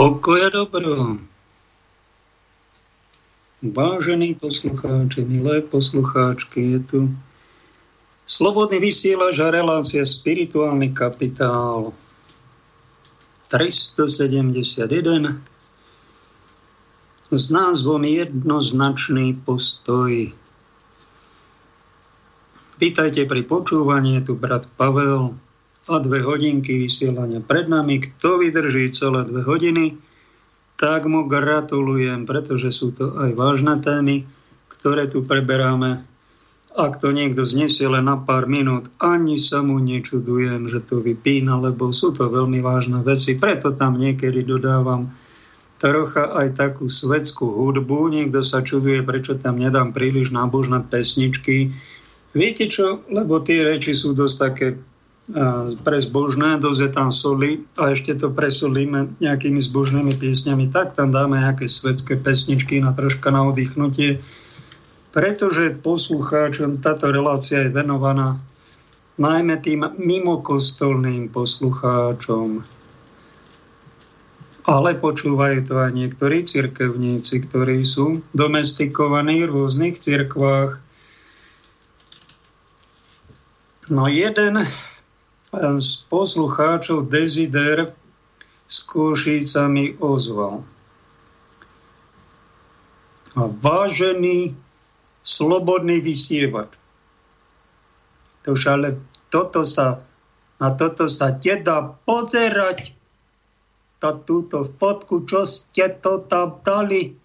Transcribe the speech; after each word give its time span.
Pokoja 0.00 0.48
dobro. 0.48 1.20
Vážení 3.60 4.32
poslucháči, 4.32 5.28
milé 5.28 5.60
poslucháčky, 5.60 6.72
je 6.72 6.80
tu 6.80 6.98
Slobodný 8.24 8.80
vysielač 8.80 9.36
a 9.44 9.52
relácia 9.52 10.00
Spirituálny 10.00 10.96
kapitál 10.96 11.92
371 13.52 14.88
s 17.28 17.44
názvom 17.52 18.00
Jednoznačný 18.00 19.36
postoj. 19.44 20.32
Vítajte 22.80 23.28
pri 23.28 23.44
počúvaní, 23.44 24.16
je 24.16 24.32
tu 24.32 24.40
brat 24.40 24.64
Pavel, 24.80 25.36
a 25.90 25.98
dve 25.98 26.22
hodinky 26.22 26.78
vysielania 26.78 27.42
pred 27.42 27.66
nami. 27.66 27.98
Kto 27.98 28.38
vydrží 28.38 28.94
celé 28.94 29.26
dve 29.26 29.42
hodiny, 29.42 29.98
tak 30.78 31.10
mu 31.10 31.26
gratulujem, 31.26 32.24
pretože 32.24 32.70
sú 32.70 32.94
to 32.94 33.18
aj 33.18 33.34
vážne 33.34 33.82
témy, 33.82 34.24
ktoré 34.70 35.10
tu 35.10 35.26
preberáme. 35.26 36.06
Ak 36.70 37.02
to 37.02 37.10
niekto 37.10 37.42
znesie 37.42 37.90
len 37.90 38.06
na 38.06 38.14
pár 38.14 38.46
minút, 38.46 38.86
ani 39.02 39.34
sa 39.34 39.58
mu 39.60 39.82
nečudujem, 39.82 40.70
že 40.70 40.78
to 40.86 41.02
vypína, 41.02 41.58
lebo 41.58 41.90
sú 41.90 42.14
to 42.14 42.30
veľmi 42.30 42.62
vážne 42.62 43.02
veci. 43.02 43.34
Preto 43.34 43.74
tam 43.74 43.98
niekedy 43.98 44.46
dodávam 44.46 45.10
trocha 45.82 46.30
aj 46.30 46.54
takú 46.54 46.86
svetskú 46.86 47.50
hudbu. 47.50 48.14
Niekto 48.14 48.46
sa 48.46 48.62
čuduje, 48.62 49.02
prečo 49.02 49.34
tam 49.34 49.58
nedám 49.58 49.90
príliš 49.90 50.30
nábožné 50.30 50.86
pesničky. 50.86 51.74
Viete 52.30 52.70
čo? 52.70 53.02
Lebo 53.10 53.42
tie 53.42 53.66
reči 53.66 53.98
sú 53.98 54.14
dosť 54.14 54.36
také 54.38 54.78
pre 55.86 55.98
zbožné, 56.02 56.58
dosť 56.58 56.80
je 56.82 56.90
tam 56.90 57.10
soli 57.14 57.62
a 57.78 57.94
ešte 57.94 58.18
to 58.18 58.34
presolíme 58.34 59.14
nejakými 59.22 59.62
zbožnými 59.62 60.18
piesňami, 60.18 60.66
tak 60.74 60.98
tam 60.98 61.14
dáme 61.14 61.38
nejaké 61.38 61.70
svetské 61.70 62.18
pesničky 62.18 62.82
na 62.82 62.90
troška 62.90 63.30
na 63.30 63.46
oddychnutie, 63.46 64.18
pretože 65.14 65.78
poslucháčom 65.78 66.82
táto 66.82 67.14
relácia 67.14 67.62
je 67.62 67.70
venovaná 67.70 68.42
najmä 69.20 69.62
tým 69.62 69.86
mimokostolným 69.98 71.30
poslucháčom. 71.30 72.66
Ale 74.70 74.90
počúvajú 74.98 75.66
to 75.66 75.74
aj 75.82 75.90
niektorí 75.94 76.46
cirkevníci, 76.46 77.42
ktorí 77.48 77.82
sú 77.82 78.22
domestikovaní 78.36 79.46
v 79.46 79.50
rôznych 79.50 79.98
cirkvách. 79.98 80.78
No 83.90 84.06
jeden 84.06 84.62
z 85.58 86.06
poslucháčov 86.06 87.10
Desider 87.10 87.90
s 88.70 88.76
Košícami 88.86 89.98
ozval. 89.98 90.62
Vážený 93.34 94.54
slobodný 95.26 95.98
vysievač. 95.98 96.78
To 98.46 98.54
ale 98.54 98.98
toto 99.30 99.66
sa, 99.66 100.06
na 100.62 100.70
toto 100.74 101.10
sa 101.10 101.34
teda 101.34 101.98
pozerať. 102.06 102.94
To, 104.00 104.16
túto 104.16 104.64
fotku, 104.80 105.28
čo 105.28 105.44
ste 105.44 105.92
to 106.00 106.24
tam 106.24 106.62
dali. 106.64 107.20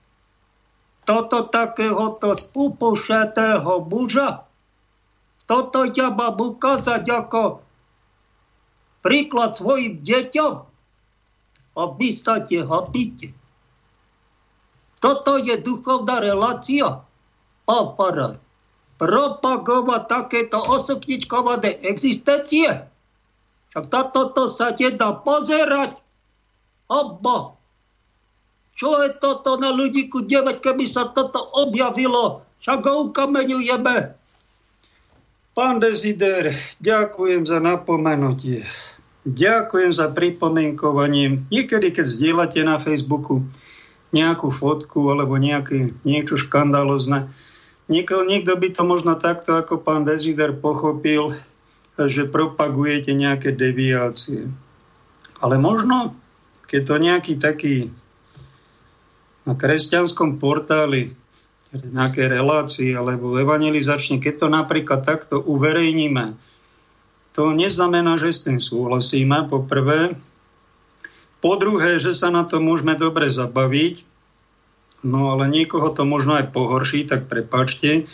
Toto 1.07 1.47
takéhoto 1.47 2.35
spupušetého 2.35 3.85
muža. 3.85 4.43
Toto 5.45 5.87
ja 5.87 6.09
mám 6.11 6.35
ukázať 6.35 7.05
ako 7.05 7.64
príklad 9.05 9.53
svojim 9.53 10.01
deťom 10.01 10.53
a 11.77 11.81
vy 11.93 12.09
sa 12.09 12.41
habíte. 12.41 13.29
Toto 14.97 15.37
je 15.37 15.61
duchovná 15.61 16.17
relácia. 16.17 17.05
Aparát. 17.69 18.41
Propagovať 18.97 20.03
takéto 20.09 20.57
osokničkované 20.57 21.85
existencie. 21.85 22.89
Však 23.75 23.85
toto 24.09 24.49
sa 24.49 24.73
nedá 24.73 25.13
pozerať. 25.21 25.99
Oba. 26.89 27.59
Čo 28.73 29.03
je 29.05 29.13
toto 29.19 29.59
na 29.61 29.69
ľudíku 29.69 30.25
9, 30.25 30.63
keby 30.63 30.89
sa 30.89 31.11
toto 31.11 31.43
objavilo? 31.59 32.41
Však 32.63 32.81
ho 32.87 33.11
ukameňujeme. 33.11 33.97
Pán 35.55 35.79
Desider, 35.79 36.51
ďakujem 36.81 37.47
za 37.47 37.59
napomenutie. 37.63 38.63
Ďakujem 39.25 39.89
za 39.89 40.13
pripomienkovanie. 40.13 41.49
Niekedy, 41.49 41.89
keď 41.89 42.05
zdieľate 42.05 42.61
na 42.61 42.77
Facebooku 42.77 43.41
nejakú 44.13 44.53
fotku 44.53 45.09
alebo 45.09 45.41
nejaké, 45.41 45.97
niečo 46.05 46.37
škandalozne, 46.37 47.33
niekto, 47.89 48.21
niekto 48.21 48.53
by 48.53 48.69
to 48.69 48.85
možno 48.85 49.17
takto 49.17 49.57
ako 49.57 49.81
pán 49.81 50.05
Dezider 50.05 50.53
pochopil, 50.53 51.33
že 51.97 52.29
propagujete 52.29 53.17
nejaké 53.17 53.49
deviácie. 53.49 54.45
Ale 55.41 55.57
možno, 55.57 56.13
keď 56.69 56.81
to 56.85 56.95
nejaký 57.01 57.33
taký 57.41 57.75
na 59.45 59.57
kresťanskom 59.57 60.37
portáli 60.37 61.17
nejaké 61.73 62.29
relácii 62.29 62.93
alebo 62.93 63.35
evangelizačne, 63.41 64.21
keď 64.21 64.33
to 64.45 64.47
napríklad 64.53 65.01
takto 65.01 65.41
uverejníme, 65.41 66.54
to 67.35 67.51
neznamená, 67.51 68.15
že 68.15 68.31
s 68.31 68.47
tým 68.47 68.63
súhlasíme, 68.63 69.51
po 69.51 69.59
prvé. 69.59 70.15
Po 71.43 71.59
druhé, 71.59 71.99
že 71.99 72.15
sa 72.15 72.31
na 72.31 72.47
to 72.47 72.63
môžeme 72.63 72.95
dobre 72.95 73.27
zabaviť, 73.27 74.07
no 75.03 75.35
ale 75.35 75.51
niekoho 75.51 75.91
to 75.91 76.07
možno 76.07 76.39
aj 76.39 76.55
pohorší, 76.55 77.03
tak 77.03 77.27
prepačte. 77.27 78.07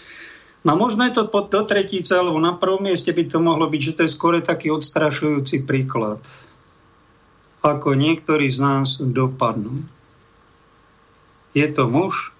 No 0.65 0.73
možno 0.73 1.05
je 1.05 1.21
to 1.21 1.29
pod 1.29 1.53
do 1.53 1.61
tretíce, 1.61 2.17
alebo 2.17 2.41
na 2.41 2.57
prvom 2.57 2.81
mieste 2.81 3.13
by 3.13 3.29
to 3.29 3.37
mohlo 3.37 3.69
byť, 3.69 3.81
že 3.81 3.95
to 3.95 4.01
je 4.09 4.13
skôr 4.13 4.41
taký 4.41 4.73
odstrašujúci 4.73 5.69
príklad. 5.69 6.17
Ako 7.61 7.93
niektorí 7.93 8.49
z 8.49 8.57
nás 8.57 8.97
dopadnú. 9.05 9.85
Je 11.53 11.69
to 11.69 11.85
muž, 11.85 12.33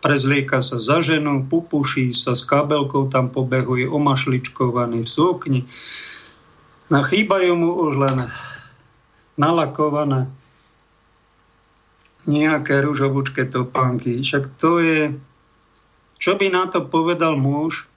prezlieka 0.00 0.64
sa 0.64 0.80
za 0.80 1.04
ženu, 1.04 1.44
pupuší 1.46 2.12
sa 2.16 2.32
s 2.32 2.42
kabelkou, 2.48 3.12
tam 3.12 3.28
pobehuje 3.28 3.84
omašličkovaný 3.86 5.04
v 5.04 5.08
sukni. 5.08 5.60
No, 6.90 7.04
chýbajú 7.04 7.52
mu 7.54 7.70
už 7.86 7.92
len 8.02 8.16
nalakované 9.38 10.26
nejaké 12.28 12.84
rúžovučké 12.84 13.48
topánky. 13.48 14.20
Však 14.20 14.44
to 14.60 14.80
je... 14.82 15.00
Čo 16.20 16.36
by 16.36 16.52
na 16.52 16.68
to 16.68 16.84
povedal 16.84 17.40
muž, 17.40 17.88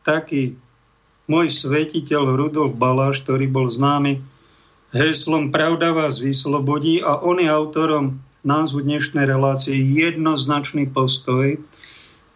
taký 0.00 0.56
môj 1.28 1.52
svetiteľ 1.52 2.38
Rudolf 2.38 2.72
Baláš, 2.78 3.20
ktorý 3.26 3.50
bol 3.50 3.68
známy 3.68 4.24
heslom 4.96 5.52
Pravda 5.52 5.92
vás 5.92 6.22
vyslobodí 6.22 7.04
a 7.04 7.20
on 7.20 7.36
je 7.36 7.50
autorom 7.50 8.22
názvu 8.46 8.86
dnešnej 8.86 9.26
relácie 9.26 9.74
jednoznačný 9.74 10.86
postoj, 10.86 11.58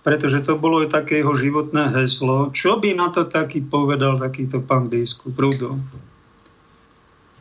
pretože 0.03 0.43
to 0.43 0.59
bolo 0.59 0.83
také 0.91 1.23
jeho 1.23 1.39
životné 1.39 1.95
heslo. 1.95 2.51
Čo 2.51 2.83
by 2.83 2.99
na 2.99 3.15
to 3.15 3.31
taký 3.31 3.63
povedal 3.63 4.19
takýto 4.19 4.59
pán 4.59 4.91
biskup 4.91 5.39
Rudo? 5.39 5.79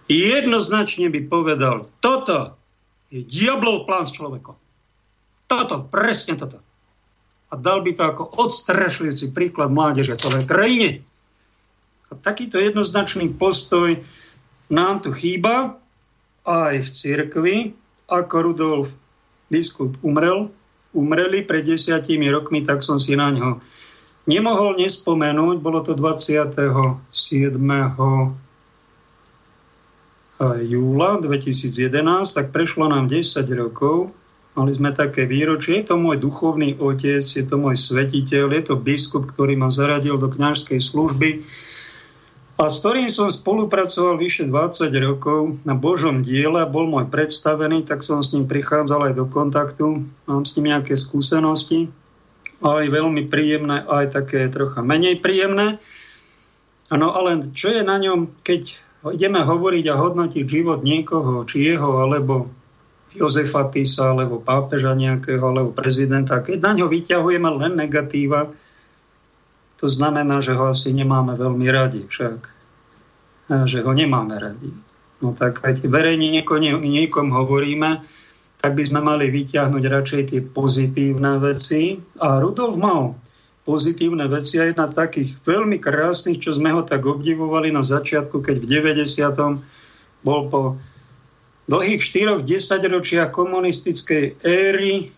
Jednoznačne 0.06 1.10
by 1.10 1.21
povedal, 1.25 1.89
toto 1.98 2.54
je 3.10 3.25
diablov 3.25 3.89
plán 3.89 4.06
s 4.06 4.13
človekom. 4.13 4.57
Toto, 5.50 5.75
presne 5.89 6.38
toto. 6.38 6.62
A 7.50 7.57
dal 7.57 7.81
by 7.81 7.98
to 7.98 8.04
ako 8.06 8.24
odstrašujúci 8.38 9.33
príklad 9.33 9.74
mládeže 9.74 10.13
celej 10.13 10.45
krajine. 10.45 11.01
A 12.10 12.13
takýto 12.13 12.62
jednoznačný 12.62 13.33
postoj 13.33 13.98
nám 14.69 15.01
tu 15.01 15.10
chýba 15.10 15.81
aj 16.45 16.86
v 16.86 16.89
cirkvi, 16.89 17.57
ako 18.09 18.35
Rudolf 18.41 18.88
biskup 19.50 19.97
umrel, 20.01 20.50
umreli 20.94 21.45
pred 21.45 21.65
desiatimi 21.65 22.29
rokmi, 22.29 22.65
tak 22.65 22.81
som 22.81 22.97
si 22.97 23.13
na 23.13 23.29
ňo 23.29 23.61
nemohol 24.29 24.77
nespomenúť. 24.77 25.57
Bolo 25.61 25.81
to 25.81 25.97
27. 25.97 27.09
júla 30.69 31.09
2011, 31.19 32.38
tak 32.38 32.53
prešlo 32.53 32.85
nám 32.88 33.09
10 33.09 33.41
rokov. 33.57 34.13
Mali 34.53 34.71
sme 34.75 34.91
také 34.91 35.23
výročie. 35.29 35.81
Je 35.81 35.94
to 35.94 35.95
môj 35.95 36.19
duchovný 36.19 36.77
otec, 36.77 37.21
je 37.21 37.45
to 37.45 37.56
môj 37.56 37.77
svetiteľ, 37.79 38.53
je 38.59 38.63
to 38.69 38.75
biskup, 38.75 39.29
ktorý 39.29 39.56
ma 39.56 39.69
zaradil 39.71 40.19
do 40.19 40.27
kňažskej 40.27 40.79
služby 40.81 41.29
a 42.59 42.67
s 42.67 42.83
ktorým 42.83 43.07
som 43.07 43.31
spolupracoval 43.31 44.19
vyše 44.19 44.44
20 44.51 44.91
rokov 45.00 45.63
na 45.63 45.79
Božom 45.79 46.19
diele, 46.19 46.67
bol 46.67 46.91
môj 46.91 47.07
predstavený, 47.07 47.88
tak 47.88 48.03
som 48.03 48.19
s 48.19 48.35
ním 48.35 48.51
prichádzal 48.51 49.09
aj 49.09 49.13
do 49.15 49.25
kontaktu, 49.31 50.03
mám 50.27 50.44
s 50.44 50.59
ním 50.59 50.75
nejaké 50.75 51.00
skúsenosti, 51.00 51.88
aj 52.59 52.91
veľmi 52.91 53.31
príjemné, 53.31 53.88
aj 53.88 54.11
také 54.11 54.51
trocha 54.51 54.83
menej 54.83 55.23
príjemné. 55.23 55.79
No 56.91 57.15
ale 57.15 57.47
čo 57.56 57.71
je 57.71 57.79
na 57.79 57.95
ňom, 57.95 58.44
keď 58.44 58.75
ideme 59.15 59.39
hovoriť 59.39 59.85
a 59.88 59.95
hodnotiť 59.95 60.44
život 60.44 60.83
niekoho, 60.83 61.47
či 61.47 61.63
jeho, 61.63 62.03
alebo 62.03 62.51
Jozefa 63.15 63.71
Pisa, 63.71 64.11
alebo 64.11 64.44
pápeža 64.44 65.00
nejakého, 65.00 65.39
alebo 65.39 65.71
prezidenta, 65.71 66.44
keď 66.44 66.59
na 66.59 66.71
ňo 66.75 66.91
vyťahujeme 66.91 67.50
len 67.56 67.79
negatíva, 67.79 68.51
to 69.80 69.88
znamená, 69.88 70.44
že 70.44 70.54
ho 70.54 70.68
asi 70.70 70.92
nemáme 70.92 71.40
veľmi 71.40 71.68
radi 71.72 72.04
však. 72.04 72.38
Že 73.50 73.80
ho 73.88 73.92
nemáme 73.96 74.36
radi. 74.36 74.76
No 75.24 75.31
tak 75.31 75.64
keď 75.64 75.88
verejne 75.88 76.30
niekom, 76.30 76.60
niekom 76.84 77.31
hovoríme, 77.31 78.04
tak 78.60 78.76
by 78.76 78.84
sme 78.84 79.00
mali 79.00 79.31
vyťahnuť 79.31 79.84
radšej 79.88 80.22
tie 80.36 80.42
pozitívne 80.44 81.40
veci. 81.40 81.96
A 82.20 82.44
Rudolf 82.44 82.76
mal 82.76 83.16
pozitívne 83.64 84.28
veci 84.28 84.60
a 84.60 84.68
jedna 84.68 84.90
z 84.90 85.00
takých 85.00 85.30
veľmi 85.48 85.80
krásnych, 85.80 86.44
čo 86.44 86.52
sme 86.52 86.76
ho 86.76 86.84
tak 86.84 87.08
obdivovali 87.08 87.72
na 87.72 87.86
začiatku, 87.86 88.44
keď 88.44 88.64
v 88.64 88.68
90. 89.00 90.26
bol 90.28 90.42
po 90.52 90.76
dlhých 91.72 92.02
4 92.02 92.44
desaťročiach 92.44 93.30
komunistickej 93.31 94.44
éry 94.44 95.14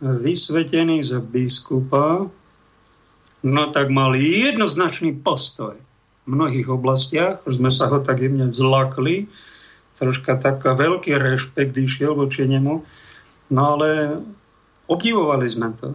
vysvetený 0.00 1.02
z 1.02 1.20
biskupa, 1.20 2.30
no 3.46 3.70
tak 3.70 3.94
mal 3.94 4.18
jednoznačný 4.18 5.22
postoj. 5.22 5.78
V 6.26 6.28
mnohých 6.28 6.66
oblastiach, 6.66 7.46
už 7.46 7.62
sme 7.62 7.70
sa 7.70 7.86
ho 7.86 8.02
tak 8.02 8.18
jemne 8.18 8.50
zlakli, 8.50 9.30
troška 9.94 10.34
taká 10.34 10.74
veľký 10.74 11.14
rešpekt 11.14 11.78
išiel 11.78 12.18
voči 12.18 12.50
nemu, 12.50 12.82
no 13.54 13.60
ale 13.62 14.18
obdivovali 14.90 15.46
sme 15.46 15.70
to, 15.78 15.94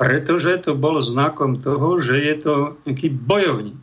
pretože 0.00 0.64
to 0.64 0.72
bol 0.72 0.96
znakom 1.04 1.60
toho, 1.60 2.00
že 2.00 2.16
je 2.16 2.34
to 2.40 2.54
nejaký 2.88 3.12
bojovník. 3.12 3.78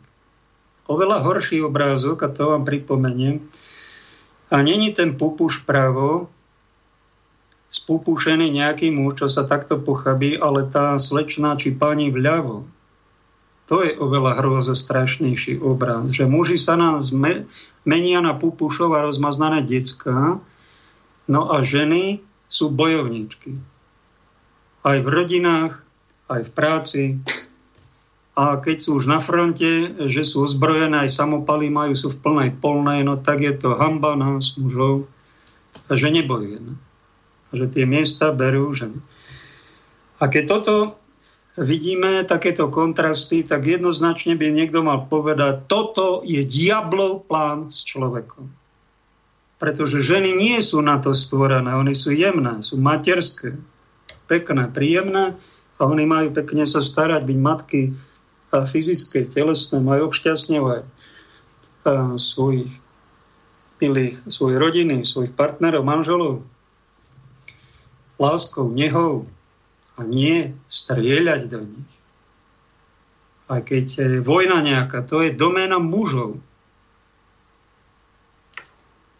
Oveľa 0.90 1.22
horší 1.22 1.62
obrázok, 1.62 2.26
a 2.26 2.28
to 2.34 2.50
vám 2.50 2.66
pripomeniem, 2.66 3.46
a 4.48 4.64
není 4.64 4.90
ten 4.96 5.14
pupuš 5.14 5.62
pravo, 5.68 6.32
spupúšený 7.68 8.48
nejaký 8.48 8.88
muž, 8.88 9.24
čo 9.24 9.28
sa 9.28 9.44
takto 9.44 9.76
pochabí, 9.76 10.40
ale 10.40 10.64
tá 10.68 10.96
slečná 10.96 11.56
či 11.60 11.76
pani 11.76 12.08
vľavo. 12.08 12.64
To 13.68 13.84
je 13.84 13.92
oveľa 14.00 14.40
hrozo 14.40 14.72
strašnejší 14.72 15.60
obraz, 15.60 16.08
že 16.08 16.24
muži 16.24 16.56
sa 16.56 16.80
nám 16.80 17.04
menia 17.84 18.24
na 18.24 18.32
pupušov 18.32 18.96
a 18.96 19.04
rozmaznané 19.04 19.60
decka, 19.60 20.40
no 21.28 21.40
a 21.52 21.60
ženy 21.60 22.24
sú 22.48 22.72
bojovníčky. 22.72 23.60
Aj 24.80 24.96
v 25.04 25.08
rodinách, 25.12 25.84
aj 26.32 26.48
v 26.48 26.50
práci, 26.56 27.02
a 28.38 28.56
keď 28.56 28.76
sú 28.78 29.02
už 29.02 29.10
na 29.10 29.20
fronte, 29.20 29.98
že 30.06 30.22
sú 30.24 30.46
ozbrojené, 30.46 31.04
aj 31.04 31.10
samopaly 31.10 31.68
majú, 31.68 31.92
sú 31.92 32.08
v 32.14 32.22
plnej 32.24 32.50
polnej, 32.56 33.04
no 33.04 33.20
tak 33.20 33.44
je 33.44 33.52
to 33.52 33.76
hamba 33.76 34.14
nás, 34.16 34.56
mužov, 34.56 35.10
že 35.90 36.08
nebojujeme. 36.08 36.87
Že 37.50 37.66
tie 37.72 37.84
miesta 37.88 38.32
berú 38.32 38.68
ženy. 38.76 39.00
A 40.18 40.28
keď 40.28 40.44
toto 40.50 40.74
vidíme, 41.58 42.22
takéto 42.22 42.70
kontrasty, 42.70 43.42
tak 43.42 43.66
jednoznačne 43.66 44.38
by 44.38 44.52
niekto 44.52 44.82
mal 44.84 45.06
povedať, 45.10 45.66
toto 45.66 46.22
je 46.22 46.42
diablov 46.46 47.26
plán 47.26 47.74
s 47.74 47.82
človekom. 47.82 48.50
Pretože 49.58 50.04
ženy 50.04 50.38
nie 50.38 50.58
sú 50.62 50.78
na 50.84 51.02
to 51.02 51.10
stvorené, 51.10 51.74
oni 51.74 51.94
sú 51.94 52.14
jemné, 52.14 52.62
sú 52.62 52.78
materské, 52.78 53.58
pekné, 54.30 54.70
príjemné 54.70 55.34
a 55.78 55.82
oni 55.82 56.06
majú 56.06 56.30
pekne 56.30 56.62
sa 56.62 56.78
starať, 56.78 57.26
byť 57.26 57.38
matky, 57.38 57.82
a 58.48 58.64
fyzické, 58.64 59.28
telesné, 59.28 59.76
majú 59.76 60.08
obšťastňovať 60.08 60.84
svojich 62.16 62.72
milých, 63.78 64.16
svoje 64.32 64.56
rodiny, 64.56 65.04
svojich 65.04 65.36
partnerov, 65.36 65.84
manželov, 65.84 66.44
láskou, 68.18 68.68
nehou 68.70 69.24
a 69.98 70.02
nie 70.02 70.54
strieľať 70.66 71.42
do 71.50 71.60
nich. 71.62 71.92
Aj 73.48 73.64
keď 73.64 73.84
je 73.88 74.08
vojna 74.20 74.60
nejaká, 74.60 75.00
to 75.06 75.24
je 75.24 75.32
doména 75.32 75.80
mužov. 75.80 76.36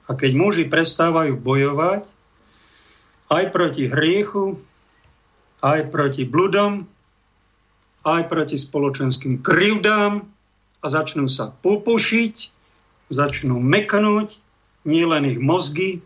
A 0.04 0.12
keď 0.12 0.30
muži 0.36 0.64
prestávajú 0.68 1.38
bojovať 1.40 2.04
aj 3.28 3.44
proti 3.52 3.88
hriechu, 3.88 4.60
aj 5.64 5.88
proti 5.88 6.28
bludom, 6.28 6.86
aj 8.04 8.22
proti 8.30 8.56
spoločenským 8.56 9.42
krivdám 9.42 10.24
a 10.80 10.86
začnú 10.86 11.26
sa 11.26 11.50
popušiť, 11.50 12.36
začnú 13.10 13.58
meknúť, 13.58 14.40
nie 14.88 15.04
len 15.04 15.28
ich 15.28 15.40
mozgy, 15.40 16.00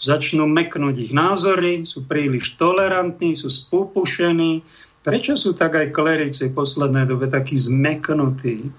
začnú 0.00 0.48
meknúť 0.48 0.96
ich 0.96 1.12
názory, 1.12 1.84
sú 1.84 2.08
príliš 2.08 2.56
tolerantní, 2.56 3.36
sú 3.36 3.52
spupušení. 3.52 4.64
Prečo 5.04 5.36
sú 5.36 5.52
tak 5.52 5.76
aj 5.76 5.92
klerici 5.92 6.48
v 6.48 6.56
poslednej 6.56 7.04
dobe 7.04 7.28
takí 7.28 7.56
zmeknutí? 7.56 8.72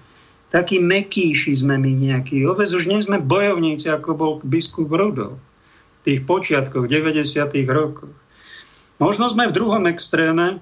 Takí 0.50 0.82
mekýši 0.82 1.64
sme 1.64 1.80
my 1.80 1.92
nejakí. 1.96 2.44
Vôbec 2.44 2.68
už 2.68 2.84
nie 2.84 3.00
sme 3.00 3.22
bojovníci, 3.22 3.88
ako 3.88 4.10
bol 4.12 4.32
biskup 4.44 4.92
Rudolf 4.92 5.40
v 6.02 6.10
tých 6.10 6.20
počiatkoch, 6.26 6.90
90. 6.90 7.22
rokoch. 7.70 8.12
Možno 8.98 9.30
sme 9.30 9.48
v 9.48 9.56
druhom 9.56 9.86
extréme, 9.86 10.60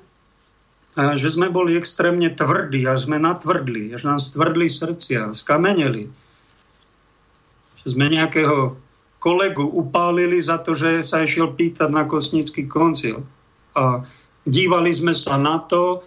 že 0.96 1.28
sme 1.32 1.48
boli 1.48 1.74
extrémne 1.80 2.28
tvrdí, 2.28 2.84
až 2.84 3.08
sme 3.08 3.16
natvrdli, 3.16 3.96
až 3.96 4.04
nám 4.04 4.20
stvrdli 4.20 4.68
srdcia, 4.68 5.32
skameneli. 5.32 6.12
Že 7.82 7.86
sme 7.96 8.06
nejakého 8.12 8.76
kolegu 9.20 9.68
upálili 9.68 10.40
za 10.40 10.56
to, 10.58 10.72
že 10.72 11.04
sa 11.04 11.20
išiel 11.20 11.52
pýtať 11.52 11.92
na 11.92 12.08
kosnický 12.08 12.64
koncil. 12.64 13.22
A 13.76 14.08
dívali 14.48 14.88
sme 14.90 15.12
sa 15.12 15.36
na 15.36 15.60
to 15.60 16.02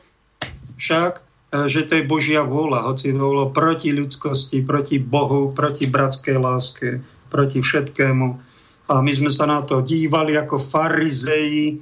však, 0.82 1.22
e, 1.54 1.70
že 1.70 1.86
to 1.86 2.02
je 2.02 2.10
Božia 2.10 2.42
vôľa, 2.42 2.90
hoci 2.90 3.14
to 3.14 3.22
bolo 3.22 3.54
proti 3.54 3.94
ľudskosti, 3.94 4.66
proti 4.66 4.98
Bohu, 4.98 5.54
proti 5.54 5.86
bratskej 5.86 6.38
láske, 6.42 7.06
proti 7.30 7.62
všetkému. 7.62 8.28
A 8.90 8.94
my 9.00 9.12
sme 9.14 9.32
sa 9.32 9.46
na 9.46 9.62
to 9.62 9.86
dívali 9.86 10.34
ako 10.36 10.58
farizeji, 10.58 11.80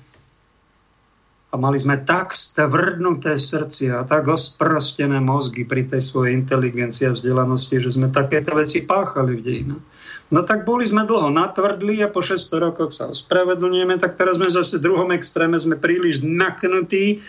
a 1.51 1.59
mali 1.59 1.75
sme 1.75 1.99
tak 2.07 2.31
stvrdnuté 2.31 3.35
srdcia 3.35 4.07
tak 4.07 4.31
osprostené 4.31 5.19
mozgy 5.19 5.67
pri 5.67 5.83
tej 5.83 5.99
svojej 5.99 6.39
inteligencii 6.39 7.11
a 7.11 7.15
vzdelanosti, 7.15 7.75
že 7.75 7.91
sme 7.91 8.07
takéto 8.07 8.55
veci 8.55 8.87
páchali 8.87 9.35
v 9.35 9.43
dejinách. 9.43 9.83
No 10.31 10.47
tak 10.47 10.63
boli 10.63 10.87
sme 10.87 11.03
dlho 11.03 11.27
natvrdli 11.27 11.99
a 11.99 12.07
po 12.07 12.23
600 12.23 12.65
rokoch 12.71 12.95
sa 12.95 13.11
ospravedlňujeme, 13.11 13.99
tak 13.99 14.15
teraz 14.15 14.39
sme 14.39 14.47
zase 14.47 14.79
v 14.79 14.87
druhom 14.87 15.11
extréme, 15.11 15.59
sme 15.59 15.75
príliš 15.75 16.23
naknutí. 16.23 17.19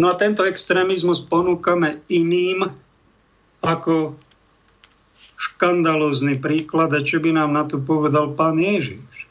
No 0.00 0.08
a 0.08 0.16
tento 0.16 0.48
extrémizmus 0.48 1.20
ponúkame 1.28 2.00
iným 2.08 2.72
ako 3.60 4.16
škandalózny 5.36 6.40
príklad, 6.40 6.88
a 6.96 7.04
čo 7.04 7.20
by 7.20 7.36
nám 7.36 7.52
na 7.52 7.68
to 7.68 7.76
povedal 7.78 8.32
pán 8.32 8.56
Ježiš. 8.56 9.28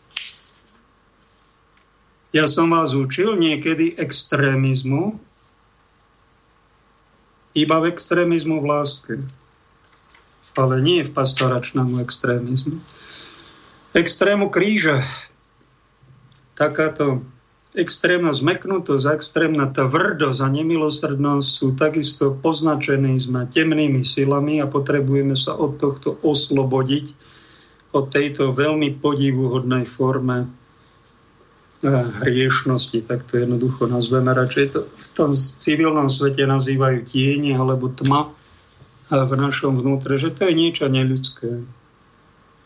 Ja 2.38 2.46
som 2.46 2.70
vás 2.70 2.94
učil 2.94 3.34
niekedy 3.34 3.98
extrémizmu, 3.98 5.18
iba 7.58 7.78
v 7.82 7.90
extrémizmu 7.90 8.62
v 8.62 8.66
láske, 8.70 9.14
ale 10.54 10.76
nie 10.86 11.02
v 11.02 11.12
pastoračnému 11.18 11.98
extrémizmu. 11.98 12.78
Extrému 13.96 14.52
kríža, 14.52 15.00
takáto 16.58 17.24
extrémna 17.78 18.34
zmeknutosť, 18.34 19.06
extrémna 19.14 19.70
tvrdosť 19.70 20.40
a 20.42 20.48
nemilosrdnosť 20.50 21.48
sú 21.48 21.68
takisto 21.78 22.34
poznačení 22.34 23.16
sme 23.22 23.46
temnými 23.46 24.02
silami 24.02 24.58
a 24.60 24.66
potrebujeme 24.66 25.38
sa 25.38 25.54
od 25.54 25.78
tohto 25.78 26.18
oslobodiť, 26.26 27.14
od 27.94 28.10
tejto 28.10 28.52
veľmi 28.52 28.98
podivuhodnej 28.98 29.86
forme 29.86 30.50
hriešnosti, 32.26 33.06
tak 33.06 33.30
to 33.30 33.38
jednoducho 33.38 33.86
nazveme. 33.86 34.34
Radšej 34.34 34.66
to 34.74 34.80
v 34.90 35.06
tom 35.14 35.32
civilnom 35.38 36.10
svete 36.10 36.50
nazývajú 36.50 37.06
tiene 37.06 37.54
alebo 37.54 37.94
tma 37.94 38.34
v 39.08 39.32
našom 39.38 39.78
vnútre, 39.78 40.18
že 40.18 40.34
to 40.34 40.50
je 40.50 40.54
niečo 40.58 40.90
neľudské, 40.90 41.64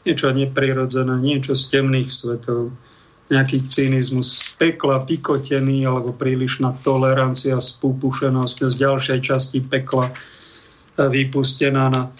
niečo 0.06 0.34
neprirodzené, 0.34 1.16
niečo 1.22 1.54
z 1.54 1.64
temných 1.78 2.10
svetov, 2.10 2.74
nejaký 3.32 3.64
cynizmus 3.72 4.44
z 4.44 4.44
pekla, 4.60 5.08
pikotený 5.08 5.88
alebo 5.88 6.12
prílišná 6.12 6.76
tolerancia, 6.84 7.56
spúpušenosť 7.56 8.58
z 8.68 8.76
ďalšej 8.76 9.20
časti 9.24 9.60
pekla 9.64 10.12
vypustená 11.00 11.88
na, 11.88 12.12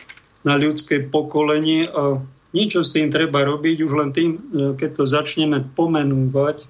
na 0.48 0.54
ľudské 0.56 1.04
pokolenie 1.04 1.92
a 1.92 2.24
niečo 2.56 2.82
s 2.82 2.96
tým 2.96 3.12
treba 3.12 3.44
robiť 3.44 3.78
už 3.84 3.92
len 3.92 4.10
tým, 4.16 4.30
keď 4.80 4.90
to 5.02 5.04
začneme 5.04 5.60
pomenúvať, 5.76 6.64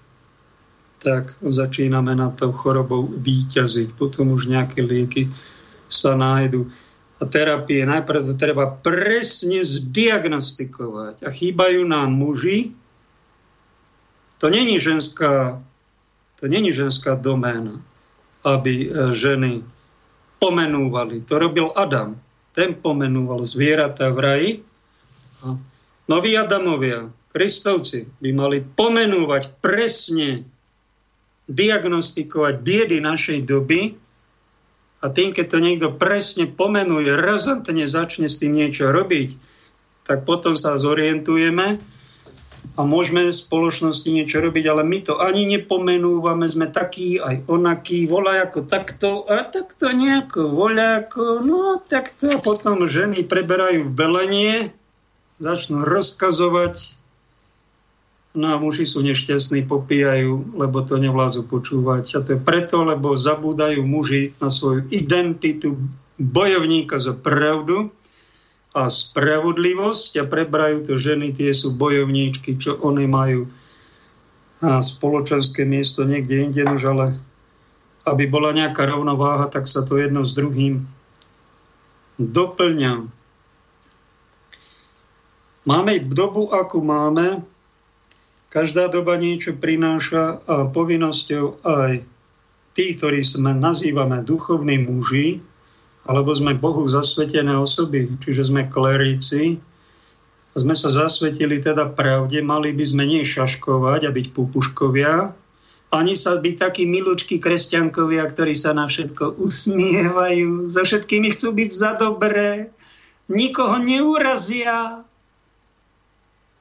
tak 1.01 1.38
začíname 1.41 2.13
na 2.13 2.30
tou 2.34 2.53
chorobou 2.53 3.10
výťaziť. 3.10 3.98
Potom 3.98 4.34
už 4.34 4.50
nejaké 4.50 4.86
lieky 4.86 5.34
sa 5.89 6.13
nájdu. 6.13 6.70
Terapie 7.22 7.86
najprv 7.86 8.34
to 8.34 8.34
treba 8.34 8.66
presne 8.82 9.62
zdiagnostikovať. 9.62 11.22
A 11.22 11.30
chýbajú 11.30 11.86
nám 11.86 12.10
muži, 12.10 12.74
To 14.42 14.50
není 14.50 14.82
ženská, 14.82 15.62
to 16.42 16.50
není 16.50 16.74
ženská 16.74 17.13
doména, 17.13 17.78
aby 18.42 18.90
e, 18.90 19.13
ženy 19.13 19.62
pomenúvali. 20.42 21.22
To 21.30 21.38
robil 21.38 21.70
Adam. 21.78 22.18
Ten 22.58 22.74
pomenúval 22.74 23.46
zvieratá 23.46 24.10
v 24.10 24.20
raji. 24.20 24.51
A 25.46 25.62
noví 26.10 26.34
Adamovia, 26.34 27.13
Kristovci, 27.30 28.10
by 28.18 28.30
mali 28.34 28.66
pomenúvať 28.66 29.62
presne, 29.62 30.50
diagnostikovať 31.46 32.66
biedy 32.66 32.98
našej 32.98 33.46
doby 33.46 34.00
a 35.01 35.10
tým, 35.10 35.34
keď 35.34 35.46
to 35.50 35.58
niekto 35.58 35.88
presne 35.98 36.46
pomenuje, 36.46 37.17
razantne 37.17 37.89
začne 37.89 38.29
s 38.29 38.38
tým 38.38 38.53
niečo 38.53 38.93
robiť, 38.93 39.34
tak 40.05 40.29
potom 40.29 40.53
sa 40.53 40.77
zorientujeme 40.77 41.81
a 42.77 42.81
môžeme 42.86 43.27
v 43.27 43.34
spoločnosti 43.34 44.05
niečo 44.05 44.39
robiť, 44.39 44.65
ale 44.70 44.86
my 44.86 45.00
to 45.01 45.17
ani 45.17 45.50
nepomenúvame, 45.50 46.46
sme 46.46 46.70
takí 46.70 47.17
aj 47.17 47.50
onakí, 47.50 48.05
ako 48.05 48.70
takto 48.70 49.25
a 49.25 49.41
takto 49.50 49.89
nejako 49.89 50.48
voľako, 50.48 51.41
no 51.41 51.81
takto. 51.81 52.29
A 52.31 52.38
potom 52.38 52.86
ženy 52.86 53.25
preberajú 53.25 53.89
velenie, 53.89 54.72
začnú 55.41 55.81
rozkazovať, 55.81 57.00
no 58.36 58.46
a 58.52 58.56
muži 58.58 58.88
sú 58.88 59.04
nešťastní, 59.04 59.68
popíjajú, 59.68 60.56
lebo 60.56 60.84
to 60.84 61.00
nevládzu 61.00 61.48
počúvať. 61.48 62.04
A 62.16 62.20
to 62.24 62.30
je 62.36 62.40
preto, 62.40 62.84
lebo 62.84 63.16
zabúdajú 63.16 63.84
muži 63.84 64.36
na 64.40 64.48
svoju 64.48 64.88
identitu 64.92 65.76
bojovníka 66.20 67.02
za 67.02 67.16
pravdu, 67.18 67.92
a 68.72 68.88
spravodlivosť 68.88 70.24
a 70.24 70.24
prebrajú 70.24 70.88
to 70.88 70.96
ženy, 70.96 71.36
tie 71.36 71.52
sú 71.52 71.76
bojovníčky, 71.76 72.56
čo 72.56 72.80
oni 72.80 73.04
majú 73.04 73.52
a 74.62 74.78
spoločenské 74.78 75.66
miesto 75.66 76.06
niekde 76.06 76.46
inde, 76.46 76.62
nož 76.62 76.86
ale 76.94 77.06
aby 78.06 78.30
bola 78.30 78.54
nejaká 78.54 78.86
rovnováha, 78.86 79.50
tak 79.50 79.66
sa 79.66 79.82
to 79.82 79.98
jedno 79.98 80.22
s 80.22 80.38
druhým 80.38 80.86
doplňa. 82.18 83.10
Máme 85.66 86.02
dobu, 86.10 86.50
akú 86.54 86.82
máme, 86.82 87.42
každá 88.51 88.91
doba 88.91 89.15
niečo 89.15 89.55
prináša 89.55 90.43
a 90.43 90.67
povinnosťou 90.67 91.63
aj 91.63 92.03
tých, 92.75 92.93
ktorí 93.00 93.24
sme 93.24 93.55
nazývame 93.55 94.22
duchovní 94.27 94.84
muži, 94.84 95.39
alebo 96.05 96.36
sme 96.36 96.58
Bohu 96.58 96.84
zasvetené 96.86 97.55
osoby, 97.55 98.12
čiže 98.20 98.51
sme 98.51 98.67
kleríci, 98.67 99.58
sme 100.51 100.75
sa 100.75 100.91
zasvetili 100.91 101.63
teda 101.63 101.96
pravde, 101.96 102.43
mali 102.43 102.75
by 102.75 102.84
sme 102.84 103.03
nie 103.08 103.24
šaškovať 103.24 104.01
a 104.08 104.12
byť 104.12 104.27
pupuškovia, 104.36 105.31
ani 105.91 106.15
sa 106.15 106.39
byť 106.39 106.55
takí 106.55 106.84
milučky 106.88 107.39
kresťankovia, 107.39 108.24
ktorí 108.31 108.55
sa 108.55 108.72
na 108.72 108.88
všetko 108.88 109.39
usmievajú, 109.39 110.72
za 110.72 110.88
všetkými 110.88 111.36
chcú 111.36 111.51
byť 111.51 111.72
za 111.72 111.91
dobré, 112.00 112.72
nikoho 113.27 113.79
neurazia. 113.79 115.03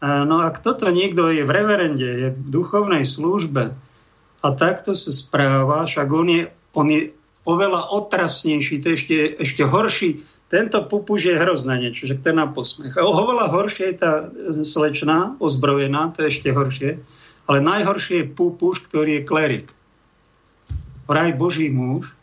No 0.00 0.40
a 0.40 0.48
kto 0.48 0.72
to 0.80 0.88
niekto 0.88 1.28
je 1.28 1.44
v 1.44 1.52
reverende, 1.52 2.08
je 2.08 2.28
v 2.32 2.40
duchovnej 2.48 3.04
službe 3.04 3.76
a 4.40 4.46
takto 4.56 4.96
sa 4.96 5.12
správa, 5.12 5.84
však 5.84 6.08
on 6.08 6.28
je, 6.32 6.42
on 6.72 6.88
je 6.88 7.12
oveľa 7.44 7.92
otrasnejší, 7.92 8.80
to 8.80 8.92
je 8.92 8.96
ešte, 8.96 9.16
ešte 9.44 9.62
horší. 9.68 10.24
Tento 10.50 10.82
pupuž 10.82 11.30
je 11.30 11.36
hrozné 11.38 11.78
niečo, 11.78 12.08
že 12.10 12.18
to 12.18 12.32
je 12.32 12.36
na 12.36 12.48
posmech. 12.48 12.96
Oveľa 12.98 13.52
horšie 13.54 13.94
je 13.94 13.96
tá 14.00 14.12
slečná, 14.66 15.38
ozbrojená, 15.38 16.16
to 16.16 16.26
je 16.26 16.32
ešte 16.32 16.48
horšie. 16.50 16.90
Ale 17.46 17.58
najhoršie 17.60 18.24
je 18.24 18.32
pupuš, 18.34 18.88
ktorý 18.88 19.20
je 19.20 19.28
klerik. 19.28 19.68
Vraj 21.06 21.36
Boží 21.36 21.68
muž 21.70 22.16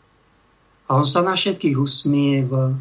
a 0.90 0.98
on 0.98 1.06
sa 1.06 1.20
na 1.20 1.38
všetkých 1.38 1.76
usmieva. 1.76 2.74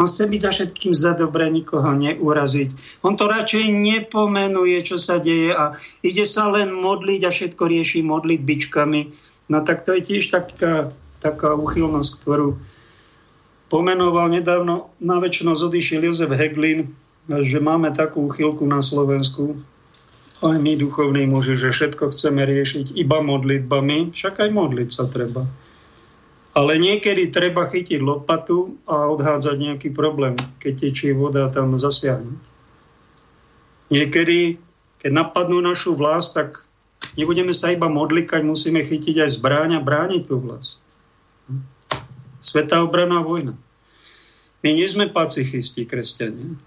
On 0.00 0.08
chce 0.08 0.24
byť 0.32 0.40
za 0.40 0.50
všetkým 0.56 0.92
za 0.96 1.12
dobre, 1.12 1.52
nikoho 1.52 1.92
neuraziť. 1.92 3.04
On 3.04 3.12
to 3.20 3.28
radšej 3.28 3.68
nepomenuje, 3.68 4.80
čo 4.80 4.96
sa 4.96 5.20
deje 5.20 5.52
a 5.52 5.76
ide 6.00 6.24
sa 6.24 6.48
len 6.48 6.72
modliť 6.72 7.20
a 7.28 7.30
všetko 7.30 7.62
rieši 7.68 8.00
modlitbičkami. 8.00 9.00
No 9.52 9.60
tak 9.60 9.84
to 9.84 9.92
je 9.92 10.00
tiež 10.00 10.32
taká 10.32 10.88
taká 11.20 11.52
uchylnosť, 11.54 12.10
ktorú 12.24 12.56
pomenoval 13.68 14.32
nedávno, 14.32 14.90
na 14.98 15.20
väčšinosť 15.20 15.60
odišiel 15.68 16.02
Jozef 16.10 16.32
Heglin, 16.34 16.90
že 17.30 17.60
máme 17.62 17.94
takú 17.94 18.26
uchylku 18.26 18.66
na 18.66 18.82
Slovensku, 18.82 19.60
aj 20.40 20.56
my 20.56 20.72
duchovní 20.80 21.28
muži, 21.28 21.54
že 21.54 21.68
všetko 21.68 22.16
chceme 22.16 22.48
riešiť 22.48 22.96
iba 22.96 23.20
modlitbami, 23.20 24.16
však 24.16 24.40
aj 24.40 24.50
modliť 24.50 24.88
sa 24.88 25.04
treba. 25.04 25.44
Ale 26.60 26.76
niekedy 26.76 27.32
treba 27.32 27.64
chytiť 27.64 28.04
lopatu 28.04 28.76
a 28.84 29.08
odhádzať 29.08 29.56
nejaký 29.56 29.88
problém, 29.96 30.36
keď 30.60 30.92
tečí 30.92 31.08
voda 31.16 31.48
tam 31.48 31.80
zasiahnuť. 31.80 32.36
Niekedy, 33.88 34.60
keď 35.00 35.10
napadnú 35.10 35.64
našu 35.64 35.96
vlast, 35.96 36.36
tak 36.36 36.68
nebudeme 37.16 37.56
sa 37.56 37.72
iba 37.72 37.88
modlikať, 37.88 38.44
musíme 38.44 38.84
chytiť 38.84 39.24
aj 39.24 39.40
zbráň 39.40 39.80
a 39.80 39.80
brániť 39.80 40.22
tú 40.28 40.36
vlast. 40.36 40.84
Svetá 42.44 42.84
obraná 42.84 43.24
vojna. 43.24 43.56
My 44.60 44.76
nie 44.76 44.84
sme 44.84 45.08
pacifisti, 45.08 45.88
kresťania. 45.88 46.60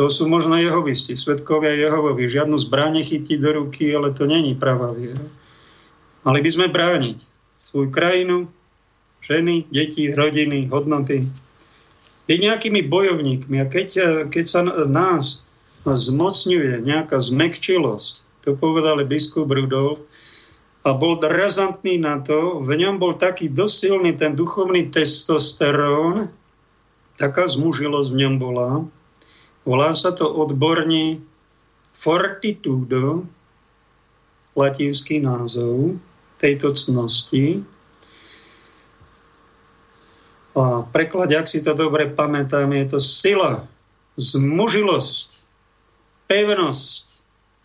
To 0.00 0.08
sú 0.08 0.24
možno 0.32 0.56
jehovisti, 0.56 1.12
svetkovia 1.12 1.76
Jehovovi. 1.76 2.24
Žiadnu 2.24 2.56
zbraň 2.56 3.04
chytí 3.04 3.36
do 3.36 3.52
ruky, 3.52 3.92
ale 3.92 4.16
to 4.16 4.24
není 4.24 4.56
pravá 4.56 4.96
viera. 4.96 5.20
Mali 6.24 6.40
by 6.40 6.50
sme 6.52 6.72
brániť 6.72 7.20
svoju 7.60 7.92
krajinu, 7.92 8.48
ženy, 9.20 9.68
deti, 9.68 10.12
rodiny, 10.12 10.68
hodnoty. 10.68 11.28
Byť 12.26 12.38
nejakými 12.40 12.86
bojovníkmi. 12.86 13.56
A 13.60 13.66
keď, 13.66 13.88
keď 14.32 14.44
sa 14.44 14.60
nás 14.88 15.42
zmocňuje 15.84 16.84
nejaká 16.84 17.18
zmekčilosť, 17.20 18.44
to 18.44 18.56
povedal 18.56 19.00
biskup 19.04 19.48
Rudolf, 19.52 20.00
a 20.80 20.96
bol 20.96 21.20
razantný 21.20 22.00
na 22.00 22.24
to, 22.24 22.64
v 22.64 22.72
ňom 22.72 22.96
bol 22.96 23.12
taký 23.12 23.52
dosilný 23.52 24.16
ten 24.16 24.32
duchovný 24.32 24.88
testosterón, 24.88 26.32
taká 27.20 27.44
zmužilosť 27.44 28.08
v 28.08 28.16
ňom 28.16 28.34
bola. 28.40 28.70
Volá 29.68 29.92
sa 29.92 30.16
to 30.16 30.24
odborne 30.24 31.20
fortitudo, 31.92 33.28
latinský 34.56 35.20
názov 35.20 36.00
tejto 36.40 36.72
cnosti. 36.72 37.60
A 40.58 40.82
preklad, 40.82 41.30
ak 41.30 41.46
si 41.46 41.62
to 41.62 41.78
dobre 41.78 42.10
pamätám, 42.10 42.74
je 42.74 42.86
to 42.90 42.98
sila, 42.98 43.70
zmužilosť, 44.18 45.46
pevnosť, 46.26 47.04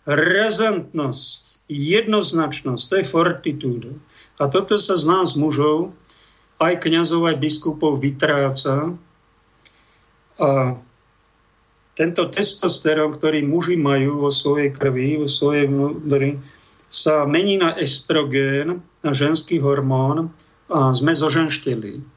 razantnosť, 0.06 1.42
jednoznačnosť, 1.66 2.82
to 2.86 2.94
je 3.02 3.10
fortitude. 3.10 3.90
A 4.38 4.46
toto 4.46 4.78
sa 4.78 4.94
z 4.94 5.04
nás 5.10 5.34
mužov, 5.34 5.90
aj 6.62 6.86
kňazov, 6.86 7.26
aj 7.26 7.42
biskupov 7.42 7.98
vytráca. 7.98 8.94
A 10.38 10.78
tento 11.96 12.22
testosterón, 12.28 13.16
ktorý 13.16 13.42
muži 13.42 13.74
majú 13.74 14.28
vo 14.28 14.30
svojej 14.30 14.70
krvi, 14.70 15.18
vo 15.18 15.26
svojej 15.26 15.66
vnútri, 15.66 16.38
sa 16.86 17.26
mení 17.26 17.58
na 17.58 17.74
estrogén, 17.74 18.78
na 19.02 19.10
ženský 19.10 19.58
hormón 19.58 20.30
a 20.70 20.94
sme 20.94 21.12
zoženšteli. 21.16 22.15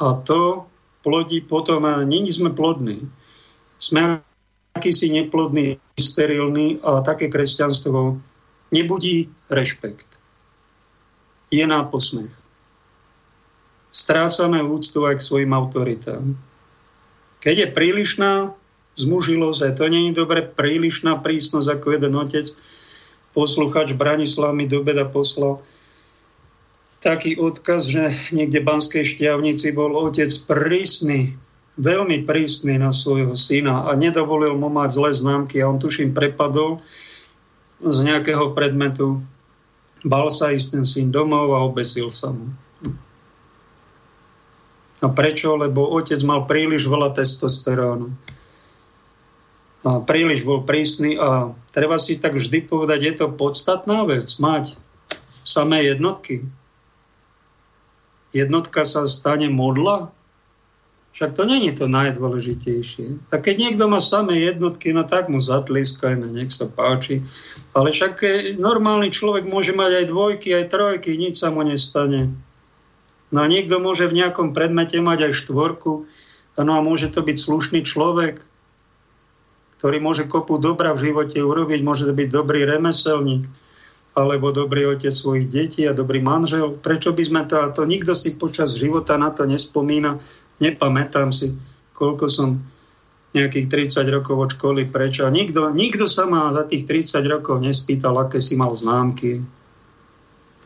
A 0.00 0.16
to 0.24 0.64
plodí 1.04 1.44
potom, 1.44 1.84
a 1.84 2.04
není 2.04 2.32
sme 2.32 2.50
plodní. 2.50 3.04
Sme 3.76 4.24
akýsi 4.72 5.12
neplodný, 5.12 5.76
sterilný 6.00 6.80
a 6.80 7.04
také 7.04 7.28
kresťanstvo 7.28 8.16
nebudí 8.72 9.28
rešpekt. 9.52 10.08
Je 11.50 11.66
na 11.66 11.82
posmech. 11.84 12.32
Strácame 13.90 14.62
úctu 14.62 15.02
aj 15.02 15.18
k 15.18 15.26
svojim 15.26 15.50
autoritám. 15.50 16.38
Keď 17.42 17.54
je 17.58 17.68
prílišná 17.74 18.32
zmužilosť, 18.94 19.60
aj 19.66 19.72
to 19.74 19.84
nie 19.90 20.02
je 20.10 20.18
dobre, 20.20 20.46
prílišná 20.46 21.18
prísnosť, 21.18 21.68
ako 21.74 21.86
jeden 21.98 22.14
otec, 22.14 22.46
posluchač 23.34 23.96
Branislav 23.98 24.54
mi 24.54 24.70
do 24.70 24.84
beda 24.84 25.08
poslal, 25.08 25.58
taký 27.00 27.40
odkaz, 27.40 27.88
že 27.88 28.12
niekde 28.36 28.60
v 28.60 28.68
Banskej 28.68 29.04
šťavnici 29.04 29.72
bol 29.72 29.96
otec 29.96 30.28
prísny 30.44 31.36
veľmi 31.80 32.28
prísny 32.28 32.76
na 32.76 32.92
svojho 32.92 33.32
syna 33.32 33.88
a 33.88 33.96
nedovolil 33.96 34.52
mu 34.60 34.68
mať 34.68 35.00
zlé 35.00 35.10
známky 35.16 35.64
a 35.64 35.68
on 35.72 35.80
tuším 35.80 36.12
prepadol 36.12 36.76
z 37.80 37.98
nejakého 38.04 38.52
predmetu. 38.52 39.24
Bal 40.04 40.28
sa 40.28 40.52
ísť 40.52 40.68
ten 40.76 40.84
syn 40.84 41.08
domov 41.08 41.56
a 41.56 41.64
obesil 41.64 42.12
sa 42.12 42.32
mu. 42.32 42.52
A 45.00 45.08
prečo? 45.08 45.56
Lebo 45.56 45.88
otec 45.96 46.20
mal 46.28 46.44
príliš 46.44 46.84
veľa 46.84 47.16
testosterónu. 47.16 48.12
a 49.80 50.04
príliš 50.04 50.44
bol 50.44 50.68
prísny 50.68 51.16
a 51.16 51.56
treba 51.72 51.96
si 51.96 52.20
tak 52.20 52.36
vždy 52.36 52.68
povedať, 52.68 53.00
je 53.00 53.14
to 53.16 53.26
podstatná 53.32 54.04
vec, 54.04 54.28
mať 54.36 54.76
samé 55.48 55.88
jednotky. 55.88 56.44
Jednotka 58.30 58.86
sa 58.86 59.10
stane 59.10 59.50
modla, 59.50 60.14
však 61.10 61.34
to 61.34 61.42
není 61.42 61.74
to 61.74 61.90
najdôležitejšie. 61.90 63.34
A 63.34 63.42
keď 63.42 63.54
niekto 63.58 63.90
má 63.90 63.98
samé 63.98 64.46
jednotky, 64.46 64.94
no 64.94 65.02
tak 65.02 65.26
mu 65.26 65.42
zatlískajme, 65.42 66.30
nech 66.30 66.54
sa 66.54 66.70
páči. 66.70 67.26
Ale 67.74 67.90
však 67.90 68.14
e, 68.22 68.28
normálny 68.54 69.10
človek 69.10 69.42
môže 69.50 69.74
mať 69.74 69.92
aj 70.00 70.04
dvojky, 70.06 70.48
aj 70.54 70.70
trojky, 70.70 71.18
nič 71.18 71.42
sa 71.42 71.50
mu 71.50 71.66
nestane. 71.66 72.30
No 73.34 73.42
a 73.42 73.46
niekto 73.50 73.82
môže 73.82 74.06
v 74.06 74.22
nejakom 74.22 74.54
predmete 74.54 75.02
mať 75.02 75.30
aj 75.30 75.32
štvorku, 75.42 76.06
no 76.60 76.72
a 76.76 76.80
môže 76.82 77.10
to 77.10 77.26
byť 77.26 77.36
slušný 77.38 77.80
človek, 77.82 78.46
ktorý 79.78 79.96
môže 79.98 80.28
kopu 80.28 80.60
dobra 80.60 80.94
v 80.94 81.10
živote 81.10 81.40
urobiť, 81.40 81.80
môže 81.80 82.06
to 82.06 82.14
byť 82.14 82.28
dobrý 82.28 82.68
remeselník, 82.68 83.48
alebo 84.14 84.50
dobrý 84.50 84.90
otec 84.90 85.14
svojich 85.14 85.46
detí 85.46 85.86
a 85.86 85.94
dobrý 85.94 86.18
manžel. 86.18 86.74
Prečo 86.74 87.14
by 87.14 87.22
sme 87.22 87.42
to, 87.46 87.56
a 87.62 87.70
to 87.70 87.86
nikto 87.86 88.12
si 88.12 88.34
počas 88.34 88.74
života 88.74 89.14
na 89.14 89.30
to 89.30 89.46
nespomína, 89.46 90.18
nepamätám 90.58 91.30
si, 91.30 91.54
koľko 91.94 92.26
som 92.26 92.58
nejakých 93.30 93.94
30 93.94 94.10
rokov 94.10 94.34
od 94.34 94.50
školy, 94.58 94.90
prečo. 94.90 95.30
Nikto, 95.30 95.70
nikto 95.70 96.10
sa 96.10 96.26
ma 96.26 96.50
za 96.50 96.66
tých 96.66 96.86
30 96.90 97.22
rokov 97.30 97.62
nespýtal, 97.62 98.18
aké 98.18 98.42
si 98.42 98.58
mal 98.58 98.74
známky. 98.74 99.38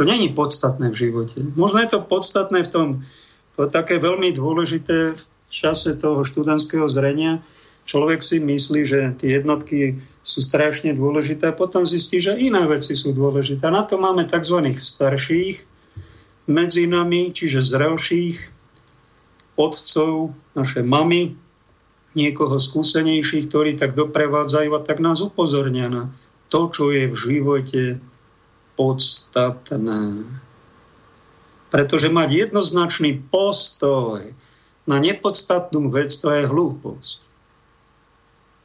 To 0.00 0.02
není 0.02 0.32
podstatné 0.32 0.88
v 0.90 0.96
živote. 0.96 1.44
Možno 1.54 1.84
je 1.84 1.92
to 1.92 2.00
podstatné 2.00 2.64
v 2.64 2.72
tom, 2.72 2.88
to 3.54 3.68
také 3.68 4.00
veľmi 4.00 4.32
dôležité 4.34 5.14
v 5.14 5.22
čase 5.52 5.94
toho 5.94 6.24
študentského 6.26 6.88
zrenia, 6.90 7.44
človek 7.86 8.24
si 8.24 8.40
myslí, 8.40 8.80
že 8.82 9.00
tie 9.20 9.38
jednotky 9.38 10.00
sú 10.24 10.40
strašne 10.40 10.96
dôležité 10.96 11.52
potom 11.52 11.84
zistí, 11.84 12.16
že 12.16 12.32
iné 12.32 12.64
veci 12.64 12.96
sú 12.96 13.12
dôležité. 13.12 13.68
Na 13.68 13.84
to 13.84 14.00
máme 14.00 14.24
tzv. 14.24 14.72
starších 14.72 15.68
medzi 16.48 16.88
nami, 16.88 17.28
čiže 17.36 17.60
zrelších, 17.60 18.36
otcov, 19.60 20.32
naše 20.56 20.80
mamy, 20.80 21.36
niekoho 22.16 22.56
skúsenejších, 22.56 23.52
ktorí 23.52 23.76
tak 23.76 23.92
doprevádzajú 23.92 24.70
a 24.72 24.80
tak 24.80 25.04
nás 25.04 25.20
upozornia 25.20 25.92
na 25.92 26.04
to, 26.48 26.72
čo 26.72 26.88
je 26.88 27.12
v 27.12 27.16
živote 27.16 27.82
podstatné. 28.80 30.24
Pretože 31.68 32.08
mať 32.08 32.48
jednoznačný 32.48 33.18
postoj 33.28 34.24
na 34.88 34.96
nepodstatnú 35.02 35.92
vec, 35.92 36.14
to 36.16 36.32
je 36.32 36.48
hlúposť 36.48 37.23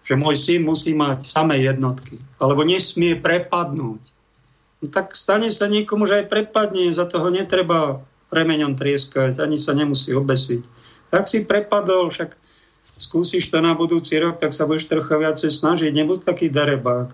že 0.10 0.18
môj 0.18 0.42
syn 0.42 0.66
musí 0.66 0.98
mať 0.98 1.22
samé 1.22 1.62
jednotky, 1.62 2.18
alebo 2.42 2.66
nesmie 2.66 3.14
prepadnúť. 3.14 4.02
No 4.82 4.86
tak 4.90 5.14
stane 5.14 5.54
sa 5.54 5.70
niekomu, 5.70 6.10
že 6.10 6.26
aj 6.26 6.34
prepadne, 6.34 6.90
za 6.90 7.06
toho 7.06 7.30
netreba 7.30 8.02
remeňom 8.34 8.74
trieskať, 8.74 9.38
ani 9.38 9.62
sa 9.62 9.78
nemusí 9.78 10.10
obesiť. 10.18 10.66
Tak 11.14 11.30
si 11.30 11.46
prepadol, 11.46 12.10
však 12.10 12.34
skúsiš 12.98 13.54
to 13.54 13.62
na 13.62 13.78
budúci 13.78 14.18
rok, 14.18 14.42
tak 14.42 14.50
sa 14.50 14.66
budeš 14.66 14.90
trocha 14.90 15.14
viacej 15.14 15.54
snažiť, 15.54 15.94
nebuď 15.94 16.26
taký 16.26 16.50
darebák. 16.50 17.14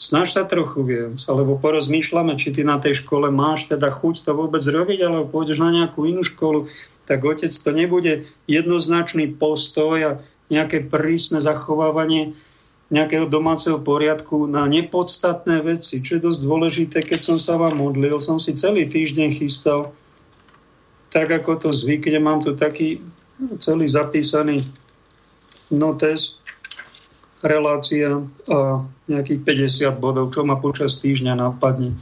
Snaž 0.00 0.32
sa 0.32 0.48
trochu 0.48 0.88
viac, 0.88 1.20
alebo 1.28 1.60
porozmýšľame, 1.60 2.40
či 2.40 2.56
ty 2.56 2.64
na 2.64 2.80
tej 2.80 3.04
škole 3.04 3.28
máš 3.28 3.68
teda 3.68 3.92
chuť 3.92 4.24
to 4.24 4.32
vôbec 4.32 4.64
robiť, 4.64 5.04
alebo 5.04 5.28
pôjdeš 5.28 5.60
na 5.60 5.68
nejakú 5.68 6.08
inú 6.08 6.24
školu, 6.24 6.72
tak 7.04 7.28
otec 7.28 7.52
to 7.52 7.70
nebude 7.76 8.24
jednoznačný 8.48 9.36
postoj 9.36 9.96
a 10.00 10.12
nejaké 10.48 10.86
prísne 10.86 11.38
zachovávanie 11.38 12.34
nejakého 12.92 13.24
domáceho 13.24 13.80
poriadku 13.80 14.44
na 14.44 14.68
nepodstatné 14.68 15.64
veci, 15.64 16.04
čo 16.04 16.20
je 16.20 16.28
dosť 16.28 16.40
dôležité. 16.44 16.98
Keď 17.00 17.20
som 17.24 17.38
sa 17.40 17.56
vám 17.56 17.80
modlil, 17.80 18.20
som 18.20 18.36
si 18.36 18.52
celý 18.52 18.84
týždeň 18.84 19.32
chystal, 19.32 19.96
tak 21.08 21.32
ako 21.32 21.56
to 21.56 21.68
zvykne, 21.72 22.20
mám 22.20 22.44
tu 22.44 22.52
taký 22.52 23.00
celý 23.56 23.88
zapísaný 23.88 24.60
notes, 25.72 26.36
relácia 27.42 28.22
a 28.46 28.86
nejakých 29.10 29.40
50 29.90 29.98
bodov, 29.98 30.30
čo 30.30 30.46
ma 30.46 30.60
počas 30.60 31.02
týždňa 31.02 31.34
napadne. 31.34 31.96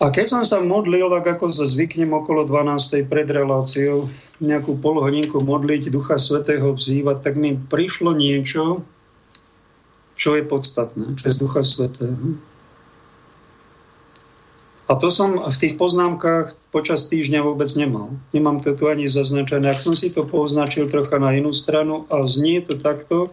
A 0.00 0.08
keď 0.08 0.26
som 0.32 0.42
sa 0.48 0.64
modlil, 0.64 1.12
tak 1.12 1.36
ako 1.36 1.52
sa 1.52 1.68
zvyknem 1.68 2.16
okolo 2.16 2.48
12. 2.48 3.04
pred 3.04 3.28
reláciou, 3.28 4.08
nejakú 4.40 4.80
polhodinku 4.80 5.44
modliť, 5.44 5.92
Ducha 5.92 6.16
Svetého 6.16 6.72
vzývať, 6.72 7.20
tak 7.20 7.36
mi 7.36 7.52
prišlo 7.52 8.16
niečo, 8.16 8.80
čo 10.16 10.40
je 10.40 10.44
podstatné, 10.48 11.20
čo 11.20 11.28
je 11.28 11.36
z 11.36 11.40
Ducha 11.44 11.60
Svetého. 11.60 12.16
A 14.88 14.96
to 14.96 15.12
som 15.12 15.36
v 15.36 15.56
tých 15.60 15.76
poznámkach 15.76 16.50
počas 16.72 17.06
týždňa 17.12 17.44
vôbec 17.44 17.68
nemal. 17.76 18.16
Nemám 18.32 18.58
to 18.64 18.72
tu 18.72 18.88
ani 18.88 19.06
zaznačené. 19.06 19.68
Ak 19.68 19.84
som 19.84 19.94
si 19.94 20.10
to 20.10 20.26
poznačil 20.26 20.88
trocha 20.88 21.20
na 21.20 21.30
inú 21.36 21.52
stranu 21.52 22.08
a 22.10 22.24
znie 22.26 22.64
to 22.64 22.74
takto, 22.74 23.30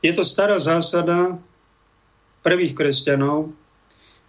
je 0.00 0.14
to 0.14 0.22
stará 0.22 0.56
zásada 0.62 1.36
prvých 2.40 2.78
kresťanov, 2.78 3.52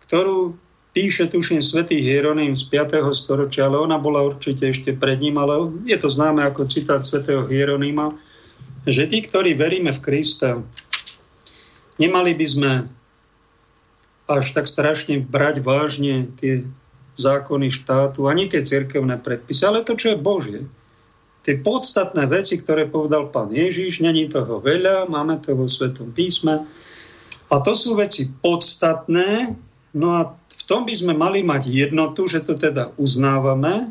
ktorú 0.08 0.56
píše, 0.98 1.30
tuším, 1.30 1.62
svätý 1.62 2.02
Hieronym 2.02 2.58
z 2.58 2.64
5. 2.74 3.06
storočia, 3.14 3.70
ale 3.70 3.78
ona 3.78 4.02
bola 4.02 4.26
určite 4.26 4.66
ešte 4.66 4.98
pred 4.98 5.22
ním, 5.22 5.38
ale 5.38 5.70
je 5.86 5.98
to 6.00 6.10
známe 6.10 6.42
ako 6.42 6.66
citát 6.66 7.06
svätého 7.06 7.46
Hieronyma, 7.46 8.18
že 8.88 9.06
tí, 9.06 9.22
ktorí 9.22 9.54
veríme 9.54 9.94
v 9.94 10.02
Krista, 10.02 10.64
nemali 12.02 12.34
by 12.34 12.48
sme 12.48 12.72
až 14.28 14.46
tak 14.58 14.66
strašne 14.66 15.22
brať 15.22 15.62
vážne 15.62 16.32
tie 16.40 16.66
zákony 17.18 17.68
štátu, 17.70 18.26
ani 18.26 18.50
tie 18.50 18.62
cirkevné 18.62 19.22
predpisy, 19.22 19.70
ale 19.70 19.86
to, 19.86 19.94
čo 19.94 20.14
je 20.14 20.18
Božie. 20.18 20.62
Tie 21.46 21.62
podstatné 21.62 22.28
veci, 22.28 22.60
ktoré 22.60 22.90
povedal 22.92 23.32
pán 23.32 23.56
Ježiš, 23.56 24.04
není 24.04 24.28
toho 24.28 24.60
veľa, 24.60 25.08
máme 25.08 25.40
to 25.40 25.56
vo 25.56 25.66
Svetom 25.66 26.12
písme. 26.12 26.68
A 27.48 27.56
to 27.64 27.72
sú 27.72 27.96
veci 27.96 28.28
podstatné, 28.28 29.56
No 29.98 30.14
a 30.14 30.22
v 30.38 30.64
tom 30.70 30.86
by 30.86 30.94
sme 30.94 31.18
mali 31.18 31.42
mať 31.42 31.66
jednotu, 31.66 32.30
že 32.30 32.46
to 32.46 32.54
teda 32.54 32.94
uznávame, 33.02 33.90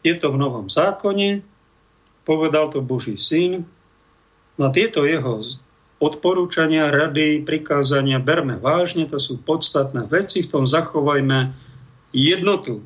je 0.00 0.16
to 0.16 0.32
v 0.32 0.40
Novom 0.40 0.72
zákone, 0.72 1.44
povedal 2.24 2.72
to 2.72 2.80
Boží 2.80 3.20
syn, 3.20 3.68
no 4.56 4.62
a 4.66 4.74
tieto 4.74 5.04
jeho 5.04 5.44
odporúčania, 6.02 6.90
rady, 6.90 7.46
prikázania 7.46 8.18
berme 8.18 8.58
vážne, 8.58 9.06
to 9.06 9.22
sú 9.22 9.38
podstatné 9.38 10.10
veci, 10.10 10.42
v 10.42 10.50
tom 10.50 10.64
zachovajme 10.66 11.54
jednotu. 12.10 12.82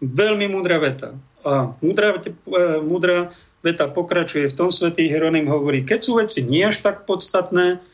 Veľmi 0.00 0.48
múdra 0.48 0.80
veta. 0.80 1.20
A 1.44 1.76
múdra, 1.84 2.16
e, 2.16 2.32
múdra 2.80 3.28
veta 3.60 3.92
pokračuje 3.92 4.48
v 4.48 4.56
tom, 4.56 4.68
svätý 4.72 5.04
Hieronym 5.04 5.52
hovorí, 5.52 5.84
keď 5.84 6.00
sú 6.00 6.16
veci 6.16 6.48
nie 6.48 6.64
až 6.64 6.80
tak 6.80 7.04
podstatné, 7.04 7.84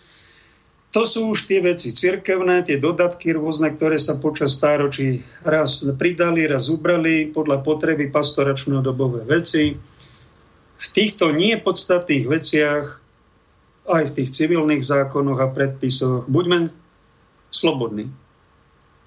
to 0.95 1.03
sú 1.03 1.35
už 1.35 1.51
tie 1.51 1.59
veci 1.59 1.91
cirkevné, 1.91 2.63
tie 2.63 2.79
dodatky 2.79 3.35
rôzne, 3.35 3.75
ktoré 3.75 3.99
sa 3.99 4.15
počas 4.23 4.55
stáročí 4.55 5.27
raz 5.43 5.83
pridali, 5.99 6.47
raz 6.47 6.71
ubrali 6.71 7.35
podľa 7.35 7.67
potreby 7.67 8.15
pastoračného 8.15 8.79
dobové 8.79 9.27
veci. 9.27 9.75
V 10.79 10.87
týchto 10.95 11.35
nepodstatných 11.35 12.31
veciach, 12.31 12.85
aj 13.91 14.05
v 14.07 14.15
tých 14.23 14.31
civilných 14.39 14.87
zákonoch 14.87 15.43
a 15.43 15.51
predpisoch, 15.51 16.31
buďme 16.31 16.71
slobodní. 17.51 18.15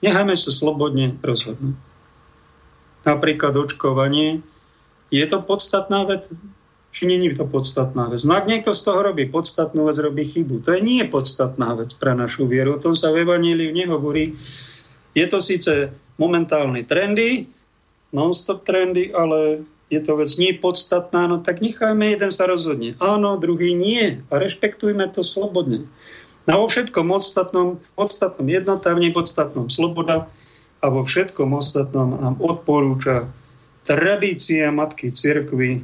Nechajme 0.04 0.36
sa 0.36 0.52
slobodne 0.52 1.15
rozhodnúť. 1.23 1.80
Napríklad 3.08 3.56
očkovanie. 3.56 4.43
Je 5.08 5.23
to 5.23 5.39
podstatná 5.39 6.04
vec? 6.04 6.28
Či 6.91 7.06
není 7.06 7.30
to 7.36 7.45
podstatná 7.45 8.10
vec. 8.10 8.23
No 8.26 8.39
ak 8.39 8.50
niekto 8.50 8.73
z 8.73 8.82
toho 8.88 9.06
robí 9.06 9.30
podstatnú 9.30 9.86
vec, 9.86 9.97
robí 10.02 10.26
chybu. 10.26 10.65
To 10.65 10.73
je 10.73 10.82
nie 10.82 11.04
podstatná 11.06 11.78
vec 11.78 11.93
pre 11.93 12.17
našu 12.17 12.47
vieru. 12.50 12.78
O 12.78 12.82
tom 12.82 12.97
sa 12.97 13.13
v 13.13 13.28
Evaníliu 13.28 13.69
nehovorí. 13.69 14.34
Je 15.13 15.26
to 15.30 15.38
síce 15.38 15.93
momentálne 16.17 16.82
trendy, 16.88 17.45
non-stop 18.15 18.65
trendy, 18.65 19.13
ale 19.13 19.67
je 19.88 20.00
to 20.04 20.19
vec 20.19 20.32
nie 20.36 20.52
podstatná, 20.52 21.32
no 21.32 21.39
tak 21.39 21.63
nechajme 21.63 22.12
jeden 22.12 22.32
sa 22.32 22.43
rozhodne. 22.50 23.00
Áno, 23.00 23.39
druhý 23.39 23.71
nie. 23.71 24.19
A 24.28 24.34
rešpektujme 24.36 25.08
to 25.12 25.23
slobodne. 25.23 25.88
A 26.47 26.56
vo 26.56 26.67
všetkom 26.67 27.12
ostatnom, 27.12 27.80
podstatnom 27.95 28.47
jednota, 28.47 28.95
v 28.95 29.12
nepodstatnom 29.12 29.67
sloboda 29.67 30.32
a 30.80 30.86
vo 30.88 31.04
všetkom 31.04 31.56
ostatnom 31.56 32.15
nám 32.19 32.36
odporúča 32.39 33.28
tradícia 33.84 34.71
Matky 34.71 35.12
Cirkvy, 35.12 35.84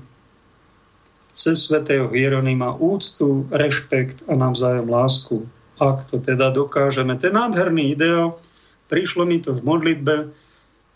cez 1.33 1.65
svätého 1.65 2.07
Hieronyma 2.13 2.77
úctu, 2.77 3.49
rešpekt 3.49 4.21
a 4.29 4.37
navzájom 4.37 4.87
lásku. 4.87 5.35
Ak 5.81 6.05
to 6.07 6.21
teda 6.21 6.53
dokážeme. 6.53 7.17
Ten 7.17 7.33
nádherný 7.33 7.97
ideál, 7.97 8.37
prišlo 8.87 9.25
mi 9.25 9.41
to 9.41 9.57
v 9.57 9.65
modlitbe, 9.65 10.29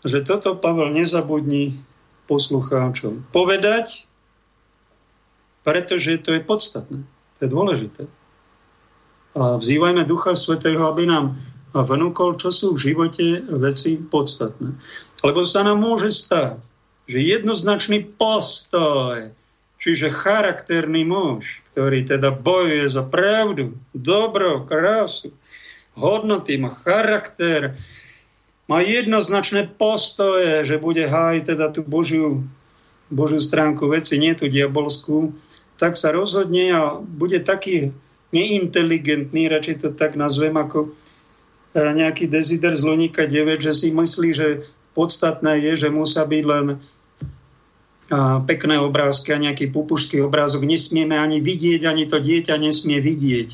že 0.06 0.22
toto 0.22 0.54
Pavel 0.54 0.94
nezabudni 0.94 1.74
poslucháčom 2.30 3.26
povedať, 3.34 4.06
pretože 5.66 6.22
to 6.22 6.38
je 6.38 6.40
podstatné. 6.40 7.02
To 7.02 7.40
je 7.42 7.50
dôležité. 7.50 8.02
A 9.34 9.58
vzývajme 9.58 10.06
Ducha 10.06 10.38
Svetého, 10.38 10.86
aby 10.86 11.10
nám 11.10 11.36
vnúkol, 11.74 12.38
čo 12.40 12.54
sú 12.54 12.66
v 12.74 12.90
živote 12.90 13.44
veci 13.58 13.98
podstatné. 14.00 14.72
Lebo 15.26 15.42
sa 15.42 15.66
nám 15.66 15.82
môže 15.82 16.14
stať, 16.14 16.62
že 17.10 17.18
jednoznačný 17.18 18.06
postoj, 18.16 19.34
čiže 19.78 20.10
charakterný 20.10 21.06
muž, 21.06 21.62
ktorý 21.72 22.04
teda 22.04 22.34
bojuje 22.34 22.90
za 22.90 23.06
pravdu, 23.06 23.78
dobro, 23.94 24.66
krásu, 24.66 25.30
hodnoty, 25.94 26.58
má 26.58 26.70
charakter, 26.70 27.78
má 28.68 28.84
jednoznačné 28.84 29.70
postoje, 29.78 30.66
že 30.66 30.76
bude 30.82 31.08
hájiť 31.08 31.42
teda 31.56 31.72
tú 31.72 31.86
Božiu, 31.86 32.44
Božiu 33.08 33.40
stránku 33.40 33.88
veci, 33.88 34.20
nie 34.20 34.36
tú 34.36 34.50
diabolskú, 34.50 35.32
tak 35.80 35.96
sa 35.96 36.12
rozhodne 36.12 36.74
a 36.74 36.82
bude 37.00 37.40
taký 37.40 37.94
neinteligentný, 38.34 39.48
radšej 39.48 39.76
to 39.80 39.88
tak 39.96 40.18
nazvem 40.18 40.52
ako 40.58 40.90
e, 41.72 41.80
nejaký 41.80 42.28
dezider 42.28 42.76
z 42.76 42.82
Lonika 42.84 43.24
9, 43.24 43.56
že 43.56 43.72
si 43.72 43.88
myslí, 43.88 44.28
že 44.36 44.68
podstatné 44.92 45.64
je, 45.64 45.72
že 45.86 45.88
musia 45.88 46.28
byť 46.28 46.44
len 46.44 46.66
pekné 48.48 48.80
obrázky 48.80 49.36
a 49.36 49.42
nejaký 49.42 49.68
pupušský 49.68 50.24
obrázok. 50.24 50.64
Nesmieme 50.64 51.20
ani 51.20 51.44
vidieť, 51.44 51.84
ani 51.84 52.08
to 52.08 52.16
dieťa 52.16 52.56
nesmie 52.56 53.04
vidieť. 53.04 53.48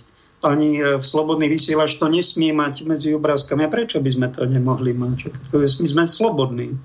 Ani 0.44 0.78
e, 0.78 0.82
v 1.00 1.04
slobodný 1.04 1.50
vysielač 1.50 1.98
to 1.98 2.06
nesmie 2.06 2.54
mať 2.54 2.86
medzi 2.86 3.10
obrázkami. 3.10 3.66
A 3.66 3.72
prečo 3.72 3.98
by 3.98 4.10
sme 4.10 4.28
to 4.30 4.46
nemohli 4.46 4.94
mať? 4.94 5.34
My 5.50 5.88
sme 5.88 6.04
slobodní. 6.06 6.78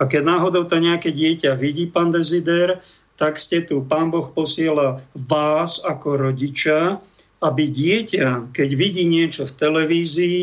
A 0.00 0.04
keď 0.04 0.22
náhodou 0.24 0.68
to 0.68 0.76
nejaké 0.76 1.12
dieťa 1.12 1.56
vidí, 1.56 1.88
pán 1.88 2.12
Dezider, 2.12 2.80
tak 3.16 3.36
ste 3.36 3.64
tu, 3.64 3.84
pán 3.84 4.08
Boh 4.08 4.24
posiela 4.32 5.04
vás 5.12 5.80
ako 5.84 6.28
rodiča, 6.28 7.00
aby 7.40 7.68
dieťa, 7.68 8.52
keď 8.52 8.68
vidí 8.76 9.04
niečo 9.08 9.48
v 9.48 9.56
televízii, 9.56 10.40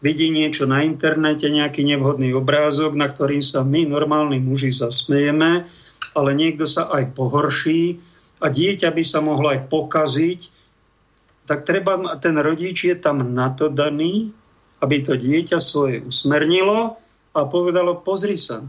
vidí 0.00 0.32
niečo 0.32 0.64
na 0.64 0.82
internete, 0.82 1.46
nejaký 1.50 1.84
nevhodný 1.84 2.34
obrázok, 2.34 2.96
na 2.98 3.06
ktorým 3.06 3.44
sa 3.44 3.62
my, 3.62 3.86
normálni 3.86 4.40
muži, 4.40 4.72
zasmejeme, 4.72 5.68
ale 6.14 6.30
niekto 6.32 6.64
sa 6.64 6.90
aj 6.90 7.14
pohorší 7.14 7.98
a 8.42 8.50
dieťa 8.50 8.90
by 8.94 9.02
sa 9.02 9.20
mohlo 9.22 9.50
aj 9.54 9.66
pokaziť, 9.70 10.40
tak 11.44 11.68
treba, 11.68 12.16
ten 12.18 12.36
rodič 12.40 12.88
je 12.88 12.96
tam 12.96 13.20
na 13.36 13.52
to 13.52 13.68
daný, 13.68 14.32
aby 14.80 15.00
to 15.04 15.16
dieťa 15.16 15.60
svoje 15.60 16.04
usmernilo 16.04 16.96
a 17.36 17.40
povedalo, 17.44 18.00
pozri 18.00 18.36
sa, 18.36 18.64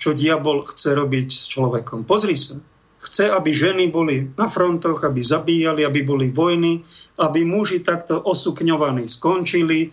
čo 0.00 0.16
diabol 0.16 0.64
chce 0.64 0.96
robiť 0.96 1.28
s 1.28 1.44
človekom. 1.50 2.08
Pozri 2.08 2.34
sa. 2.34 2.56
Chce, 3.00 3.32
aby 3.32 3.48
ženy 3.48 3.88
boli 3.88 4.28
na 4.36 4.44
frontoch, 4.44 5.00
aby 5.08 5.24
zabíjali, 5.24 5.88
aby 5.88 6.04
boli 6.04 6.28
vojny, 6.28 6.84
aby 7.16 7.48
muži 7.48 7.80
takto 7.80 8.20
osukňovaní 8.20 9.08
skončili 9.08 9.88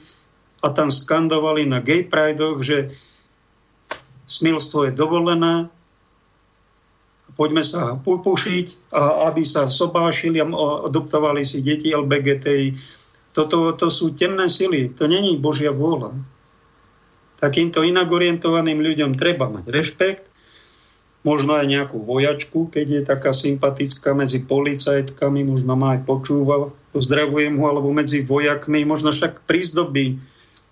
a 0.61 0.67
tam 0.73 0.89
skandovali 0.89 1.69
na 1.69 1.83
gay 1.83 2.05
pridoch, 2.05 2.65
že 2.65 2.93
smilstvo 4.25 4.89
je 4.89 4.91
dovolené, 4.97 5.69
poďme 7.37 7.61
sa 7.61 7.95
pupušiť, 7.95 8.91
a 8.93 9.29
aby 9.29 9.45
sa 9.45 9.69
sobášili 9.69 10.41
a 10.41 10.45
adoptovali 10.89 11.45
si 11.45 11.61
deti 11.61 11.93
LBGTI. 11.93 12.73
Toto 13.31 13.77
to 13.77 13.87
sú 13.93 14.17
temné 14.17 14.49
sily, 14.49 14.89
to 14.97 15.05
není 15.05 15.37
Božia 15.37 15.69
vôľa 15.69 16.17
takýmto 17.37 17.85
inak 17.85 18.09
orientovaným 18.09 18.81
ľuďom 18.81 19.11
treba 19.15 19.47
mať 19.47 19.69
rešpekt, 19.69 20.25
možno 21.21 21.57
aj 21.57 21.69
nejakú 21.69 22.01
vojačku, 22.01 22.73
keď 22.73 22.85
je 22.89 23.01
taká 23.05 23.31
sympatická 23.33 24.17
medzi 24.17 24.41
policajtkami, 24.41 25.45
možno 25.45 25.77
ma 25.77 25.97
aj 25.97 26.09
počúva, 26.09 26.73
pozdravujem 26.93 27.57
ho, 27.61 27.65
alebo 27.69 27.93
medzi 27.93 28.25
vojakmi, 28.25 28.81
možno 28.83 29.13
však 29.13 29.45
prízdobí, 29.45 30.17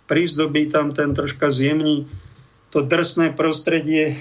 prízdobí 0.06 0.70
tam 0.70 0.94
ten 0.94 1.14
troška 1.14 1.50
zjemní 1.50 2.06
to 2.70 2.84
drsné 2.84 3.32
prostredie 3.34 4.20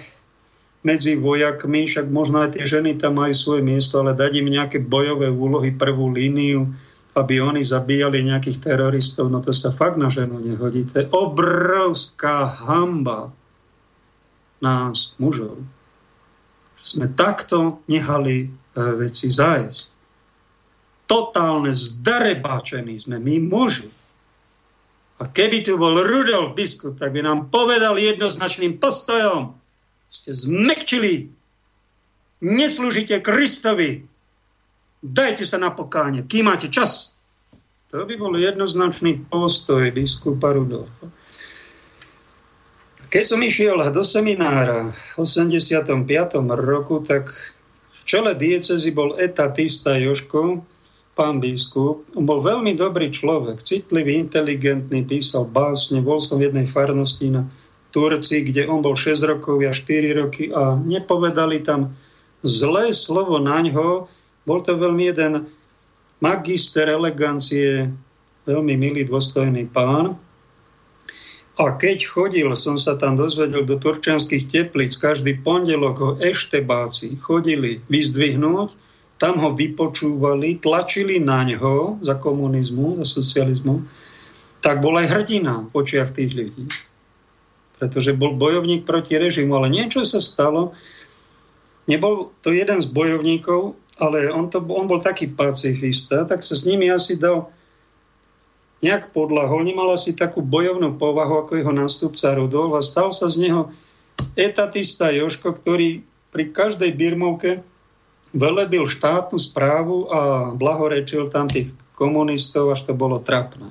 medzi 0.84 1.16
vojakmi, 1.16 1.88
však 1.88 2.06
možno 2.12 2.44
aj 2.44 2.60
tie 2.60 2.64
ženy 2.68 3.00
tam 3.00 3.16
majú 3.16 3.32
svoje 3.32 3.64
miesto, 3.64 4.04
ale 4.04 4.12
dať 4.12 4.44
im 4.44 4.52
nejaké 4.52 4.78
bojové 4.84 5.32
úlohy, 5.32 5.72
prvú 5.72 6.12
líniu, 6.12 6.70
aby 7.16 7.40
oni 7.40 7.64
zabíjali 7.64 8.20
nejakých 8.20 8.60
teroristov, 8.60 9.32
no 9.32 9.40
to 9.40 9.54
sa 9.54 9.72
fakt 9.72 9.96
na 9.96 10.12
ženu 10.12 10.36
nehodí. 10.42 10.84
To 10.92 10.94
je 11.00 11.06
obrovská 11.08 12.52
hamba 12.52 13.32
nás, 14.60 15.16
mužov. 15.16 15.60
Že 16.80 16.84
sme 16.84 17.06
takto 17.16 17.80
nehali 17.88 18.36
e, 18.44 18.46
veci 18.98 19.32
zájsť. 19.32 19.88
Totálne 21.04 21.68
zdarebáčení 21.68 22.96
sme 22.96 23.20
my 23.20 23.34
muži. 23.44 23.88
A 25.24 25.32
keby 25.32 25.64
tu 25.64 25.80
bol 25.80 25.96
Rudolf 25.96 26.52
biskup, 26.52 27.00
tak 27.00 27.16
by 27.16 27.24
nám 27.24 27.48
povedal 27.48 27.96
jednoznačným 27.96 28.76
postojom, 28.76 29.56
ste 30.12 30.36
zmekčili, 30.36 31.32
neslúžite 32.44 33.24
Kristovi, 33.24 34.04
Dajte 35.04 35.44
sa 35.44 35.60
na 35.60 35.68
pokáne, 35.68 36.24
kým 36.24 36.48
máte 36.48 36.72
čas. 36.72 37.12
To 37.92 38.08
by 38.08 38.16
bol 38.16 38.32
jednoznačný 38.40 39.28
postoj 39.28 39.92
biskupa 39.92 40.56
Rudolfa. 40.56 41.12
Keď 43.12 43.24
som 43.28 43.44
išiel 43.44 43.76
do 43.92 44.00
seminára 44.00 44.96
v 44.96 45.20
85. 45.20 45.92
roku, 46.56 47.04
tak 47.04 47.28
v 48.00 48.02
čele 48.08 48.32
diecezy 48.32 48.96
bol 48.96 49.20
etatista 49.20 49.92
Joško, 50.00 50.64
pán 51.14 51.38
biskup. 51.38 52.04
Bol 52.12 52.42
veľmi 52.42 52.74
dobrý 52.74 53.08
človek, 53.08 53.62
citlivý, 53.62 54.18
inteligentný, 54.18 55.06
písal 55.06 55.46
básne. 55.46 56.02
Bol 56.02 56.18
som 56.18 56.42
v 56.42 56.50
jednej 56.50 56.66
farnosti 56.66 57.30
na 57.30 57.46
Turci, 57.94 58.42
kde 58.42 58.66
on 58.66 58.82
bol 58.82 58.98
6 58.98 59.22
rokov, 59.30 59.62
ja 59.62 59.70
4 59.70 60.20
roky 60.20 60.50
a 60.50 60.74
nepovedali 60.74 61.62
tam 61.62 61.94
zlé 62.42 62.90
slovo 62.90 63.38
na 63.38 63.62
ňo, 63.62 64.10
bol 64.44 64.60
to 64.60 64.76
veľmi 64.76 65.08
jeden 65.08 65.48
magister 66.20 66.90
elegancie, 66.90 67.88
veľmi 68.44 68.74
milý, 68.76 69.08
dôstojný 69.08 69.70
pán. 69.72 70.18
A 71.54 71.64
keď 71.78 72.02
chodil, 72.02 72.50
som 72.58 72.74
sa 72.74 72.98
tam 72.98 73.14
dozvedel 73.14 73.62
do 73.62 73.78
turčanských 73.78 74.50
teplíc, 74.50 74.98
každý 74.98 75.38
pondelok 75.38 75.96
ho 76.02 76.10
eštebáci 76.18 77.14
chodili 77.22 77.78
vyzdvihnúť, 77.86 78.83
tam 79.18 79.38
ho 79.38 79.54
vypočúvali, 79.54 80.58
tlačili 80.58 81.22
na 81.22 81.46
ňo 81.46 82.02
za 82.02 82.18
komunizmu, 82.18 82.98
za 83.02 83.06
socializmu, 83.06 83.86
tak 84.58 84.80
bol 84.80 84.96
aj 84.98 85.12
hrdina 85.12 85.68
v 85.68 85.72
očiach 85.72 86.10
tých 86.16 86.34
ľudí. 86.34 86.64
Pretože 87.78 88.16
bol 88.16 88.34
bojovník 88.34 88.88
proti 88.88 89.14
režimu, 89.20 89.54
ale 89.54 89.70
niečo 89.70 90.02
sa 90.02 90.18
stalo. 90.18 90.72
Nebol 91.84 92.32
to 92.40 92.50
jeden 92.50 92.80
z 92.80 92.88
bojovníkov, 92.88 93.76
ale 94.00 94.32
on, 94.32 94.50
to, 94.50 94.58
on 94.64 94.88
bol 94.90 94.98
taký 94.98 95.30
pacifista, 95.30 96.26
tak 96.26 96.42
sa 96.42 96.56
s 96.58 96.66
nimi 96.66 96.90
asi 96.90 97.14
dal 97.14 97.52
nejak 98.82 99.14
podlahol, 99.14 99.64
nemal 99.64 99.92
asi 99.94 100.12
takú 100.12 100.44
bojovnú 100.44 100.98
povahu 100.98 101.44
ako 101.46 101.52
jeho 101.56 101.72
nástupca 101.72 102.34
Rudolf 102.36 102.76
a 102.76 102.82
stal 102.82 103.08
sa 103.14 103.30
z 103.30 103.48
neho 103.48 103.72
etatista 104.34 105.08
Joško, 105.08 105.56
ktorý 105.56 106.02
pri 106.34 106.50
každej 106.50 106.90
birmovke 106.92 107.62
velebil 108.34 108.84
štátnu 108.84 109.38
správu 109.38 110.10
a 110.10 110.50
blahorečil 110.52 111.30
tam 111.30 111.46
tých 111.46 111.70
komunistov, 111.94 112.74
až 112.74 112.90
to 112.90 112.92
bolo 112.92 113.22
trapné. 113.22 113.70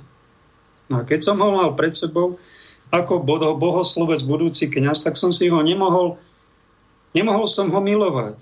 No 0.87 1.03
a 1.03 1.07
keď 1.07 1.19
som 1.27 1.37
ho 1.43 1.51
mal 1.51 1.75
pred 1.75 1.91
sebou 1.91 2.39
ako 2.89 3.19
bohoslovec 3.59 4.23
budúci 4.23 4.71
kňaz, 4.71 5.03
tak 5.03 5.19
som 5.19 5.35
si 5.35 5.51
ho 5.51 5.59
nemohol, 5.59 6.15
nemohol 7.11 7.43
som 7.43 7.67
ho 7.67 7.79
milovať. 7.83 8.39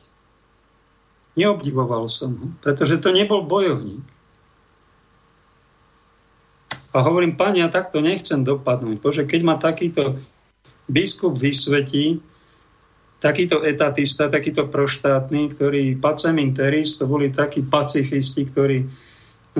Neobdivoval 1.39 2.05
som 2.11 2.31
ho, 2.37 2.47
pretože 2.61 3.01
to 3.01 3.09
nebol 3.09 3.41
bojovník. 3.41 4.03
A 6.91 6.99
hovorím, 6.99 7.39
pani, 7.39 7.63
ja 7.63 7.71
takto 7.71 8.03
nechcem 8.03 8.43
dopadnúť. 8.43 8.99
Bože, 8.99 9.23
keď 9.23 9.41
ma 9.47 9.55
takýto 9.55 10.19
biskup 10.91 11.39
vysvetí, 11.39 12.19
takýto 13.21 13.61
etatista, 13.61 14.33
takýto 14.33 14.65
proštátny, 14.65 15.53
ktorý 15.53 16.01
paceminteris, 16.01 16.97
to 16.97 17.05
boli 17.05 17.29
takí 17.29 17.61
pacifisti, 17.61 18.49
ktorí 18.49 18.89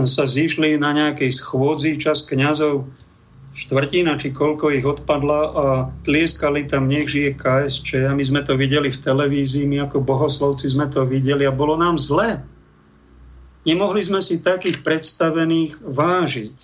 sa 0.10 0.26
zišli 0.26 0.82
na 0.82 0.98
nejakej 0.98 1.30
schôdzi 1.30 2.02
čas 2.02 2.26
kňazov 2.26 2.90
štvrtina, 3.52 4.16
či 4.16 4.32
koľko 4.32 4.72
ich 4.72 4.88
odpadla 4.88 5.42
a 5.52 5.66
tlieskali 6.08 6.66
tam 6.66 6.88
nech 6.88 7.12
žije 7.12 7.36
KSČ 7.36 8.10
a 8.10 8.16
my 8.16 8.24
sme 8.24 8.42
to 8.48 8.56
videli 8.56 8.90
v 8.90 9.04
televízii, 9.04 9.68
my 9.68 9.86
ako 9.86 10.02
bohoslovci 10.02 10.72
sme 10.72 10.88
to 10.88 11.04
videli 11.04 11.44
a 11.44 11.54
bolo 11.54 11.76
nám 11.76 12.00
zle. 12.00 12.42
Nemohli 13.62 14.02
sme 14.02 14.24
si 14.24 14.42
takých 14.42 14.82
predstavených 14.82 15.86
vážiť. 15.86 16.58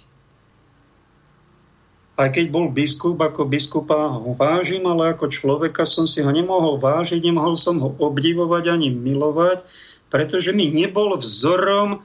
Aj 2.18 2.34
keď 2.34 2.50
bol 2.50 2.74
biskup, 2.74 3.22
ako 3.22 3.46
biskupa 3.46 4.10
ho 4.10 4.34
vážim, 4.34 4.82
ale 4.90 5.14
ako 5.14 5.30
človeka 5.30 5.86
som 5.86 6.10
si 6.10 6.26
ho 6.26 6.32
nemohol 6.34 6.82
vážiť, 6.82 7.22
nemohol 7.22 7.54
som 7.54 7.78
ho 7.78 7.94
obdivovať 7.94 8.74
ani 8.74 8.90
milovať, 8.90 9.62
pretože 10.10 10.50
mi 10.50 10.66
nebol 10.74 11.14
vzorom 11.14 12.02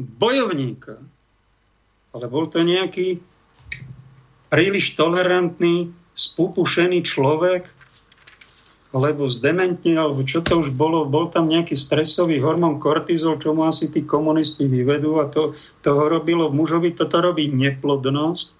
bojovníka. 0.00 1.04
Ale 2.16 2.24
bol 2.32 2.48
to 2.48 2.64
nejaký 2.64 3.20
príliš 4.48 4.96
tolerantný, 4.96 5.92
spupušený 6.16 7.04
človek, 7.04 7.68
alebo 8.96 9.28
zdementný, 9.28 9.94
alebo 9.94 10.24
čo 10.24 10.40
to 10.40 10.64
už 10.64 10.72
bolo, 10.72 11.04
bol 11.04 11.28
tam 11.28 11.46
nejaký 11.46 11.76
stresový 11.76 12.40
hormón 12.40 12.82
kortizol, 12.82 13.36
čo 13.36 13.52
mu 13.52 13.68
asi 13.68 13.92
tí 13.92 14.02
komunisti 14.08 14.66
vyvedú 14.66 15.20
a 15.20 15.28
to, 15.28 15.52
toho 15.84 16.10
robilo 16.10 16.48
v 16.48 16.58
mužovi, 16.64 16.90
toto 16.96 17.22
robí 17.22 17.46
neplodnosť 17.52 18.59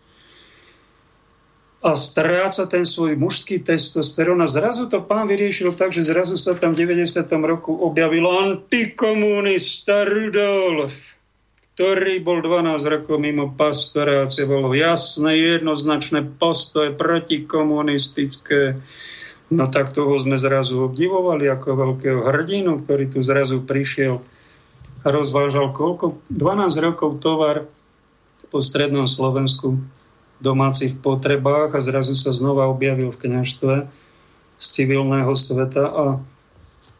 a 1.80 1.96
stráca 1.96 2.68
ten 2.68 2.84
svoj 2.84 3.16
mužský 3.16 3.64
testosterón 3.64 4.44
a 4.44 4.48
zrazu 4.48 4.84
to 4.84 5.00
pán 5.00 5.24
vyriešil 5.24 5.72
tak, 5.72 5.96
že 5.96 6.04
zrazu 6.04 6.36
sa 6.36 6.52
tam 6.52 6.76
v 6.76 6.84
90. 6.84 7.24
roku 7.40 7.72
objavil 7.72 8.28
antikomunista 8.28 10.04
Rudolf, 10.04 11.16
ktorý 11.72 12.20
bol 12.20 12.44
12 12.44 12.84
rokov 12.84 13.16
mimo 13.16 13.56
pastorácie, 13.56 14.44
bolo 14.44 14.76
jasné, 14.76 15.40
jednoznačné 15.40 16.36
postoje 16.36 16.92
protikomunistické. 16.92 18.76
No 19.48 19.64
tak 19.72 19.96
toho 19.96 20.20
sme 20.20 20.36
zrazu 20.36 20.84
obdivovali 20.84 21.48
ako 21.48 21.68
veľkého 21.80 22.20
hrdinu, 22.28 22.84
ktorý 22.84 23.08
tu 23.08 23.24
zrazu 23.24 23.64
prišiel 23.64 24.20
a 25.00 25.06
rozvážal 25.08 25.72
koľko? 25.72 26.20
12 26.28 26.76
rokov 26.84 27.24
tovar 27.24 27.64
po 28.52 28.60
strednom 28.60 29.08
Slovensku 29.08 29.80
domácich 30.40 30.98
potrebách 30.98 31.76
a 31.76 31.84
zrazu 31.84 32.16
sa 32.16 32.32
znova 32.32 32.66
objavil 32.66 33.12
v 33.12 33.20
kniažstve 33.28 33.74
z 34.60 34.64
civilného 34.68 35.32
sveta 35.36 35.84
a 35.88 36.04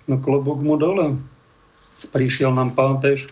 no 0.09 0.17
klobúk 0.21 0.65
mu 0.65 0.81
dole. 0.81 1.17
Prišiel 2.13 2.57
nám 2.57 2.73
pápež 2.73 3.29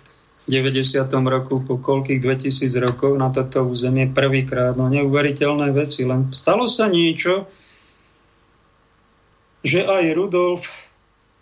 v 0.49 0.65
90. 0.65 1.05
roku 1.29 1.61
po 1.61 1.77
koľkých 1.81 2.21
2000 2.25 2.85
rokov 2.85 3.17
na 3.17 3.29
toto 3.29 3.69
územie 3.69 4.09
prvýkrát. 4.09 4.77
No 4.77 4.89
neuveriteľné 4.89 5.73
veci, 5.77 6.09
len 6.09 6.33
stalo 6.33 6.65
sa 6.65 6.89
niečo, 6.89 7.49
že 9.61 9.85
aj 9.85 10.17
Rudolf 10.17 10.89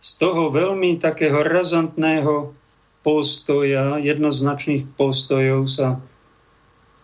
z 0.03 0.11
toho 0.23 0.51
veľmi 0.51 0.99
takého 0.99 1.43
razantného 1.43 2.55
postoja, 3.07 4.03
jednoznačných 4.03 4.99
postojov 4.99 5.71
sa 5.71 6.03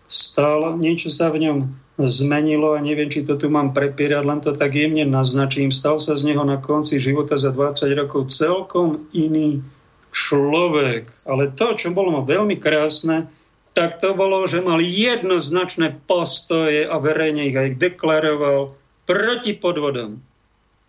stal, 0.07 0.77
niečo 0.77 1.09
sa 1.09 1.29
v 1.33 1.47
ňom 1.49 1.57
zmenilo 1.97 2.73
a 2.73 2.81
neviem, 2.81 3.09
či 3.09 3.21
to 3.21 3.37
tu 3.37 3.53
mám 3.53 3.71
prepírať, 3.71 4.23
len 4.25 4.39
to 4.41 4.57
tak 4.57 4.73
jemne 4.73 5.05
naznačím. 5.05 5.69
Stal 5.69 6.01
sa 6.01 6.17
z 6.17 6.25
neho 6.33 6.41
na 6.41 6.57
konci 6.57 6.97
života 6.97 7.37
za 7.37 7.53
20 7.53 7.85
rokov 7.93 8.33
celkom 8.33 9.05
iný 9.13 9.61
človek. 10.09 11.09
Ale 11.29 11.53
to, 11.53 11.77
čo 11.77 11.93
bolo 11.93 12.25
veľmi 12.25 12.57
krásne, 12.57 13.29
tak 13.73 13.97
to 13.97 14.13
bolo, 14.13 14.45
že 14.45 14.61
mal 14.61 14.77
jednoznačné 14.77 16.05
postoje 16.05 16.85
a 16.85 16.95
verejne 17.01 17.49
ich 17.49 17.57
aj 17.57 17.81
deklaroval 17.81 18.77
proti 19.09 19.57
podvodom, 19.57 20.21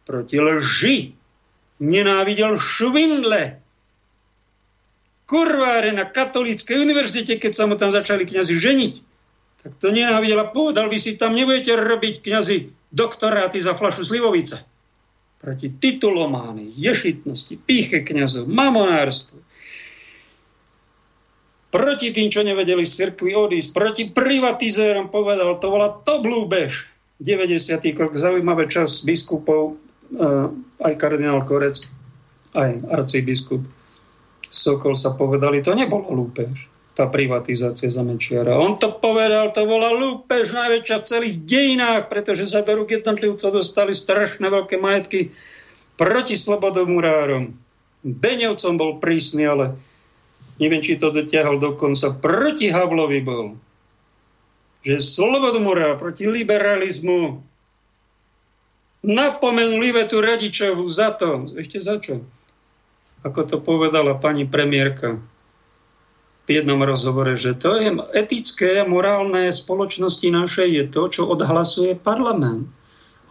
proti 0.05 0.37
lži, 0.37 1.17
nenávidel 1.81 2.61
švindle, 2.61 3.64
kurváre 5.25 5.91
na 5.93 6.05
katolíckej 6.05 6.77
univerzite, 6.81 7.41
keď 7.41 7.53
sa 7.53 7.65
mu 7.65 7.75
tam 7.81 7.89
začali 7.89 8.29
kňazi 8.29 8.55
ženiť 8.61 8.95
tak 9.65 9.81
to 9.81 9.89
nenávidel 9.89 10.45
a 10.45 10.53
povedal 10.53 10.93
by 10.93 11.01
si, 11.01 11.17
tam 11.17 11.33
nebudete 11.33 11.73
robiť 11.73 12.21
kňazi 12.21 12.69
doktoráty 12.93 13.57
za 13.65 13.73
flašu 13.73 14.05
slivovice. 14.05 14.61
Proti 15.41 15.73
titulomány, 15.73 16.69
ješitnosti, 16.77 17.57
píche 17.65 18.05
kňazov, 18.05 18.45
mamonárstvu. 18.45 19.41
Proti 21.73 22.13
tým, 22.13 22.29
čo 22.29 22.45
nevedeli 22.45 22.85
z 22.85 22.93
cirkvi 22.93 23.33
odísť, 23.33 23.73
proti 23.73 24.05
privatizérom 24.05 25.09
povedal, 25.09 25.57
to 25.57 25.73
bola 25.73 25.97
to 26.05 26.21
blúbež. 26.21 26.93
90. 27.25 27.81
krok, 27.97 28.21
zaujímavé 28.21 28.69
čas 28.69 29.01
biskupov, 29.01 29.81
eh, 30.13 30.53
aj 30.85 30.93
kardinál 31.01 31.41
Korec, 31.41 31.89
aj 32.53 32.85
arcibiskup 32.85 33.65
Sokol 34.55 34.95
sa 34.95 35.19
povedali, 35.19 35.59
to 35.67 35.75
nebolo 35.75 36.15
lúpež 36.15 36.71
tá 36.95 37.11
privatizácia 37.11 37.91
za 37.91 38.07
Mečiara. 38.07 38.55
On 38.55 38.79
to 38.79 38.95
povedal, 39.03 39.51
to 39.51 39.67
bola 39.67 39.91
lúpež 39.91 40.55
najväčšia 40.55 40.97
v 41.03 41.09
celých 41.11 41.37
dejinách, 41.43 42.07
pretože 42.07 42.47
sa 42.47 42.63
do 42.63 42.79
rúk 42.79 42.95
jednotlivcov 42.95 43.51
dostali 43.51 43.91
strašné 43.99 44.47
veľké 44.47 44.79
majetky 44.79 45.35
proti 45.99 46.39
slobodomurárom. 46.39 47.51
Beňovcom 48.07 48.75
bol 48.79 49.03
prísny, 49.03 49.43
ale 49.43 49.75
neviem, 50.63 50.79
či 50.79 50.95
to 50.95 51.11
dotiahol 51.11 51.59
dokonca. 51.59 52.15
Proti 52.15 52.71
Havlovi 52.71 53.21
bol. 53.27 53.59
Že 54.87 55.03
slobodomurár 55.03 55.99
proti 55.99 56.31
liberalizmu 56.31 57.43
napomenuli 59.03 59.91
vetu 59.91 60.23
Radičovu 60.23 60.87
za 60.87 61.11
to. 61.11 61.51
Ešte 61.59 61.79
za 61.83 61.99
čo? 61.99 62.23
Ako 63.25 63.41
to 63.49 63.57
povedala 63.57 64.21
pani 64.21 64.45
premiérka 64.45 65.17
v 66.45 66.49
jednom 66.61 66.85
rozhovore, 66.85 67.41
že 67.41 67.57
to 67.57 67.73
je 67.81 67.89
etické 68.13 68.85
a 68.85 68.89
morálne 68.89 69.49
spoločnosti 69.49 70.29
našej 70.29 70.69
je 70.69 70.85
to, 70.93 71.03
čo 71.09 71.23
odhlasuje 71.33 71.97
parlament. 71.97 72.69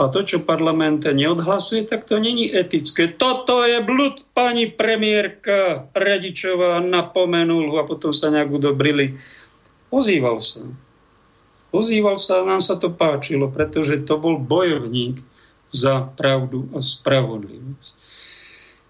A 0.02 0.10
to, 0.10 0.26
čo 0.26 0.42
parlament 0.42 1.06
neodhlasuje, 1.06 1.86
tak 1.86 2.10
to 2.10 2.18
není 2.18 2.50
etické. 2.50 3.14
Toto 3.14 3.62
je 3.62 3.78
blud, 3.86 4.26
pani 4.34 4.66
premiérka 4.66 5.86
Radičová 5.94 6.82
napomenul 6.82 7.70
a 7.78 7.86
potom 7.86 8.10
sa 8.10 8.34
nejak 8.34 8.50
udobrili. 8.50 9.22
Ozýval 9.94 10.42
sa. 10.42 10.66
Ozýval 11.70 12.18
sa 12.18 12.42
a 12.42 12.48
nám 12.50 12.66
sa 12.66 12.82
to 12.82 12.90
páčilo, 12.90 13.54
pretože 13.54 14.02
to 14.02 14.18
bol 14.18 14.42
bojovník 14.42 15.22
za 15.70 16.10
pravdu 16.18 16.66
a 16.74 16.82
spravodlivosť. 16.82 17.94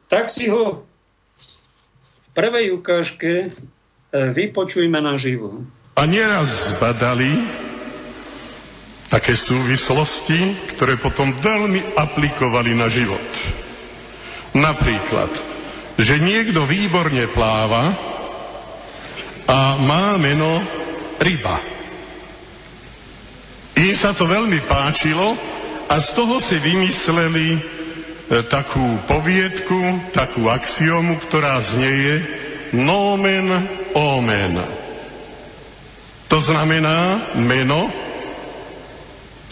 Tak 0.08 0.32
si 0.32 0.48
ho 0.48 0.88
prvej 2.34 2.74
ukážke 2.76 3.54
E, 4.14 4.30
vypočujme 4.30 5.02
naživo. 5.02 5.66
A 5.98 6.06
nieraz 6.06 6.78
zbadali 6.78 7.34
také 9.10 9.34
súvislosti, 9.34 10.70
ktoré 10.78 11.02
potom 11.02 11.34
veľmi 11.34 11.98
aplikovali 11.98 12.78
na 12.78 12.94
život. 12.94 13.26
Napríklad, 14.54 15.34
že 15.98 16.22
niekto 16.22 16.62
výborne 16.70 17.26
pláva 17.34 17.90
a 19.50 19.82
má 19.82 20.14
meno 20.22 20.62
ryba. 21.18 21.58
Im 23.82 23.98
sa 23.98 24.14
to 24.14 24.30
veľmi 24.30 24.62
páčilo 24.70 25.34
a 25.90 25.98
z 25.98 26.10
toho 26.14 26.38
si 26.38 26.62
vymysleli 26.62 27.58
takú 28.30 29.00
poviedku, 29.06 30.12
takú 30.16 30.48
axiomu, 30.48 31.20
ktorá 31.20 31.60
znieje 31.60 32.24
nomen 32.74 33.52
omen. 33.94 34.58
To 36.32 36.42
znamená, 36.42 37.30
meno, 37.38 37.92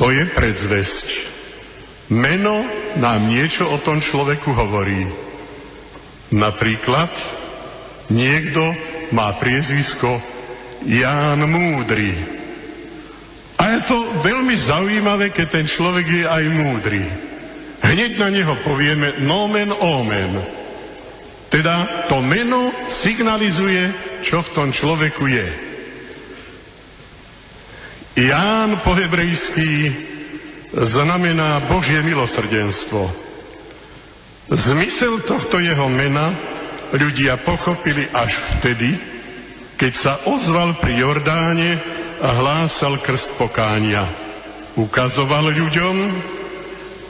to 0.01 0.09
je 0.09 0.25
predzvesť. 0.25 1.07
Meno 2.09 2.65
nám 2.97 3.29
niečo 3.29 3.69
o 3.69 3.77
tom 3.77 4.01
človeku 4.01 4.49
hovorí. 4.49 5.05
Napríklad, 6.33 7.13
niekto 8.09 8.73
má 9.13 9.29
priezvisko 9.37 10.19
Ján 10.89 11.45
Múdry. 11.45 12.17
A 13.61 13.77
je 13.77 13.79
to 13.85 13.97
veľmi 14.25 14.57
zaujímavé, 14.57 15.29
keď 15.29 15.61
ten 15.61 15.65
človek 15.69 16.05
je 16.09 16.23
aj 16.25 16.43
múdry. 16.49 17.30
Hneď 17.81 18.11
na 18.21 18.29
neho 18.29 18.53
povieme 18.61 19.21
nomen 19.25 19.73
omen. 19.73 20.37
Teda 21.51 22.07
to 22.07 22.23
meno 22.23 22.71
signalizuje, 22.87 23.91
čo 24.23 24.39
v 24.39 24.53
tom 24.55 24.69
človeku 24.71 25.25
je. 25.27 25.47
Ján 28.15 28.79
po 28.85 28.95
hebrejsky 28.95 29.91
znamená 30.71 31.59
Božie 31.67 31.99
milosrdenstvo. 32.05 33.11
Zmysel 34.51 35.23
tohto 35.23 35.59
jeho 35.59 35.87
mena 35.87 36.31
ľudia 36.91 37.39
pochopili 37.39 38.03
až 38.11 38.35
vtedy, 38.55 38.99
keď 39.79 39.91
sa 39.95 40.13
ozval 40.27 40.75
pri 40.79 40.99
Jordáne 40.99 41.79
a 42.19 42.29
hlásal 42.35 42.99
krst 42.99 43.35
pokánia. 43.39 44.03
Ukazoval 44.75 45.51
ľuďom, 45.51 45.95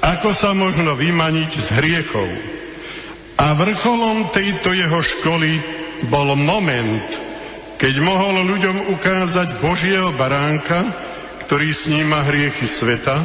ako 0.01 0.33
sa 0.33 0.51
možno 0.57 0.97
vymaniť 0.97 1.51
z 1.55 1.67
hriechov 1.77 2.29
a 3.37 3.53
vrcholom 3.53 4.33
tejto 4.33 4.73
jeho 4.73 5.01
školy 5.01 5.61
bol 6.09 6.33
moment, 6.33 7.05
keď 7.77 7.93
mohol 8.01 8.41
ľuďom 8.45 8.93
ukázať 8.97 9.61
Božieho 9.61 10.13
baránka, 10.17 10.85
ktorý 11.45 11.69
sníma 11.73 12.25
hriechy 12.25 12.65
sveta 12.65 13.17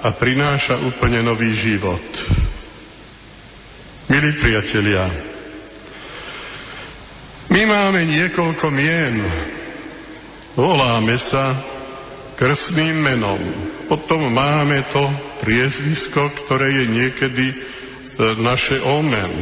a 0.00 0.08
prináša 0.12 0.80
úplne 0.80 1.24
nový 1.24 1.52
život. 1.52 2.04
Milí 4.08 4.32
priatelia, 4.36 5.08
My 7.50 7.66
máme 7.66 8.06
niekoľko 8.06 8.70
mien. 8.70 9.18
Voláme 10.54 11.18
sa 11.18 11.50
krstným 12.38 12.94
menom. 12.94 13.42
Potom 13.90 14.22
máme 14.30 14.86
to 14.94 15.02
priezvisko, 15.40 16.30
ktoré 16.44 16.84
je 16.84 16.84
niekedy 16.86 17.46
e, 17.50 17.56
naše 18.38 18.78
omen. 18.84 19.32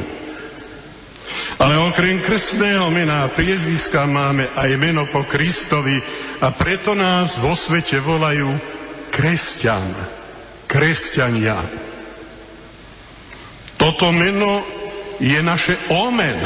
Ale 1.58 1.74
okrem 1.90 2.22
krstného 2.22 2.86
mena 2.94 3.26
a 3.26 3.32
priezviska 3.34 4.06
máme 4.06 4.46
aj 4.54 4.70
meno 4.78 5.04
po 5.10 5.26
Kristovi 5.26 5.98
a 6.38 6.54
preto 6.54 6.94
nás 6.94 7.36
vo 7.42 7.58
svete 7.58 7.98
volajú 7.98 8.46
kresťan. 9.10 9.90
Kresťania. 10.70 11.58
Toto 13.74 14.14
meno 14.14 14.62
je 15.18 15.40
naše 15.42 15.74
omen. 15.90 16.38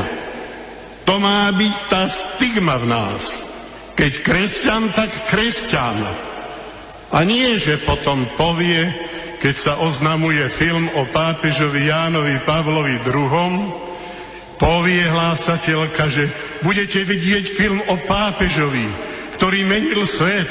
To 1.05 1.21
má 1.21 1.53
byť 1.53 1.75
tá 1.93 2.09
stigma 2.09 2.81
v 2.81 2.87
nás. 2.88 3.43
Keď 3.93 4.12
kresťan, 4.25 4.97
tak 4.97 5.11
kresťan. 5.29 5.99
A 7.12 7.19
nie, 7.29 7.61
že 7.61 7.83
potom 7.85 8.25
povie, 8.41 8.88
keď 9.42 9.55
sa 9.59 9.72
oznamuje 9.83 10.46
film 10.55 10.87
o 10.94 11.02
pápežovi 11.11 11.90
Jánovi 11.90 12.38
Pavlovi 12.46 13.02
II, 13.02 13.74
povie 14.55 15.02
hlásateľka, 15.02 16.07
že 16.07 16.31
budete 16.62 17.02
vidieť 17.02 17.44
film 17.50 17.83
o 17.90 17.98
pápežovi, 18.07 18.87
ktorý 19.35 19.66
menil 19.66 20.07
svet, 20.07 20.46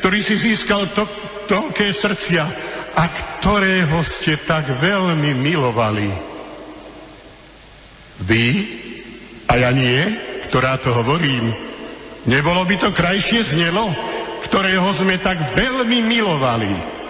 ktorý 0.00 0.24
si 0.24 0.40
získal 0.40 0.88
to, 0.96 1.04
toľké 1.44 1.92
srdcia 1.92 2.44
a 2.96 3.04
ktorého 3.36 4.00
ste 4.00 4.40
tak 4.40 4.64
veľmi 4.80 5.36
milovali. 5.36 6.08
Vy 8.24 8.46
a 9.44 9.60
ja 9.60 9.76
nie, 9.76 10.00
ktorá 10.48 10.80
to 10.80 10.88
hovorím. 10.96 11.52
Nebolo 12.24 12.64
by 12.64 12.80
to 12.80 12.96
krajšie 12.96 13.44
znelo, 13.44 13.92
ktorého 14.48 14.88
sme 14.96 15.20
tak 15.20 15.52
veľmi 15.52 16.00
milovali, 16.00 17.01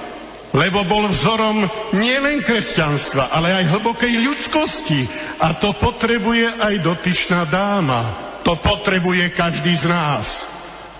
lebo 0.52 0.84
bol 0.84 1.08
vzorom 1.08 1.64
nielen 1.96 2.44
kresťanstva, 2.44 3.32
ale 3.32 3.56
aj 3.56 3.72
hlbokej 3.72 4.14
ľudskosti. 4.20 5.00
A 5.40 5.56
to 5.56 5.72
potrebuje 5.72 6.44
aj 6.60 6.74
dotyčná 6.84 7.48
dáma. 7.48 8.04
To 8.44 8.60
potrebuje 8.60 9.32
každý 9.32 9.72
z 9.72 9.88
nás, 9.88 10.44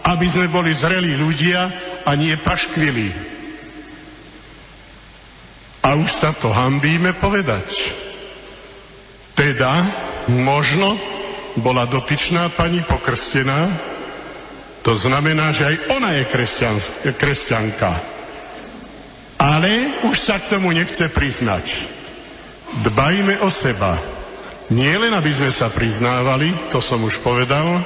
aby 0.08 0.24
sme 0.24 0.48
boli 0.48 0.72
zrelí 0.72 1.20
ľudia 1.20 1.68
a 2.08 2.10
nie 2.16 2.32
paškvili. 2.40 3.12
A 5.84 5.98
už 6.00 6.08
sa 6.08 6.32
to 6.32 6.48
hambíme 6.48 7.12
povedať. 7.20 7.92
Teda 9.36 9.84
možno 10.32 10.96
bola 11.60 11.84
dotyčná 11.84 12.48
pani 12.56 12.80
pokrstená, 12.80 13.68
to 14.82 14.96
znamená, 14.96 15.52
že 15.52 15.66
aj 15.68 15.76
ona 15.92 16.10
je 16.16 16.24
kresťanka. 17.14 18.11
Ale 19.42 19.90
už 20.06 20.14
sa 20.22 20.38
k 20.38 20.54
tomu 20.54 20.70
nechce 20.70 21.02
priznať. 21.10 21.66
Dbajme 22.86 23.42
o 23.42 23.50
seba. 23.50 23.98
Nie 24.70 24.94
len, 25.02 25.10
aby 25.10 25.34
sme 25.34 25.50
sa 25.50 25.66
priznávali, 25.66 26.54
to 26.70 26.78
som 26.78 27.02
už 27.02 27.18
povedal, 27.26 27.82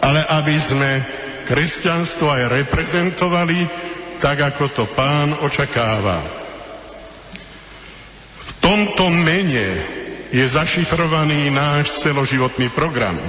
ale 0.00 0.24
aby 0.40 0.56
sme 0.56 1.04
kresťanstvo 1.44 2.32
aj 2.32 2.64
reprezentovali 2.64 3.68
tak, 4.24 4.40
ako 4.40 4.64
to 4.72 4.84
pán 4.96 5.36
očakáva. 5.44 6.16
V 8.40 8.50
tomto 8.64 9.12
mene 9.12 9.68
je 10.32 10.44
zašifrovaný 10.48 11.52
náš 11.52 12.00
celoživotný 12.00 12.72
program. 12.72 13.20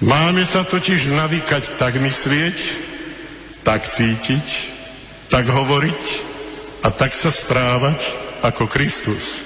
Máme 0.00 0.40
sa 0.48 0.64
totiž 0.64 1.12
navýkať 1.12 1.76
tak 1.76 2.00
myslieť, 2.00 2.56
tak 3.60 3.84
cítiť, 3.84 4.79
tak 5.30 5.46
hovoriť 5.46 6.02
a 6.84 6.88
tak 6.90 7.14
sa 7.14 7.30
správať 7.30 7.98
ako 8.42 8.66
Kristus. 8.66 9.38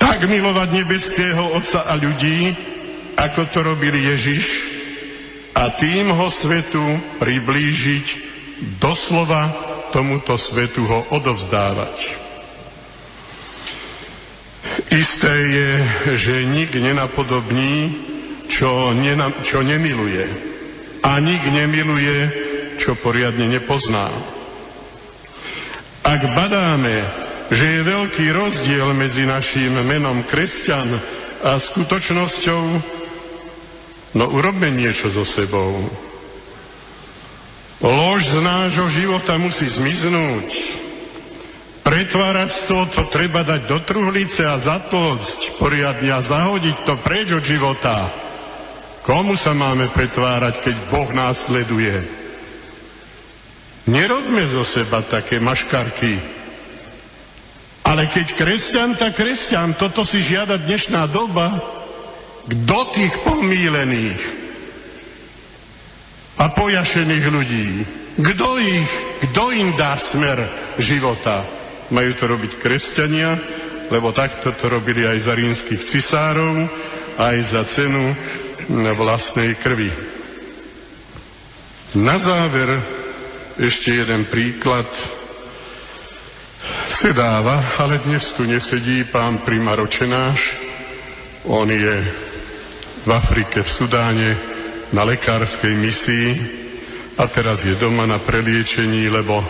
Tak 0.00 0.24
milovať 0.26 0.68
nebeského 0.82 1.54
Otca 1.54 1.86
a 1.86 1.94
ľudí, 1.94 2.56
ako 3.14 3.42
to 3.54 3.58
robil 3.62 3.94
Ježiš, 3.94 4.72
a 5.52 5.68
tým 5.68 6.10
ho 6.10 6.26
svetu 6.32 6.80
priblížiť, 7.20 8.06
doslova 8.80 9.52
tomuto 9.92 10.40
svetu 10.40 10.88
ho 10.88 11.12
odovzdávať. 11.12 12.18
Isté 14.92 15.32
je, 15.32 15.70
že 16.16 16.48
nik 16.48 16.72
nenapodobní, 16.72 17.92
čo, 18.48 18.92
nena, 18.96 19.28
čo 19.44 19.60
nemiluje. 19.60 20.24
A 21.04 21.20
nik 21.20 21.44
nemiluje, 21.44 22.18
čo 22.78 22.96
poriadne 22.96 23.48
nepozná. 23.48 24.08
Ak 26.02 26.20
badáme, 26.34 27.02
že 27.52 27.64
je 27.78 27.88
veľký 27.88 28.26
rozdiel 28.32 28.90
medzi 28.96 29.28
našim 29.28 29.76
menom 29.84 30.24
kresťan 30.24 30.88
a 31.44 31.60
skutočnosťou, 31.60 32.62
no 34.16 34.24
urobme 34.32 34.72
niečo 34.72 35.12
so 35.12 35.22
sebou. 35.22 35.84
Lož 37.82 38.30
z 38.30 38.38
nášho 38.38 38.86
života 38.88 39.36
musí 39.42 39.66
zmiznúť. 39.66 40.80
Toho 41.92 42.88
to 42.88 43.04
treba 43.12 43.44
dať 43.44 43.68
do 43.68 43.78
truhlice 43.84 44.48
a 44.48 44.56
zatlcť 44.56 45.60
poriadne 45.60 46.08
a 46.08 46.24
zahodiť 46.24 46.88
to 46.88 46.94
preč 47.04 47.36
od 47.36 47.44
života. 47.44 48.08
Komu 49.04 49.36
sa 49.36 49.52
máme 49.52 49.90
pretvárať, 49.90 50.62
keď 50.62 50.76
Boh 50.88 51.10
nás 51.12 51.50
sleduje? 51.50 52.21
Nerobme 53.82 54.46
zo 54.46 54.62
seba 54.62 55.02
také 55.02 55.42
maškarky. 55.42 56.14
Ale 57.82 58.06
keď 58.06 58.38
kresťan, 58.38 58.94
tak 58.94 59.18
kresťan, 59.18 59.74
toto 59.74 60.06
si 60.06 60.22
žiada 60.22 60.54
dnešná 60.54 61.10
doba. 61.10 61.50
Kto 62.46 62.78
tých 62.94 63.14
pomílených 63.26 64.22
a 66.38 66.46
pojašených 66.54 67.26
ľudí? 67.26 67.68
Kto 68.22 68.48
ich, 68.62 68.90
kto 69.30 69.50
im 69.50 69.74
dá 69.74 69.98
smer 69.98 70.38
života? 70.78 71.42
Majú 71.90 72.10
to 72.14 72.24
robiť 72.30 72.62
kresťania, 72.62 73.34
lebo 73.90 74.14
takto 74.14 74.54
to 74.54 74.70
robili 74.70 75.02
aj 75.02 75.18
za 75.26 75.34
rímskych 75.34 75.82
cisárov, 75.82 76.70
aj 77.18 77.36
za 77.42 77.62
cenu 77.66 78.14
vlastnej 78.94 79.58
krvi. 79.58 79.90
Na 81.98 82.16
záver 82.22 83.01
ešte 83.60 83.92
jeden 83.92 84.24
príklad 84.28 84.86
sedáva, 86.88 87.60
ale 87.80 88.00
dnes 88.04 88.32
tu 88.32 88.44
nesedí 88.48 89.04
pán 89.08 89.42
primaročenáš. 89.44 90.56
On 91.48 91.66
je 91.66 91.96
v 93.02 93.10
Afrike, 93.10 93.60
v 93.66 93.70
Sudáne, 93.70 94.30
na 94.92 95.02
lekárskej 95.08 95.72
misii 95.72 96.28
a 97.16 97.24
teraz 97.26 97.64
je 97.64 97.72
doma 97.80 98.04
na 98.04 98.20
preliečení, 98.20 99.08
lebo 99.08 99.40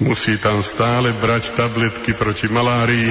musí 0.00 0.38
tam 0.38 0.62
stále 0.62 1.10
brať 1.14 1.54
tabletky 1.58 2.14
proti 2.14 2.46
malárii, 2.46 3.10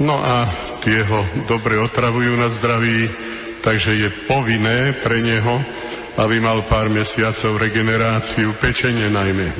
no 0.00 0.16
a 0.16 0.48
tie 0.80 1.04
ho 1.04 1.20
dobre 1.44 1.76
otravujú 1.76 2.32
na 2.36 2.48
zdraví, 2.48 3.08
takže 3.60 3.92
je 3.94 4.08
povinné 4.24 4.96
pre 5.04 5.20
neho, 5.20 5.60
aby 6.18 6.42
mal 6.42 6.64
pár 6.66 6.90
mesiacov 6.90 7.60
regeneráciu, 7.60 8.56
pečenie 8.58 9.06
najmä. 9.12 9.50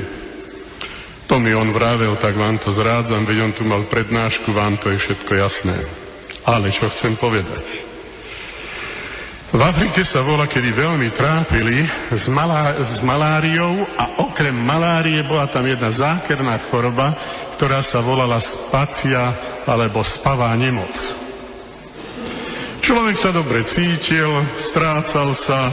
To 1.30 1.38
mi 1.38 1.54
on 1.54 1.70
vravel, 1.70 2.18
tak 2.18 2.34
vám 2.34 2.58
to 2.58 2.74
zrádzam, 2.74 3.22
veď 3.22 3.38
on 3.46 3.52
tu 3.54 3.62
mal 3.62 3.86
prednášku, 3.86 4.50
vám 4.50 4.74
to 4.82 4.90
je 4.90 4.98
všetko 4.98 5.30
jasné. 5.38 5.78
Ale 6.42 6.74
čo 6.74 6.90
chcem 6.90 7.14
povedať? 7.14 7.90
V 9.50 9.58
Afrike 9.58 10.06
sa 10.06 10.22
bola, 10.22 10.46
kedy 10.46 10.70
veľmi 10.70 11.10
trápili 11.10 11.82
s, 12.14 12.30
malá, 12.30 12.78
s 12.78 13.02
maláriou 13.02 13.82
a 13.98 14.22
okrem 14.22 14.54
malárie 14.54 15.26
bola 15.26 15.50
tam 15.50 15.66
jedna 15.66 15.90
zákerná 15.90 16.54
choroba, 16.70 17.14
ktorá 17.58 17.82
sa 17.82 17.98
volala 17.98 18.38
spacia 18.38 19.34
alebo 19.66 20.06
spavá 20.06 20.54
nemoc. 20.54 20.94
Človek 22.78 23.18
sa 23.18 23.34
dobre 23.34 23.66
cítil, 23.66 24.30
strácal 24.54 25.34
sa, 25.34 25.66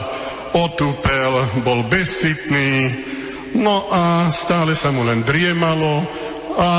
otúpel, 0.66 1.62
bol 1.62 1.86
bezsitný, 1.86 2.94
no 3.58 3.90
a 3.94 4.34
stále 4.34 4.74
sa 4.74 4.90
mu 4.90 5.06
len 5.06 5.22
driemalo 5.22 6.02
a 6.58 6.70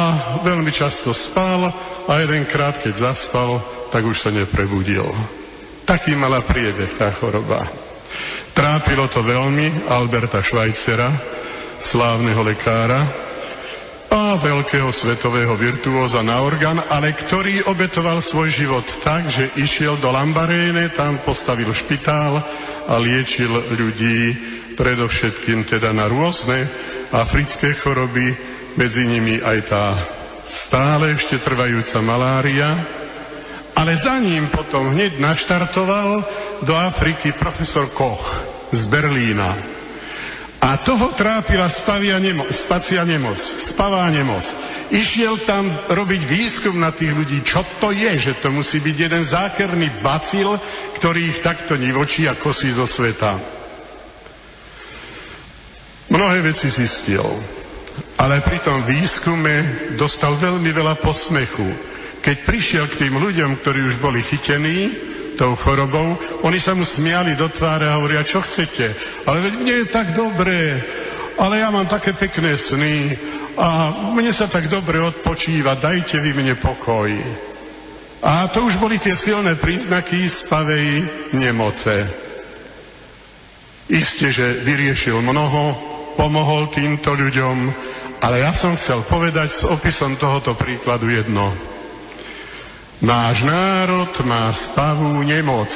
veľmi 0.43 0.75
často 0.75 1.15
spal 1.15 1.71
a 2.09 2.13
jedenkrát, 2.19 2.83
keď 2.83 3.15
zaspal, 3.15 3.63
tak 3.95 4.03
už 4.03 4.19
sa 4.19 4.31
neprebudil. 4.35 5.07
Taký 5.87 6.19
mala 6.19 6.43
priebeh 6.43 6.99
tá 6.99 7.15
choroba. 7.15 7.65
Trápilo 8.53 9.07
to 9.07 9.23
veľmi 9.23 9.87
Alberta 9.87 10.43
Švajcera, 10.43 11.09
slávneho 11.79 12.43
lekára, 12.43 13.28
a 14.09 14.41
veľkého 14.41 14.89
svetového 14.89 15.53
virtuóza 15.57 16.25
na 16.25 16.41
orgán, 16.41 16.81
ale 16.89 17.13
ktorý 17.13 17.69
obetoval 17.69 18.25
svoj 18.25 18.49
život 18.49 18.85
tak, 19.05 19.29
že 19.29 19.53
išiel 19.61 20.01
do 20.01 20.09
Lambaréne, 20.09 20.89
tam 20.97 21.21
postavil 21.21 21.69
špitál 21.77 22.41
a 22.89 22.95
liečil 22.97 23.53
ľudí 23.53 24.33
predovšetkým 24.81 25.69
teda 25.69 25.93
na 25.93 26.09
rôzne 26.09 26.65
africké 27.13 27.77
choroby, 27.77 28.33
medzi 28.79 29.05
nimi 29.05 29.43
aj 29.43 29.59
tá 29.69 29.87
stále 30.49 31.19
ešte 31.19 31.43
trvajúca 31.43 31.99
malária, 32.01 32.69
ale 33.77 33.93
za 33.99 34.17
ním 34.23 34.49
potom 34.49 34.95
hneď 34.95 35.21
naštartoval 35.21 36.25
do 36.65 36.73
Afriky 36.73 37.35
profesor 37.37 37.91
Koch 37.93 38.25
z 38.73 38.83
Berlína 38.89 39.78
a 40.59 40.75
toho 40.83 41.15
trápila 41.15 41.71
spavia 41.71 42.19
nemo, 42.19 42.43
spacia 42.51 43.07
nemoc, 43.07 43.39
spavá 43.39 44.11
nemoc. 44.11 44.43
Išiel 44.91 45.39
tam 45.47 45.71
robiť 45.87 46.23
výskum 46.27 46.75
na 46.83 46.91
tých 46.91 47.15
ľudí, 47.15 47.47
čo 47.47 47.63
to 47.79 47.95
je, 47.95 48.19
že 48.19 48.43
to 48.43 48.51
musí 48.51 48.83
byť 48.83 48.97
jeden 48.99 49.23
zákerný 49.23 50.03
bacil, 50.03 50.59
ktorý 50.99 51.31
ich 51.31 51.39
takto 51.47 51.79
nivočí 51.79 52.27
a 52.27 52.35
kosí 52.35 52.75
zo 52.75 52.91
sveta. 52.91 53.39
Mnohé 56.11 56.43
veci 56.43 56.67
zistil, 56.67 57.23
ale 58.19 58.43
pri 58.43 58.59
tom 58.59 58.83
výskume 58.83 59.87
dostal 59.95 60.35
veľmi 60.35 60.75
veľa 60.75 60.99
posmechu. 60.99 61.69
Keď 62.19 62.37
prišiel 62.43 62.85
k 62.91 63.07
tým 63.07 63.15
ľuďom, 63.15 63.63
ktorí 63.63 63.87
už 63.87 64.03
boli 64.03 64.27
chytení, 64.27 64.91
tou 65.39 65.55
chorobou, 65.55 66.19
oni 66.43 66.59
sa 66.59 66.75
mu 66.75 66.83
smiali 66.83 67.39
do 67.39 67.47
tváre 67.47 67.87
a 67.87 68.03
hovoria, 68.03 68.27
čo 68.27 68.43
chcete. 68.43 68.91
Ale 69.23 69.39
veď 69.39 69.53
mne 69.55 69.75
je 69.81 69.87
tak 69.95 70.13
dobré, 70.19 70.83
ale 71.39 71.63
ja 71.63 71.71
mám 71.71 71.87
také 71.87 72.11
pekné 72.11 72.59
sny 72.59 73.15
a 73.55 73.95
mne 74.19 74.35
sa 74.35 74.51
tak 74.51 74.67
dobre 74.67 74.99
odpočíva, 74.99 75.79
dajte 75.79 76.19
vy 76.19 76.35
mne 76.35 76.59
pokoj. 76.59 77.15
A 78.19 78.51
to 78.51 78.67
už 78.67 78.83
boli 78.83 78.99
tie 78.99 79.15
silné 79.15 79.55
príznaky 79.55 80.27
spavej 80.27 81.07
nemoce. 81.39 82.03
Isté, 83.87 84.35
že 84.35 84.59
vyriešil 84.67 85.23
mnoho, 85.23 85.79
pomohol 86.19 86.67
týmto 86.75 87.15
ľuďom, 87.15 87.57
ale 88.19 88.43
ja 88.43 88.51
som 88.51 88.75
chcel 88.75 89.07
povedať 89.07 89.49
s 89.55 89.63
opisom 89.63 90.19
tohoto 90.19 90.59
príkladu 90.59 91.15
jedno. 91.15 91.55
Náš 92.99 93.47
národ 93.47 94.11
má 94.27 94.51
spavú 94.51 95.23
nemoc. 95.23 95.71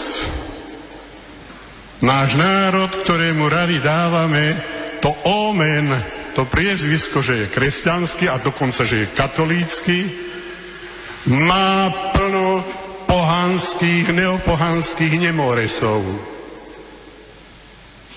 Náš 2.03 2.35
národ, 2.35 2.91
ktorému 2.91 3.47
rady 3.47 3.79
dávame, 3.79 4.59
to 4.99 5.15
omen, 5.23 5.87
to 6.35 6.43
priezvisko, 6.51 7.23
že 7.23 7.47
je 7.47 7.53
kresťanský 7.55 8.27
a 8.27 8.43
dokonca, 8.43 8.83
že 8.83 9.07
je 9.07 9.15
katolícky, 9.15 9.99
má 11.31 11.95
plno 12.11 12.67
pohanských, 13.07 14.11
neopohanských 14.11 15.15
nemoresov. 15.23 16.03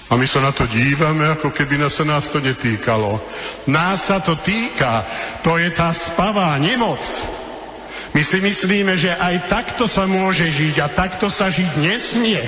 A 0.10 0.18
my 0.18 0.26
sa 0.26 0.42
na 0.42 0.50
to 0.50 0.66
dívame, 0.66 1.30
ako 1.30 1.54
keby 1.54 1.78
sa 1.94 2.06
nás 2.10 2.30
to 2.34 2.42
netýkalo. 2.42 3.22
Nás 3.70 4.10
sa 4.10 4.18
to 4.18 4.38
týka. 4.38 5.06
To 5.46 5.62
je 5.62 5.70
tá 5.74 5.94
spavá 5.94 6.58
nemoc. 6.58 7.02
My 8.16 8.24
si 8.24 8.40
myslíme, 8.40 8.96
že 8.96 9.12
aj 9.12 9.52
takto 9.52 9.92
sa 9.92 10.08
môže 10.08 10.48
žiť 10.48 10.80
a 10.80 10.88
takto 10.88 11.28
sa 11.28 11.52
žiť 11.52 11.84
nesmie. 11.84 12.40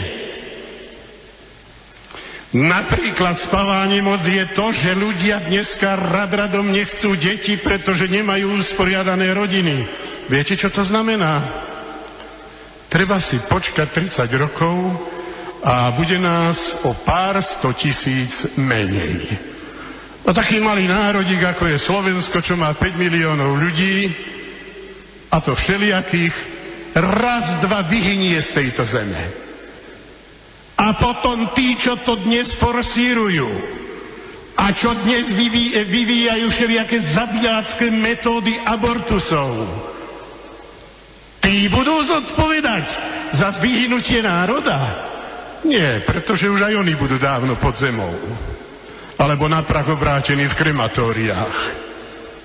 Napríklad 2.55 3.35
spávanie 3.35 3.99
moc 3.99 4.23
je 4.23 4.47
to, 4.55 4.71
že 4.71 4.95
ľudia 4.95 5.43
dneska 5.43 5.99
rad 5.99 6.31
radom 6.31 6.71
nechcú 6.71 7.19
deti, 7.19 7.59
pretože 7.59 8.07
nemajú 8.07 8.55
usporiadané 8.55 9.35
rodiny. 9.35 9.83
Viete, 10.31 10.55
čo 10.55 10.71
to 10.71 10.87
znamená? 10.87 11.43
Treba 12.87 13.19
si 13.19 13.35
počkať 13.43 14.07
30 14.23 14.23
rokov 14.39 14.95
a 15.67 15.91
bude 15.91 16.15
nás 16.15 16.79
o 16.87 16.95
pár 16.95 17.43
sto 17.43 17.75
tisíc 17.75 18.55
menej. 18.55 19.35
No 20.23 20.31
taký 20.31 20.63
malý 20.63 20.87
národik, 20.87 21.43
ako 21.43 21.67
je 21.67 21.75
Slovensko, 21.75 22.39
čo 22.39 22.55
má 22.55 22.71
5 22.71 22.95
miliónov 22.95 23.59
ľudí, 23.59 24.07
a 25.31 25.37
to 25.43 25.55
všelijakých, 25.55 26.35
raz, 26.97 27.61
dva 27.61 27.85
vyhynie 27.85 28.39
z 28.41 28.49
tejto 28.57 28.83
zeme. 28.87 29.23
A 30.77 30.93
potom 30.93 31.49
tí, 31.57 31.73
čo 31.73 31.97
to 31.97 32.21
dnes 32.21 32.53
forsírujú 32.53 33.49
a 34.57 34.73
čo 34.73 34.93
dnes 35.05 35.33
vyvíjajú 35.89 36.45
všelijaké 36.49 36.97
zabijácké 37.01 37.89
metódy 37.89 38.57
abortusov, 38.61 39.53
tí 41.41 41.65
budú 41.69 42.01
zodpovedať 42.05 42.85
za 43.33 43.53
vyhnutie 43.57 44.21
národa? 44.21 44.77
Nie, 45.65 46.05
pretože 46.05 46.45
už 46.45 46.61
aj 46.69 46.73
oni 46.77 46.93
budú 46.93 47.17
dávno 47.17 47.57
pod 47.57 47.73
zemou. 47.73 48.13
Alebo 49.17 49.49
na 49.49 49.65
prach 49.65 49.89
obrátení 49.89 50.45
v 50.45 50.57
krematóriách. 50.61 51.55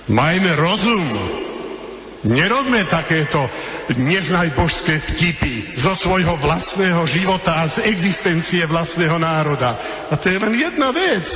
Majme 0.08 0.56
rozum. 0.56 1.04
Nerobme 2.22 2.86
takéto 2.86 3.50
neznajbožské 3.98 5.02
vtipy 5.10 5.74
zo 5.74 5.90
svojho 5.90 6.38
vlastného 6.38 7.02
života 7.02 7.66
a 7.66 7.66
z 7.66 7.82
existencie 7.90 8.62
vlastného 8.62 9.18
národa. 9.18 9.74
A 10.06 10.14
to 10.14 10.30
je 10.30 10.38
len 10.38 10.54
jedna 10.54 10.94
vec. 10.94 11.26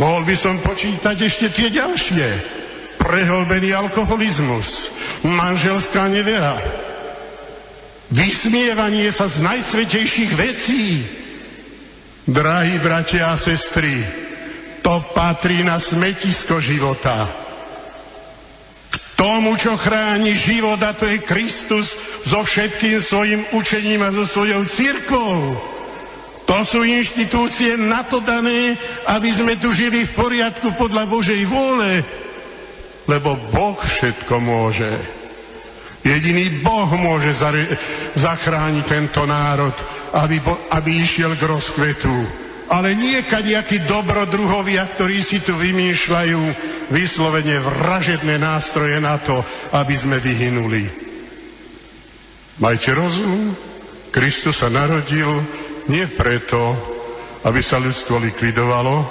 Mohol 0.00 0.32
by 0.32 0.36
som 0.36 0.64
počítať 0.64 1.16
ešte 1.28 1.52
tie 1.52 1.68
ďalšie. 1.68 2.24
Prehlbený 2.96 3.76
alkoholizmus, 3.76 4.88
manželská 5.26 6.08
nevera, 6.08 6.56
vysmievanie 8.08 9.12
sa 9.12 9.28
z 9.28 9.44
najsvetejších 9.44 10.32
vecí. 10.32 11.04
Drahí 12.24 12.80
bratia 12.80 13.34
a 13.34 13.36
sestry, 13.36 14.06
to 14.80 15.04
patrí 15.12 15.60
na 15.66 15.76
smetisko 15.76 16.62
života 16.62 17.41
tomu, 19.22 19.54
čo 19.54 19.78
chráni 19.78 20.34
život, 20.34 20.82
a 20.82 20.90
to 20.98 21.06
je 21.06 21.22
Kristus 21.22 21.94
so 22.26 22.42
všetkým 22.42 22.98
svojim 22.98 23.46
učením 23.54 24.02
a 24.02 24.10
so 24.10 24.26
svojou 24.26 24.66
církou. 24.66 25.54
To 26.50 26.58
sú 26.66 26.82
inštitúcie 26.82 27.78
na 27.78 28.02
to 28.02 28.18
dané, 28.18 28.74
aby 29.06 29.30
sme 29.30 29.54
tu 29.62 29.70
žili 29.70 30.02
v 30.02 30.16
poriadku 30.18 30.74
podľa 30.74 31.06
Božej 31.06 31.38
vôle. 31.46 32.02
Lebo 33.06 33.38
Boh 33.54 33.78
všetko 33.78 34.42
môže. 34.42 34.90
Jediný 36.02 36.58
Boh 36.58 36.90
môže 36.90 37.30
zachrániť 38.18 38.84
tento 38.90 39.22
národ, 39.22 39.74
aby, 40.18 40.42
aby 40.74 40.90
išiel 40.98 41.38
k 41.38 41.46
rozkvetu 41.46 42.41
ale 42.72 42.96
nie 42.96 43.20
kadejakí 43.20 43.84
dobrodruhovia, 43.84 44.88
ktorí 44.96 45.20
si 45.20 45.44
tu 45.44 45.52
vymýšľajú 45.60 46.40
vyslovene 46.88 47.60
vražedné 47.60 48.40
nástroje 48.40 48.96
na 48.96 49.20
to, 49.20 49.44
aby 49.76 49.92
sme 49.92 50.16
vyhynuli. 50.16 50.88
Majte 52.64 52.96
rozum, 52.96 53.52
Kristus 54.08 54.64
sa 54.64 54.72
narodil 54.72 55.28
nie 55.92 56.08
preto, 56.08 56.72
aby 57.44 57.60
sa 57.60 57.76
ľudstvo 57.76 58.16
likvidovalo, 58.24 59.04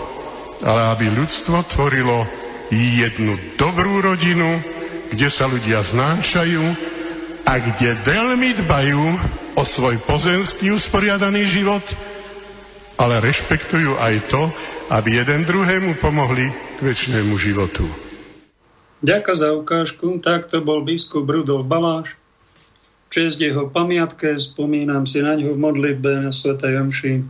ale 0.66 0.82
aby 0.98 1.14
ľudstvo 1.14 1.62
tvorilo 1.70 2.26
jednu 2.74 3.38
dobrú 3.62 4.02
rodinu, 4.02 4.58
kde 5.14 5.28
sa 5.30 5.46
ľudia 5.46 5.86
znášajú 5.86 6.66
a 7.46 7.54
kde 7.62 7.94
veľmi 8.10 8.58
dbajú 8.66 9.04
o 9.54 9.64
svoj 9.68 10.02
pozemský 10.08 10.74
usporiadaný 10.74 11.46
život, 11.46 11.84
ale 13.02 13.18
rešpektujú 13.18 13.98
aj 13.98 14.30
to, 14.30 14.54
aby 14.94 15.18
jeden 15.18 15.42
druhému 15.50 15.98
pomohli 15.98 16.54
k 16.78 16.80
väčšnému 16.86 17.34
životu. 17.42 17.90
Ďakujem 19.02 19.38
za 19.42 19.50
ukážku. 19.58 20.22
Takto 20.22 20.62
bol 20.62 20.86
biskup 20.86 21.26
Rudolf 21.26 21.66
Baláš. 21.66 22.14
Čest 23.10 23.42
jeho 23.42 23.74
pamiatke, 23.74 24.38
spomínam 24.38 25.10
si 25.10 25.26
na 25.26 25.34
ňu 25.34 25.58
v 25.58 25.60
modlitbe 25.60 26.22
na 26.22 26.32
Sveta 26.32 26.70
Jomši 26.70 27.26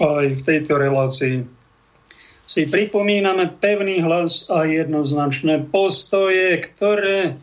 aj 0.00 0.26
v 0.32 0.40
tejto 0.40 0.80
relácii. 0.80 1.44
Si 2.50 2.66
pripomíname 2.66 3.52
pevný 3.60 4.00
hlas 4.00 4.48
a 4.48 4.64
jednoznačné 4.64 5.68
postoje, 5.68 6.56
ktoré, 6.64 7.36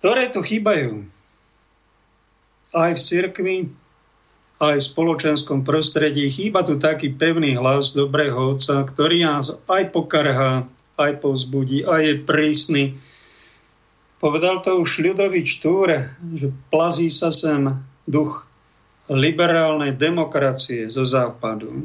ktoré 0.00 0.32
tu 0.32 0.40
chýbajú. 0.40 1.04
Aj 2.74 2.90
v 2.90 2.98
cirkvi, 2.98 3.70
aj 4.72 4.80
v 4.80 4.88
spoločenskom 4.88 5.60
prostredí. 5.66 6.28
Chýba 6.32 6.64
tu 6.64 6.80
taký 6.80 7.12
pevný 7.12 7.60
hlas 7.60 7.92
dobrého 7.92 8.56
otca, 8.56 8.80
ktorý 8.80 9.28
nás 9.28 9.52
aj 9.68 9.92
pokarhá, 9.92 10.64
aj 10.96 11.12
povzbudí, 11.20 11.84
aj 11.84 12.00
je 12.00 12.14
prísny. 12.24 12.84
Povedal 14.22 14.64
to 14.64 14.80
už 14.80 15.04
Ľudovič 15.04 15.60
Túr, 15.60 16.08
že 16.32 16.48
plazí 16.72 17.12
sa 17.12 17.28
sem 17.28 17.76
duch 18.08 18.48
liberálnej 19.12 19.92
demokracie 19.92 20.88
zo 20.88 21.04
západu. 21.04 21.84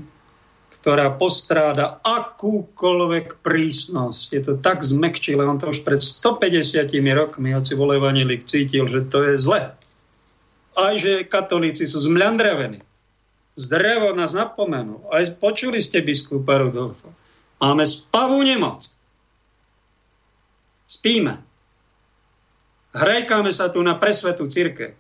ktorá 0.80 1.12
postráda 1.20 2.00
akúkoľvek 2.08 3.44
prísnosť. 3.44 4.28
Je 4.32 4.42
to 4.48 4.54
tak 4.64 4.80
zmekčilé, 4.80 5.44
on 5.44 5.60
to 5.60 5.76
už 5.76 5.84
pred 5.84 6.00
150 6.00 6.88
rokmi, 7.12 7.52
hoci 7.52 7.76
bol 7.76 7.92
evanelik, 7.92 8.48
cítil, 8.48 8.88
že 8.88 9.04
to 9.04 9.28
je 9.28 9.36
zle. 9.36 9.76
Aj 10.80 10.96
že 10.96 11.28
katolíci 11.28 11.84
sú 11.84 12.00
zmľandravení. 12.08 12.80
Zdravo 13.60 14.16
nás 14.16 14.32
napomenul. 14.32 15.04
Aj 15.12 15.28
počuli 15.36 15.84
ste 15.84 16.00
biskupa 16.00 16.64
Rudolfa. 16.64 17.12
Máme 17.60 17.84
spavú 17.84 18.40
nemoc. 18.40 18.88
Spíme. 20.88 21.44
Hrajkáme 22.96 23.52
sa 23.52 23.68
tu 23.68 23.84
na 23.84 24.00
presvetú 24.00 24.48
círke. 24.48 24.96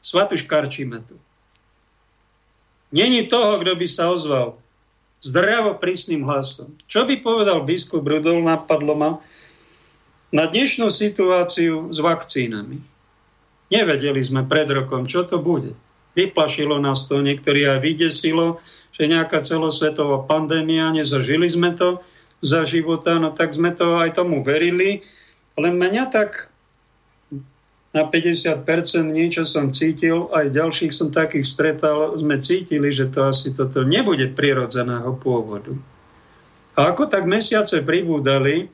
Svatuškarčíme 0.00 0.98
tu. 1.04 1.20
Není 2.96 3.28
toho, 3.28 3.60
kto 3.60 3.76
by 3.76 3.86
sa 3.86 4.08
ozval 4.08 4.56
zdravo 5.22 5.78
prísnym 5.78 6.26
hlasom. 6.26 6.74
Čo 6.90 7.06
by 7.06 7.22
povedal 7.22 7.62
biskup 7.62 8.02
Rudol, 8.02 8.42
napadlo 8.42 8.94
ma, 8.98 9.10
na 10.32 10.48
dnešnú 10.48 10.90
situáciu 10.90 11.92
s 11.92 11.98
vakcínami. 12.00 12.80
Nevedeli 13.72 14.20
sme 14.20 14.44
pred 14.44 14.68
rokom, 14.68 15.08
čo 15.08 15.24
to 15.24 15.40
bude. 15.40 15.72
Vyplašilo 16.12 16.76
nás 16.76 17.08
to, 17.08 17.24
niektorí 17.24 17.64
aj 17.64 17.80
vydesilo, 17.80 18.60
že 18.92 19.08
nejaká 19.08 19.40
celosvetová 19.40 20.28
pandémia, 20.28 20.92
nezažili 20.92 21.48
sme 21.48 21.72
to 21.72 22.04
za 22.44 22.68
života, 22.68 23.16
no 23.16 23.32
tak 23.32 23.56
sme 23.56 23.72
to 23.72 23.96
aj 23.96 24.20
tomu 24.20 24.44
verili. 24.44 25.00
Len 25.56 25.72
mňa 25.72 26.04
tak 26.12 26.52
na 27.96 28.08
50% 28.08 28.64
niečo 29.08 29.44
som 29.48 29.72
cítil, 29.72 30.28
aj 30.32 30.52
ďalších 30.52 30.92
som 30.92 31.08
takých 31.08 31.44
stretal, 31.44 32.12
sme 32.16 32.40
cítili, 32.40 32.92
že 32.92 33.08
to 33.08 33.32
asi 33.32 33.52
toto 33.52 33.84
nebude 33.84 34.32
prirodzeného 34.32 35.16
pôvodu. 35.16 35.72
A 36.72 36.92
ako 36.92 37.08
tak 37.08 37.28
mesiace 37.28 37.84
pribúdali, 37.84 38.68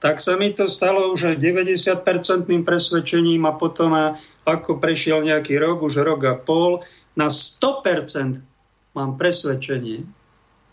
tak 0.00 0.18
sa 0.18 0.40
mi 0.40 0.50
to 0.56 0.64
stalo 0.64 1.12
už 1.12 1.36
90-percentným 1.36 2.64
presvedčením 2.64 3.44
a 3.44 3.52
potom, 3.52 4.16
ako 4.48 4.80
prešiel 4.80 5.20
nejaký 5.20 5.60
rok, 5.60 5.84
už 5.84 6.00
rok 6.00 6.20
a 6.24 6.34
pol, 6.40 6.80
na 7.14 7.28
100% 7.28 8.40
mám 8.96 9.20
presvedčenie, 9.20 10.08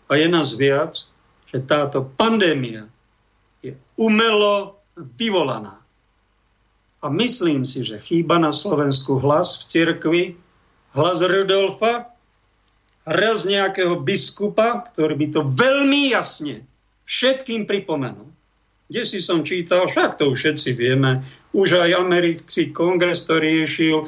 a 0.08 0.16
je 0.16 0.26
nás 0.28 0.56
viac, 0.56 1.04
že 1.44 1.60
táto 1.60 2.00
pandémia 2.16 2.88
je 3.60 3.76
umelo 4.00 4.80
vyvolaná. 4.96 5.76
A 6.98 7.06
myslím 7.12 7.62
si, 7.62 7.84
že 7.84 8.00
chýba 8.00 8.40
na 8.40 8.50
Slovensku 8.50 9.20
hlas 9.20 9.60
v 9.60 9.62
cirkvi, 9.68 10.24
hlas 10.96 11.20
Rudolfa, 11.22 12.10
hlas 13.06 13.44
nejakého 13.46 14.00
biskupa, 14.00 14.82
ktorý 14.90 15.14
by 15.14 15.26
to 15.30 15.40
veľmi 15.46 16.10
jasne 16.10 16.64
všetkým 17.06 17.68
pripomenul. 17.68 18.28
Kde 18.88 19.04
si 19.04 19.20
som 19.20 19.44
čítal, 19.44 19.84
však 19.84 20.16
to 20.16 20.32
všetci 20.32 20.72
vieme, 20.72 21.20
už 21.52 21.84
aj 21.84 22.08
americký 22.08 22.72
kongres 22.72 23.28
to 23.28 23.36
riešil, 23.36 24.04
e, 24.04 24.06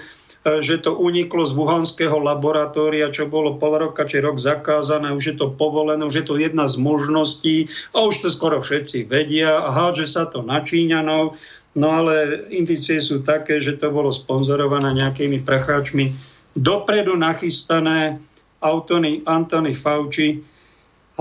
že 0.65 0.81
to 0.81 0.97
uniklo 0.97 1.45
z 1.45 1.53
Wuhanského 1.53 2.17
laboratória, 2.17 3.13
čo 3.13 3.29
bolo 3.29 3.61
pol 3.61 3.77
roka 3.77 4.09
či 4.09 4.25
rok 4.25 4.41
zakázané, 4.41 5.13
už 5.13 5.25
je 5.25 5.37
to 5.37 5.53
povolené, 5.53 6.01
už 6.01 6.25
je 6.25 6.27
to 6.27 6.41
jedna 6.41 6.65
z 6.65 6.81
možností 6.81 7.69
a 7.93 8.09
už 8.09 8.25
to 8.25 8.29
skoro 8.33 8.65
všetci 8.65 9.05
vedia 9.05 9.61
a 9.61 9.69
hádže 9.69 10.09
sa 10.09 10.25
to 10.25 10.41
na 10.41 10.65
Číňanov. 10.65 11.37
No 11.77 11.89
ale 11.93 12.49
indície 12.49 13.05
sú 13.05 13.21
také, 13.21 13.61
že 13.61 13.77
to 13.77 13.93
bolo 13.93 14.09
sponzorované 14.11 14.97
nejakými 14.97 15.45
pracháčmi 15.45 16.11
dopredu 16.57 17.15
nachystané 17.21 18.19
Antony, 18.65 19.23
Antony 19.29 19.77
Fauci, 19.77 20.41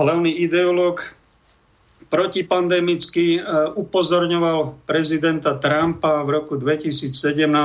hlavný 0.00 0.32
ideológ, 0.42 1.19
protipandemicky 2.10 3.38
e, 3.38 3.40
upozorňoval 3.78 4.82
prezidenta 4.82 5.54
Trumpa 5.56 6.26
v 6.26 6.42
roku 6.42 6.58
2017, 6.58 7.14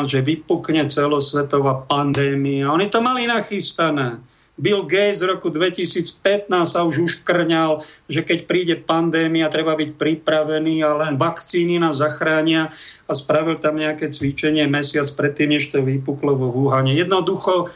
že 0.06 0.22
vypukne 0.22 0.86
celosvetová 0.86 1.89
pandémia. 1.89 2.70
Oni 2.70 2.86
to 2.88 3.02
mali 3.02 3.26
nachystané. 3.26 4.22
Bill 4.56 4.88
Gates 4.88 5.20
v 5.20 5.36
roku 5.36 5.52
2015 5.52 6.48
sa 6.64 6.88
už 6.88 7.12
uškrňal, 7.12 7.84
že 8.08 8.24
keď 8.24 8.39
príde 8.48 8.76
pandémia, 8.80 9.52
treba 9.52 9.76
byť 9.76 10.00
pripravený 10.00 10.80
a 10.80 10.96
len 10.96 11.20
vakcíny 11.20 11.76
nás 11.76 12.00
zachránia 12.00 12.72
a 13.04 13.12
spravil 13.12 13.60
tam 13.60 13.76
nejaké 13.76 14.08
cvičenie 14.08 14.64
mesiac 14.72 15.04
predtým, 15.12 15.60
než 15.60 15.76
to 15.76 15.84
vypuklo 15.84 16.39
vo 16.39 16.56
Wuhane. 16.56 16.96
Jednoducho 16.96 17.68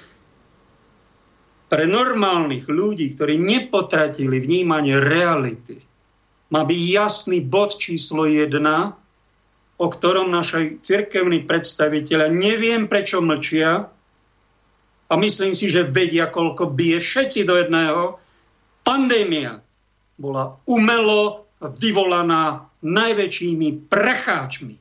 pre 1.68 1.84
normálnych 1.84 2.72
ľudí, 2.72 3.12
ktorí 3.12 3.36
nepotratili 3.36 4.40
vnímanie 4.40 4.96
reality, 4.96 5.89
má 6.50 6.62
byť 6.66 6.82
jasný 6.90 7.46
bod 7.46 7.78
číslo 7.78 8.26
1, 8.26 8.58
o 9.80 9.88
ktorom 9.88 10.34
naši 10.34 10.82
cirkevní 10.82 11.46
predstaviteľa 11.46 12.34
neviem 12.34 12.90
prečo 12.90 13.22
mlčia, 13.22 13.88
a 15.10 15.14
myslím 15.18 15.58
si, 15.58 15.74
že 15.74 15.90
vedia, 15.90 16.30
koľko 16.30 16.70
bije 16.70 17.02
všetci 17.02 17.42
do 17.50 17.58
jedného. 17.58 18.22
Pandémia 18.86 19.58
bola 20.22 20.54
umelo 20.70 21.50
vyvolaná 21.60 22.70
najväčšími 22.86 23.90
precháčmi 23.90 24.78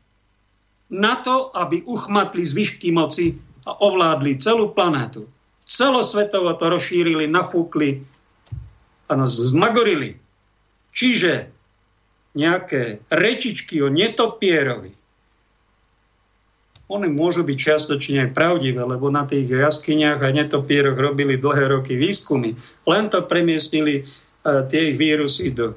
na 0.92 1.20
to, 1.24 1.52
aby 1.56 1.80
uchmatli 1.84 2.44
zvyšky 2.44 2.92
moci 2.92 3.40
a 3.64 3.72
ovládli 3.80 4.36
celú 4.36 4.72
planétu. 4.72 5.28
Celosvetovo 5.68 6.56
to 6.56 6.72
rozšírili, 6.72 7.28
nafúkli 7.28 8.04
a 9.08 9.12
nás 9.16 9.32
zmagorili. 9.32 10.16
Čiže 10.92 11.52
nejaké 12.38 13.02
rečičky 13.10 13.82
o 13.82 13.90
netopierovi, 13.90 14.94
oni 16.88 17.08
môžu 17.12 17.44
byť 17.44 17.56
čiastočne 17.60 18.24
aj 18.24 18.30
pravdivé, 18.32 18.80
lebo 18.80 19.12
na 19.12 19.28
tých 19.28 19.44
jaskyniach 19.44 20.24
a 20.24 20.32
netopieroch 20.32 20.96
robili 20.96 21.36
dlhé 21.36 21.68
roky 21.68 22.00
výskumy. 22.00 22.56
Len 22.88 23.12
to 23.12 23.28
premiestnili 23.28 24.00
e, 24.00 24.02
tie 24.72 24.88
ich 24.88 24.96
vírusy 24.96 25.52
do 25.52 25.76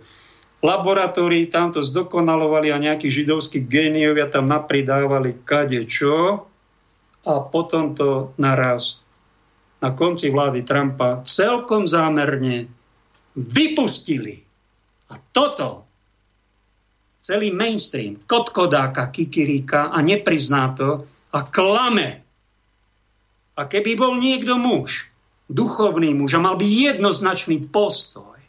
laboratórií, 0.63 1.51
tam 1.51 1.75
to 1.75 1.83
zdokonalovali 1.83 2.71
a 2.71 2.79
nejakí 2.79 3.11
židovskí 3.11 3.67
géniovia 3.67 4.31
tam 4.31 4.47
napridávali 4.47 5.43
kade 5.43 5.83
čo 5.83 6.47
a 7.27 7.33
potom 7.43 7.91
to 7.91 8.31
naraz 8.39 9.03
na 9.83 9.91
konci 9.91 10.29
vlády 10.31 10.63
Trumpa 10.63 11.25
celkom 11.27 11.89
zámerne 11.89 12.71
vypustili. 13.35 14.45
A 15.11 15.19
toto 15.33 15.90
celý 17.21 17.53
mainstream, 17.53 18.17
kotkodáka, 18.25 19.13
kikiríka 19.13 19.93
a 19.93 19.97
neprizná 20.01 20.73
to 20.73 21.05
a 21.29 21.39
klame. 21.45 22.25
A 23.53 23.61
keby 23.69 23.93
bol 23.93 24.17
niekto 24.17 24.57
muž, 24.57 25.13
duchovný 25.45 26.17
muž 26.17 26.33
a 26.35 26.43
mal 26.43 26.57
by 26.57 26.65
jednoznačný 26.65 27.69
postoj, 27.69 28.41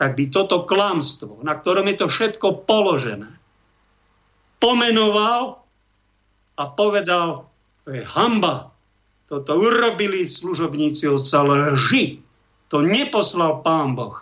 tak 0.00 0.16
by 0.16 0.32
toto 0.32 0.64
klamstvo, 0.64 1.44
na 1.44 1.52
ktorom 1.52 1.84
je 1.92 1.96
to 2.00 2.06
všetko 2.08 2.64
položené, 2.64 3.28
pomenoval 4.56 5.60
a 6.56 6.62
povedal, 6.72 7.52
to 7.84 7.92
je 7.92 8.02
hamba, 8.08 8.72
toto 9.28 9.52
urobili 9.56 10.24
služobníci 10.28 11.08
otca 11.12 11.44
lži. 11.44 12.24
To 12.72 12.80
neposlal 12.80 13.60
pán 13.60 13.92
Boh 13.92 14.16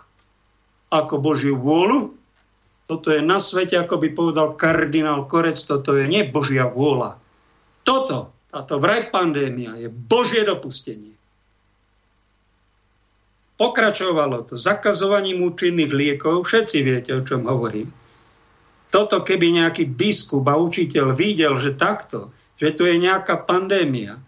ako 0.91 1.23
Božiu 1.23 1.55
vôľu, 1.55 2.20
toto 2.91 3.15
je 3.15 3.23
na 3.23 3.39
svete, 3.39 3.79
ako 3.79 4.03
by 4.03 4.11
povedal 4.11 4.59
kardinál 4.59 5.23
Korec, 5.23 5.55
toto 5.55 5.95
je 5.95 6.11
nie 6.11 6.27
Božia 6.27 6.67
vôľa. 6.67 7.15
Toto, 7.87 8.35
táto 8.51 8.83
vraj 8.83 9.07
pandémia 9.07 9.79
je 9.79 9.87
Božie 9.87 10.43
dopustenie. 10.43 11.15
Pokračovalo 13.55 14.43
to 14.43 14.59
zakazovaním 14.59 15.39
účinných 15.39 15.87
liekov, 15.95 16.43
všetci 16.43 16.77
viete, 16.83 17.15
o 17.15 17.23
čom 17.23 17.47
hovorím. 17.47 17.95
Toto, 18.91 19.23
keby 19.23 19.63
nejaký 19.63 19.87
biskup 19.87 20.43
a 20.51 20.59
učiteľ 20.59 21.15
videl, 21.15 21.55
že 21.55 21.79
takto, 21.79 22.35
že 22.59 22.75
tu 22.75 22.83
je 22.83 22.99
nejaká 22.99 23.47
pandémia, 23.47 24.19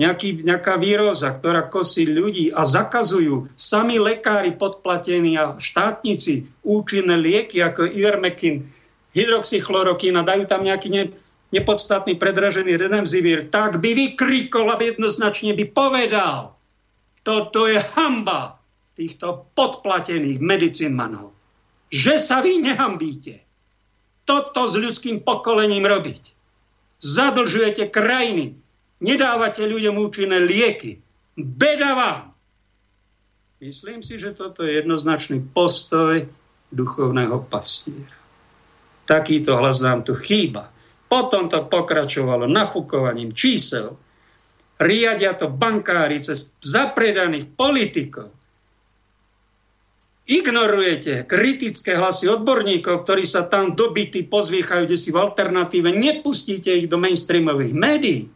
nejaký, 0.00 0.48
nejaká 0.48 0.80
výroza, 0.80 1.28
ktorá 1.36 1.68
kosí 1.68 2.08
ľudí 2.08 2.48
a 2.48 2.64
zakazujú 2.64 3.52
sami 3.52 4.00
lekári 4.00 4.56
podplatení 4.56 5.36
a 5.36 5.60
štátnici 5.60 6.48
účinné 6.64 7.20
lieky 7.20 7.60
ako 7.60 7.84
Ivermectin, 7.84 8.64
hydroxychlorokín 9.12 10.16
a 10.16 10.24
dajú 10.24 10.48
tam 10.48 10.64
nejaký 10.64 10.88
ne, 10.88 11.04
nepodstatný 11.52 12.16
predražený 12.16 12.80
redemzivír, 12.80 13.52
tak 13.52 13.76
by 13.84 13.92
vykrikol 13.92 14.72
a 14.72 14.80
jednoznačne 14.80 15.52
by 15.52 15.64
povedal, 15.68 16.56
toto 17.20 17.68
je 17.68 17.76
hamba 17.92 18.56
týchto 18.96 19.52
podplatených 19.52 20.40
medicinmanov. 20.40 21.36
Že 21.92 22.14
sa 22.16 22.40
vy 22.40 22.64
nehambíte 22.64 23.44
toto 24.24 24.70
s 24.70 24.78
ľudským 24.78 25.26
pokolením 25.26 25.84
robiť. 25.84 26.22
Zadlžujete 27.02 27.90
krajiny, 27.90 28.54
Nedávate 29.00 29.64
ľuďom 29.64 29.96
účinné 29.96 30.44
lieky. 30.44 31.00
Beda 31.36 31.96
vám! 31.96 32.30
Myslím 33.60 34.00
si, 34.00 34.16
že 34.16 34.32
toto 34.32 34.64
je 34.64 34.80
jednoznačný 34.80 35.52
postoj 35.52 36.24
duchovného 36.72 37.44
pastiera. 37.44 38.16
Takýto 39.04 39.60
hlas 39.60 39.84
nám 39.84 40.00
tu 40.00 40.16
chýba. 40.16 40.72
Potom 41.10 41.50
to 41.50 41.66
pokračovalo 41.66 42.48
nafúkovaním 42.48 43.34
čísel. 43.34 43.98
Riadia 44.80 45.36
to 45.36 45.52
bankári 45.52 46.22
cez 46.24 46.56
zapredaných 46.62 47.52
politikov. 47.52 48.32
Ignorujete 50.30 51.26
kritické 51.26 51.98
hlasy 51.98 52.30
odborníkov, 52.30 53.02
ktorí 53.02 53.26
sa 53.26 53.50
tam 53.50 53.74
dobity 53.74 54.30
pozvýchajú, 54.30 54.86
kde 54.86 54.96
si 54.96 55.10
v 55.10 55.20
alternatíve. 55.20 55.90
Nepustíte 55.90 56.70
ich 56.70 56.86
do 56.86 57.02
mainstreamových 57.02 57.74
médií. 57.74 58.30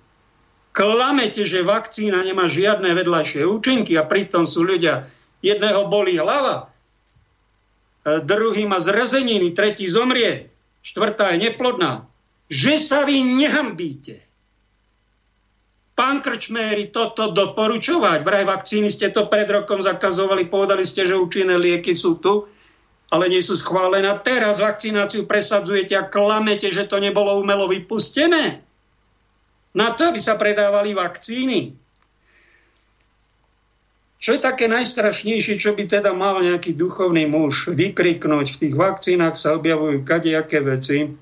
Klamete, 0.74 1.46
že 1.46 1.62
vakcína 1.62 2.26
nemá 2.26 2.50
žiadne 2.50 2.98
vedľajšie 2.98 3.46
účinky 3.46 3.94
a 3.94 4.02
pritom 4.02 4.42
sú 4.42 4.66
ľudia, 4.66 5.06
jedného 5.38 5.86
bolí 5.86 6.18
hlava, 6.18 6.66
e, 8.02 8.18
druhý 8.26 8.66
má 8.66 8.82
zrezeniny, 8.82 9.54
tretí 9.54 9.86
zomrie, 9.86 10.50
štvrtá 10.82 11.30
je 11.38 11.46
neplodná. 11.46 12.10
Že 12.50 12.74
sa 12.82 13.00
vy 13.06 13.22
nehambíte. 13.22 14.18
Pán 15.94 16.26
Krčméry, 16.26 16.90
toto 16.90 17.30
doporučovať. 17.30 18.26
Vraj 18.26 18.42
vakcíny 18.42 18.90
ste 18.90 19.14
to 19.14 19.30
pred 19.30 19.46
rokom 19.46 19.78
zakazovali, 19.78 20.50
povedali 20.50 20.82
ste, 20.82 21.06
že 21.06 21.14
účinné 21.14 21.54
lieky 21.54 21.94
sú 21.94 22.18
tu, 22.18 22.50
ale 23.14 23.30
nie 23.30 23.38
sú 23.38 23.54
schválené. 23.54 24.10
Teraz 24.26 24.58
vakcináciu 24.58 25.22
presadzujete 25.22 25.94
a 25.94 26.10
klamete, 26.10 26.66
že 26.74 26.90
to 26.90 26.98
nebolo 26.98 27.38
umelo 27.38 27.70
vypustené. 27.70 28.58
Na 29.74 29.90
to, 29.90 30.14
aby 30.14 30.22
sa 30.22 30.38
predávali 30.38 30.94
vakcíny. 30.94 31.74
Čo 34.24 34.38
je 34.38 34.40
také 34.40 34.70
najstrašnejšie, 34.70 35.60
čo 35.60 35.76
by 35.76 35.84
teda 35.84 36.16
mal 36.16 36.40
nejaký 36.40 36.72
duchovný 36.72 37.28
muž 37.28 37.68
vykriknúť? 37.74 38.46
V 38.56 38.60
tých 38.64 38.74
vakcínach 38.78 39.36
sa 39.36 39.52
objavujú 39.58 40.00
kadejaké 40.00 40.64
veci. 40.64 41.12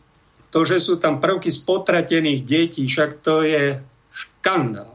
To, 0.52 0.62
že 0.62 0.78
sú 0.78 1.00
tam 1.00 1.18
prvky 1.18 1.48
spotratených 1.48 2.40
detí, 2.44 2.84
však 2.86 3.24
to 3.24 3.42
je 3.42 3.80
škandál. 4.12 4.94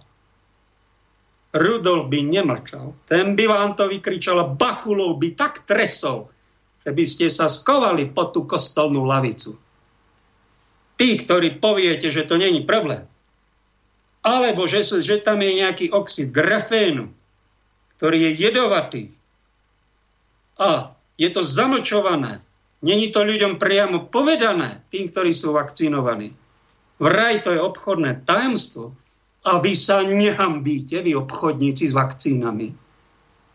Rudolf 1.51 2.07
by 2.13 2.19
nemlčal. 2.21 2.93
Ten 3.09 3.33
by 3.33 3.45
vám 3.49 3.73
to 3.73 3.89
vykričal 3.89 4.53
Bakulov 4.53 5.17
by 5.17 5.33
tak 5.33 5.65
tresol, 5.65 6.29
že 6.85 6.93
by 6.93 7.03
ste 7.03 7.27
sa 7.27 7.49
skovali 7.49 8.13
pod 8.13 8.37
tú 8.37 8.45
kostolnú 8.45 9.03
lavicu. 9.03 9.57
Tí, 10.95 11.09
ktorí 11.17 11.57
poviete, 11.57 12.13
že 12.13 12.23
to 12.23 12.37
není 12.37 12.61
problém, 12.63 13.03
alebo 14.21 14.65
že, 14.65 14.83
že 14.83 15.21
tam 15.21 15.41
je 15.41 15.51
nejaký 15.65 15.93
oxid 15.93 16.31
grafénu, 16.33 17.09
ktorý 17.97 18.29
je 18.29 18.31
jedovatý 18.37 19.03
a 20.57 20.97
je 21.17 21.29
to 21.29 21.45
zamlčované, 21.45 22.41
není 22.81 23.13
to 23.13 23.21
ľuďom 23.21 23.61
priamo 23.61 24.09
povedané, 24.09 24.81
tým, 24.89 25.09
ktorí 25.09 25.33
sú 25.33 25.53
vakcinovaní. 25.53 26.33
Vraj 26.97 27.45
to 27.45 27.53
je 27.53 27.61
obchodné 27.61 28.25
tajomstvo, 28.25 28.93
a 29.47 29.63
vy 29.63 29.73
sa 29.79 30.03
nehambíte, 30.03 30.99
vy 30.99 31.15
obchodníci 31.15 31.87
s 31.87 31.93
vakcínami. 31.95 32.67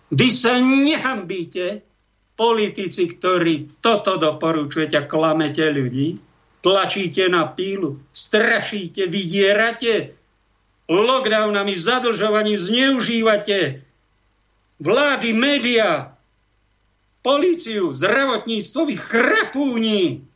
Vy 0.08 0.28
sa 0.32 0.56
nehambíte, 0.56 1.84
politici, 2.32 3.12
ktorí 3.12 3.84
toto 3.84 4.16
doporučujete 4.16 4.96
a 4.96 5.04
klamete 5.04 5.68
ľudí, 5.68 6.16
tlačíte 6.64 7.28
na 7.28 7.44
pílu, 7.52 8.00
strašíte, 8.08 9.04
vydierate, 9.04 10.16
lockdownami, 10.98 11.72
zadlžovaním 11.72 12.58
zneužívate 12.60 13.86
vlády, 14.82 15.28
média, 15.32 16.12
policiu, 17.22 17.94
zdravotníctvo, 17.94 18.80
vy 18.84 18.94
chrapúni, 18.98 20.26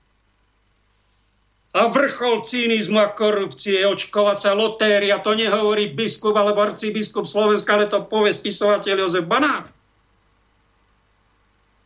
a 1.76 1.92
vrchol 1.92 2.40
cynizmu 2.40 2.96
a 2.96 3.12
korupcie 3.12 3.84
očkovacia 3.84 4.57
lotéria. 4.57 5.20
To 5.20 5.36
nehovorí 5.36 5.92
biskup 5.92 6.32
alebo 6.32 6.64
arcibiskup 6.64 7.28
Slovenska, 7.28 7.76
ale 7.76 7.92
to 7.92 8.00
povie 8.09 8.32
spisovateľ 8.32 9.04
Jozef 9.04 9.28
Banák. 9.28 9.68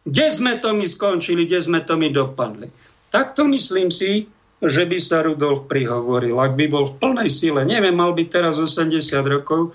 Kde 0.07 0.27
sme 0.31 0.63
to 0.63 0.71
my 0.79 0.87
skončili, 0.87 1.43
kde 1.43 1.59
sme 1.59 1.83
to 1.83 1.99
my 1.99 2.07
dopadli? 2.07 2.71
Takto 3.11 3.43
myslím 3.51 3.91
si, 3.91 4.31
že 4.61 4.85
by 4.85 4.99
sa 5.01 5.25
Rudolf 5.25 5.65
prihovoril, 5.67 6.37
ak 6.37 6.53
by 6.57 6.67
bol 6.69 6.85
v 6.93 6.97
plnej 7.01 7.31
sile. 7.33 7.65
Neviem, 7.65 7.97
mal 7.97 8.13
by 8.13 8.29
teraz 8.29 8.61
80 8.61 8.93
rokov. 9.25 9.73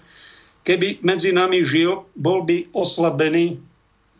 Keby 0.65 1.01
medzi 1.01 1.33
nami 1.33 1.65
žil, 1.65 2.05
bol 2.13 2.45
by 2.45 2.69
oslabený, 2.73 3.57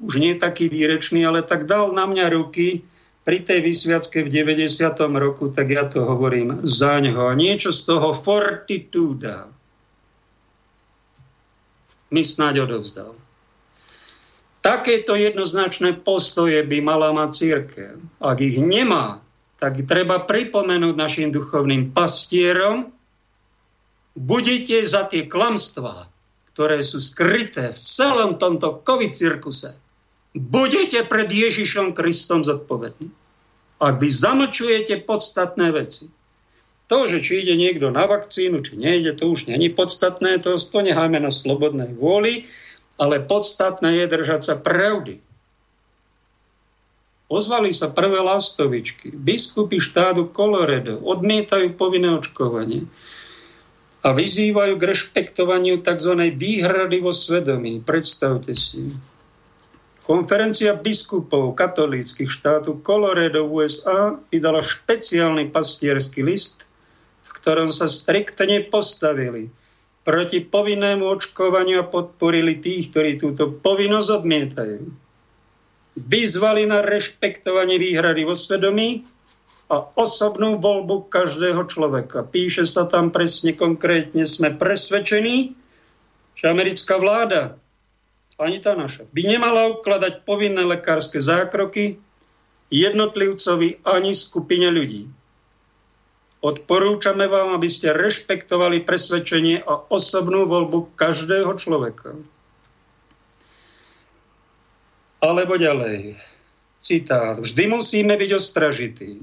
už 0.02 0.14
nie 0.22 0.34
taký 0.38 0.70
výrečný, 0.70 1.26
ale 1.26 1.46
tak 1.46 1.70
dal 1.70 1.94
na 1.94 2.10
mňa 2.10 2.26
ruky, 2.34 2.86
pri 3.26 3.42
tej 3.42 3.66
vysviacke 3.66 4.22
v 4.22 4.30
90. 4.30 4.70
roku, 5.18 5.50
tak 5.50 5.74
ja 5.74 5.90
to 5.90 6.06
hovorím 6.06 6.62
za 6.62 7.02
neho. 7.02 7.26
A 7.26 7.34
niečo 7.34 7.74
z 7.74 7.90
toho 7.90 8.14
fortitúda 8.14 9.50
mi 12.14 12.22
snáď 12.22 12.70
odovzdal. 12.70 13.18
Takéto 14.62 15.18
jednoznačné 15.18 16.06
postoje 16.06 16.62
by 16.62 16.78
mala 16.86 17.10
mať 17.18 17.30
církev. 17.34 17.94
Ak 18.22 18.38
ich 18.46 18.62
nemá, 18.62 19.25
tak 19.56 19.88
treba 19.88 20.20
pripomenúť 20.20 20.96
našim 20.96 21.30
duchovným 21.32 21.96
pastierom, 21.96 22.92
budete 24.16 24.84
za 24.84 25.08
tie 25.08 25.28
klamstvá, 25.28 26.08
ktoré 26.56 26.80
sú 26.84 27.04
skryté 27.04 27.76
v 27.76 27.80
celom 27.80 28.40
tomto 28.40 28.84
covid 28.84 29.12
cirkuse, 29.12 29.76
budete 30.36 31.04
pred 31.08 31.28
Ježišom 31.28 31.96
Kristom 31.96 32.44
zodpovední. 32.44 33.12
Ak 33.80 34.00
vy 34.00 34.08
zamlčujete 34.08 35.04
podstatné 35.04 35.68
veci, 35.76 36.08
to, 36.86 37.10
že 37.10 37.20
či 37.20 37.44
ide 37.44 37.58
niekto 37.58 37.90
na 37.90 38.06
vakcínu, 38.06 38.62
či 38.62 38.78
nejde, 38.78 39.18
to 39.18 39.34
už 39.34 39.50
není 39.50 39.74
podstatné, 39.74 40.38
to, 40.40 40.56
to 40.56 40.80
necháme 40.80 41.18
na 41.18 41.34
slobodnej 41.34 41.92
vôli, 41.98 42.46
ale 42.96 43.20
podstatné 43.20 44.00
je 44.00 44.06
držať 44.08 44.42
sa 44.46 44.56
pravdy. 44.56 45.20
Ozvali 47.36 47.76
sa 47.76 47.92
prvé 47.92 48.24
lastovičky. 48.24 49.12
Biskupy 49.12 49.76
štádu 49.76 50.32
Colorado 50.32 51.04
odmietajú 51.04 51.76
povinné 51.76 52.16
očkovanie 52.16 52.88
a 54.08 54.16
vyzývajú 54.16 54.80
k 54.80 54.88
rešpektovaniu 54.96 55.84
tzv. 55.84 56.32
výhrady 56.32 57.04
vo 57.04 57.12
svedomí. 57.12 57.84
Predstavte 57.84 58.56
si. 58.56 58.88
Konferencia 60.08 60.80
biskupov 60.80 61.60
katolíckých 61.60 62.32
štátu 62.32 62.80
Colorado 62.80 63.52
USA 63.52 64.16
vydala 64.32 64.64
špeciálny 64.64 65.52
pastierský 65.52 66.24
list, 66.24 66.64
v 67.28 67.30
ktorom 67.36 67.68
sa 67.68 67.92
striktne 67.92 68.64
postavili 68.72 69.52
proti 70.08 70.40
povinnému 70.40 71.04
očkovaniu 71.04 71.84
a 71.84 71.90
podporili 71.90 72.64
tých, 72.64 72.96
ktorí 72.96 73.20
túto 73.20 73.52
povinnosť 73.52 74.10
odmietajú. 74.24 75.05
Vyzvali 75.96 76.68
na 76.68 76.84
rešpektovanie 76.84 77.80
výhrady 77.80 78.28
vo 78.28 78.36
svedomí 78.36 79.08
a 79.72 79.82
osobnú 79.96 80.60
voľbu 80.60 81.08
každého 81.08 81.66
človeka. 81.72 82.28
Píše 82.28 82.68
sa 82.68 82.86
tam 82.86 83.10
presne 83.10 83.56
konkrétne, 83.56 84.28
sme 84.28 84.54
presvedčení, 84.54 85.56
že 86.36 86.46
americká 86.52 87.00
vláda 87.00 87.58
ani 88.36 88.60
tá 88.60 88.76
naša, 88.76 89.08
by 89.16 89.22
nemala 89.24 89.72
ukladať 89.80 90.28
povinné 90.28 90.68
lekárske 90.68 91.24
zákroky 91.24 91.96
jednotlivcovi 92.68 93.88
ani 93.88 94.12
skupine 94.12 94.68
ľudí. 94.68 95.08
Odporúčame 96.44 97.26
vám, 97.26 97.56
aby 97.56 97.72
ste 97.72 97.96
rešpektovali 97.96 98.84
presvedčenie 98.84 99.64
a 99.64 99.82
osobnú 99.88 100.46
voľbu 100.46 100.94
každého 100.94 101.50
človeka. 101.58 102.14
Alebo 105.26 105.58
ďalej. 105.58 106.14
Citát. 106.86 107.42
Vždy 107.42 107.66
musíme 107.66 108.14
byť 108.14 108.32
ostražití. 108.38 109.18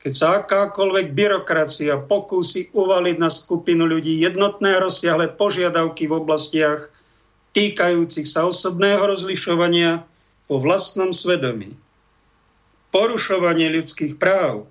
Keď 0.00 0.12
sa 0.16 0.40
akákoľvek 0.40 1.12
byrokracia 1.12 2.00
pokúsi 2.00 2.72
uvaliť 2.72 3.16
na 3.20 3.28
skupinu 3.28 3.84
ľudí 3.84 4.16
jednotné 4.24 4.80
rozsiahle 4.80 5.36
požiadavky 5.36 6.08
v 6.08 6.16
oblastiach 6.16 6.88
týkajúcich 7.52 8.24
sa 8.24 8.48
osobného 8.48 9.04
rozlišovania 9.04 10.02
po 10.48 10.58
vlastnom 10.58 11.12
svedomí. 11.12 11.76
Porušovanie 12.88 13.68
ľudských 13.68 14.16
práv, 14.16 14.64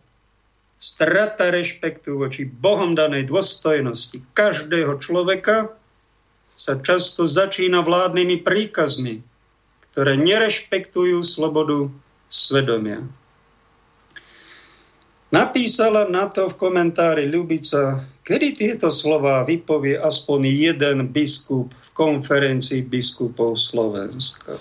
strata 0.82 1.54
rešpektu 1.54 2.18
voči 2.18 2.50
Bohom 2.50 2.98
danej 2.98 3.30
dôstojnosti 3.30 4.26
každého 4.34 4.98
človeka 4.98 5.78
sa 6.58 6.82
často 6.82 7.30
začína 7.30 7.86
vládnymi 7.86 8.42
príkazmi, 8.42 9.22
ktoré 9.92 10.16
nerešpektujú 10.16 11.20
slobodu 11.24 11.92
svedomia. 12.32 13.04
Napísala 15.32 16.12
na 16.12 16.28
to 16.28 16.52
v 16.52 16.60
komentári 16.60 17.24
Ľubica, 17.28 18.04
kedy 18.28 18.48
tieto 18.52 18.92
slova 18.92 19.48
vypovie 19.48 19.96
aspoň 19.96 20.39
jeden 20.44 20.98
biskup 21.08 21.72
v 21.72 21.89
konferencii 21.96 22.84
biskupov 22.84 23.56
Slovenska. 23.56 24.60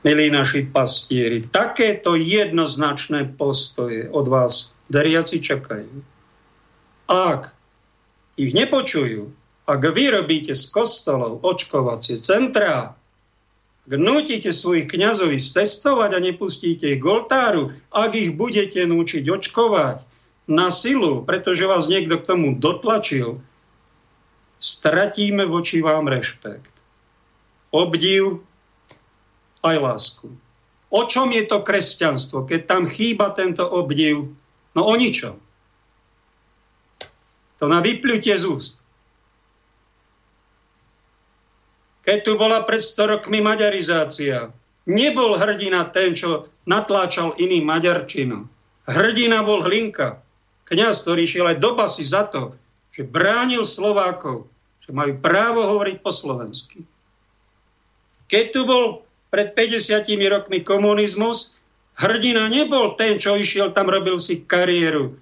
Milí 0.00 0.32
naši 0.32 0.64
pastieri, 0.64 1.44
takéto 1.44 2.16
jednoznačné 2.16 3.36
postoje 3.36 4.08
od 4.08 4.32
vás 4.32 4.72
deriaci 4.88 5.44
čakajú. 5.44 5.92
Ak 7.12 7.52
ich 8.40 8.56
nepočujú, 8.56 9.28
ak 9.68 9.80
vy 9.92 10.04
robíte 10.08 10.56
z 10.56 10.72
kostolov 10.72 11.44
očkovacie 11.44 12.16
centrá, 12.16 12.96
ak 13.88 13.96
nutíte 13.96 14.52
svojich 14.52 14.90
kňazov 14.90 15.32
testovať 15.32 16.10
a 16.16 16.20
nepustíte 16.20 16.84
ich 16.92 17.00
k 17.00 17.06
oltáru, 17.08 17.72
ak 17.88 18.12
ich 18.12 18.36
budete 18.36 18.84
núčiť 18.84 19.24
očkovať 19.24 20.04
na 20.50 20.68
silu, 20.68 21.22
pretože 21.24 21.64
vás 21.64 21.88
niekto 21.88 22.20
k 22.20 22.28
tomu 22.28 22.58
dotlačil, 22.58 23.40
stratíme 24.60 25.48
voči 25.48 25.80
vám 25.80 26.10
rešpekt. 26.10 26.74
Obdiv 27.72 28.44
aj 29.62 29.76
lásku. 29.78 30.28
O 30.90 31.06
čom 31.06 31.30
je 31.30 31.46
to 31.46 31.62
kresťanstvo, 31.62 32.44
keď 32.44 32.60
tam 32.66 32.82
chýba 32.90 33.30
tento 33.30 33.62
obdiv? 33.62 34.34
No 34.74 34.80
o 34.90 34.94
ničom. 34.98 35.38
To 37.62 37.64
na 37.70 37.78
vypľutie 37.78 38.34
z 38.34 38.44
úst. 38.50 38.74
Keď 42.00 42.18
tu 42.24 42.32
bola 42.40 42.64
pred 42.64 42.80
100 42.80 43.12
rokmi 43.18 43.44
maďarizácia, 43.44 44.48
nebol 44.88 45.36
hrdina 45.36 45.84
ten, 45.92 46.16
čo 46.16 46.48
natláčal 46.64 47.36
iný 47.36 47.60
maďarčinu. 47.60 48.48
Hrdina 48.88 49.44
bol 49.44 49.60
Hlinka, 49.62 50.18
kniaz, 50.64 51.04
ktorý 51.04 51.28
šiel 51.28 51.46
aj 51.52 51.58
do 51.60 51.70
basy 51.76 52.04
za 52.06 52.24
to, 52.26 52.56
že 52.90 53.06
bránil 53.06 53.68
Slovákov, 53.68 54.48
že 54.82 54.90
majú 54.96 55.20
právo 55.20 55.62
hovoriť 55.62 55.96
po 56.00 56.10
slovensky. 56.10 56.82
Keď 58.30 58.44
tu 58.54 58.60
bol 58.64 58.84
pred 59.30 59.54
50 59.54 60.02
rokmi 60.30 60.62
komunizmus, 60.62 61.54
hrdina 61.98 62.50
nebol 62.50 62.96
ten, 62.98 63.18
čo 63.20 63.38
išiel 63.38 63.70
tam, 63.76 63.90
robil 63.90 64.18
si 64.18 64.42
kariéru, 64.42 65.14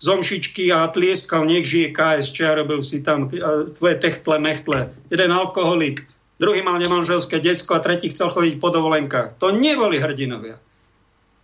zomšičky 0.00 0.72
a 0.72 0.88
tlieskal, 0.88 1.44
nech 1.44 1.68
žije 1.68 1.92
KSČ 1.92 2.36
a 2.48 2.56
robil 2.56 2.80
si 2.80 3.04
tam 3.04 3.28
tvoje 3.76 3.96
techtle, 4.00 4.40
mechtle. 4.40 4.88
Jeden 5.12 5.32
alkoholik, 5.32 6.08
druhý 6.40 6.64
mal 6.64 6.80
nemanželské 6.80 7.36
detsko 7.38 7.76
a 7.76 7.84
tretí 7.84 8.08
chcel 8.08 8.32
chodiť 8.32 8.56
po 8.56 8.72
dovolenkách. 8.72 9.36
To 9.36 9.52
neboli 9.52 10.00
hrdinovia. 10.00 10.56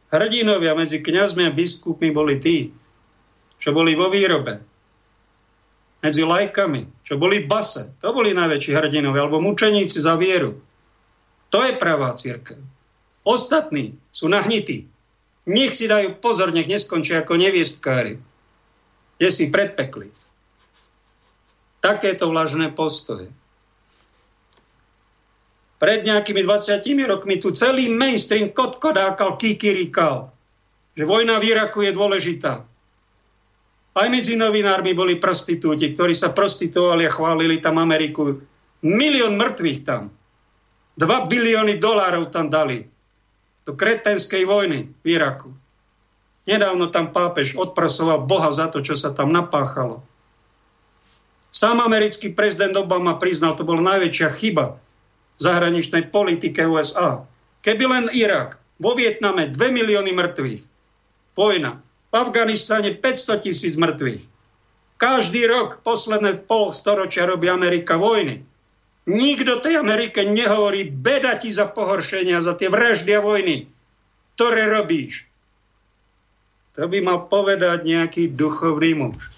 Hrdinovia 0.09 0.73
medzi 0.73 1.05
kňazmi 1.05 1.45
a 1.45 1.53
biskupmi 1.53 2.09
boli 2.11 2.41
tí, 2.41 2.73
čo 3.61 3.77
boli 3.77 3.93
vo 3.93 4.09
výrobe. 4.09 4.65
Medzi 6.01 6.25
lajkami, 6.25 7.05
čo 7.05 7.21
boli 7.21 7.45
v 7.45 7.51
base. 7.51 7.93
To 8.01 8.17
boli 8.17 8.33
najväčší 8.33 8.73
hrdinovia, 8.73 9.29
alebo 9.29 9.45
mučeníci 9.45 10.01
za 10.01 10.17
vieru. 10.17 10.57
To 11.53 11.61
je 11.61 11.77
pravá 11.77 12.17
církev. 12.17 12.57
Ostatní 13.27 14.01
sú 14.09 14.33
nahnití. 14.33 14.89
Nech 15.47 15.77
si 15.77 15.87
dajú 15.91 16.19
pozor, 16.19 16.57
nech 16.57 16.71
neskončia 16.71 17.23
ako 17.23 17.37
neviestkári 17.39 18.17
je 19.17 19.29
si 19.33 19.49
predpekli. 19.49 20.13
Takéto 21.81 22.29
vlažné 22.29 22.73
postoje. 22.73 23.33
Pred 25.77 26.09
nejakými 26.09 26.41
20 26.41 26.81
rokmi 27.05 27.37
tu 27.37 27.53
celý 27.53 27.93
mainstream 27.93 28.49
kotkodákal, 28.49 29.37
kikirikal, 29.37 30.33
že 30.97 31.05
vojna 31.05 31.37
v 31.37 31.53
Iraku 31.53 31.85
je 31.85 31.93
dôležitá. 31.93 32.65
Aj 33.97 34.09
medzi 34.09 34.37
novinármi 34.37 34.97
boli 34.97 35.21
prostitúti, 35.21 35.93
ktorí 35.93 36.17
sa 36.17 36.33
prostituovali 36.33 37.09
a 37.09 37.13
chválili 37.13 37.61
tam 37.61 37.77
Ameriku. 37.81 38.41
Milión 38.85 39.37
mŕtvych 39.37 39.81
tam. 39.85 40.13
2 40.97 41.33
bilióny 41.33 41.77
dolárov 41.77 42.33
tam 42.33 42.49
dali 42.49 42.89
do 43.69 43.77
kretenskej 43.77 44.49
vojny 44.49 44.89
v 45.05 45.07
Iraku. 45.13 45.53
Nedávno 46.49 46.89
tam 46.89 47.13
pápež 47.13 47.53
odprasoval 47.59 48.25
Boha 48.25 48.49
za 48.49 48.73
to, 48.73 48.81
čo 48.81 48.97
sa 48.97 49.13
tam 49.13 49.29
napáchalo. 49.29 50.01
Sám 51.53 51.85
americký 51.85 52.33
prezident 52.33 52.77
Obama 52.81 53.21
priznal, 53.21 53.57
to 53.57 53.65
bola 53.65 53.97
najväčšia 53.97 54.29
chyba 54.41 54.81
zahraničnej 55.39 56.09
politike 56.09 56.65
USA. 56.65 57.25
Keby 57.61 57.85
len 57.89 58.07
Irak, 58.13 58.61
vo 58.81 58.93
Vietname 58.93 59.49
2 59.49 59.57
milióny 59.57 60.13
mŕtvych, 60.13 60.63
vojna, 61.37 61.81
v 62.11 62.15
Afganistane 62.15 62.97
500 62.97 63.45
tisíc 63.45 63.75
mŕtvych. 63.77 64.25
Každý 64.97 65.45
rok, 65.45 65.85
posledné 65.85 66.49
pol 66.49 66.73
storočia 66.73 67.29
robí 67.29 67.53
Amerika 67.53 68.01
vojny. 68.01 68.41
Nikto 69.07 69.63
tej 69.63 69.79
Amerike 69.79 70.25
nehovorí 70.25 70.89
beda 70.89 71.37
ti 71.39 71.53
za 71.53 71.69
pohoršenia, 71.69 72.43
za 72.43 72.57
tie 72.57 72.73
vraždy 72.73 73.13
a 73.15 73.21
vojny, 73.23 73.69
ktoré 74.35 74.67
robíš. 74.73 75.29
To 76.75 76.89
by 76.91 76.99
mal 77.01 77.29
povedať 77.31 77.87
nejaký 77.87 78.35
duchovný 78.35 78.99
muž. 78.99 79.31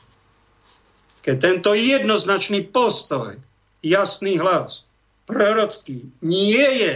Keď 1.22 1.36
tento 1.36 1.70
jednoznačný 1.76 2.64
postoj, 2.72 3.36
jasný 3.84 4.40
hlas, 4.40 4.87
prorocký, 5.28 6.08
nie 6.24 6.68
je, 6.80 6.94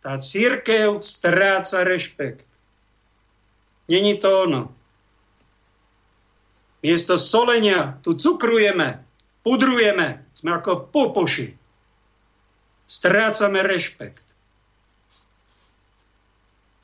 tá 0.00 0.16
církev 0.22 1.02
stráca 1.02 1.82
rešpekt. 1.82 2.46
Není 3.90 4.22
to 4.22 4.46
ono. 4.46 4.62
Miesto 6.80 7.18
solenia 7.18 8.00
tu 8.00 8.16
cukrujeme, 8.16 9.02
pudrujeme, 9.42 10.24
sme 10.32 10.56
ako 10.56 10.88
pupuši. 10.88 11.52
Strácame 12.86 13.60
rešpekt. 13.66 14.24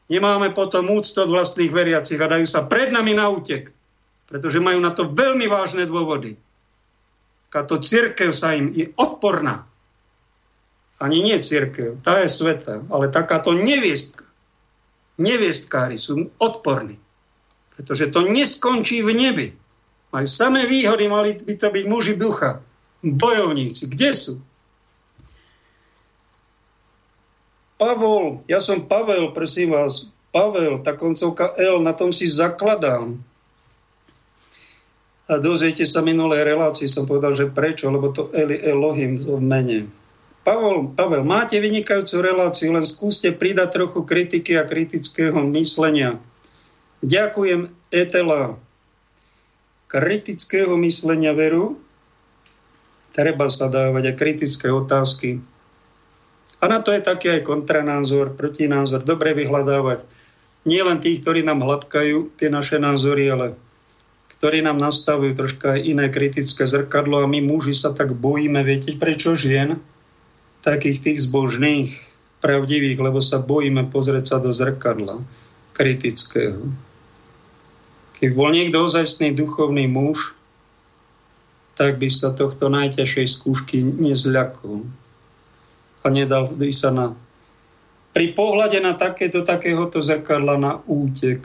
Nemáme 0.06 0.54
potom 0.54 0.86
úctu 0.92 1.18
od 1.24 1.32
vlastných 1.32 1.72
veriacich 1.72 2.20
a 2.20 2.30
dajú 2.30 2.46
sa 2.46 2.66
pred 2.66 2.94
nami 2.94 3.16
na 3.16 3.26
útek, 3.26 3.74
pretože 4.30 4.62
majú 4.62 4.78
na 4.78 4.94
to 4.94 5.10
veľmi 5.10 5.50
vážne 5.50 5.82
dôvody. 5.88 6.38
Táto 7.50 7.80
církev 7.80 8.30
sa 8.30 8.54
im 8.54 8.70
je 8.70 8.92
odporná. 8.94 9.66
Ani 10.96 11.20
nie 11.20 11.36
církev, 11.36 12.00
tá 12.00 12.24
je 12.24 12.32
sveta, 12.32 12.80
ale 12.88 13.12
takáto 13.12 13.52
neviestka. 13.52 14.24
Neviestkári 15.20 15.96
sú 16.00 16.32
odporní, 16.40 16.96
pretože 17.76 18.08
to 18.12 18.24
neskončí 18.24 19.04
v 19.04 19.12
nebi. 19.12 19.46
Majú 20.12 20.28
samé 20.28 20.64
výhody, 20.64 21.08
mali 21.08 21.36
by 21.36 21.54
to 21.56 21.68
byť 21.68 21.84
muži 21.84 22.14
ducha, 22.16 22.64
bojovníci. 23.04 23.92
Kde 23.92 24.10
sú? 24.12 24.34
Pavol, 27.76 28.40
ja 28.48 28.56
som 28.56 28.88
Pavel, 28.88 29.36
prosím 29.36 29.76
vás, 29.76 30.08
Pavel, 30.32 30.80
tá 30.80 30.96
koncovka 30.96 31.52
L, 31.60 31.84
na 31.84 31.92
tom 31.92 32.08
si 32.08 32.24
zakladám. 32.24 33.20
A 35.28 35.32
dozviete 35.42 35.84
sa 35.84 36.00
minulej 36.00 36.40
relácii, 36.44 36.88
som 36.88 37.04
povedal, 37.04 37.36
že 37.36 37.52
prečo, 37.52 37.92
lebo 37.92 38.16
to 38.16 38.32
Eli 38.32 38.56
Elohim 38.64 39.20
v 39.20 39.36
mene. 39.44 39.78
Pavel, 40.46 40.94
Pavel, 40.94 41.26
máte 41.26 41.58
vynikajúcu 41.58 42.22
reláciu, 42.22 42.70
len 42.70 42.86
skúste 42.86 43.34
pridať 43.34 43.82
trochu 43.82 44.06
kritiky 44.06 44.54
a 44.54 44.62
kritického 44.62 45.42
myslenia. 45.50 46.22
Ďakujem, 47.02 47.74
Etela. 47.90 48.54
Kritického 49.90 50.78
myslenia 50.78 51.34
veru. 51.34 51.82
Treba 53.10 53.50
sa 53.50 53.66
dávať 53.66 54.14
aj 54.14 54.18
kritické 54.22 54.70
otázky. 54.70 55.42
A 56.62 56.70
na 56.70 56.78
to 56.78 56.94
je 56.94 57.02
taký 57.02 57.42
aj 57.42 57.42
kontranázor, 57.42 58.38
protinázor. 58.38 59.02
Dobre 59.02 59.34
vyhľadávať 59.34 60.06
nie 60.62 60.78
len 60.82 61.02
tých, 61.02 61.26
ktorí 61.26 61.42
nám 61.42 61.62
hladkajú 61.62 62.38
tie 62.38 62.54
naše 62.54 62.78
názory, 62.78 63.30
ale 63.34 63.46
ktorí 64.38 64.62
nám 64.62 64.78
nastavujú 64.78 65.34
troška 65.34 65.74
iné 65.74 66.06
kritické 66.06 66.70
zrkadlo 66.70 67.22
a 67.22 67.30
my 67.30 67.42
muži 67.42 67.74
sa 67.74 67.90
tak 67.90 68.14
bojíme, 68.14 68.62
viete 68.62 68.94
prečo 68.94 69.34
žien? 69.34 69.82
Takých 70.66 70.98
tých 70.98 71.18
zbožných, 71.30 71.94
pravdivých, 72.42 72.98
lebo 72.98 73.22
sa 73.22 73.38
bojíme 73.38 73.88
pozrieť 73.88 74.34
sa 74.34 74.36
do 74.42 74.50
zrkadla 74.50 75.22
kritického. 75.72 76.66
Keď 78.16 78.30
bol 78.32 78.50
niekto 78.50 78.82
ozajstný 78.82 79.36
duchovný 79.36 79.86
muž, 79.86 80.34
tak 81.76 82.00
by 82.00 82.08
sa 82.08 82.32
tohto 82.32 82.72
najťažšej 82.72 83.26
skúšky 83.28 83.84
nezľakol 83.84 84.88
a 86.00 86.06
nedal 86.08 86.48
by 86.48 86.72
sa 86.72 86.90
na 86.90 87.06
pri 88.16 88.32
pohľade 88.32 88.80
na 88.80 88.96
takéto, 88.96 89.44
takéhoto 89.44 90.00
zrkadla 90.00 90.56
na 90.56 90.72
útek. 90.88 91.44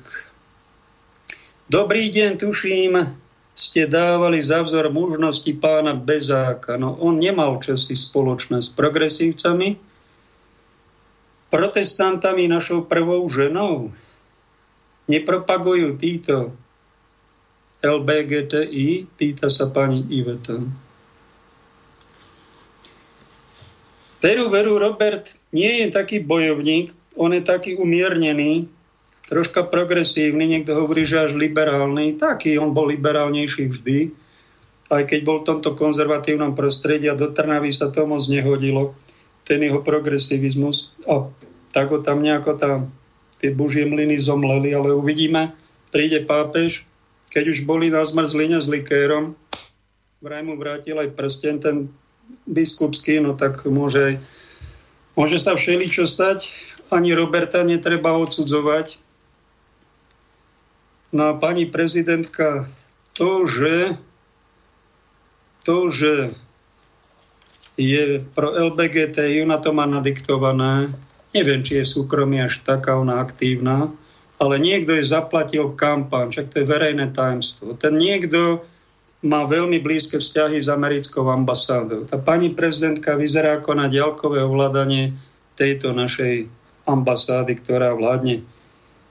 Dobrý 1.67 2.07
deň, 2.07 2.39
tuším, 2.39 2.95
ste 3.51 3.87
dávali 3.87 4.39
za 4.39 4.63
vzor 4.63 4.89
mužnosti 4.89 5.51
pána 5.59 5.91
Bezáka. 5.93 6.79
No 6.79 6.95
on 6.97 7.19
nemal 7.19 7.59
časti 7.59 7.93
spoločné 7.93 8.63
s 8.63 8.71
progresívcami, 8.71 9.75
protestantami, 11.51 12.47
našou 12.47 12.87
prvou 12.87 13.27
ženou. 13.27 13.91
Nepropagujú 15.11 15.99
títo 15.99 16.55
LBGTI? 17.83 19.11
Pýta 19.19 19.51
sa 19.51 19.67
pani 19.67 20.07
Iveta. 20.07 20.55
Veru, 24.21 24.53
veru, 24.53 24.77
Robert 24.77 25.33
nie 25.49 25.81
je 25.81 25.87
taký 25.89 26.21
bojovník, 26.21 26.93
on 27.17 27.33
je 27.33 27.41
taký 27.41 27.73
umiernený, 27.73 28.69
troška 29.31 29.63
progresívny, 29.63 30.43
niekto 30.43 30.75
hovorí, 30.75 31.07
že 31.07 31.23
až 31.23 31.39
liberálny, 31.39 32.19
taký, 32.19 32.59
on 32.59 32.75
bol 32.75 32.91
liberálnejší 32.91 33.71
vždy, 33.71 34.11
aj 34.91 35.07
keď 35.07 35.19
bol 35.23 35.39
v 35.39 35.47
tomto 35.47 35.71
konzervatívnom 35.71 36.51
prostredí 36.51 37.07
a 37.07 37.15
do 37.15 37.31
Trnavy 37.31 37.71
sa 37.71 37.87
to 37.87 38.03
moc 38.03 38.19
nehodilo, 38.27 38.91
ten 39.47 39.63
jeho 39.63 39.79
progresivizmus 39.79 40.91
a 41.07 41.31
tak 41.71 41.95
ho 41.95 42.03
tam 42.03 42.19
nejako 42.19 42.59
tam 42.59 42.91
tie 43.39 43.55
božie 43.55 43.87
mlyny 43.87 44.19
zomleli, 44.19 44.75
ale 44.75 44.91
uvidíme, 44.91 45.55
príde 45.95 46.27
pápež, 46.27 46.83
keď 47.31 47.55
už 47.55 47.63
boli 47.63 47.87
na 47.87 48.03
zmrzline 48.03 48.59
s 48.59 48.67
likérom, 48.67 49.39
vraj 50.19 50.43
mu 50.43 50.59
vrátil 50.59 50.99
aj 50.99 51.15
prsten, 51.15 51.63
ten 51.63 51.77
biskupský, 52.43 53.23
no 53.23 53.39
tak 53.39 53.63
môže, 53.63 54.19
môže 55.15 55.39
sa 55.39 55.55
všeličo 55.55 56.03
stať. 56.03 56.51
Ani 56.91 57.15
Roberta 57.15 57.63
netreba 57.63 58.19
odsudzovať. 58.19 58.99
No 61.11 61.31
a 61.31 61.33
pani 61.35 61.67
prezidentka, 61.67 62.71
to, 63.15 63.43
že 63.47 63.99
to, 65.67 65.91
že 65.91 66.33
je 67.75 68.23
pro 68.33 68.51
LBGTI, 68.51 69.43
ona 69.43 69.59
to 69.59 69.75
má 69.75 69.85
nadiktované, 69.85 70.89
Neviem, 71.31 71.63
či 71.63 71.79
je 71.79 71.87
súkromie 71.87 72.43
až 72.43 72.59
taká 72.59 72.99
ona 72.99 73.23
aktívna, 73.23 73.87
ale 74.35 74.59
niekto 74.59 74.99
je 74.99 75.07
zaplatil 75.07 75.71
kampaň, 75.79 76.27
však 76.27 76.51
to 76.51 76.55
je 76.59 76.67
verejné 76.67 77.15
tajemstvo. 77.15 77.79
Ten 77.79 77.95
niekto 77.95 78.67
má 79.23 79.47
veľmi 79.47 79.79
blízke 79.79 80.19
vzťahy 80.19 80.59
s 80.59 80.67
americkou 80.67 81.23
ambasádou. 81.31 82.03
Tá 82.09 82.19
pani 82.19 82.51
prezidentka 82.51 83.15
vyzerá 83.15 83.63
ako 83.63 83.79
na 83.79 83.87
ďalkové 83.87 84.43
ovládanie 84.43 85.15
tejto 85.55 85.95
našej 85.95 86.51
ambasády, 86.83 87.53
ktorá 87.63 87.95
vládne. 87.95 88.43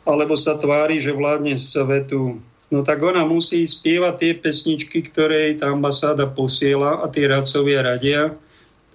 Alebo 0.05 0.35
sa 0.37 0.57
tvári, 0.57 0.99
že 0.99 1.17
vládne 1.17 1.61
svetu. 1.61 2.41
No 2.71 2.87
tak 2.87 3.03
ona 3.03 3.27
musí 3.27 3.67
spievať 3.67 4.15
tie 4.17 4.33
pesničky, 4.39 5.03
ktoré 5.03 5.51
jej 5.51 5.55
tá 5.61 5.75
ambasáda 5.75 6.31
posiela 6.31 7.03
a 7.03 7.11
tie 7.11 7.27
radcovia 7.27 7.83
radia 7.83 8.39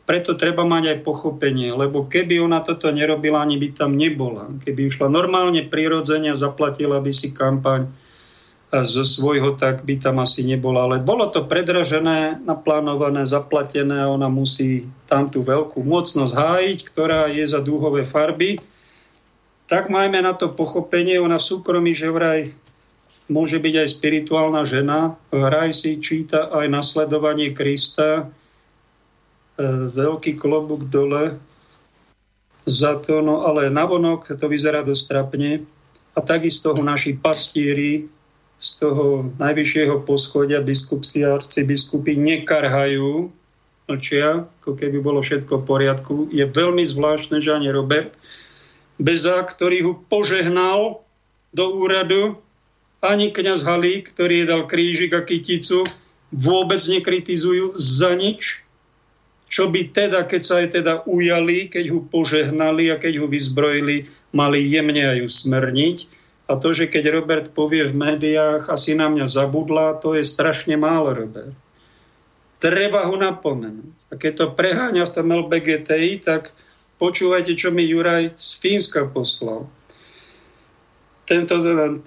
preto 0.06 0.38
treba 0.38 0.62
mať 0.62 0.84
aj 0.96 0.98
pochopenie, 1.02 1.74
lebo 1.74 2.06
keby 2.06 2.38
ona 2.38 2.62
toto 2.62 2.94
nerobila, 2.94 3.42
ani 3.42 3.58
by 3.58 3.74
tam 3.74 3.98
nebola. 3.98 4.54
Keby 4.62 4.94
išla 4.94 5.10
normálne, 5.10 5.66
prirodzene, 5.66 6.38
zaplatila 6.38 7.02
by 7.02 7.10
si 7.10 7.34
kampaň 7.34 7.90
zo 8.70 9.02
svojho, 9.02 9.58
tak 9.58 9.82
by 9.82 9.98
tam 9.98 10.22
asi 10.22 10.46
nebola. 10.46 10.86
Ale 10.86 11.02
bolo 11.02 11.26
to 11.34 11.50
predražené, 11.50 12.38
naplánované, 12.46 13.26
zaplatené 13.26 14.06
a 14.06 14.12
ona 14.14 14.30
musí 14.30 14.86
tam 15.10 15.26
tú 15.26 15.42
veľkú 15.42 15.82
mocnosť 15.82 16.34
hájiť, 16.38 16.80
ktorá 16.86 17.26
je 17.34 17.46
za 17.50 17.66
dúhové 17.66 18.06
farby. 18.06 18.62
Tak 19.66 19.90
majme 19.90 20.22
na 20.22 20.38
to 20.38 20.54
pochopenie. 20.54 21.18
Ona 21.18 21.42
v 21.42 21.48
súkromí, 21.50 21.98
že 21.98 22.14
vraj 22.14 22.54
môže 23.26 23.58
byť 23.58 23.74
aj 23.82 23.88
spirituálna 23.90 24.62
žena. 24.70 25.18
Vraj 25.34 25.74
si 25.74 25.98
číta 25.98 26.54
aj 26.54 26.70
nasledovanie 26.70 27.52
Krista, 27.58 28.30
E, 29.56 29.64
veľký 29.88 30.36
klobúk 30.36 30.92
dole 30.92 31.40
za 32.68 33.00
to, 33.00 33.24
no 33.24 33.48
ale 33.48 33.72
navonok 33.72 34.36
to 34.36 34.46
vyzerá 34.52 34.84
dosť 34.84 35.04
trapne. 35.08 35.64
A 36.16 36.20
takisto 36.20 36.76
ho 36.76 36.82
naši 36.84 37.16
pastíri 37.16 38.08
z 38.60 38.70
toho 38.80 39.32
najvyššieho 39.40 40.04
poschodia 40.04 40.60
biskupsi 40.64 41.24
a 41.24 41.40
arcibiskupy 41.40 42.20
nekarhajú, 42.20 43.32
mlčia, 43.88 44.48
ako 44.64 44.76
keby 44.76 45.00
bolo 45.00 45.24
všetko 45.24 45.64
v 45.64 45.68
poriadku. 45.68 46.14
Je 46.36 46.44
veľmi 46.44 46.84
zvláštne, 46.84 47.40
že 47.40 47.56
ani 47.56 47.72
Robert 47.72 48.16
Beza, 48.96 49.44
ktorý 49.44 49.78
ho 49.86 49.94
požehnal 50.08 51.04
do 51.52 51.66
úradu, 51.76 52.40
ani 53.04 53.30
kňaz 53.30 53.64
Halík, 53.68 54.16
ktorý 54.16 54.48
dal 54.48 54.66
krížik 54.66 55.14
a 55.14 55.22
kyticu, 55.22 55.86
vôbec 56.34 56.82
nekritizujú 56.90 57.78
za 57.78 58.16
nič 58.18 58.66
čo 59.46 59.70
by 59.70 59.94
teda, 59.94 60.26
keď 60.26 60.42
sa 60.42 60.56
aj 60.62 60.68
teda 60.74 60.94
ujali, 61.06 61.70
keď 61.70 61.86
ho 61.94 62.00
požehnali 62.02 62.90
a 62.90 62.98
keď 62.98 63.24
ho 63.24 63.28
vyzbrojili, 63.30 64.10
mali 64.34 64.60
jemne 64.66 65.06
aj 65.06 65.20
usmerniť. 65.22 65.98
A 66.52 66.58
to, 66.62 66.76
že 66.76 66.90
keď 66.90 67.10
Robert 67.10 67.48
povie 67.56 67.88
v 67.88 67.96
médiách, 67.96 68.70
asi 68.70 68.94
na 68.98 69.10
mňa 69.10 69.26
zabudla, 69.26 69.98
to 70.02 70.14
je 70.18 70.28
strašne 70.28 70.78
málo, 70.78 71.14
Robert. 71.14 71.54
Treba 72.62 73.06
ho 73.06 73.16
napomenúť. 73.18 73.90
A 74.10 74.14
keď 74.18 74.34
to 74.34 74.46
preháňa 74.54 75.06
v 75.06 75.14
tom 75.14 75.28
LBGTI, 75.30 76.22
tak 76.22 76.54
počúvajte, 77.02 77.56
čo 77.58 77.72
mi 77.74 77.84
Juraj 77.88 78.36
z 78.38 78.50
Fínska 78.60 79.08
poslal. 79.10 79.68
Tento 81.26 81.58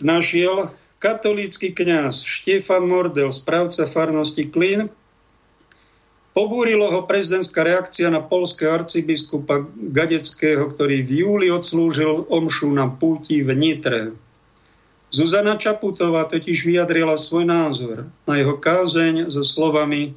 našiel 0.03 0.71
katolícky 1.03 1.75
kňaz 1.75 2.23
Štefan 2.23 2.87
Mordel, 2.87 3.31
správca 3.35 3.87
farnosti 3.87 4.47
Klin, 4.47 4.91
Pobúrilo 6.39 6.87
ho 6.95 7.03
prezidentská 7.03 7.67
reakcia 7.67 8.15
na 8.15 8.23
polského 8.23 8.71
arcibiskupa 8.71 9.67
Gadeckého, 9.75 10.71
ktorý 10.71 11.03
v 11.03 11.11
júli 11.27 11.47
odslúžil 11.51 12.31
omšu 12.31 12.71
na 12.71 12.87
púti 12.87 13.43
v 13.43 13.59
Nitre. 13.59 14.15
Zuzana 15.11 15.59
Čaputová 15.59 16.31
totiž 16.31 16.63
vyjadrila 16.63 17.19
svoj 17.19 17.43
názor 17.43 18.07
na 18.23 18.39
jeho 18.39 18.55
kázeň 18.55 19.35
so 19.35 19.43
slovami, 19.43 20.15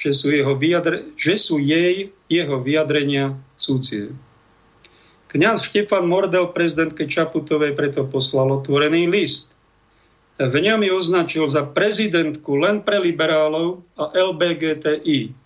že 0.00 0.16
sú, 0.16 0.32
jeho 0.32 0.56
vyjadre, 0.56 1.12
že 1.12 1.36
sú 1.36 1.60
jej 1.60 2.08
jeho 2.32 2.56
vyjadrenia 2.64 3.36
súcie. 3.60 4.16
Kňaz 5.28 5.68
Štefan 5.68 6.08
Mordel 6.08 6.48
prezidentke 6.50 7.04
Čaputovej 7.04 7.76
preto 7.76 8.08
poslal 8.08 8.50
otvorený 8.64 9.06
list. 9.12 9.52
V 10.40 10.56
ňom 10.56 10.80
ju 10.80 10.92
označil 10.96 11.44
za 11.52 11.68
prezidentku 11.68 12.56
len 12.56 12.80
pre 12.80 12.96
liberálov 12.96 13.84
a 14.00 14.08
LBGTI, 14.16 15.36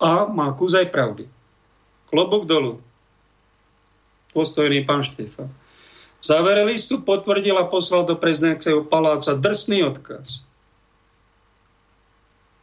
a 0.00 0.24
má 0.32 0.48
kus 0.56 0.72
aj 0.72 0.88
pravdy. 0.88 1.28
Klobok 2.08 2.48
dolu. 2.48 2.80
Postojný 4.32 4.82
pán 4.88 5.04
Štefan. 5.04 5.52
V 6.20 6.24
závere 6.24 6.64
listu 6.64 7.04
potvrdil 7.04 7.56
a 7.60 7.68
poslal 7.68 8.08
do 8.08 8.16
prezidentského 8.16 8.80
paláca 8.88 9.36
drsný 9.36 9.84
odkaz. 9.84 10.48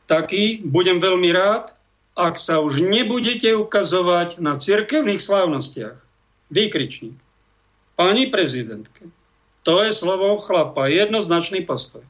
Taký 0.08 0.64
budem 0.64 1.04
veľmi 1.04 1.30
rád, 1.36 1.76
ak 2.18 2.40
sa 2.40 2.64
už 2.64 2.82
nebudete 2.82 3.54
ukazovať 3.54 4.42
na 4.42 4.58
cirkevných 4.58 5.22
slávnostiach. 5.22 6.00
Výkričník. 6.50 7.14
Pani 8.00 8.32
prezidentke, 8.32 9.12
to 9.68 9.84
je 9.84 9.92
slovo 9.92 10.40
chlapa, 10.40 10.88
jednoznačný 10.88 11.68
postoj. 11.68 12.06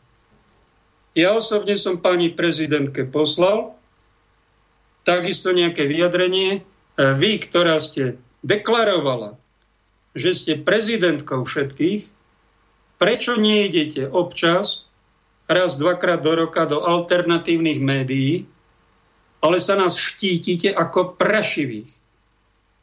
Ja 1.17 1.33
osobne 1.33 1.73
som 1.81 1.97
pani 1.97 2.29
prezidentke 2.29 3.09
poslal, 3.09 3.73
takisto 5.07 5.55
nejaké 5.55 5.89
vyjadrenie. 5.89 6.61
Vy, 6.97 7.31
ktorá 7.45 7.79
ste 7.81 8.19
deklarovala, 8.45 9.37
že 10.17 10.33
ste 10.33 10.53
prezidentkou 10.59 11.45
všetkých, 11.45 12.09
prečo 12.97 13.37
nejdete 13.37 14.09
občas, 14.09 14.86
raz, 15.47 15.79
dvakrát 15.79 16.19
do 16.19 16.35
roka 16.35 16.67
do 16.67 16.83
alternatívnych 16.83 17.79
médií, 17.79 18.45
ale 19.39 19.63
sa 19.63 19.79
nás 19.79 19.95
štítite 19.95 20.69
ako 20.75 21.15
prašivých. 21.15 21.89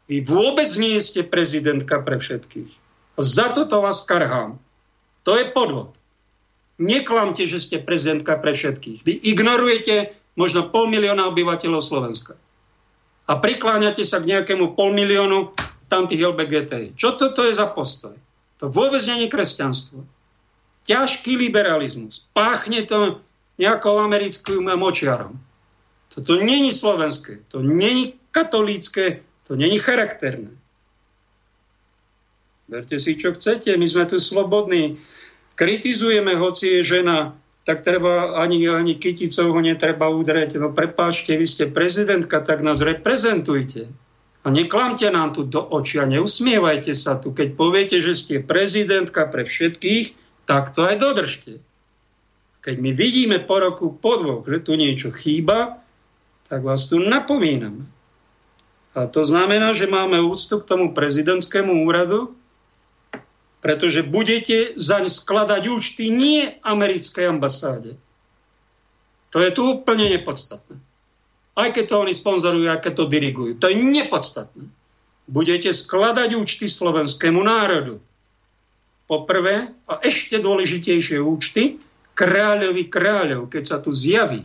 Vy 0.09 0.17
vôbec 0.25 0.69
nie 0.77 0.97
ste 1.01 1.25
prezidentka 1.25 2.01
pre 2.05 2.21
všetkých. 2.21 2.73
Za 3.17 3.53
toto 3.53 3.81
vás 3.81 4.05
karhám. 4.05 4.61
To 5.25 5.37
je 5.41 5.49
podvod. 5.49 5.97
Neklamte, 6.77 7.47
že 7.47 7.63
ste 7.63 7.81
prezidentka 7.81 8.37
pre 8.37 8.53
všetkých. 8.53 9.07
Vy 9.07 9.13
ignorujete 9.33 10.13
možno 10.35 10.69
pol 10.69 10.91
milióna 10.91 11.31
obyvateľov 11.31 11.81
Slovenska. 11.81 12.35
A 13.25 13.41
prikláňate 13.41 14.05
sa 14.05 14.21
k 14.21 14.37
nejakému 14.37 14.77
pol 14.77 14.93
miliónu 14.93 15.57
tamtých 15.89 16.29
LBGT. 16.29 16.99
Čo 16.99 17.17
toto 17.17 17.47
je 17.47 17.57
za 17.57 17.71
postoj? 17.73 18.13
To 18.61 18.69
vôbec 18.69 19.01
nie 19.09 19.25
je 19.25 19.33
kresťanstvo. 19.33 20.05
Ťažký 20.85 21.41
liberalizmus. 21.41 22.29
Páchne 22.37 22.85
to 22.85 23.25
nejakou 23.57 24.01
americkým 24.05 24.69
močiarom. 24.77 25.41
Toto 26.13 26.39
není 26.39 26.71
slovenské, 26.71 27.43
to 27.51 27.65
není 27.65 28.15
katolícké, 28.31 29.25
to 29.49 29.57
není 29.57 29.79
charakterné. 29.83 30.55
Verte 32.69 32.97
si, 32.97 33.19
čo 33.19 33.35
chcete, 33.35 33.77
my 33.77 33.87
sme 33.89 34.05
tu 34.07 34.17
slobodní. 34.23 34.97
Kritizujeme, 35.59 36.39
hoci 36.39 36.81
je 36.81 36.97
žena 36.97 37.37
tak 37.65 37.81
treba 37.81 38.37
ani, 38.37 38.69
ani 38.69 38.95
kyticou 38.95 39.57
ho 39.57 39.61
netreba 39.61 40.13
udreť. 40.13 40.61
No 40.61 40.77
prepáčte, 40.77 41.33
vy 41.33 41.49
ste 41.49 41.65
prezidentka, 41.73 42.45
tak 42.45 42.61
nás 42.61 42.85
reprezentujte. 42.85 43.89
A 44.45 44.53
neklamte 44.53 45.09
nám 45.09 45.33
tu 45.33 45.49
do 45.49 45.65
očia, 45.65 46.05
neusmievajte 46.05 46.93
sa 46.93 47.17
tu. 47.17 47.33
Keď 47.33 47.57
poviete, 47.57 47.97
že 48.05 48.13
ste 48.13 48.45
prezidentka 48.45 49.25
pre 49.33 49.49
všetkých, 49.49 50.24
tak 50.45 50.77
to 50.77 50.85
aj 50.85 50.97
dodržte. 51.01 51.53
Keď 52.65 52.77
my 52.81 52.91
vidíme 52.97 53.39
po 53.45 53.61
roku, 53.61 53.93
po 53.93 54.17
dvoch, 54.17 54.45
že 54.49 54.65
tu 54.65 54.77
niečo 54.77 55.13
chýba, 55.13 55.85
tak 56.49 56.65
vás 56.65 56.89
tu 56.89 56.97
napomíname. 57.01 57.85
A 58.95 59.11
to 59.11 59.27
znamená, 59.27 59.75
že 59.75 59.91
máme 59.91 60.23
úctu 60.23 60.63
k 60.63 60.69
tomu 60.71 60.95
prezidentskému 60.95 61.83
úradu, 61.83 62.33
pretože 63.59 64.05
budete 64.05 64.77
zaň 64.77 65.09
skladať 65.09 65.63
účty 65.73 66.13
nie 66.13 66.53
americkej 66.63 67.33
ambasáde. 67.33 67.97
To 69.35 69.43
je 69.43 69.51
tu 69.51 69.67
úplne 69.67 70.07
nepodstatné. 70.15 70.79
Aj 71.59 71.69
keď 71.75 71.85
to 71.91 71.97
oni 72.07 72.15
sponzorujú, 72.15 72.71
aj 72.71 72.87
keď 72.87 72.93
to 73.03 73.11
dirigujú. 73.11 73.53
To 73.59 73.67
je 73.67 73.77
nepodstatné. 73.77 74.69
Budete 75.27 75.73
skladať 75.73 76.37
účty 76.39 76.69
slovenskému 76.71 77.41
národu. 77.41 77.99
Poprvé, 79.05 79.69
a 79.85 80.01
ešte 80.01 80.41
dôležitejšie 80.41 81.21
účty, 81.21 81.77
kráľovi 82.17 82.89
kráľov, 82.89 83.53
keď 83.53 83.63
sa 83.67 83.77
tu 83.83 83.93
zjaví. 83.93 84.41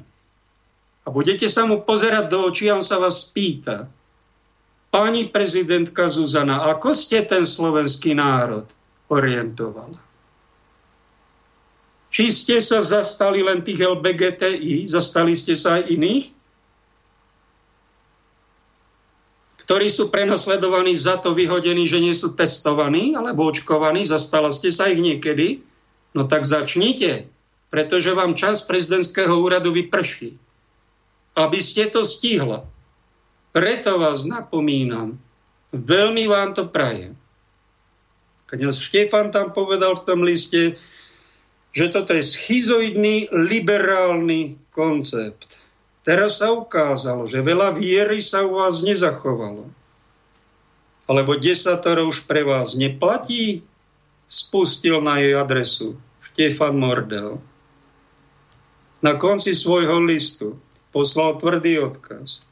A 1.06 1.08
budete 1.08 1.48
sa 1.48 1.64
mu 1.64 1.82
pozerať 1.86 2.28
do 2.28 2.50
očí 2.52 2.68
a 2.68 2.76
on 2.76 2.84
sa 2.84 3.00
vás 3.00 3.30
spýta. 3.30 3.88
Pani 4.90 5.30
prezidentka 5.30 6.10
Zuzana, 6.10 6.66
ako 6.74 6.92
ste 6.92 7.24
ten 7.24 7.46
slovenský 7.46 8.18
národ 8.18 8.66
orientovala? 9.08 10.02
Či 12.10 12.26
ste 12.34 12.58
sa 12.58 12.82
zastali 12.82 13.46
len 13.46 13.62
tých 13.62 13.86
LBGTI, 13.86 14.90
zastali 14.90 15.38
ste 15.38 15.54
sa 15.54 15.78
aj 15.78 15.94
iných? 15.94 16.26
Ktorí 19.70 19.86
sú 19.86 20.10
prenasledovaní 20.10 20.98
za 20.98 21.22
to 21.22 21.38
vyhodení, 21.38 21.86
že 21.86 22.02
nie 22.02 22.18
sú 22.18 22.34
testovaní 22.34 23.14
alebo 23.14 23.46
očkovaní, 23.46 24.02
zastala 24.02 24.50
ste 24.50 24.74
sa 24.74 24.90
ich 24.90 24.98
niekedy, 24.98 25.62
no 26.18 26.26
tak 26.26 26.42
začnite 26.42 27.30
pretože 27.70 28.18
vám 28.18 28.34
čas 28.34 28.66
prezidentského 28.66 29.30
úradu 29.30 29.70
vyprší. 29.72 30.36
Aby 31.38 31.62
ste 31.62 31.88
to 31.88 32.02
stihla. 32.02 32.66
Preto 33.54 34.02
vás 34.02 34.26
napomínam. 34.26 35.22
Veľmi 35.70 36.26
vám 36.26 36.58
to 36.58 36.66
prajem. 36.66 37.14
Kňaz 38.50 38.82
Štefan 38.82 39.30
tam 39.30 39.54
povedal 39.54 39.94
v 39.94 40.06
tom 40.10 40.26
liste, 40.26 40.82
že 41.70 41.86
toto 41.94 42.18
je 42.18 42.26
schizoidný 42.26 43.30
liberálny 43.30 44.58
koncept. 44.74 45.59
Teraz 46.10 46.42
sa 46.42 46.50
ukázalo, 46.50 47.30
že 47.30 47.46
veľa 47.46 47.78
viery 47.78 48.18
sa 48.18 48.42
u 48.42 48.58
vás 48.58 48.82
nezachovalo. 48.82 49.70
Alebo 51.06 51.38
desatoro 51.38 52.10
už 52.10 52.26
pre 52.26 52.42
vás 52.42 52.74
neplatí, 52.74 53.62
spustil 54.26 55.06
na 55.06 55.22
jej 55.22 55.38
adresu 55.38 56.02
Štefan 56.26 56.74
Mordel 56.82 57.38
na 59.00 59.16
konci 59.16 59.56
svojho 59.56 60.04
listu 60.04 60.60
poslal 60.92 61.40
tvrdý 61.40 61.80
odkaz. 61.80 62.44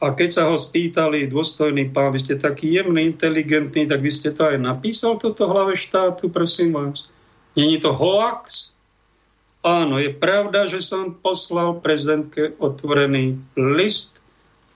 A 0.00 0.16
keď 0.16 0.30
sa 0.32 0.42
ho 0.48 0.56
spýtali, 0.56 1.28
dôstojný 1.28 1.92
pán, 1.92 2.16
vy 2.16 2.24
ste 2.24 2.40
taký 2.40 2.80
jemný, 2.80 3.12
inteligentný, 3.12 3.84
tak 3.84 4.00
vy 4.00 4.08
ste 4.08 4.32
to 4.32 4.48
aj 4.48 4.56
napísal, 4.56 5.20
toto 5.20 5.44
hlave 5.44 5.76
štátu, 5.76 6.32
prosím 6.32 6.72
vás. 6.72 7.04
Není 7.52 7.84
to 7.84 7.92
hoax? 7.92 8.69
Áno, 9.60 10.00
je 10.00 10.08
pravda, 10.08 10.64
že 10.64 10.80
som 10.80 11.12
poslal 11.12 11.84
prezidentke 11.84 12.56
otvorený 12.56 13.36
list 13.60 14.24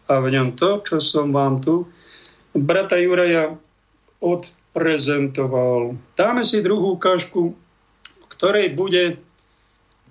a 0.04 0.20
v 0.20 0.36
ňom 0.36 0.52
to, 0.60 0.84
čo 0.84 1.00
som 1.00 1.32
vám 1.32 1.56
tu 1.56 1.88
brata 2.52 3.00
Juraja 3.00 3.56
odprezentoval. 4.20 5.96
Dáme 6.14 6.44
si 6.44 6.60
druhú 6.60 7.00
ukážku, 7.00 7.56
ktorej 8.28 8.76
bude 8.76 9.18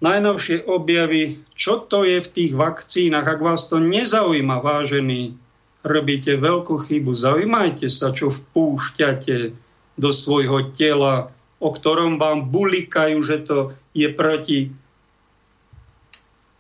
najnovšie 0.04 0.68
objavy, 0.68 1.46
čo 1.56 1.80
to 1.86 2.04
je 2.04 2.20
v 2.20 2.32
tých 2.34 2.52
vakcínach. 2.58 3.30
Ak 3.30 3.40
vás 3.40 3.72
to 3.72 3.80
nezaujíma, 3.80 4.60
vážení, 4.60 5.38
robíte 5.86 6.36
veľkú 6.36 6.82
chybu. 6.82 7.14
Zaujímajte 7.16 7.88
sa, 7.88 8.12
čo 8.12 8.34
vpúšťate 8.34 9.38
do 9.96 10.10
svojho 10.10 10.74
tela, 10.76 11.32
o 11.64 11.70
ktorom 11.72 12.20
vám 12.20 12.52
bulikajú, 12.52 13.24
že 13.24 13.48
to 13.48 13.72
je 13.96 14.12
proti 14.12 14.76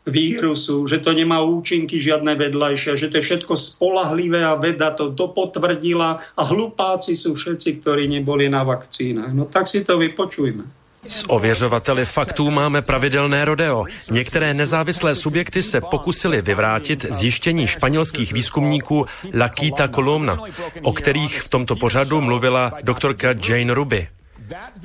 vírusu, 0.04 0.88
že 0.88 1.00
to 1.00 1.16
nemá 1.16 1.40
účinky 1.40 1.96
žiadne 1.96 2.36
vedľajšie, 2.36 3.00
že 3.00 3.08
to 3.08 3.20
je 3.20 3.28
všetko 3.28 3.56
spolahlivé 3.56 4.44
a 4.44 4.60
veda 4.60 4.92
to 4.92 5.12
dopotvrdila 5.12 6.10
a 6.20 6.42
hlupáci 6.44 7.16
sú 7.16 7.36
všetci, 7.36 7.80
ktorí 7.80 8.12
neboli 8.12 8.52
na 8.52 8.68
vakcínach. 8.68 9.32
No 9.32 9.48
tak 9.48 9.68
si 9.68 9.84
to 9.84 9.96
vypočujme. 9.96 10.84
S 11.08 11.24
ověřovateli 11.28 12.06
faktů 12.06 12.52
máme 12.52 12.82
pravidelné 12.82 13.46
rodeo. 13.46 13.86
Některé 14.12 14.54
nezávislé 14.54 15.16
subjekty 15.16 15.62
se 15.62 15.82
pokusili 15.82 16.42
vyvrátit 16.42 17.06
zjištění 17.10 17.68
španělských 17.68 18.34
výzkumníků 18.34 19.06
Lakita 19.34 19.88
Columna, 19.88 20.40
o 20.82 20.94
kterých 20.94 21.42
v 21.42 21.50
tomto 21.50 21.76
pořadu 21.76 22.22
mluvila 22.22 22.72
doktorka 22.84 23.28
Jane 23.48 23.74
Ruby. 23.74 24.08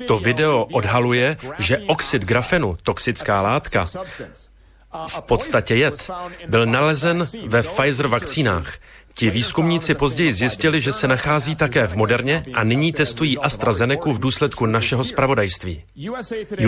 To 0.07 0.17
video 0.17 0.65
odhaluje, 0.65 1.37
že 1.59 1.77
oxid 1.87 2.25
grafenu, 2.25 2.77
toxická 2.83 3.41
látka, 3.41 3.85
v 5.07 5.21
podstatě 5.21 5.75
jed, 5.75 6.09
byl 6.47 6.65
nalezen 6.65 7.23
ve 7.47 7.61
Pfizer 7.63 8.07
vakcínách. 8.07 8.73
Ti 9.19 9.29
výzkumníci 9.29 9.95
později 9.95 10.33
zjistili, 10.33 10.81
že 10.81 10.91
se 10.91 11.07
nachází 11.07 11.55
také 11.55 11.87
v 11.87 11.95
Moderně 11.95 12.45
a 12.53 12.63
nyní 12.63 12.93
testují 12.93 13.37
AstraZeneca 13.37 14.09
v 14.11 14.19
důsledku 14.19 14.65
našeho 14.65 15.03
spravodajství. 15.03 15.83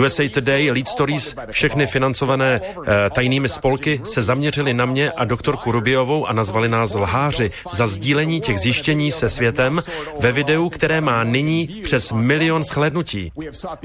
USA 0.00 0.28
Today, 0.34 0.70
Lead 0.70 0.88
Stories, 0.88 1.34
všechny 1.50 1.86
financované 1.86 2.60
e, 2.60 3.10
tajnými 3.10 3.48
spolky 3.48 4.00
se 4.04 4.22
zaměřili 4.22 4.74
na 4.74 4.86
mě 4.86 5.10
a 5.10 5.24
doktorku 5.24 5.72
Rubiovou 5.72 6.26
a 6.26 6.32
nazvali 6.32 6.68
nás 6.68 6.94
lháři 6.94 7.48
za 7.72 7.86
sdílení 7.86 8.40
těch 8.40 8.58
zjištění 8.58 9.12
se 9.12 9.28
světem 9.28 9.82
ve 10.20 10.32
videu, 10.32 10.68
které 10.68 11.00
má 11.00 11.24
nyní 11.24 11.66
přes 11.82 12.12
milion 12.12 12.64
shlédnutí. 12.64 13.32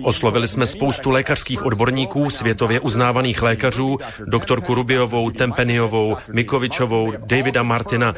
Oslovili 0.03 0.47
jsme 0.47 0.65
spoustu 0.65 1.09
lékařských 1.11 1.65
odborníků, 1.65 2.29
světově 2.29 2.79
uznávaných 2.79 3.41
lékařů, 3.41 3.99
doktorku 4.25 4.75
Rubiovou, 4.75 5.31
Tempeniovou, 5.31 6.17
Mikovičovou, 6.33 7.13
Davida 7.17 7.63
Martina, 7.63 8.15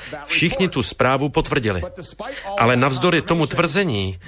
tu 0.70 0.84
zprávu 0.84 1.30
potvrdili. 1.30 1.82
Ale 2.58 2.76
navzdory 2.76 3.22
tomu 3.22 3.46
tvrzení, 3.46 4.20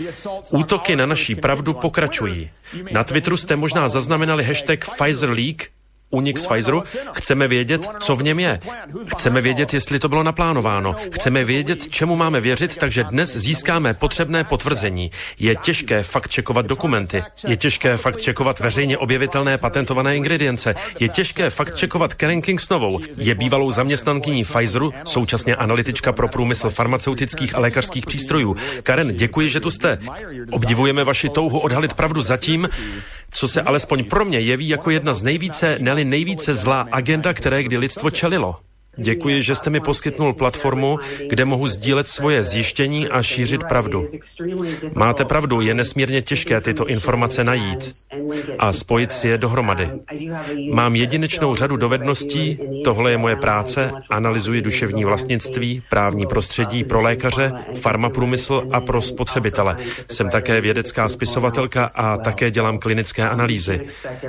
útoky 0.51 0.95
na 0.95 1.05
naší 1.05 1.35
pravdu 1.35 1.73
pokračují. 1.73 2.49
Na 2.91 3.03
Twitteru 3.03 3.37
jste 3.37 3.55
možná 3.55 3.89
zaznamenali 3.89 4.43
hashtag 4.43 4.85
Pfizer 4.85 5.29
Leak, 5.29 5.67
únik 6.11 6.39
z 6.39 6.45
Pfizeru, 6.45 6.83
chceme 7.13 7.47
vědět, 7.47 7.87
co 7.99 8.15
v 8.15 8.23
něm 8.23 8.39
je. 8.39 8.59
Chceme 9.07 9.41
vědět, 9.41 9.73
jestli 9.73 9.99
to 9.99 10.09
bylo 10.09 10.23
naplánováno. 10.23 10.95
Chceme 11.11 11.43
vědět, 11.43 11.87
čemu 11.87 12.15
máme 12.15 12.41
věřit, 12.41 12.77
takže 12.77 13.03
dnes 13.03 13.37
získáme 13.37 13.93
potřebné 13.93 14.43
potvrzení. 14.43 15.11
Je 15.39 15.55
těžké 15.55 16.03
fakt 16.03 16.29
čekovat 16.29 16.65
dokumenty. 16.65 17.23
Je 17.47 17.57
těžké 17.57 17.97
fakt 17.97 18.21
čekovat 18.21 18.59
veřejně 18.59 18.97
objevitelné 18.97 19.57
patentované 19.57 20.17
ingredience. 20.17 20.75
Je 20.99 21.09
těžké 21.09 21.49
fakt 21.49 21.75
čekovat 21.75 22.13
Karen 22.13 22.41
Kingsnovou. 22.41 22.99
Je 23.17 23.35
bývalou 23.35 23.71
zaměstnankyní 23.71 24.43
Pfizeru, 24.43 24.93
současně 25.05 25.55
analytička 25.55 26.11
pro 26.11 26.27
průmysl 26.27 26.69
farmaceutických 26.69 27.55
a 27.55 27.59
lékařských 27.59 28.05
přístrojů. 28.05 28.55
Karen, 28.83 29.13
děkuji, 29.13 29.49
že 29.49 29.59
tu 29.59 29.71
jste. 29.71 29.97
Obdivujeme 30.51 31.03
vaši 31.03 31.29
touhu 31.29 31.59
odhalit 31.59 31.93
pravdu 31.93 32.21
zatím, 32.21 32.69
co 33.31 33.47
se 33.47 33.61
alespoň 33.61 34.03
pro 34.03 34.25
mě 34.25 34.39
jeví 34.39 34.69
jako 34.69 34.89
jedna 34.89 35.13
z 35.13 35.23
nejvíce, 35.23 35.77
neli 35.79 36.00
nejvíce 36.05 36.53
zlá 36.53 36.87
agenda, 36.91 37.33
které 37.33 37.63
kdy 37.63 37.77
lidstvo 37.77 38.11
čelilo. 38.11 38.59
Děkuji, 38.97 39.41
že 39.43 39.55
jste 39.55 39.69
mi 39.69 39.79
poskytnul 39.79 40.33
platformu, 40.33 40.99
kde 41.29 41.45
mohu 41.45 41.67
sdílet 41.67 42.07
svoje 42.07 42.43
zjištění 42.43 43.07
a 43.07 43.21
šířit 43.21 43.63
pravdu. 43.63 44.05
Máte 44.95 45.25
pravdu, 45.25 45.61
je 45.61 45.73
nesmírně 45.73 46.21
těžké 46.21 46.61
tyto 46.61 46.87
informace 46.87 47.43
najít 47.43 47.91
a 48.59 48.73
spojit 48.73 49.11
si 49.11 49.27
je 49.27 49.37
dohromady. 49.37 49.89
Mám 50.73 50.95
jedinečnou 50.95 51.55
řadu 51.55 51.77
dovedností, 51.77 52.59
tohle 52.83 53.11
je 53.11 53.17
moje 53.17 53.35
práce, 53.35 53.91
analyzuji 54.09 54.61
duševní 54.61 55.05
vlastnictví, 55.05 55.83
právní 55.89 56.27
prostředí 56.27 56.83
pro 56.83 57.01
lékaře, 57.01 57.51
farmaprůmysl 57.75 58.67
a 58.71 58.79
pro 58.79 59.01
spotřebitele. 59.01 59.77
Jsem 60.11 60.29
také 60.29 60.61
vědecká 60.61 61.09
spisovatelka 61.09 61.89
a 61.95 62.17
také 62.17 62.51
dělám 62.51 62.77
klinické 62.77 63.29
analýzy. 63.29 63.81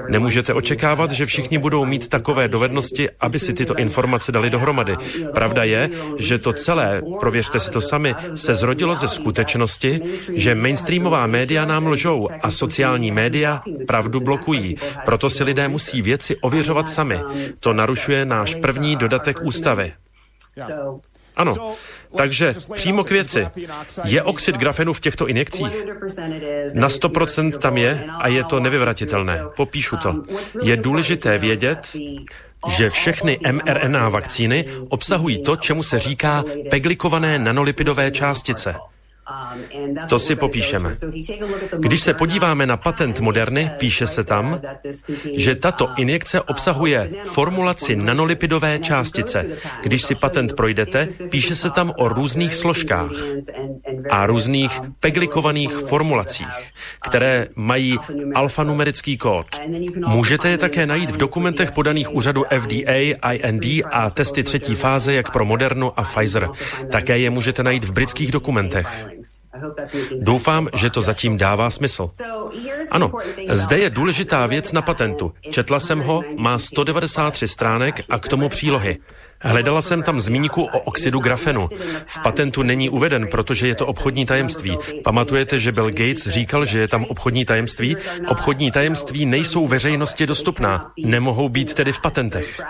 Nemůžete 0.08 0.54
očekávat, 0.54 1.10
že 1.10 1.26
všichni 1.26 1.58
budou 1.58 1.84
mít 1.84 2.08
takové 2.08 2.48
dovednosti, 2.48 3.08
aby 3.20 3.38
si 3.38 3.52
tyto 3.52 3.74
informace 3.74 4.32
dali 4.32 4.51
dohromady. 4.52 4.96
Pravda 5.34 5.64
je, 5.64 5.90
že 6.18 6.38
to 6.38 6.52
celé, 6.52 7.02
prověřte 7.20 7.60
si 7.60 7.70
to 7.70 7.80
sami, 7.80 8.14
se 8.34 8.54
zrodilo 8.54 8.94
ze 8.94 9.08
skutečnosti, 9.08 10.00
že 10.32 10.54
mainstreamová 10.54 11.26
média 11.26 11.64
nám 11.64 11.86
lžou 11.86 12.28
a 12.42 12.50
sociální 12.50 13.10
média 13.10 13.62
pravdu 13.86 14.20
blokují. 14.20 14.76
Proto 15.04 15.30
si 15.30 15.44
lidé 15.44 15.68
musí 15.68 16.02
věci 16.02 16.36
ověřovat 16.36 16.88
sami. 16.88 17.20
To 17.60 17.72
narušuje 17.72 18.24
náš 18.24 18.54
první 18.54 18.96
dodatek 18.96 19.40
ústavy. 19.42 19.92
Ano, 21.36 21.74
Takže 22.16 22.54
přímo 22.74 23.04
k 23.04 23.10
věci. 23.10 23.48
Je 24.04 24.22
oxid 24.22 24.56
grafenu 24.56 24.92
v 24.92 25.00
těchto 25.00 25.28
injekcích? 25.28 25.86
Na 26.74 26.88
100% 26.88 27.58
tam 27.58 27.76
je 27.76 28.04
a 28.20 28.28
je 28.28 28.44
to 28.44 28.60
nevyvratitelné. 28.60 29.40
Popíšu 29.56 29.96
to. 29.96 30.22
Je 30.62 30.76
důležité 30.76 31.38
vědět, 31.38 31.96
že 32.68 32.90
všechny 32.90 33.38
mRNA 33.52 34.08
vakcíny 34.08 34.64
obsahují 34.88 35.42
to, 35.42 35.56
čemu 35.56 35.82
se 35.82 35.98
říká 35.98 36.44
peglikované 36.70 37.38
nanolipidové 37.38 38.10
částice. 38.10 38.74
To 40.08 40.18
si 40.18 40.36
popíšeme. 40.36 40.94
Když 41.78 42.00
se 42.00 42.14
podíváme 42.14 42.66
na 42.66 42.76
patent 42.76 43.20
Moderny, 43.20 43.70
píše 43.78 44.06
se 44.06 44.24
tam, 44.24 44.60
že 45.36 45.54
tato 45.54 45.90
injekce 45.96 46.40
obsahuje 46.40 47.10
formulaci 47.24 47.96
nanolipidové 47.96 48.78
částice. 48.78 49.46
Když 49.82 50.02
si 50.02 50.14
patent 50.14 50.52
projdete, 50.52 51.08
píše 51.30 51.56
se 51.56 51.70
tam 51.70 51.92
o 51.96 52.08
různých 52.08 52.54
složkách 52.54 53.10
a 54.10 54.26
různých 54.26 54.80
peglikovaných 55.00 55.72
formulacích, 55.72 56.72
které 57.06 57.46
mají 57.54 57.98
alfanumerický 58.34 59.18
kód. 59.18 59.60
Můžete 60.06 60.48
je 60.48 60.58
také 60.58 60.86
najít 60.86 61.10
v 61.10 61.16
dokumentech 61.16 61.72
podaných 61.72 62.14
úřadu 62.14 62.44
FDA, 62.58 63.32
IND 63.32 63.64
a 63.90 64.10
testy 64.10 64.42
třetí 64.42 64.74
fáze 64.74 65.14
jak 65.14 65.30
pro 65.30 65.44
Modernu 65.44 66.00
a 66.00 66.02
Pfizer. 66.02 66.48
Také 66.90 67.18
je 67.18 67.30
můžete 67.30 67.62
najít 67.62 67.84
v 67.84 67.92
britských 67.92 68.32
dokumentech. 68.32 69.12
Doufám, 70.20 70.68
že 70.74 70.90
to 70.90 71.02
zatím 71.02 71.38
dává 71.38 71.70
smysl. 71.70 72.10
Ano, 72.90 73.12
zde 73.52 73.78
je 73.78 73.90
důležitá 73.90 74.46
věc 74.46 74.72
na 74.72 74.82
patentu. 74.82 75.32
Četla 75.50 75.80
jsem 75.80 76.00
ho, 76.00 76.22
má 76.36 76.58
193 76.58 77.48
stránek 77.48 78.04
a 78.08 78.18
k 78.18 78.28
tomu 78.28 78.48
přílohy. 78.48 78.98
Hledala 79.42 79.82
jsem 79.82 80.02
tam 80.02 80.20
zmínku 80.20 80.64
o 80.64 80.78
oxidu 80.78 81.18
grafenu. 81.20 81.68
V 82.06 82.22
patentu 82.22 82.62
není 82.62 82.88
uveden, 82.88 83.26
protože 83.26 83.68
je 83.68 83.74
to 83.74 83.86
obchodní 83.86 84.26
tajemství. 84.26 84.78
Pamatujete, 85.04 85.58
že 85.58 85.72
Bill 85.72 85.90
Gates 85.90 86.26
říkal, 86.28 86.64
že 86.64 86.78
je 86.78 86.88
tam 86.88 87.04
obchodní 87.04 87.44
tajemství? 87.44 87.96
Obchodní 88.28 88.70
tajemství 88.70 89.26
nejsou 89.26 89.66
veřejnosti 89.66 90.26
dostupná, 90.26 90.92
nemohou 91.04 91.48
být 91.48 91.74
tedy 91.74 91.92
v 91.92 92.00
patentech. 92.00 92.60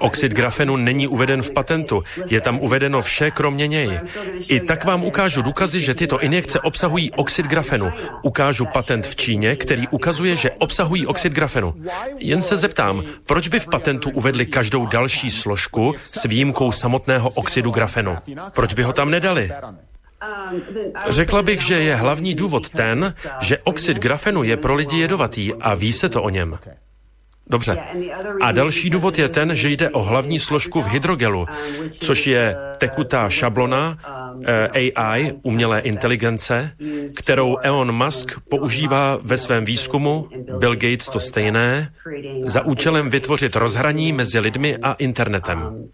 Oxid 0.00 0.32
grafenu 0.32 0.76
není 0.76 1.08
uveden 1.08 1.42
v 1.42 1.52
patentu, 1.52 2.02
je 2.30 2.40
tam 2.40 2.58
uvedeno 2.58 3.02
vše 3.02 3.30
kromě 3.30 3.66
něj. 3.66 4.00
I 4.48 4.60
tak 4.60 4.84
vám 4.84 5.04
ukážu 5.04 5.42
důkazy, 5.42 5.80
že 5.80 5.94
tyto 5.94 6.20
injekce 6.20 6.60
obsahují 6.60 7.10
oxid 7.10 7.46
grafenu. 7.46 7.92
Ukážu 8.22 8.66
patent 8.66 9.06
v 9.06 9.16
Číně, 9.16 9.56
který 9.56 9.88
ukazuje, 9.88 10.36
že 10.36 10.50
obsahují 10.50 11.06
oxid 11.06 11.32
grafenu. 11.32 11.74
Jen 12.18 12.42
se 12.42 12.56
zeptám, 12.56 13.02
proč 13.26 13.48
by 13.48 13.60
v 13.60 13.68
patentu 13.68 14.10
uvedli 14.10 14.46
každou 14.46 14.86
další 14.86 15.30
složku, 15.30 15.94
s 16.16 16.24
výjimkou 16.24 16.72
samotného 16.72 17.28
oxidu 17.28 17.70
grafenu. 17.70 18.16
Proč 18.54 18.74
by 18.74 18.82
ho 18.82 18.92
tam 18.92 19.10
nedali? 19.10 19.50
Řekla 21.08 21.42
bych, 21.42 21.60
že 21.60 21.82
je 21.82 21.96
hlavní 21.96 22.34
důvod 22.34 22.70
ten, 22.70 23.12
že 23.40 23.58
oxid 23.58 23.98
grafenu 23.98 24.42
je 24.42 24.56
pro 24.56 24.74
lidi 24.74 24.98
jedovatý 24.98 25.54
a 25.60 25.74
ví 25.74 25.92
se 25.92 26.08
to 26.08 26.22
o 26.22 26.30
něm. 26.30 26.58
Dobře. 27.50 27.78
A 28.42 28.52
další 28.52 28.90
důvod 28.90 29.18
je 29.18 29.28
ten, 29.28 29.56
že 29.56 29.68
jde 29.68 29.90
o 29.90 30.02
hlavní 30.02 30.40
složku 30.40 30.82
v 30.82 30.88
hydrogelu, 30.88 31.46
což 31.90 32.26
je 32.26 32.56
tekutá 32.78 33.28
šablona 33.28 33.98
eh, 34.44 34.92
AI, 34.94 35.32
umělé 35.42 35.80
inteligence, 35.80 36.72
kterou 37.16 37.56
Elon 37.56 37.92
Musk 37.92 38.40
používá 38.48 39.18
ve 39.24 39.36
svém 39.36 39.64
výzkumu, 39.64 40.28
Bill 40.58 40.74
Gates 40.74 41.08
to 41.08 41.20
stejné, 41.20 41.92
za 42.44 42.64
účelem 42.64 43.10
vytvořit 43.10 43.56
rozhraní 43.56 44.12
mezi 44.12 44.38
lidmi 44.38 44.76
a 44.76 44.92
internetem. 44.92 45.88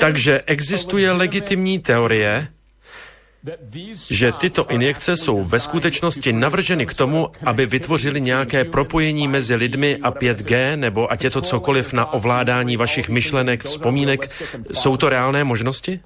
Takže 0.00 0.42
existuje 0.46 1.12
legitimní 1.12 1.78
teorie, 1.78 2.48
že 4.10 4.32
tyto 4.32 4.66
injekce 4.70 5.16
jsou 5.16 5.42
ve 5.42 5.60
skutečnosti 5.60 6.32
navrženy 6.32 6.86
k 6.86 6.94
tomu, 6.94 7.28
aby 7.44 7.66
vytvořili 7.66 8.20
nějaké 8.20 8.64
propojení 8.64 9.28
mezi 9.28 9.54
lidmi 9.54 9.98
a 10.02 10.10
5G, 10.10 10.76
nebo 10.76 11.12
ať 11.12 11.24
je 11.24 11.30
to 11.30 11.40
cokoliv 11.40 11.92
na 11.92 12.12
ovládání 12.12 12.76
vašich 12.76 13.08
myšlenek, 13.08 13.64
vzpomínek. 13.64 14.30
Jsou 14.72 14.96
to 14.96 15.08
reálné 15.08 15.44
možnosti? 15.44 16.00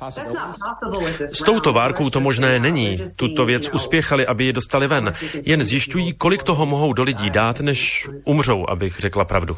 S 1.27 1.39
touto 1.39 1.73
várkou 1.73 2.10
to 2.10 2.20
možné 2.20 2.59
není. 2.59 2.98
Tuto 3.16 3.44
věc 3.44 3.69
uspěchali, 3.73 4.27
aby 4.27 4.44
ji 4.44 4.52
dostali 4.52 4.86
ven. 4.86 5.12
Jen 5.43 5.65
zjišťují, 5.65 6.12
kolik 6.12 6.43
toho 6.43 6.66
mohou 6.66 6.93
do 6.93 7.02
lidí 7.02 7.31
dát, 7.31 7.60
než 7.60 8.09
umřou, 8.24 8.66
abych 8.69 9.01
řekla 9.01 9.24
pravdu. 9.24 9.56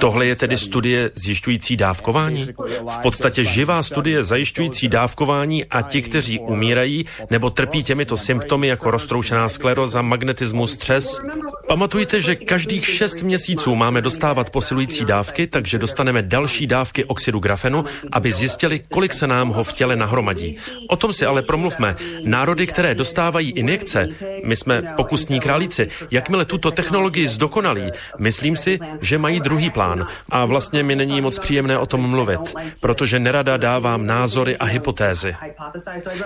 Tohle 0.00 0.26
je 0.26 0.36
tedy 0.36 0.56
studie 0.56 1.10
zjišťující 1.14 1.76
dávkování? 1.76 2.46
V 2.88 2.98
podstatě 3.02 3.44
živá 3.44 3.82
studie 3.82 4.24
zajišťující 4.24 4.88
dávkování 4.88 5.64
a 5.64 5.82
ti, 5.82 6.02
kteří 6.02 6.38
umírají, 6.38 6.81
umírají 6.82 7.06
nebo 7.30 7.50
trpí 7.50 7.84
těmito 7.84 8.16
symptomy 8.16 8.68
jako 8.68 8.90
roztroušená 8.90 9.48
skleroza, 9.48 10.02
magnetismus, 10.02 10.72
stres. 10.72 11.20
Pamatujte, 11.68 12.20
že 12.20 12.36
každých 12.36 12.86
šest 12.86 13.22
měsíců 13.22 13.74
máme 13.74 14.02
dostávat 14.02 14.50
posilující 14.50 15.04
dávky, 15.04 15.46
takže 15.46 15.78
dostaneme 15.78 16.22
další 16.22 16.66
dávky 16.66 17.04
oxidu 17.04 17.38
grafenu, 17.38 17.84
aby 18.12 18.32
zjistili, 18.32 18.80
kolik 18.90 19.12
se 19.12 19.26
nám 19.26 19.48
ho 19.48 19.64
v 19.64 19.72
těle 19.72 19.96
nahromadí. 19.96 20.58
O 20.88 20.96
tom 20.96 21.12
si 21.12 21.26
ale 21.26 21.42
promluvme. 21.42 21.96
Národy, 22.24 22.66
které 22.66 22.94
dostávají 22.94 23.50
injekce, 23.50 24.08
my 24.44 24.56
jsme 24.56 24.82
pokusní 24.96 25.40
králíci, 25.40 25.88
jakmile 26.10 26.44
tuto 26.44 26.70
technologii 26.70 27.28
zdokonalí, 27.28 27.90
myslím 28.18 28.56
si, 28.56 28.78
že 29.00 29.18
mají 29.18 29.40
druhý 29.40 29.70
plán. 29.70 30.06
A 30.30 30.44
vlastně 30.44 30.82
mi 30.82 30.96
není 30.96 31.20
moc 31.20 31.38
příjemné 31.38 31.78
o 31.78 31.86
tom 31.86 32.00
mluvit, 32.10 32.40
protože 32.80 33.18
nerada 33.18 33.56
dávám 33.56 34.06
názory 34.06 34.56
a 34.56 34.64
hypotézy. 34.64 35.36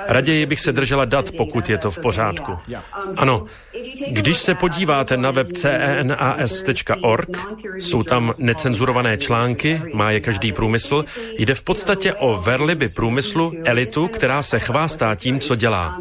Raději 0.08 0.45
bych 0.46 0.60
se 0.60 0.72
držela 0.72 1.04
dat, 1.04 1.30
pokud 1.36 1.70
je 1.70 1.78
to 1.78 1.90
v 1.90 1.98
pořádku. 1.98 2.52
Ano, 3.16 3.44
když 4.10 4.36
se 4.38 4.54
podíváte 4.54 5.16
na 5.16 5.30
web 5.30 5.52
cenas.org, 5.52 7.28
jsou 7.78 8.02
tam 8.02 8.34
necenzurované 8.38 9.18
články, 9.18 9.82
má 9.92 10.10
je 10.10 10.20
každý 10.20 10.52
průmysl, 10.52 11.04
jde 11.38 11.54
v 11.54 11.62
podstatě 11.62 12.12
o 12.12 12.36
verliby 12.36 12.88
průmyslu, 12.88 13.52
elitu, 13.64 14.08
která 14.08 14.42
se 14.42 14.58
chvástá 14.58 15.14
tím, 15.14 15.40
co 15.40 15.54
dělá. 15.54 16.00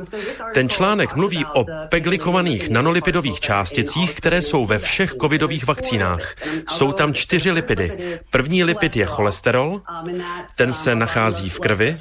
Ten 0.54 0.70
článek 0.70 1.16
mluví 1.16 1.46
o 1.46 1.66
peglikovaných 1.90 2.70
nanolipidových 2.70 3.40
částicích, 3.40 4.14
které 4.16 4.42
jsou 4.42 4.66
ve 4.66 4.80
všech 4.80 5.16
covidových 5.22 5.68
vakcínách. 5.68 6.36
Jsou 6.70 6.92
tam 6.92 7.14
čtyři 7.14 7.52
lipidy. 7.52 8.18
První 8.30 8.64
lipid 8.64 8.96
je 8.96 9.06
cholesterol, 9.06 9.82
ten 10.58 10.74
se 10.74 10.96
nachází 10.96 11.50
v 11.50 11.60
krvi, 11.60 11.98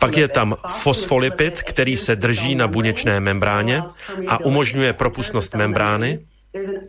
pak 0.00 0.13
je 0.16 0.28
tam 0.28 0.56
fosfolipid, 0.68 1.62
který 1.62 1.96
se 1.96 2.16
drží 2.16 2.54
na 2.54 2.68
buněčné 2.68 3.20
membráně 3.20 3.82
a 4.28 4.44
umožňuje 4.44 4.92
propustnost 4.92 5.54
membrány. 5.54 6.18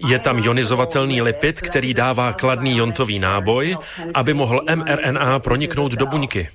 Je 0.08 0.20
tam 0.20 0.40
ionizovatelný 0.40 1.22
lipid, 1.22 1.62
který 1.62 1.94
dává 1.94 2.34
kladný 2.34 2.78
jontový 2.78 3.20
náboj, 3.20 3.78
aby 4.14 4.34
mohl 4.34 4.62
mRNA 4.76 5.40
proniknout 5.40 5.92
do 5.92 6.06
buňky. 6.06 6.50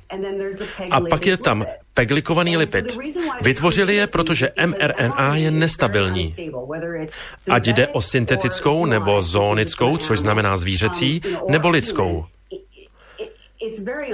A 0.91 1.01
pak 1.01 1.27
je 1.27 1.37
tam 1.37 1.67
peglikovaný 1.95 2.57
lipid. 2.57 2.99
Vytvořili 3.43 3.95
je, 3.95 4.07
protože 4.07 4.53
mRNA 4.67 5.37
je 5.37 5.51
nestabilní. 5.51 6.35
Ať 7.51 7.67
jde 7.67 7.89
o 7.89 8.03
syntetickou 8.03 8.87
nebo 8.87 9.23
zoonickou, 9.23 9.97
což 9.97 10.19
znamená 10.19 10.57
zvířecí, 10.57 11.21
nebo 11.49 11.69
lidskou 11.69 12.25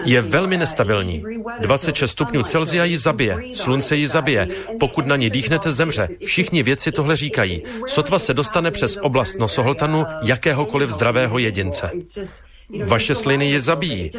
je 0.05 0.21
velmi 0.21 0.57
nestabilní. 0.57 1.25
26 1.61 2.11
stupňů 2.11 2.43
Celzia 2.43 2.85
ji 2.85 2.99
zabije, 2.99 3.39
slunce 3.55 3.97
ji 3.97 4.09
zabije, 4.09 4.49
pokud 4.81 5.07
na 5.07 5.17
ní 5.17 5.31
dýchnete, 5.31 5.73
zemře. 5.73 6.09
Všichni 6.25 6.63
vědci 6.63 6.93
tohle 6.93 7.17
říkají. 7.17 7.63
Sotva 7.87 8.19
se 8.19 8.35
dostane 8.35 8.71
přes 8.71 8.99
oblast 9.03 9.39
nosohltanu 9.39 10.05
jakéhokoliv 10.23 10.91
zdravého 10.91 11.39
jedince. 11.39 11.91
Vaše 12.85 13.15
sliny 13.15 13.51
je 13.51 13.61
zabijí. 13.61 14.11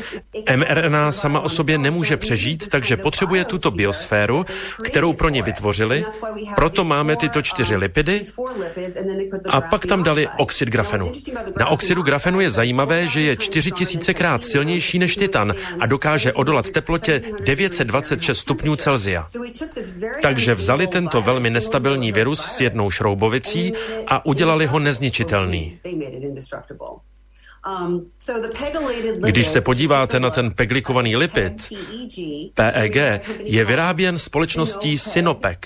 mRNA 0.56 1.11
sama 1.11 1.40
o 1.40 1.49
sobě 1.49 1.78
nemůže 1.78 2.18
přežít, 2.18 2.69
takže 2.69 2.98
potřebuje 2.98 3.45
tuto 3.45 3.72
biosféru, 3.72 4.45
kterou 4.84 5.14
pro 5.14 5.30
ně 5.30 5.41
vytvořili. 5.41 6.06
Proto 6.56 6.84
máme 6.84 7.15
tyto 7.15 7.41
čtyři 7.41 7.76
lipidy 7.76 8.22
a 9.49 9.61
pak 9.61 9.86
tam 9.86 10.03
dali 10.03 10.28
oxid 10.38 10.69
grafenu. 10.69 11.11
Na 11.60 11.68
oxidu 11.68 12.02
grafenu 12.02 12.40
je 12.40 12.49
zajímavé, 12.49 13.07
že 13.07 13.22
je 13.22 13.38
4000 13.38 14.14
krát 14.14 14.44
silnější 14.44 14.99
než 14.99 15.15
titan 15.15 15.53
a 15.80 15.86
dokáže 15.86 16.34
odolat 16.34 16.69
teplotě 16.69 17.22
926 17.44 18.38
stupňů 18.38 18.76
Celzia. 18.76 19.24
Takže 20.22 20.56
vzali 20.56 20.88
tento 20.88 21.22
velmi 21.22 21.49
nestabilní 21.49 22.11
virus 22.11 22.45
s 22.45 22.61
jednou 22.61 22.91
šroubovicí 22.91 23.74
a 24.07 24.26
udělali 24.26 24.65
ho 24.65 24.80
nezničitelný. 24.80 25.80
Um, 27.68 28.11
Když 29.26 29.48
se 29.48 29.61
podíváte 29.61 30.19
na 30.19 30.30
ten 30.30 30.52
peglikovaný 30.52 31.15
lipid, 31.15 31.73
PEG, 32.53 32.95
je 33.39 33.65
vyráběn 33.65 34.19
společností 34.19 34.99
Sinopec, 34.99 35.60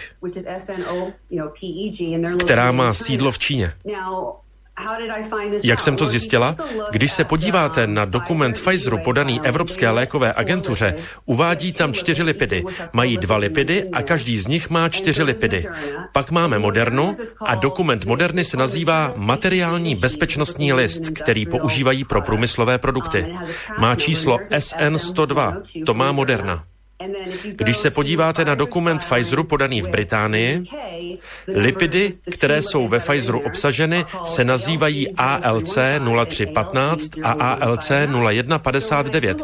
která 2.39 2.71
má 2.71 2.93
sídlo 2.93 3.31
v 3.31 3.39
Číně. 3.39 3.73
Jak 5.64 5.80
jsem 5.80 5.95
to 5.95 6.06
zjistila? 6.06 6.56
Když 6.91 7.11
se 7.11 7.23
podíváte 7.23 7.88
na 7.88 8.06
dokument 8.06 8.53
Pfizeru 8.53 8.98
podaný 8.98 9.41
Evropské 9.43 9.89
lékové 9.89 10.34
agentuře, 10.34 10.95
uvádí 11.26 11.73
tam 11.73 11.93
čtyři 11.93 12.23
lipidy. 12.23 12.64
Mají 12.93 13.18
dva 13.18 13.38
lipidy 13.38 13.89
a 13.89 14.02
každý 14.02 14.39
z 14.39 14.48
nich 14.48 14.69
má 14.69 14.89
čtyři 14.89 15.23
lipidy. 15.23 15.65
Pak 16.14 16.31
máme 16.31 16.60
Modernu 16.60 17.15
a 17.45 17.56
dokument 17.56 18.06
Moderny 18.06 18.45
se 18.45 18.57
nazývá 18.57 19.14
materiální 19.15 19.95
bezpečnostní 19.95 20.73
list, 20.73 21.10
který 21.10 21.45
používají 21.45 22.06
pro 22.06 22.22
průmyslové 22.22 22.77
produkty. 22.77 23.35
Má 23.77 23.95
číslo 23.95 24.38
SN102, 24.38 25.61
to 25.85 25.93
má 25.93 26.11
Moderna. 26.11 26.64
Když 27.43 27.77
se 27.77 27.91
podíváte 27.91 28.45
na 28.45 28.55
dokument 28.55 28.99
Pfizeru 28.99 29.43
podaný 29.43 29.81
v 29.81 29.89
Británii, 29.89 30.63
lipidy, 31.47 32.13
které 32.31 32.61
jsou 32.61 32.87
ve 32.87 32.99
Pfizeru 32.99 33.39
obsaženy, 33.39 34.05
se 34.23 34.43
nazývají 34.43 35.07
ALC 35.17 35.77
0315 36.15 37.11
a 37.23 37.31
ALC 37.31 37.91
0159. 38.33 39.37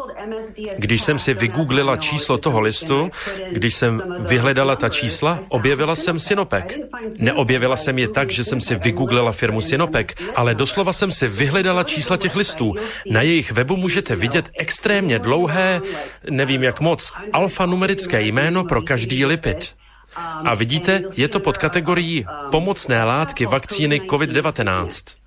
Když 0.78 1.02
jsem 1.02 1.18
si 1.18 1.34
vygooglila 1.34 1.96
číslo 1.96 2.38
toho 2.38 2.60
listu, 2.60 3.10
když 3.52 3.74
jsem 3.74 4.02
vyhledala 4.18 4.76
ta 4.76 4.88
čísla, 4.88 5.38
objevila 5.48 5.96
jsem 5.96 6.18
Sinopek. 6.18 6.78
Neobjevila 7.18 7.76
jsem 7.76 7.98
je 7.98 8.08
tak, 8.08 8.30
že 8.30 8.44
jsem 8.44 8.60
si 8.60 8.74
vygooglila 8.74 9.32
firmu 9.32 9.60
Sinopek, 9.60 10.22
ale 10.36 10.54
doslova 10.54 10.92
jsem 10.92 11.12
si 11.12 11.28
vyhledala 11.28 11.84
čísla 11.84 12.16
těch 12.16 12.36
listů. 12.36 12.74
Na 13.10 13.22
jejich 13.22 13.52
webu 13.52 13.76
můžete 13.76 14.16
vidět 14.16 14.50
extrémně 14.58 15.18
dlouhé, 15.18 15.80
nevím 16.30 16.62
jak 16.62 16.80
moc, 16.80 17.12
alfanumerické 17.48 18.22
jméno 18.22 18.64
pro 18.64 18.82
každý 18.82 19.24
lipid. 19.24 19.74
A 20.44 20.54
vidíte, 20.54 21.02
je 21.16 21.28
to 21.28 21.40
pod 21.40 21.58
kategorií 21.58 22.26
pomocné 22.50 23.04
látky 23.04 23.46
vakcíny 23.46 24.00
COVID-19. 24.00 25.17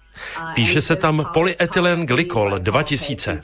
Píše 0.54 0.82
se 0.82 0.96
tam 0.96 1.26
polyetylen 1.34 2.06
glykol 2.06 2.60
2000. 2.60 3.42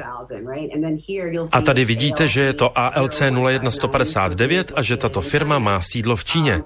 A 1.52 1.62
tady 1.62 1.86
vidíte, 1.86 2.28
že 2.28 2.42
je 2.42 2.54
to 2.54 2.78
ALC 2.80 3.22
01159 3.62 4.72
a 4.76 4.82
že 4.82 4.98
tato 4.98 5.22
firma 5.22 5.60
má 5.60 5.82
sídlo 5.82 6.16
v 6.16 6.26
Číně. 6.26 6.62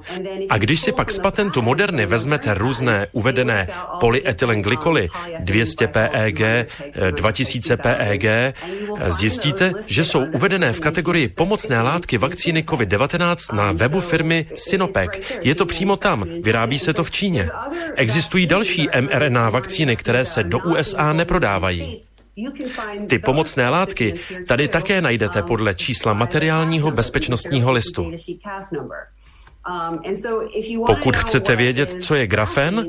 A 0.50 0.58
když 0.58 0.82
si 0.82 0.92
pak 0.92 1.12
z 1.12 1.20
patentu 1.20 1.62
Moderny 1.62 2.06
vezmete 2.06 2.54
různé 2.54 3.08
uvedené 3.12 3.68
polyetylen 4.00 4.62
glykoly 4.62 5.10
200 5.40 5.88
PEG, 5.88 6.40
2000 7.12 7.78
PEG, 7.78 8.26
zjistíte, 9.08 9.72
že 9.88 10.06
jsou 10.06 10.26
uvedené 10.26 10.74
v 10.74 10.80
kategorii 10.80 11.28
pomocné 11.28 11.82
látky 11.82 12.18
vakcíny 12.18 12.64
COVID-19 12.64 13.56
na 13.56 13.72
webu 13.72 14.00
firmy 14.00 14.46
Sinopec. 14.56 15.12
Je 15.42 15.56
to 15.56 15.66
přímo 15.66 15.96
tam, 15.98 16.26
vyrábí 16.44 16.80
se 16.80 16.94
to 16.94 17.04
v 17.04 17.12
Číně. 17.12 17.50
Existují 17.96 18.46
další 18.46 18.90
mRNA 19.02 19.50
vakcíny, 19.50 19.96
které 20.02 20.26
se 20.26 20.44
do 20.44 20.60
USA 20.60 21.14
neprodávají. 21.14 22.02
Ty 23.08 23.20
pomocné 23.20 23.70
látky 23.70 24.16
tady 24.48 24.68
také 24.68 25.02
najdete 25.02 25.44
podle 25.44 25.76
čísla 25.76 26.14
materiálního 26.14 26.92
bezpečnostního 26.92 27.72
listu. 27.72 28.12
Um, 29.70 30.00
Pokud 30.86 31.16
chcete 31.16 31.56
vědět, 31.56 32.04
co 32.04 32.16
je 32.16 32.28
grafen, 32.28 32.86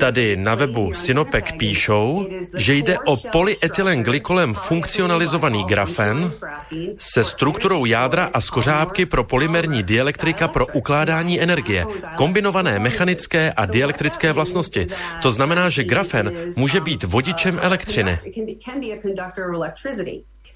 tady 0.00 0.36
na 0.36 0.54
webu 0.54 0.94
Sinopec 0.94 1.44
píšou, 1.58 2.26
že 2.56 2.74
jde 2.74 2.98
o 2.98 3.16
polyetylen 3.16 4.04
funkcionalizovaný 4.54 5.64
grafen 5.64 6.32
se 6.98 7.24
strukturou 7.24 7.84
jádra 7.84 8.30
a 8.32 8.40
skořápky 8.40 9.06
pro 9.06 9.24
polymerní 9.24 9.82
dielektrika 9.82 10.48
pro 10.48 10.66
ukládání 10.66 11.40
energie, 11.40 11.86
kombinované 12.16 12.78
mechanické 12.78 13.52
a 13.52 13.66
dielektrické 13.66 14.32
vlastnosti. 14.32 14.86
To 15.22 15.30
znamená, 15.30 15.68
že 15.68 15.84
grafen 15.84 16.32
může 16.56 16.80
být 16.80 17.04
vodičem 17.04 17.58
elektřiny. 17.62 18.18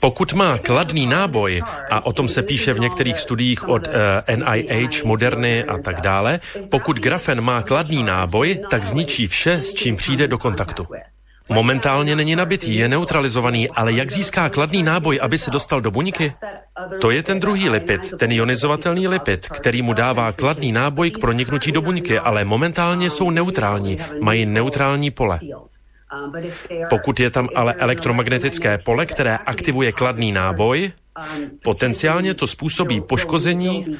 Pokud 0.01 0.33
má 0.33 0.59
kladný 0.59 1.07
náboj, 1.07 1.63
a 1.91 2.07
o 2.07 2.13
tom 2.13 2.29
se 2.29 2.43
píše 2.43 2.73
v 2.73 2.81
některých 2.81 3.19
studiích 3.19 3.69
od 3.69 3.87
uh, 3.87 3.95
eh, 4.27 4.37
NIH, 4.37 5.05
Moderny 5.05 5.65
a 5.65 5.79
tak 5.79 6.01
dále, 6.01 6.41
pokud 6.69 6.97
grafen 6.97 7.41
má 7.41 7.63
kladný 7.63 8.03
náboj, 8.03 8.61
tak 8.71 8.85
zničí 8.85 9.27
vše, 9.27 9.63
s 9.63 9.75
čím 9.75 9.97
přijde 9.97 10.29
do 10.29 10.39
kontaktu. 10.39 10.87
Momentálně 11.49 12.17
není 12.17 12.37
nabitý, 12.37 12.77
je 12.77 12.89
neutralizovaný, 12.89 13.69
ale 13.69 13.93
jak 13.93 14.11
získá 14.11 14.49
kladný 14.49 14.83
náboj, 14.83 15.19
aby 15.23 15.39
se 15.39 15.51
dostal 15.51 15.81
do 15.81 15.91
buňky? 15.91 16.33
To 17.01 17.11
je 17.11 17.23
ten 17.23 17.41
druhý 17.41 17.69
lipid, 17.69 18.15
ten 18.19 18.33
ionizovatelný 18.33 19.09
lipid, 19.09 19.49
který 19.49 19.83
mu 19.83 19.93
dává 19.93 20.33
kladný 20.33 20.73
náboj 20.73 21.11
k 21.11 21.19
proniknutí 21.19 21.73
do 21.73 21.83
buňky, 21.83 22.19
ale 22.19 22.45
momentálně 22.45 23.11
jsou 23.11 23.31
neutrální, 23.31 23.99
mají 24.21 24.47
neutrální 24.47 25.11
pole. 25.11 25.39
Pokud 26.89 27.21
je 27.21 27.31
tam 27.31 27.49
ale 27.55 27.75
elektromagnetické 27.75 28.79
pole, 28.79 29.07
které 29.07 29.37
aktivuje 29.37 29.93
kladný 29.93 30.33
náboj, 30.33 30.93
Potenciálně 31.63 32.35
to 32.35 32.47
způsobí 32.47 33.01
poškození 33.01 33.99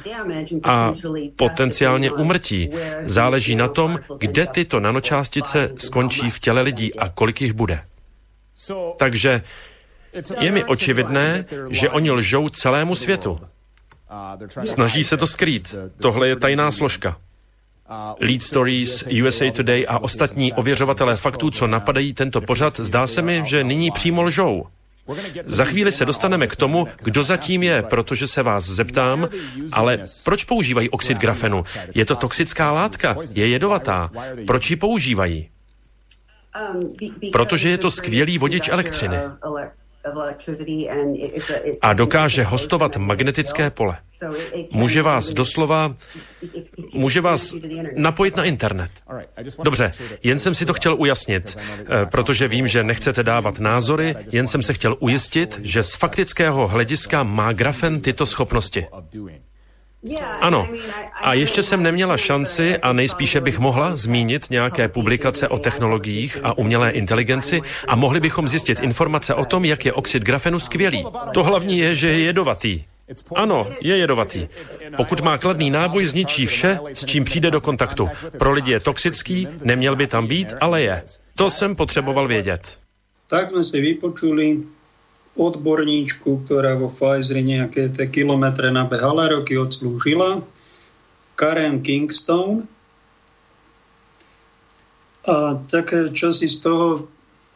a 0.63 0.93
potenciálně 1.35 2.11
umrtí. 2.11 2.69
Záleží 3.05 3.55
na 3.55 3.67
tom, 3.67 3.99
kde 4.19 4.47
tyto 4.47 4.79
nanočástice 4.79 5.71
skončí 5.77 6.29
v 6.29 6.39
těle 6.39 6.61
lidí 6.61 6.95
a 6.95 7.09
kolik 7.09 7.41
jich 7.41 7.53
bude. 7.53 7.83
Takže 8.97 9.41
je 10.39 10.51
mi 10.51 10.63
očividné, 10.63 11.45
že 11.69 11.89
oni 11.89 12.11
lžou 12.11 12.49
celému 12.49 12.95
světu. 12.95 13.39
Snaží 14.63 15.03
se 15.03 15.17
to 15.17 15.27
skrýt. 15.27 15.75
Tohle 16.01 16.27
je 16.27 16.35
tajná 16.35 16.71
složka. 16.71 17.17
Lead 18.19 18.43
Stories, 18.43 19.03
USA 19.23 19.51
Today 19.51 19.85
a 19.89 19.99
ostatní 19.99 20.53
ověřovatelé 20.53 21.15
faktů, 21.15 21.51
co 21.51 21.67
napadají 21.67 22.13
tento 22.13 22.41
pořad, 22.41 22.79
zdá 22.79 23.07
se 23.07 23.21
mi, 23.21 23.43
že 23.45 23.63
nyní 23.63 23.91
přímo 23.91 24.21
lžou. 24.21 24.63
Za 25.45 25.65
chvíli 25.65 25.91
se 25.91 26.05
dostaneme 26.05 26.47
k 26.47 26.55
tomu, 26.55 26.87
kdo 27.03 27.23
zatím 27.23 27.63
je, 27.63 27.81
protože 27.81 28.27
se 28.27 28.43
vás 28.43 28.65
zeptám, 28.65 29.29
ale 29.71 29.99
proč 30.23 30.43
používají 30.43 30.89
oxid 30.89 31.17
grafenu? 31.17 31.63
Je 31.95 32.05
to 32.05 32.15
toxická 32.15 32.71
látka, 32.71 33.15
je 33.33 33.47
jedovatá. 33.47 34.11
Proč 34.47 34.69
ji 34.69 34.75
používají? 34.75 35.49
Protože 37.31 37.69
je 37.69 37.77
to 37.77 37.91
skvělý 37.91 38.37
vodič 38.37 38.69
elektřiny 38.69 39.17
a 41.81 41.93
dokáže 41.93 42.43
hostovat 42.43 42.97
magnetické 42.97 43.69
pole. 43.69 43.97
Může 44.71 45.01
vás 45.01 45.31
doslova, 45.31 45.95
může 46.93 47.21
vás 47.21 47.55
napojit 47.95 48.35
na 48.35 48.43
internet. 48.43 48.91
Dobře, 49.63 49.91
jen 50.23 50.39
jsem 50.39 50.55
si 50.55 50.65
to 50.65 50.73
chtěl 50.73 50.95
ujasnit, 50.95 51.57
eh, 51.57 52.05
protože 52.05 52.47
vím, 52.47 52.67
že 52.67 52.83
nechcete 52.83 53.23
dávat 53.23 53.59
názory, 53.59 54.15
jen 54.31 54.47
jsem 54.47 54.63
se 54.63 54.73
chtěl 54.73 54.95
ujistit, 54.99 55.59
že 55.63 55.83
z 55.83 55.93
faktického 55.93 56.67
hlediska 56.67 57.23
má 57.23 57.53
grafen 57.53 58.01
tyto 58.01 58.25
schopnosti. 58.25 58.85
Ano, 60.41 60.69
a 61.13 61.33
ještě 61.33 61.63
jsem 61.63 61.83
neměla 61.83 62.17
šanci 62.17 62.77
a 62.77 62.93
nejspíše 62.93 63.41
bych 63.41 63.59
mohla 63.59 63.95
zmínit 63.95 64.49
nějaké 64.49 64.87
publikace 64.87 65.47
o 65.47 65.59
technologiích 65.59 66.37
a 66.43 66.57
umělé 66.57 66.91
inteligenci 66.91 67.61
a 67.87 67.95
mohli 67.95 68.19
bychom 68.19 68.47
zjistit 68.47 68.79
informace 68.79 69.33
o 69.33 69.45
tom, 69.45 69.65
jak 69.65 69.85
je 69.85 69.93
oxid 69.93 70.23
grafenu 70.23 70.59
skvělý. 70.59 71.05
To 71.33 71.43
hlavní 71.43 71.79
je, 71.79 71.95
že 71.95 72.07
je 72.07 72.19
jedovatý. 72.19 72.83
Ano, 73.35 73.67
je 73.81 73.97
jedovatý. 73.97 74.47
Pokud 74.97 75.21
má 75.21 75.37
kladný 75.37 75.69
náboj, 75.69 76.05
zničí 76.05 76.45
vše, 76.45 76.79
s 76.93 77.05
čím 77.05 77.23
přijde 77.23 77.51
do 77.51 77.61
kontaktu. 77.61 78.09
Pro 78.37 78.51
lidi 78.51 78.71
je 78.71 78.79
toxický, 78.79 79.47
neměl 79.63 79.95
by 79.95 80.07
tam 80.07 80.27
být, 80.27 80.53
ale 80.61 80.81
je. 80.81 81.03
To 81.35 81.49
jsem 81.49 81.75
potřeboval 81.75 82.27
vědět. 82.27 82.77
Tak 83.27 83.49
jsme 83.49 83.63
si 83.63 83.81
vypočuli 83.81 84.57
odborníčku, 85.39 86.43
ktorá 86.43 86.75
vo 86.75 86.91
Pfizeri 86.91 87.43
nejaké 87.43 87.87
tie 87.91 88.07
kilometre 88.11 88.67
nabehala, 88.67 89.31
roky 89.31 89.55
odslúžila, 89.55 90.43
Karen 91.39 91.79
Kingston. 91.79 92.67
A 95.21 95.55
také 95.69 96.09
čo 96.11 96.33
si 96.35 96.49
z 96.49 96.65
toho 96.65 97.07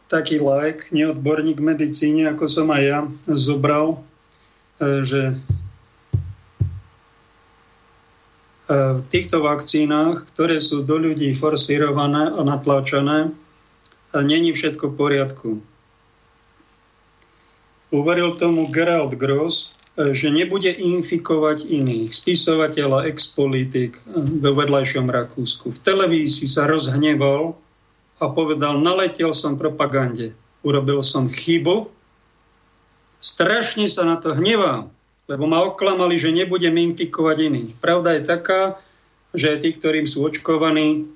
taký 0.06 0.38
like, 0.38 0.86
neodborník 0.94 1.58
v 1.58 1.74
medicíne, 1.74 2.30
ako 2.30 2.46
som 2.46 2.70
aj 2.70 2.82
ja, 2.82 3.00
zobral, 3.34 3.98
e, 4.78 5.02
že 5.02 5.22
e, 5.34 5.34
v 8.70 9.00
týchto 9.10 9.42
vakcínach, 9.42 10.30
ktoré 10.30 10.62
sú 10.62 10.86
do 10.86 10.94
ľudí 10.94 11.34
forsírované 11.34 12.30
a 12.30 12.40
natláčané, 12.46 13.34
není 14.14 14.54
všetko 14.54 14.94
v 14.94 14.96
poriadku 14.96 15.50
Uveril 17.96 18.36
tomu 18.36 18.68
Gerald 18.68 19.16
Gross, 19.16 19.72
e, 19.96 20.12
že 20.12 20.28
nebude 20.28 20.68
infikovať 20.68 21.64
iných. 21.64 22.12
Spisovateľ 22.12 22.88
a 23.00 23.06
ex-politik 23.08 23.96
e, 24.04 24.20
vo 24.44 24.52
vedľajšom 24.52 25.08
Rakúsku. 25.08 25.72
V 25.72 25.80
televízii 25.80 26.44
sa 26.44 26.68
rozhneval 26.68 27.56
a 28.20 28.24
povedal, 28.32 28.80
naletel 28.80 29.32
som 29.32 29.56
propagande. 29.56 30.36
Urobil 30.60 31.00
som 31.00 31.28
chybu. 31.28 31.88
Strašne 33.20 33.88
sa 33.88 34.04
na 34.04 34.20
to 34.20 34.36
hnevám, 34.36 34.92
lebo 35.26 35.44
ma 35.48 35.64
oklamali, 35.64 36.20
že 36.20 36.36
nebudem 36.36 36.76
infikovať 36.92 37.36
iných. 37.48 37.72
Pravda 37.80 38.16
je 38.16 38.22
taká, 38.28 38.60
že 39.36 39.56
tí, 39.60 39.72
ktorým 39.72 40.08
sú 40.08 40.24
očkovaní, 40.24 41.08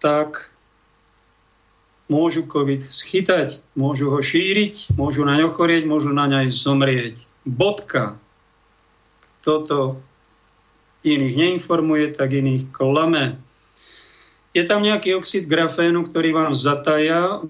tak 0.00 0.52
môžu 2.06 2.46
COVID 2.46 2.86
schytať, 2.86 3.58
môžu 3.74 4.14
ho 4.14 4.22
šíriť, 4.22 4.94
môžu 4.94 5.26
naň 5.26 5.50
ochorieť, 5.50 5.90
môžu 5.90 6.14
na 6.14 6.30
ňa 6.30 6.46
zomrieť. 6.50 7.26
Bodka. 7.42 8.18
Toto 9.42 10.02
iných 11.06 11.34
neinformuje, 11.38 12.14
tak 12.18 12.34
iných 12.34 12.70
klame. 12.74 13.38
Je 14.54 14.62
tam 14.66 14.82
nejaký 14.82 15.14
oxid 15.14 15.46
grafénu, 15.46 16.06
ktorý 16.10 16.34
vám 16.34 16.52
zataja. 16.54 17.46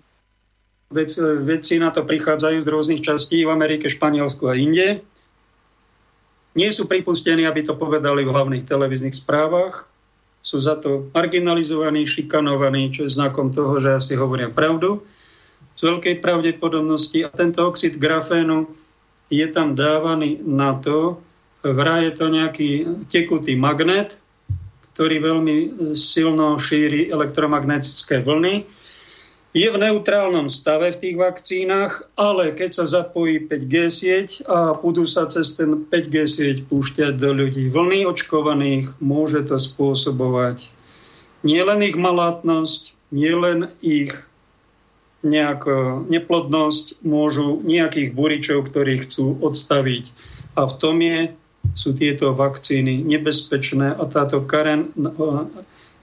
Vedci 0.93 1.81
na 1.81 1.89
to 1.89 2.05
prichádzajú 2.05 2.59
z 2.61 2.69
rôznych 2.69 3.01
častí 3.01 3.45
v 3.45 3.53
Amerike, 3.53 3.89
Španielsku 3.89 4.45
a 4.49 4.55
inde. 4.55 5.01
Nie 6.57 6.70
sú 6.73 6.89
pripustení, 6.89 7.45
aby 7.45 7.65
to 7.65 7.77
povedali 7.77 8.24
v 8.24 8.33
hlavných 8.33 8.65
televíznych 8.65 9.12
správach 9.12 9.89
sú 10.47 10.62
za 10.62 10.78
to 10.78 11.10
marginalizovaní, 11.10 12.06
šikanovaní, 12.06 12.94
čo 12.94 13.10
je 13.10 13.16
znakom 13.18 13.51
toho, 13.51 13.82
že 13.82 13.98
asi 13.98 14.14
hovoria 14.14 14.47
pravdu 14.47 15.02
z 15.74 15.90
veľkej 15.90 16.23
pravdepodobnosti. 16.23 17.27
A 17.27 17.35
tento 17.35 17.66
oxid 17.66 17.98
grafénu 17.98 18.70
je 19.27 19.47
tam 19.51 19.74
dávaný 19.74 20.39
na 20.47 20.78
to, 20.78 21.18
vraj 21.66 22.06
je 22.06 22.12
to 22.14 22.27
nejaký 22.31 22.70
tekutý 23.10 23.59
magnet, 23.59 24.23
ktorý 24.94 25.18
veľmi 25.18 25.56
silno 25.98 26.55
šíri 26.62 27.10
elektromagnetické 27.10 28.23
vlny 28.23 28.86
je 29.57 29.73
v 29.73 29.81
neutrálnom 29.81 30.53
stave 30.53 30.93
v 30.93 31.01
tých 31.01 31.16
vakcínach, 31.16 32.05
ale 32.20 32.53
keď 32.53 32.77
sa 32.77 32.85
zapojí 32.85 33.49
5G 33.49 33.74
sieť 33.89 34.28
a 34.45 34.77
budú 34.77 35.09
sa 35.09 35.24
cez 35.33 35.57
ten 35.57 35.89
5G 35.89 36.16
sieť 36.28 36.57
púšťať 36.69 37.16
do 37.16 37.33
ľudí 37.33 37.73
vlny 37.73 38.05
očkovaných, 38.05 39.01
môže 39.01 39.49
to 39.49 39.57
spôsobovať 39.57 40.69
nielen 41.41 41.81
ich 41.89 41.97
malátnosť, 41.97 42.93
nielen 43.16 43.73
ich 43.81 44.12
nejakú 45.24 46.05
neplodnosť, 46.05 47.01
môžu 47.01 47.65
nejakých 47.65 48.12
buričov, 48.12 48.69
ktorí 48.69 49.09
chcú 49.09 49.41
odstaviť. 49.41 50.12
A 50.61 50.69
v 50.69 50.74
tom 50.77 51.01
je, 51.01 51.33
sú 51.73 51.97
tieto 51.97 52.37
vakcíny 52.37 53.01
nebezpečné 53.09 53.97
a 53.97 54.05
táto 54.05 54.45
Karen 54.45 54.93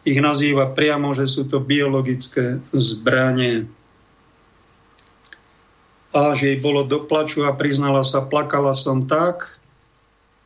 ich 0.04 0.20
nazýva 0.20 0.72
priamo, 0.76 1.16
že 1.16 1.28
sú 1.28 1.48
to 1.48 1.64
biologické 1.64 2.60
zbranie. 2.76 3.68
A 6.14 6.38
že 6.38 6.54
jej 6.54 6.60
bolo 6.62 6.86
doplaču 6.86 7.48
a 7.48 7.56
priznala 7.56 8.06
sa, 8.06 8.22
plakala 8.22 8.76
som 8.76 9.10
tak, 9.10 9.58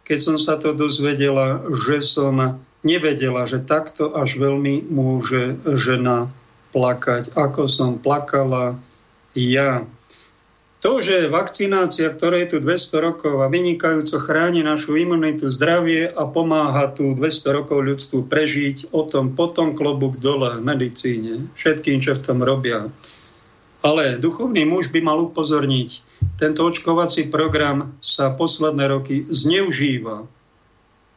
keď 0.07 0.19
som 0.23 0.37
sa 0.39 0.55
to 0.55 0.71
dozvedela, 0.71 1.59
že 1.67 1.99
som 1.99 2.63
nevedela, 2.87 3.43
že 3.43 3.59
takto 3.59 4.15
až 4.15 4.39
veľmi 4.39 4.87
môže 4.87 5.59
žena 5.75 6.31
plakať, 6.71 7.35
ako 7.35 7.67
som 7.67 7.99
plakala 7.99 8.79
ja. 9.35 9.83
To, 10.77 11.01
že 11.01 11.25
vakcinácia, 11.25 12.13
ktorá 12.13 12.45
je 12.45 12.53
tu 12.53 12.57
200 12.61 13.01
rokov 13.01 13.41
a 13.41 13.49
vynikajúco 13.49 14.21
chráni 14.21 14.61
našu 14.61 14.93
imunitu, 14.93 15.49
zdravie 15.49 16.05
a 16.05 16.23
pomáha 16.29 16.93
tu 16.93 17.17
200 17.17 17.49
rokov 17.49 17.81
ľudstvu 17.81 18.29
prežiť, 18.29 18.93
o 18.93 19.01
tom 19.09 19.33
potom 19.33 19.73
klobúk 19.73 20.21
dole 20.21 20.61
medicíne, 20.61 21.49
všetkým, 21.57 21.97
čo 21.97 22.13
v 22.13 22.21
tom 22.21 22.45
robia. 22.45 22.93
Ale 23.81 24.21
duchovný 24.21 24.69
muž 24.69 24.93
by 24.93 25.01
mal 25.01 25.17
upozorniť, 25.25 25.89
tento 26.37 26.61
očkovací 26.69 27.33
program 27.33 27.97
sa 27.97 28.29
posledné 28.29 28.85
roky 28.85 29.25
zneužíva 29.33 30.29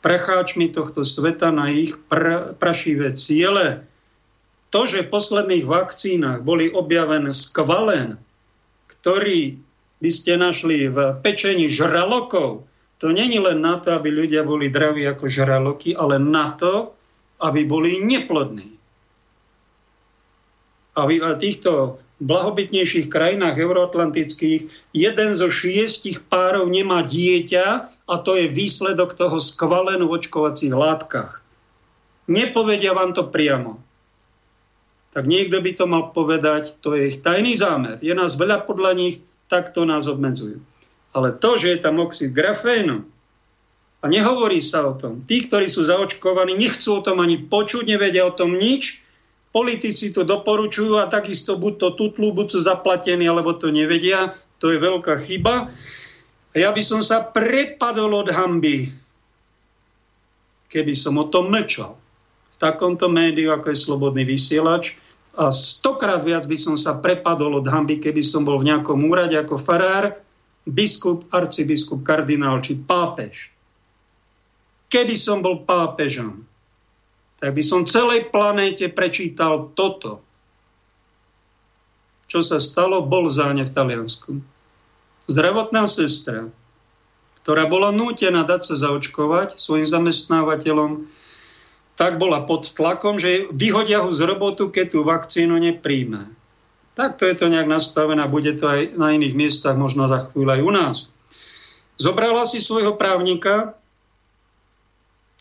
precháčmi 0.00 0.72
tohto 0.72 1.04
sveta 1.04 1.52
na 1.52 1.68
ich 1.68 2.00
pr- 2.08 2.56
prašivé 2.56 3.12
ciele. 3.12 3.84
To, 4.72 4.88
že 4.88 5.04
v 5.04 5.12
posledných 5.12 5.68
vakcínach 5.68 6.40
boli 6.40 6.72
objavené 6.72 7.36
skvalen 7.36 8.16
ktorý 9.00 9.56
by 10.00 10.10
ste 10.12 10.36
našli 10.36 10.88
v 10.88 11.16
pečení 11.20 11.68
žralokov, 11.68 12.68
to 13.00 13.08
není 13.08 13.40
len 13.40 13.64
na 13.64 13.80
to, 13.80 13.96
aby 13.96 14.12
ľudia 14.12 14.44
boli 14.44 14.68
draví 14.68 15.08
ako 15.08 15.24
žraloky, 15.28 15.96
ale 15.96 16.20
na 16.20 16.52
to, 16.52 16.92
aby 17.40 17.64
boli 17.64 18.00
neplodní. 18.04 18.76
A 20.92 21.08
v 21.08 21.16
týchto 21.40 21.96
blahobytnejších 22.20 23.08
krajinách 23.08 23.56
euroatlantických 23.56 24.92
jeden 24.92 25.30
zo 25.32 25.48
šiestich 25.48 26.28
párov 26.28 26.68
nemá 26.68 27.00
dieťa 27.00 27.66
a 28.04 28.14
to 28.20 28.36
je 28.36 28.52
výsledok 28.52 29.16
toho 29.16 29.40
skvalenú 29.40 30.12
v 30.12 30.20
očkovacích 30.20 30.76
látkach. 30.76 31.40
Nepovedia 32.28 32.92
vám 32.92 33.16
to 33.16 33.32
priamo 33.32 33.80
tak 35.10 35.26
niekto 35.26 35.58
by 35.58 35.72
to 35.74 35.84
mal 35.90 36.14
povedať, 36.14 36.78
to 36.78 36.94
je 36.94 37.10
ich 37.10 37.18
tajný 37.18 37.58
zámer. 37.58 37.98
Je 37.98 38.14
nás 38.14 38.38
veľa 38.38 38.62
podľa 38.62 38.94
nich, 38.94 39.16
tak 39.50 39.74
to 39.74 39.82
nás 39.82 40.06
obmedzujú. 40.06 40.62
Ale 41.10 41.34
to, 41.34 41.58
že 41.58 41.74
je 41.74 41.78
tam 41.82 41.98
oxid 41.98 42.30
grafénu, 42.30 43.02
a 44.00 44.08
nehovorí 44.08 44.64
sa 44.64 44.88
o 44.88 44.96
tom. 44.96 45.20
Tí, 45.28 45.44
ktorí 45.44 45.68
sú 45.68 45.84
zaočkovaní, 45.84 46.56
nechcú 46.56 47.00
o 47.00 47.04
tom 47.04 47.20
ani 47.20 47.36
počuť, 47.36 47.84
nevedia 47.84 48.24
o 48.24 48.32
tom 48.32 48.56
nič. 48.56 49.04
Politici 49.52 50.08
to 50.08 50.24
doporučujú 50.24 50.96
a 50.96 51.10
takisto 51.10 51.60
buď 51.60 51.72
to 51.76 51.88
tutlú, 52.00 52.32
buď 52.32 52.56
sú 52.56 52.60
zaplatení, 52.64 53.28
alebo 53.28 53.52
to 53.52 53.68
nevedia. 53.68 54.40
To 54.64 54.72
je 54.72 54.80
veľká 54.80 55.20
chyba. 55.20 55.68
A 56.50 56.54
ja 56.56 56.72
by 56.72 56.80
som 56.80 57.04
sa 57.04 57.20
prepadol 57.20 58.24
od 58.24 58.28
hamby, 58.32 58.88
keby 60.72 60.96
som 60.96 61.20
o 61.20 61.28
tom 61.28 61.52
mlčal 61.52 62.00
takomto 62.60 63.08
médiu, 63.08 63.56
ako 63.56 63.72
je 63.72 63.82
Slobodný 63.82 64.28
vysielač. 64.28 65.00
A 65.40 65.48
stokrát 65.48 66.20
viac 66.20 66.44
by 66.44 66.58
som 66.60 66.76
sa 66.76 67.00
prepadol 67.00 67.64
od 67.64 67.66
hamby, 67.66 67.96
keby 67.96 68.20
som 68.20 68.44
bol 68.44 68.60
v 68.60 68.68
nejakom 68.68 69.00
úrade 69.08 69.34
ako 69.40 69.56
farár, 69.56 70.20
biskup, 70.68 71.24
arcibiskup, 71.32 72.04
kardinál 72.04 72.60
či 72.60 72.76
pápež. 72.76 73.48
Keby 74.92 75.16
som 75.16 75.40
bol 75.40 75.64
pápežom, 75.64 76.44
tak 77.40 77.56
by 77.56 77.62
som 77.64 77.88
celej 77.88 78.28
planéte 78.28 78.92
prečítal 78.92 79.72
toto. 79.72 80.20
Čo 82.28 82.44
sa 82.44 82.60
stalo 82.60 83.00
v 83.02 83.10
Bolzáne 83.10 83.64
v 83.64 83.72
Taliansku. 83.72 84.38
Zdravotná 85.30 85.88
sestra, 85.88 86.50
ktorá 87.40 87.64
bola 87.70 87.94
nútená 87.94 88.44
dať 88.44 88.74
sa 88.74 88.90
zaočkovať 88.90 89.56
svojim 89.56 89.88
zamestnávateľom, 89.88 91.06
tak 92.00 92.16
bola 92.16 92.48
pod 92.48 92.72
tlakom, 92.72 93.20
že 93.20 93.52
vyhodia 93.52 94.00
ho 94.00 94.08
z 94.08 94.24
robotu, 94.24 94.72
keď 94.72 94.96
tú 94.96 95.04
vakcínu 95.04 95.52
nepríjme. 95.60 96.32
Takto 96.96 97.28
je 97.28 97.36
to 97.36 97.52
nejak 97.52 97.68
nastavené, 97.68 98.24
bude 98.24 98.56
to 98.56 98.64
aj 98.64 98.96
na 98.96 99.12
iných 99.12 99.36
miestach, 99.36 99.76
možno 99.76 100.08
za 100.08 100.32
chvíľu 100.32 100.48
aj 100.48 100.60
u 100.64 100.72
nás. 100.72 100.96
Zobrala 102.00 102.48
si 102.48 102.64
svojho 102.64 102.96
právnika, 102.96 103.76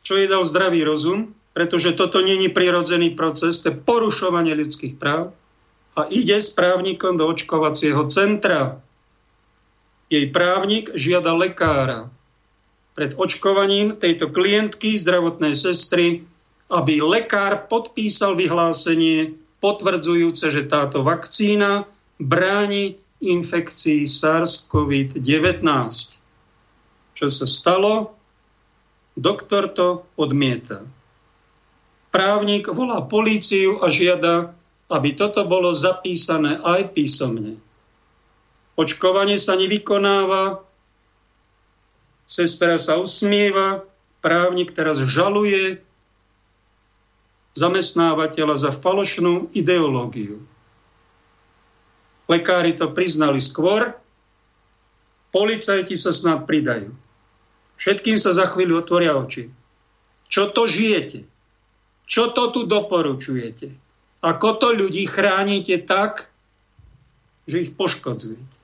čo 0.03 0.19
jej 0.19 0.27
dal 0.27 0.43
zdravý 0.43 0.83
rozum, 0.83 1.31
pretože 1.55 1.95
toto 1.95 2.19
není 2.19 2.51
prirodzený 2.51 3.15
proces, 3.15 3.63
to 3.63 3.71
je 3.71 3.79
porušovanie 3.79 4.51
ľudských 4.51 4.99
práv 4.99 5.31
a 5.95 6.11
ide 6.11 6.43
s 6.43 6.51
právnikom 6.51 7.15
do 7.15 7.23
očkovacieho 7.31 8.03
centra. 8.11 8.83
Jej 10.11 10.27
právnik 10.35 10.91
žiada 10.91 11.31
lekára 11.39 12.11
pred 12.99 13.15
očkovaním 13.15 13.95
tejto 13.95 14.27
klientky, 14.27 14.99
zdravotnej 14.99 15.55
sestry, 15.55 16.27
aby 16.69 17.01
lekár 17.01 17.65
podpísal 17.65 18.37
vyhlásenie 18.37 19.33
potvrdzujúce, 19.57 20.53
že 20.53 20.69
táto 20.69 21.01
vakcína 21.01 21.89
bráni 22.21 23.01
infekcii 23.19 24.07
SARS-CoV-19. 24.07 25.65
Čo 27.17 27.27
sa 27.27 27.45
stalo? 27.49 28.15
Doktor 29.19 29.67
to 29.75 30.07
odmieta. 30.15 30.87
Právnik 32.09 32.71
volá 32.71 33.03
políciu 33.03 33.83
a 33.83 33.91
žiada, 33.91 34.55
aby 34.87 35.13
toto 35.13 35.43
bolo 35.43 35.75
zapísané 35.75 36.57
aj 36.63 36.95
písomne. 36.95 37.59
Očkovanie 38.79 39.35
sa 39.35 39.59
nevykonáva, 39.59 40.63
sestra 42.23 42.79
sa 42.79 42.95
usmieva, 42.95 43.83
právnik 44.23 44.71
teraz 44.71 45.03
žaluje 45.03 45.83
zamestnávateľa 47.59 48.55
za 48.55 48.71
falošnú 48.71 49.51
ideológiu. 49.51 50.39
Lekári 52.31 52.77
to 52.77 52.93
priznali 52.95 53.43
skôr, 53.43 53.99
policajti 55.35 55.99
sa 55.99 56.15
snad 56.15 56.47
pridajú. 56.47 56.95
Všetkým 57.75 58.15
sa 58.15 58.31
za 58.31 58.47
chvíľu 58.47 58.79
otvoria 58.79 59.17
oči. 59.19 59.51
Čo 60.29 60.53
to 60.53 60.69
žijete? 60.69 61.25
Čo 62.05 62.31
to 62.31 62.53
tu 62.53 62.63
doporučujete? 62.69 63.73
Ako 64.19 64.59
to 64.59 64.75
ľudí 64.75 65.07
chránite 65.07 65.79
tak, 65.83 66.29
že 67.49 67.65
ich 67.65 67.71
poškodzujete? 67.73 68.59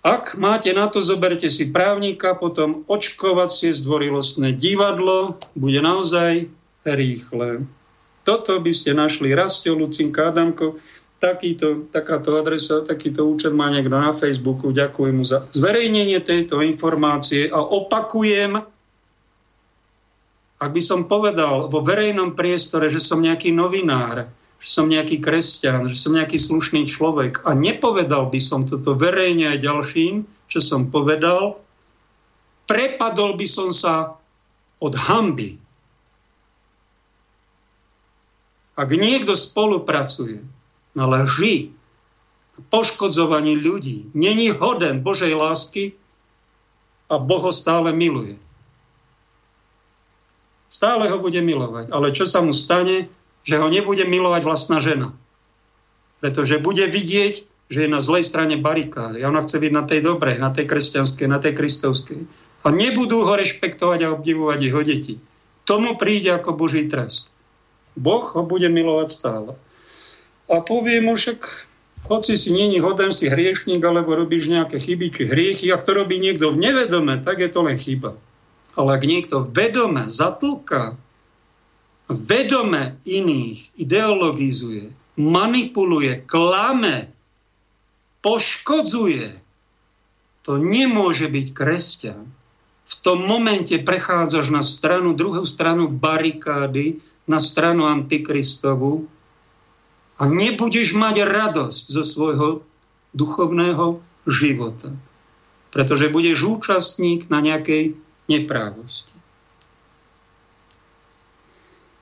Ak 0.00 0.32
máte 0.40 0.72
na 0.72 0.88
to, 0.88 1.04
zoberte 1.04 1.52
si 1.52 1.68
právnika, 1.68 2.32
potom 2.32 2.88
očkovacie 2.88 3.68
zdvorilostné 3.68 4.56
divadlo 4.56 5.36
bude 5.52 5.76
naozaj 5.84 6.48
rýchle. 6.84 7.66
Toto 8.24 8.60
by 8.60 8.72
ste 8.72 8.92
našli 8.92 9.32
Rastio, 9.32 9.76
Lucinka, 9.76 10.28
Adamko, 10.28 10.76
takýto, 11.20 11.88
takáto 11.92 12.40
adresa, 12.40 12.80
takýto 12.80 13.28
účet 13.28 13.52
má 13.52 13.68
niekto 13.68 13.92
na 13.92 14.12
Facebooku. 14.16 14.72
Ďakujem 14.72 15.14
mu 15.20 15.24
za 15.24 15.44
zverejnenie 15.52 16.20
tejto 16.24 16.64
informácie 16.64 17.52
a 17.52 17.60
opakujem, 17.60 18.60
ak 20.60 20.70
by 20.76 20.82
som 20.84 21.08
povedal 21.08 21.72
vo 21.72 21.80
verejnom 21.80 22.36
priestore, 22.36 22.92
že 22.92 23.00
som 23.00 23.20
nejaký 23.24 23.52
novinár, 23.52 24.28
že 24.60 24.68
som 24.68 24.92
nejaký 24.92 25.24
kresťan, 25.24 25.88
že 25.88 25.96
som 25.96 26.12
nejaký 26.12 26.36
slušný 26.36 26.84
človek 26.84 27.48
a 27.48 27.56
nepovedal 27.56 28.28
by 28.28 28.40
som 28.40 28.68
toto 28.68 28.92
verejne 28.92 29.56
aj 29.56 29.64
ďalším, 29.64 30.28
čo 30.52 30.60
som 30.60 30.92
povedal, 30.92 31.56
prepadol 32.68 33.40
by 33.40 33.46
som 33.48 33.72
sa 33.72 34.20
od 34.84 34.92
hamby. 34.96 35.56
Ak 38.80 38.88
niekto 38.96 39.36
spolupracuje 39.36 40.40
na 40.96 41.04
lži, 41.04 41.76
poškodzovaní 42.72 43.60
ľudí, 43.60 44.08
není 44.16 44.48
hoden 44.48 45.04
Božej 45.04 45.36
lásky 45.36 45.92
a 47.12 47.20
Boh 47.20 47.44
ho 47.44 47.52
stále 47.52 47.92
miluje. 47.92 48.40
Stále 50.72 51.12
ho 51.12 51.20
bude 51.20 51.44
milovať. 51.44 51.92
Ale 51.92 52.16
čo 52.16 52.24
sa 52.24 52.40
mu 52.40 52.56
stane? 52.56 53.12
Že 53.44 53.60
ho 53.60 53.68
nebude 53.68 54.08
milovať 54.08 54.42
vlastná 54.48 54.80
žena. 54.80 55.12
Pretože 56.24 56.62
bude 56.62 56.88
vidieť, 56.88 57.44
že 57.68 57.78
je 57.84 57.88
na 57.90 58.00
zlej 58.00 58.24
strane 58.24 58.56
barikády. 58.56 59.20
A 59.20 59.28
ona 59.28 59.44
chce 59.44 59.60
byť 59.60 59.72
na 59.76 59.84
tej 59.84 60.00
dobrej, 60.00 60.40
na 60.40 60.54
tej 60.56 60.64
kresťanskej, 60.64 61.26
na 61.28 61.36
tej 61.36 61.52
kristovskej. 61.52 62.24
A 62.64 62.68
nebudú 62.72 63.28
ho 63.28 63.32
rešpektovať 63.36 64.08
a 64.08 64.12
obdivovať 64.16 64.58
jeho 64.62 64.80
deti. 64.80 65.14
Tomu 65.68 66.00
príde 66.00 66.32
ako 66.32 66.56
Boží 66.56 66.88
trest. 66.88 67.28
Boh 68.00 68.24
ho 68.24 68.42
bude 68.42 68.72
milovať 68.72 69.08
stále. 69.12 69.52
A 70.48 70.64
povie 70.64 71.04
mu 71.04 71.20
však, 71.20 71.44
hoci 72.08 72.40
si 72.40 72.50
není 72.50 72.80
hoden 72.80 73.12
si 73.12 73.28
hriešník, 73.28 73.84
alebo 73.84 74.16
robíš 74.16 74.48
nejaké 74.48 74.80
chyby 74.80 75.06
či 75.12 75.22
hriechy, 75.28 75.68
ak 75.68 75.84
to 75.84 75.92
robí 75.92 76.16
niekto 76.16 76.48
v 76.50 76.58
nevedome, 76.64 77.20
tak 77.20 77.44
je 77.44 77.52
to 77.52 77.60
len 77.60 77.76
chyba. 77.76 78.16
Ale 78.74 78.96
ak 78.96 79.04
niekto 79.04 79.44
vedome 79.44 80.08
zatlka, 80.08 80.96
vedome 82.08 82.98
iných 83.04 83.76
ideologizuje, 83.78 84.90
manipuluje, 85.20 86.24
klame, 86.24 87.12
poškodzuje, 88.24 89.38
to 90.40 90.56
nemôže 90.56 91.28
byť 91.28 91.46
kresťan. 91.52 92.24
V 92.90 92.94
tom 93.06 93.22
momente 93.22 93.78
prechádzaš 93.78 94.50
na 94.50 94.66
stranu, 94.66 95.14
druhú 95.14 95.46
stranu 95.46 95.86
barikády, 95.86 96.98
na 97.30 97.38
stranu 97.38 97.86
Antikristovu 97.86 99.06
a 100.18 100.26
nebudeš 100.26 100.98
mať 100.98 101.22
radosť 101.22 101.84
zo 101.86 102.02
svojho 102.02 102.48
duchovného 103.14 104.02
života. 104.26 104.90
Pretože 105.70 106.10
budeš 106.10 106.42
účastník 106.42 107.30
na 107.30 107.38
nejakej 107.38 107.94
neprávosti. 108.26 109.14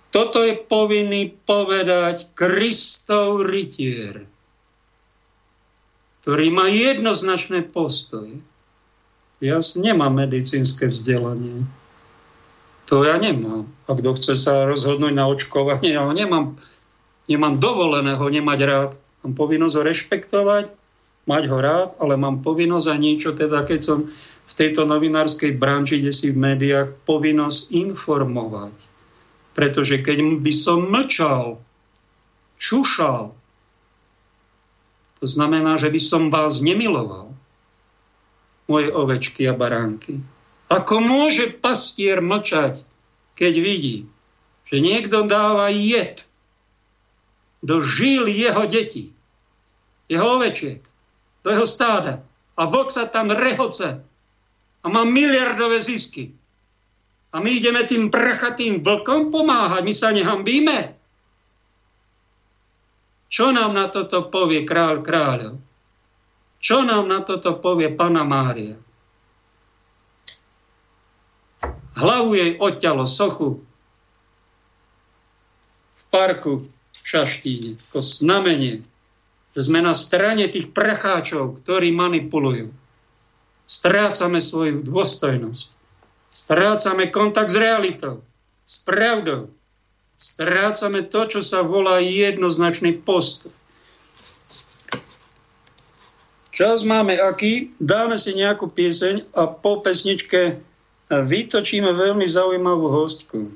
Toto 0.09 0.40
je 0.40 0.56
povinný 0.56 1.36
povedať 1.44 2.32
Kristov 2.32 3.44
rytier, 3.44 4.24
ktorý 6.24 6.47
má 6.48 6.66
jednoznačné 6.73 7.69
postoje. 7.69 8.40
Ja 9.39 9.62
nemám 9.62 10.19
medicínske 10.19 10.90
vzdelanie. 10.90 11.62
To 12.90 13.06
ja 13.06 13.20
nemám. 13.20 13.70
A 13.86 13.94
kto 13.94 14.19
chce 14.19 14.35
sa 14.35 14.66
rozhodnúť 14.66 15.15
na 15.15 15.31
očkovanie, 15.31 15.94
ja 15.94 16.02
nemám, 16.10 16.59
nemám 17.31 17.62
dovoleného 17.62 18.24
nemať 18.24 18.59
rád. 18.66 18.90
Mám 19.23 19.39
povinnosť 19.39 19.74
ho 19.78 19.82
rešpektovať, 19.86 20.65
mať 21.28 21.43
ho 21.52 21.59
rád, 21.60 21.89
ale 22.02 22.19
mám 22.19 22.43
povinnosť 22.43 22.89
a 22.90 22.97
niečo, 22.97 23.31
teda 23.36 23.62
keď 23.62 23.81
som 23.85 23.98
v 24.48 24.52
tejto 24.56 24.89
novinárskej 24.89 25.60
branži, 25.60 26.01
kde 26.01 26.12
si 26.16 26.32
v 26.32 26.40
médiách, 26.40 26.97
povinnosť 27.05 27.69
informovať. 27.69 28.74
Pretože 29.52 30.01
keď 30.01 30.40
by 30.40 30.52
som 30.56 30.89
mlčal, 30.89 31.60
čušal, 32.56 33.36
to 35.20 35.27
znamená, 35.28 35.77
že 35.77 35.93
by 35.93 36.01
som 36.01 36.32
vás 36.32 36.65
nemiloval, 36.65 37.38
moje 38.69 38.93
ovečky 38.93 39.49
a 39.49 39.57
baránky. 39.57 40.20
Ako 40.69 41.01
môže 41.01 41.49
pastier 41.57 42.20
mlčať, 42.20 42.85
keď 43.32 43.53
vidí, 43.57 43.97
že 44.69 44.85
niekto 44.85 45.24
dáva 45.24 45.73
jed 45.73 46.28
do 47.65 47.81
žil 47.81 48.28
jeho 48.28 48.69
detí, 48.69 49.16
jeho 50.12 50.36
ovečiek, 50.36 50.85
do 51.43 51.49
jeho 51.57 51.65
stáda 51.65 52.20
a 52.55 52.62
vlk 52.69 52.89
sa 52.93 53.09
tam 53.09 53.32
rehoce 53.32 54.05
a 54.85 54.86
má 54.86 55.03
miliardové 55.09 55.81
zisky. 55.81 56.36
A 57.32 57.40
my 57.40 57.61
ideme 57.61 57.85
tým 57.85 58.09
prachatým 58.09 58.81
vlkom 58.85 59.32
pomáhať, 59.32 59.82
my 59.85 59.95
sa 59.97 60.12
nehambíme. 60.12 60.97
Čo 63.28 63.53
nám 63.53 63.77
na 63.77 63.93
toto 63.93 64.32
povie 64.32 64.65
král 64.65 65.05
kráľov? 65.05 65.61
Čo 66.59 66.82
nám 66.82 67.06
na 67.06 67.22
toto 67.22 67.55
povie 67.59 67.90
pana 67.94 68.26
Mária? 68.26 68.76
Hlavu 71.98 72.30
jej 72.35 72.51
odťalo 72.59 73.06
sochu 73.06 73.62
v 75.98 76.02
parku 76.14 76.66
v 76.68 76.98
Šaštíne, 76.98 77.74
ako 77.78 77.98
znamenie, 78.02 78.86
že 79.55 79.60
sme 79.66 79.82
na 79.82 79.94
strane 79.94 80.47
tých 80.47 80.70
pracháčov, 80.70 81.62
ktorí 81.62 81.90
manipulujú 81.90 82.70
strácame 83.68 84.40
svoju 84.40 84.80
dôstojnosť. 84.80 85.68
Strácame 86.32 87.12
kontakt 87.12 87.52
s 87.52 87.60
realitou, 87.60 88.24
s 88.64 88.80
pravdou. 88.80 89.52
Strácame 90.18 91.05
to, 91.05 91.28
čo 91.28 91.40
sa 91.44 91.62
volá 91.62 92.01
jednoznačný 92.02 92.97
postup. 92.97 93.52
Čas 96.59 96.82
máme 96.82 97.14
aký? 97.14 97.70
Dáme 97.78 98.18
si 98.18 98.35
nejakú 98.35 98.66
pieseň 98.66 99.30
a 99.30 99.47
po 99.47 99.78
pesničke 99.78 100.59
vytočíme 101.06 101.94
veľmi 101.94 102.26
zaujímavú 102.26 102.90
hostku. 102.98 103.47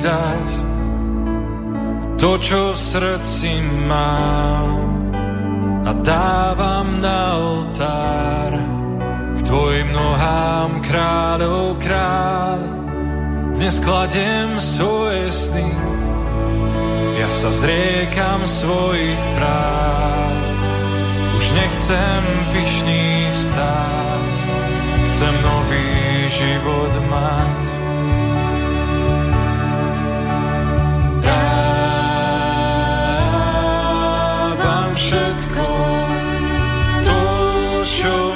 Dať 0.00 0.48
to, 2.16 2.40
čo 2.40 2.72
v 2.72 2.78
srdci 2.78 3.60
mám 3.84 4.72
a 5.84 5.92
dávam 6.00 7.02
na 7.04 7.36
oltár 7.36 8.52
k 9.36 9.38
tvojim 9.44 9.92
nohám 9.92 10.80
kráľov 10.80 11.76
kráľ. 11.84 12.60
Dnes 13.60 13.76
kladem 13.84 14.56
svoje 14.56 15.28
sny, 15.28 15.68
ja 17.20 17.28
sa 17.28 17.52
zriekam 17.52 18.48
svojich 18.48 19.22
práv. 19.36 20.32
Už 21.36 21.44
nechcem 21.52 22.22
pyšný 22.56 23.28
stáť, 23.28 24.34
chcem 25.12 25.34
nový 25.44 25.92
život 26.32 26.92
mať. 27.12 27.71
Všetko 34.94 35.92
keď 37.02 37.12
s 37.88 38.31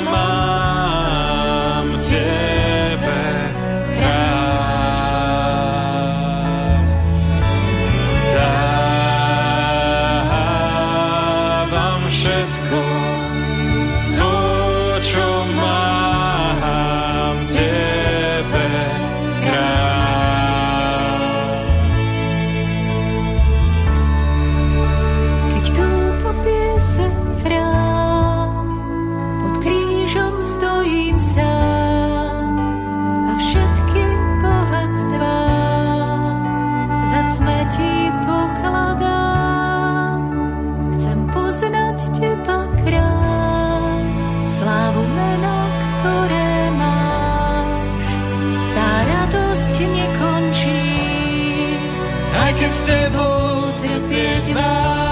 tebou 52.67 53.71
trpieť 53.79 54.45
mám. 54.55 55.06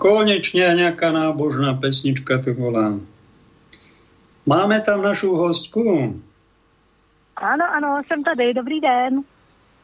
Konečne 0.00 0.64
nejaká 0.80 1.12
nábožná 1.12 1.76
pesnička 1.76 2.40
tu 2.40 2.56
bola. 2.56 2.96
Máme 4.48 4.80
tam 4.80 5.04
našu 5.04 5.36
hostku. 5.36 6.16
Áno, 7.36 7.64
áno, 7.68 8.00
som 8.08 8.24
tady. 8.24 8.56
Dobrý 8.56 8.80
den. 8.80 9.20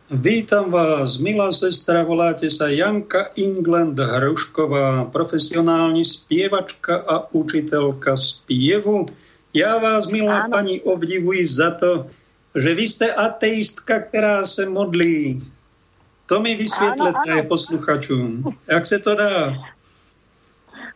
Vítam 0.06 0.70
vás, 0.70 1.18
milá 1.18 1.50
sestra, 1.50 2.06
voláte 2.06 2.46
sa 2.46 2.70
Janka 2.70 3.34
England 3.34 3.98
Hrušková, 3.98 5.10
profesionálni 5.10 6.06
spievačka 6.06 7.02
a 7.02 7.26
učiteľka 7.34 8.14
spievu. 8.14 9.10
Ja 9.50 9.82
vás, 9.82 10.06
milá 10.06 10.46
áno. 10.46 10.54
pani, 10.54 10.78
obdivuji 10.78 11.42
za 11.42 11.74
to, 11.74 12.06
že 12.54 12.70
vy 12.78 12.86
ste 12.86 13.10
ateistka, 13.10 14.06
ktorá 14.06 14.46
sa 14.46 14.70
modlí. 14.70 15.42
To 16.30 16.38
mi 16.38 16.54
vysvětlete 16.54 17.42
posluchačům. 17.50 18.54
Jak 18.70 18.86
se 18.86 18.98
to 18.98 19.14
dá? 19.14 19.58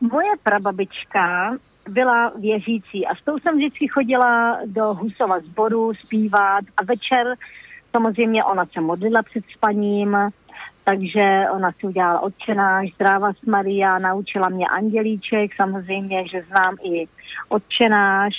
Moje 0.00 0.30
prababička 0.42 1.56
byla 1.88 2.32
věřící 2.38 3.06
a 3.06 3.14
s 3.14 3.24
tou 3.24 3.38
jsem 3.38 3.56
vždycky 3.56 3.88
chodila 3.88 4.58
do 4.66 4.94
Husova 4.94 5.40
sboru 5.40 5.94
zpívat 5.94 6.64
a 6.76 6.84
večer 6.84 7.34
samozřejmě 7.90 8.44
ona 8.44 8.64
se 8.66 8.80
modlila 8.80 9.22
před 9.22 9.44
spaním, 9.56 10.16
takže 10.84 11.44
ona 11.52 11.72
si 11.72 11.86
udělala 11.86 12.20
odčenáš, 12.20 12.94
zdráva 12.94 13.32
s 13.32 13.42
Maria, 13.46 13.98
naučila 13.98 14.48
mě 14.48 14.68
andělíček, 14.68 15.54
samozřejmě, 15.56 16.28
že 16.28 16.42
znám 16.42 16.76
i 16.84 17.06
odčenáš. 17.48 18.34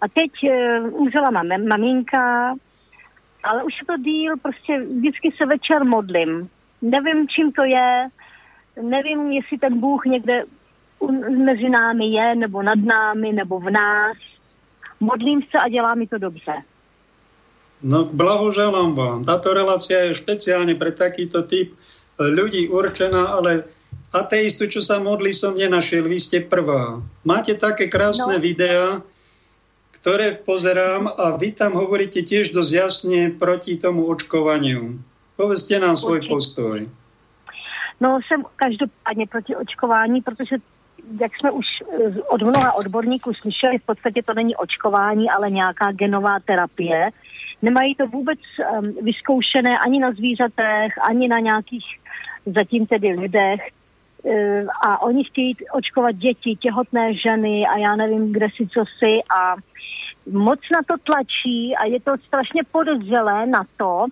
A 0.00 0.08
teď 0.08 0.30
uh, 0.42 1.00
umřela 1.00 1.30
mam, 1.30 1.68
maminka, 1.68 2.54
ale 3.42 3.64
už 3.64 3.72
je 3.80 3.86
to 3.86 3.96
díl, 3.96 4.36
prostě 4.42 4.78
vždycky 4.78 5.32
se 5.36 5.46
večer 5.46 5.84
modlím. 5.84 6.48
Nevím, 6.82 7.28
čím 7.28 7.52
to 7.52 7.64
je, 7.64 8.06
nevím, 8.82 9.32
jestli 9.32 9.58
ten 9.58 9.80
Bůh 9.80 10.04
někde 10.04 10.44
mezi 11.44 11.68
námi 11.68 12.06
je, 12.12 12.34
nebo 12.34 12.62
nad 12.62 12.78
námi, 12.78 13.32
nebo 13.32 13.60
v 13.60 13.70
nás. 13.70 14.16
Modlím 15.00 15.42
se 15.50 15.58
a 15.58 15.68
dělá 15.68 15.94
mi 15.94 16.06
to 16.06 16.18
dobře. 16.18 16.52
No, 17.82 18.04
blahoželám 18.12 18.94
vám. 18.94 19.24
Táto 19.24 19.56
relácia 19.56 20.04
je 20.04 20.12
špeciálne 20.12 20.76
pre 20.76 20.92
takýto 20.92 21.48
typ 21.48 21.72
ľudí 22.20 22.68
určená, 22.68 23.32
ale 23.32 23.64
ateistu, 24.12 24.68
čo 24.68 24.84
sa 24.84 25.00
modlí, 25.00 25.32
som 25.32 25.56
nenašiel. 25.56 26.04
Vy 26.04 26.18
ste 26.20 26.38
prvá. 26.44 27.00
Máte 27.24 27.56
také 27.56 27.88
krásne 27.88 28.36
no. 28.36 28.44
videá, 28.44 29.00
ktoré 29.96 30.36
pozerám 30.36 31.08
a 31.08 31.40
vy 31.40 31.56
tam 31.56 31.72
hovoríte 31.72 32.20
tiež 32.20 32.52
dosť 32.52 32.72
jasne 32.72 33.20
proti 33.32 33.80
tomu 33.80 34.04
očkovaniu. 34.12 35.00
Povedzte 35.40 35.80
nám 35.80 35.96
svoj 35.96 36.20
Určitě. 36.20 36.34
postoj. 36.34 36.78
No, 38.00 38.18
jsem 38.20 38.44
každopádně 38.56 39.26
proti 39.26 39.56
očkování, 39.56 40.20
protože 40.20 40.56
jak 41.20 41.36
jsme 41.36 41.50
už 41.50 41.66
eh, 41.82 42.22
od 42.28 42.42
mnoha 42.42 42.72
odborníků 42.72 43.34
slyšeli, 43.34 43.78
v 43.78 43.86
podstatě 43.86 44.22
to 44.22 44.34
není 44.34 44.56
očkování, 44.56 45.30
ale 45.30 45.50
nějaká 45.50 45.92
genová 45.92 46.38
terapie. 46.44 47.10
Nemají 47.62 47.94
to 47.94 48.06
vůbec 48.06 48.38
um, 48.78 49.04
vyzkoušené 49.04 49.78
ani 49.78 50.00
na 50.00 50.12
zvířatech, 50.12 50.92
ani 51.08 51.28
na 51.28 51.38
nějakých 51.38 51.84
zatím 52.46 52.86
tedy 52.86 53.12
lidech. 53.12 53.60
Uh, 54.22 54.68
a 54.82 55.02
oni 55.02 55.24
chtějí 55.24 55.56
očkovat 55.72 56.16
děti, 56.16 56.56
těhotné 56.56 57.14
ženy 57.14 57.66
a 57.66 57.78
já 57.78 57.96
nevím, 57.96 58.32
kde 58.32 58.46
si 58.56 58.68
co 58.68 58.84
si 58.98 59.18
a 59.40 59.54
moc 60.32 60.60
na 60.74 60.80
to 60.86 60.94
tlačí 61.04 61.76
a 61.76 61.84
je 61.84 62.00
to 62.00 62.12
strašně 62.26 62.62
podezřelé 62.72 63.46
na 63.46 63.62
to, 63.76 64.06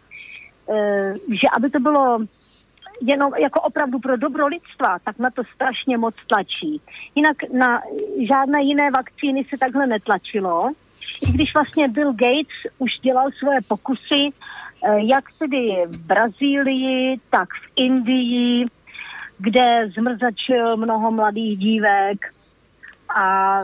uh, 0.67 0.77
že 1.33 1.49
aby 1.57 1.71
to 1.71 1.81
bylo 1.81 2.19
jenom 3.01 3.35
jako 3.35 3.61
opravdu 3.61 3.99
pro 3.99 4.17
dobro 4.17 4.47
lidstva, 4.47 4.99
tak 5.05 5.19
na 5.19 5.31
to 5.31 5.43
strašně 5.55 5.99
moc 5.99 6.15
tlačí. 6.27 6.81
Jinak 7.15 7.37
na 7.53 7.83
žádné 8.29 8.63
jiné 8.63 8.91
vakcíny 8.91 9.45
se 9.45 9.59
takhle 9.59 9.87
netlačilo. 9.87 10.71
I 11.29 11.33
když 11.33 11.55
vlastně 11.55 11.89
Bill 11.89 12.13
Gates 12.13 12.73
už 12.79 12.91
dělal 13.03 13.31
svoje 13.31 13.59
pokusy, 13.69 14.29
eh, 14.85 15.01
jak 15.01 15.25
tedy 15.39 15.87
v 15.87 16.07
Brazílii, 16.07 17.21
tak 17.31 17.49
v 17.49 17.73
Indii, 17.77 18.67
kde 19.39 19.91
zmrzačil 19.99 20.77
mnoho 20.77 21.11
mladých 21.11 21.59
dívek. 21.59 22.19
A 23.17 23.61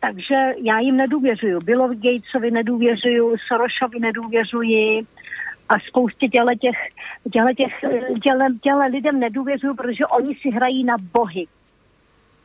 takže 0.00 0.34
já 0.62 0.78
jim 0.78 0.96
nedůvěřuju. 0.96 1.60
Billovi 1.60 1.96
Gatesovi 1.96 2.50
nedůvěřuju, 2.50 3.36
Sorosovi 3.48 4.00
nedůvěřuji, 4.00 5.02
a 5.70 5.78
spoustě 5.88 6.28
těle 6.28 6.56
těch, 6.56 6.76
těle 7.32 7.54
těch 7.54 7.72
těle, 8.22 8.46
těle 8.62 8.86
lidem 8.86 9.20
nedůvěřuju, 9.20 9.74
protože 9.74 10.06
oni 10.06 10.34
si 10.34 10.50
hrají 10.50 10.84
na 10.84 10.96
bohy 11.12 11.46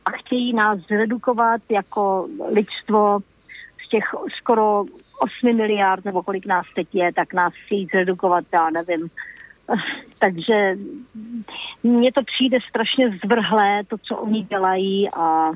a 0.04 0.10
chtějí 0.10 0.52
nás 0.52 0.78
zredukovat 0.78 1.60
jako 1.68 2.28
lidstvo 2.48 3.18
z 3.86 3.88
těch 3.88 4.04
skoro 4.38 4.84
8 5.18 5.56
miliard, 5.56 6.04
nebo 6.04 6.22
kolik 6.22 6.46
nás 6.46 6.66
teď 6.74 6.94
je, 6.94 7.12
tak 7.12 7.34
nás 7.34 7.52
chtějí 7.64 7.86
zredukovat, 7.86 8.44
já 8.52 8.70
nevím. 8.70 9.10
Takže 10.18 10.76
mně 11.82 12.12
to 12.12 12.22
přijde 12.22 12.58
strašně 12.68 13.18
zvrhlé, 13.24 13.84
to, 13.84 13.96
co 13.98 14.16
oni 14.16 14.42
dělají 14.42 15.08
a 15.10 15.50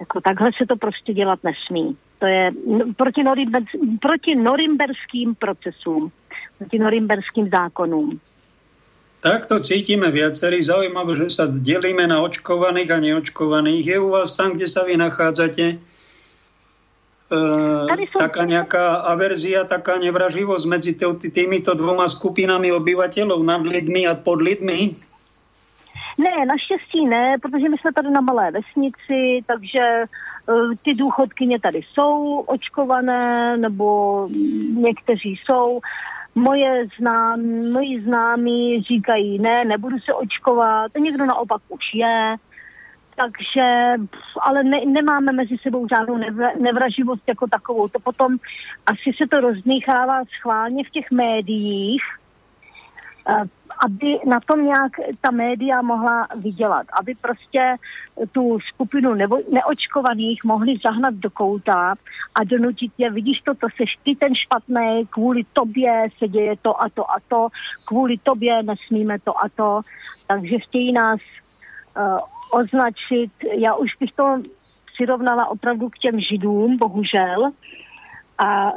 jako 0.00 0.20
takhle 0.20 0.50
se 0.58 0.66
to 0.66 0.76
prostě 0.76 1.12
dělat 1.12 1.38
nesmí. 1.44 1.96
To 2.18 2.26
je 2.26 2.50
proti, 2.96 3.22
norimber, 3.22 3.62
proti 4.00 4.34
norimberským 4.34 5.34
procesům 5.34 6.12
proti 6.62 6.78
norimberským 6.78 7.50
zákonům. 7.50 8.20
Tak 9.22 9.46
to 9.46 9.60
cítime 9.60 10.10
viacerí. 10.10 10.62
Zaujímavé, 10.62 11.14
že 11.14 11.30
sa 11.30 11.46
delíme 11.46 12.06
na 12.10 12.22
očkovaných 12.26 12.90
a 12.90 12.98
neočkovaných. 12.98 13.86
Je 13.86 13.98
u 13.98 14.10
vás 14.10 14.34
tam, 14.34 14.58
kde 14.58 14.66
sa 14.66 14.82
vy 14.82 14.98
nachádzate, 14.98 15.66
e, 15.70 15.76
taká 18.18 18.42
nejaká 18.42 19.06
averzia, 19.06 19.62
taká 19.62 20.02
nevraživosť 20.02 20.64
medzi 20.66 20.98
týmito 21.30 21.70
dvoma 21.78 22.10
skupinami 22.10 22.74
obyvateľov, 22.74 23.46
nad 23.46 23.62
lidmi 23.62 24.10
a 24.10 24.18
pod 24.18 24.42
lidmi? 24.42 24.90
Ne, 26.18 26.46
naštěstí 26.46 27.06
ne, 27.06 27.36
protože 27.42 27.68
my 27.68 27.76
jsme 27.78 27.92
tady 27.92 28.10
na 28.10 28.20
malé 28.20 28.50
vesnici, 28.50 29.44
takže 29.46 30.04
uh, 30.46 30.74
ty 30.84 30.94
důchodkyně 30.94 31.60
tady 31.60 31.80
jsou 31.92 32.38
očkované, 32.38 33.56
nebo 33.56 34.28
někteří 34.74 35.36
jsou. 35.44 35.80
Moje 36.34 36.86
znám, 36.98 37.40
moji 37.72 38.00
známí 38.02 38.82
říkají, 38.82 39.38
ne, 39.38 39.64
nebudu 39.64 39.98
se 39.98 40.14
očkovat, 40.14 40.92
někdo 40.98 41.26
naopak 41.26 41.62
už 41.68 41.94
je, 41.94 42.36
takže, 43.16 43.94
ale 44.40 44.62
ne, 44.62 44.80
nemáme 44.86 45.32
mezi 45.32 45.58
sebou 45.58 45.86
žádnou 45.88 46.16
nevra, 46.16 46.50
nevraživost 46.60 47.28
jako 47.28 47.46
takovou. 47.46 47.88
To 47.88 48.00
potom 48.00 48.36
asi 48.86 49.12
se 49.16 49.26
to 49.30 49.40
rozdmíchává 49.40 50.22
schválně 50.38 50.84
v 50.84 50.90
těch 50.90 51.10
médiích, 51.10 52.02
eh, 53.28 53.42
aby 53.84 54.18
na 54.26 54.40
tom 54.40 54.64
nějak 54.64 54.92
ta 55.20 55.30
média 55.30 55.82
mohla 55.82 56.28
vydělat, 56.36 56.86
aby 57.00 57.14
prostě 57.20 57.76
tu 58.32 58.58
skupinu 58.74 59.14
nebo 59.14 59.38
neočkovaných 59.52 60.44
mohli 60.44 60.74
zahnat 60.84 61.14
do 61.14 61.30
kouta 61.30 61.94
a 62.34 62.44
donutit 62.44 62.92
je, 62.98 63.10
vidíš 63.10 63.40
to, 63.40 63.54
to 63.54 63.66
seš 63.76 63.96
ty 64.04 64.16
ten 64.16 64.34
špatný, 64.34 65.06
kvůli 65.10 65.42
tobě 65.52 66.08
se 66.18 66.28
děje 66.28 66.54
to 66.62 66.82
a 66.82 66.88
to 66.88 67.10
a 67.10 67.16
to, 67.28 67.48
kvůli 67.84 68.18
tobě 68.22 68.62
nesmíme 68.62 69.18
to 69.18 69.44
a 69.44 69.48
to, 69.56 69.80
takže 70.26 70.58
chtějí 70.58 70.92
nás 70.92 71.20
uh, 71.96 72.18
označit, 72.50 73.30
já 73.58 73.74
už 73.74 73.90
bych 74.00 74.12
to 74.12 74.42
přirovnala 74.94 75.46
opravdu 75.46 75.88
k 75.88 75.98
těm 75.98 76.20
židům, 76.20 76.76
bohužel, 76.76 77.50
A 78.38 78.68
e, 78.68 78.72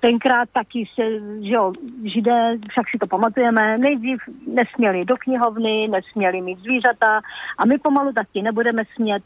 tenkrát 0.00 0.48
taky 0.52 0.84
se, 0.94 1.02
že 1.42 1.54
jo, 1.54 1.72
židé, 2.04 2.56
však 2.70 2.90
si 2.90 2.98
to 2.98 3.06
pamatujeme, 3.06 3.78
nejdřív 3.78 4.18
nesměli 4.46 5.04
do 5.04 5.16
knihovny, 5.16 5.88
nesměli 5.88 6.40
mít 6.40 6.58
zvířata 6.58 7.20
a 7.58 7.66
my 7.66 7.78
pomalu 7.78 8.12
taky 8.12 8.42
nebudeme 8.42 8.82
smět 8.94 9.22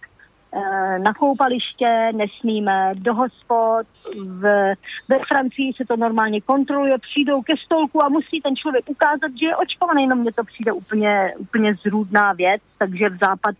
na 0.98 1.14
koupaliště, 1.14 2.10
nesmíme 2.14 2.92
do 2.94 3.14
hospod, 3.14 3.86
v, 4.16 4.74
ve 5.08 5.18
Francii 5.28 5.72
se 5.76 5.84
to 5.84 5.96
normálně 5.96 6.40
kontroluje, 6.40 6.98
přijdou 6.98 7.42
ke 7.42 7.52
stolku 7.64 8.04
a 8.04 8.08
musí 8.08 8.40
ten 8.40 8.56
člověk 8.56 8.90
ukázat, 8.90 9.30
že 9.40 9.46
je 9.46 9.56
očkovaný, 9.56 10.06
no 10.06 10.16
mně 10.16 10.32
to 10.32 10.44
přijde 10.44 10.72
úplně, 10.72 11.32
úplně 11.38 11.74
zrůdná 11.74 12.32
věc, 12.32 12.62
takže 12.78 13.08
v 13.08 13.18
západ, 13.18 13.54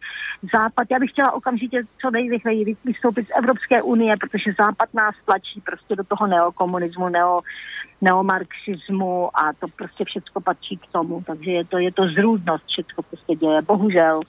západ, 0.53 0.87
já 0.91 0.99
bych 0.99 1.11
chtěla 1.11 1.33
okamžitě 1.33 1.83
co 2.01 2.11
nejrychleji 2.11 2.77
vystoupit 2.85 3.27
z 3.29 3.37
Evropské 3.39 3.83
unie, 3.83 4.15
protože 4.21 4.53
západ 4.53 4.95
nás 4.95 5.15
tlačí 5.25 5.61
prostě 5.61 5.97
do 5.97 6.05
toho 6.05 6.27
neokomunismu, 6.27 7.09
neo, 7.09 7.41
neomarxismu 8.01 9.39
a 9.39 9.53
to 9.59 9.67
prostě 9.69 10.05
všechno 10.05 10.41
patří 10.41 10.77
k 10.77 10.93
tomu, 10.93 11.23
takže 11.27 11.51
je 11.51 11.65
to, 11.65 11.79
je 11.79 11.93
to 11.93 12.05
zrůdnost, 12.09 12.67
všechno 12.67 13.03
prostě 13.03 13.35
děje, 13.35 13.63
bohužel. 13.63 14.21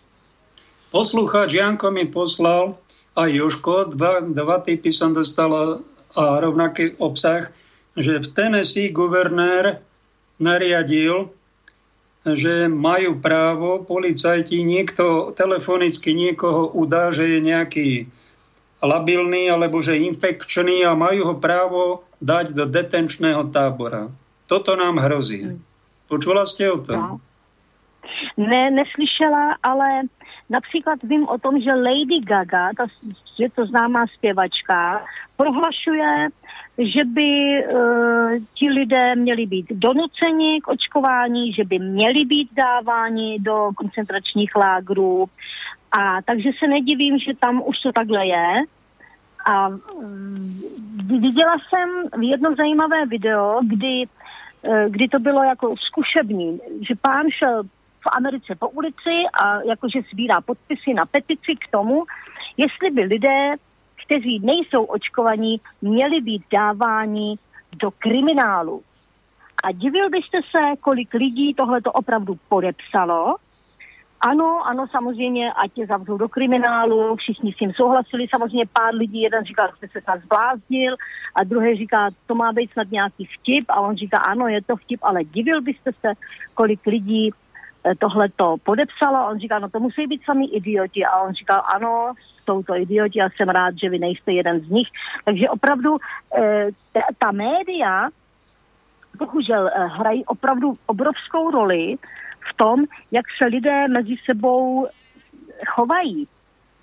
Poslucháč 0.93 1.57
Janko 1.57 1.89
mi 1.89 2.05
poslal 2.05 2.77
a 3.17 3.25
Joško, 3.25 3.97
dva, 3.97 4.21
dva 4.21 4.61
typy 4.61 4.93
som 4.93 5.09
dostal 5.09 5.49
a 6.13 6.23
rovnaký 6.37 7.01
obsah, 7.01 7.49
že 7.97 8.21
v 8.21 8.27
Tennessee 8.29 8.93
guvernér 8.93 9.81
nariadil, 10.37 11.33
že 12.21 12.69
majú 12.69 13.17
právo 13.17 13.81
policajti, 13.81 14.61
niekto 14.61 15.33
telefonicky 15.33 16.13
niekoho 16.13 16.69
udá, 16.77 17.09
že 17.09 17.25
je 17.25 17.39
nejaký 17.41 17.89
labilný 18.77 19.49
alebo 19.49 19.81
že 19.81 19.97
infekčný 19.97 20.85
a 20.85 20.93
majú 20.93 21.33
ho 21.33 21.35
právo 21.41 22.05
dať 22.21 22.53
do 22.53 22.69
detenčného 22.69 23.49
tábora. 23.49 24.13
Toto 24.45 24.77
nám 24.77 25.01
hrozí. 25.01 25.57
Počula 26.05 26.45
ste 26.45 26.69
o 26.69 26.77
tom? 26.77 27.17
Ne, 28.37 28.69
neslyšela, 28.73 29.61
ale 29.61 30.09
Například 30.49 31.03
vím 31.03 31.27
o 31.27 31.37
tom, 31.37 31.61
že 31.61 31.73
Lady 31.73 32.19
Gaga, 32.23 32.69
ta, 32.77 32.85
je 33.37 33.49
to 33.49 33.65
známá 33.65 34.05
zpěvačka, 34.07 35.05
prohlašuje, 35.37 36.27
že 36.77 37.05
by 37.05 37.23
e, 37.23 37.65
ti 38.53 38.69
lidé 38.69 39.15
měli 39.15 39.45
být 39.45 39.65
donuceni 39.71 40.61
k 40.61 40.67
očkování, 40.67 41.53
že 41.53 41.63
by 41.63 41.79
měli 41.79 42.25
být 42.25 42.49
dáváni 42.53 43.39
do 43.39 43.69
koncentračních 43.75 44.55
lágrů. 44.55 45.25
A 45.91 46.21
takže 46.21 46.49
se 46.59 46.67
nedivím, 46.67 47.17
že 47.17 47.31
tam 47.39 47.61
už 47.65 47.79
to 47.79 47.91
takhle 47.91 48.27
je. 48.27 48.63
A 49.45 49.69
mm, 49.69 50.61
viděla 51.19 51.55
jsem 51.69 51.89
jedno 52.23 52.55
zajímavé 52.55 53.05
video, 53.05 53.59
kdy, 53.63 54.03
e, 54.63 54.89
kdy 54.89 55.07
to 55.07 55.19
bylo 55.19 55.43
jako 55.43 55.75
zkušební, 55.77 56.59
že 56.81 56.95
pán 57.01 57.29
šel 57.29 57.63
v 58.03 58.07
Americe 58.17 58.55
po 58.55 58.69
ulici 58.69 59.15
a 59.43 59.61
jakože 59.61 59.99
sbírá 60.11 60.41
podpisy 60.41 60.93
na 60.93 61.05
petici 61.05 61.55
k 61.55 61.71
tomu, 61.71 62.03
jestli 62.57 62.89
by 62.89 63.01
lidé, 63.01 63.55
kteří 64.05 64.39
nejsou 64.39 64.83
očkovaní, 64.83 65.61
měli 65.81 66.21
být 66.21 66.43
dáváni 66.51 67.35
do 67.79 67.91
kriminálu. 67.91 68.83
A 69.63 69.71
divil 69.71 70.09
byste 70.09 70.39
se, 70.51 70.75
kolik 70.81 71.13
lidí 71.13 71.53
tohle 71.53 71.81
to 71.81 71.91
opravdu 71.91 72.35
podepsalo. 72.49 73.35
Ano, 74.21 74.67
ano, 74.67 74.87
samozřejmě, 74.91 75.53
ať 75.53 75.71
je 75.77 75.85
zavřou 75.87 76.17
do 76.17 76.29
kriminálu, 76.29 77.15
všichni 77.15 77.53
s 77.53 77.55
tím 77.55 77.71
souhlasili, 77.73 78.27
samozřejmě 78.27 78.65
pár 78.73 78.95
lidí, 78.95 79.21
jeden 79.21 79.45
říkal, 79.45 79.69
že 79.81 79.87
se 79.87 80.01
snad 80.01 80.21
zbláznil 80.21 80.95
a 81.35 81.43
druhý 81.43 81.75
říká, 81.75 82.09
to 82.27 82.35
má 82.35 82.51
být 82.51 82.71
snad 82.71 82.91
nějaký 82.91 83.25
vtip 83.25 83.65
a 83.69 83.81
on 83.81 83.95
říká, 83.95 84.17
ano, 84.17 84.47
je 84.47 84.61
to 84.61 84.75
vtip, 84.75 84.99
ale 85.03 85.23
divil 85.23 85.61
byste 85.61 85.91
se, 86.01 86.13
kolik 86.53 86.85
lidí 86.85 87.29
tohle 87.99 88.29
to 88.35 88.55
podepsala. 88.63 89.29
On 89.29 89.39
říkal, 89.39 89.59
no 89.59 89.69
to 89.69 89.79
musí 89.79 90.07
být 90.07 90.23
sami 90.25 90.45
idioti. 90.45 91.05
A 91.05 91.19
on 91.19 91.33
říkal, 91.33 91.63
ano, 91.75 92.13
jsou 92.43 92.63
to 92.63 92.75
idioti 92.75 93.21
a 93.21 93.29
jsem 93.29 93.49
rád, 93.49 93.75
že 93.83 93.89
vy 93.89 93.99
nejste 93.99 94.31
jeden 94.31 94.59
z 94.59 94.69
nich. 94.69 94.87
Takže 95.25 95.49
opravdu 95.49 95.97
e, 96.37 96.67
ta 97.17 97.31
média 97.31 98.09
bohužel 99.17 99.67
e, 99.67 99.87
hrají 99.87 100.25
opravdu 100.25 100.73
obrovskou 100.85 101.51
roli 101.51 101.95
v 102.51 102.57
tom, 102.57 102.83
jak 103.11 103.25
se 103.37 103.47
lidé 103.47 103.87
mezi 103.87 104.15
sebou 104.25 104.87
chovají. 105.67 106.27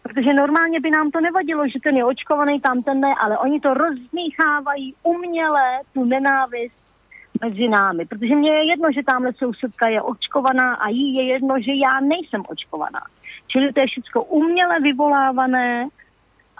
Protože 0.03 0.35
normálně 0.35 0.81
by 0.81 0.91
nám 0.91 1.11
to 1.11 1.21
nevadilo, 1.21 1.69
že 1.69 1.81
ten 1.83 1.97
je 1.97 2.05
očkovaný, 2.05 2.61
tam 2.61 2.83
ten 2.83 3.01
ne, 3.01 3.15
ale 3.21 3.39
oni 3.39 3.61
to 3.61 3.75
rozmíchávají 3.75 4.95
uměle, 5.03 5.81
tu 5.95 6.05
nenávist 6.05 7.00
mezi 7.41 7.69
námi. 7.69 8.07
Protože 8.07 8.37
mně 8.37 8.51
je 8.51 8.65
jedno, 8.71 8.89
že 8.93 9.03
tamhle 9.03 9.33
sousedka 9.33 9.89
je 9.89 10.03
očkovaná 10.03 10.75
a 10.75 10.89
jí 10.89 11.15
je 11.15 11.25
jedno, 11.25 11.55
že 11.59 11.73
já 11.73 12.01
nejsem 12.01 12.43
očkovaná. 12.49 13.01
Čili 13.49 13.73
to 13.73 13.81
je 13.81 13.87
všechno 13.87 14.25
uměle 14.25 14.81
vyvolávané 14.81 15.89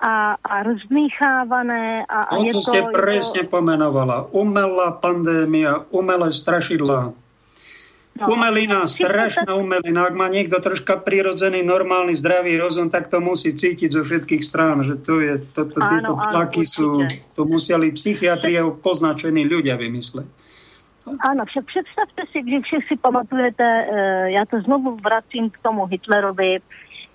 a, 0.01 0.35
a 0.45 0.63
rozmíchávané. 0.63 2.07
A, 2.09 2.19
a 2.23 2.35
no, 2.37 2.45
je 2.45 2.53
to 2.53 2.63
ste 2.63 2.81
to, 2.83 2.89
presne 2.89 3.43
to... 3.45 3.53
pomenovala. 3.53 4.33
Umelá 4.33 4.97
pandémia, 4.97 5.85
umelé 5.93 6.33
strašidlá. 6.33 7.13
No. 8.21 8.27
Umelina, 8.27 8.85
strašná 8.85 9.55
umelina. 9.57 10.05
Ak 10.05 10.13
má 10.13 10.29
niekto 10.29 10.61
troška 10.61 11.01
prirodzený, 11.01 11.65
normálny, 11.65 12.13
zdravý 12.13 12.61
rozum, 12.61 12.93
tak 12.93 13.09
to 13.09 13.17
musí 13.17 13.57
cítiť 13.57 13.97
zo 13.97 14.03
všetkých 14.05 14.45
strán, 14.45 14.85
že 14.85 15.01
to 15.01 15.25
je, 15.25 15.41
toto, 15.41 15.81
áno, 15.81 15.89
tieto 15.89 16.13
tlaky 16.21 16.65
sú, 16.69 17.09
to 17.33 17.49
museli 17.49 17.97
psychiatrie 17.97 18.61
poznačení 18.85 19.49
ľudia 19.49 19.81
vymysleť. 19.81 20.40
Ano, 21.21 21.45
však 21.45 21.65
představte 21.65 22.23
si, 22.33 22.43
když 22.43 22.63
si 22.89 22.97
pamatujete, 22.97 23.65
eh, 23.65 24.31
já 24.31 24.45
to 24.45 24.61
znovu 24.61 24.97
vracím 24.97 25.51
k 25.51 25.59
tomu 25.59 25.87
Hitlerovi, 25.87 26.59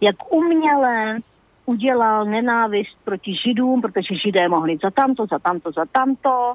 jak 0.02 0.34
uměle 0.34 1.18
udělal 1.66 2.26
nenávist 2.26 2.98
proti 3.04 3.36
židům, 3.46 3.82
protože 3.82 4.16
židé 4.16 4.48
mohli 4.50 4.78
za 4.84 4.92
tamto, 4.92 5.26
za 5.26 5.40
tamto, 5.40 5.72
za 5.72 5.86
tamto 5.92 6.54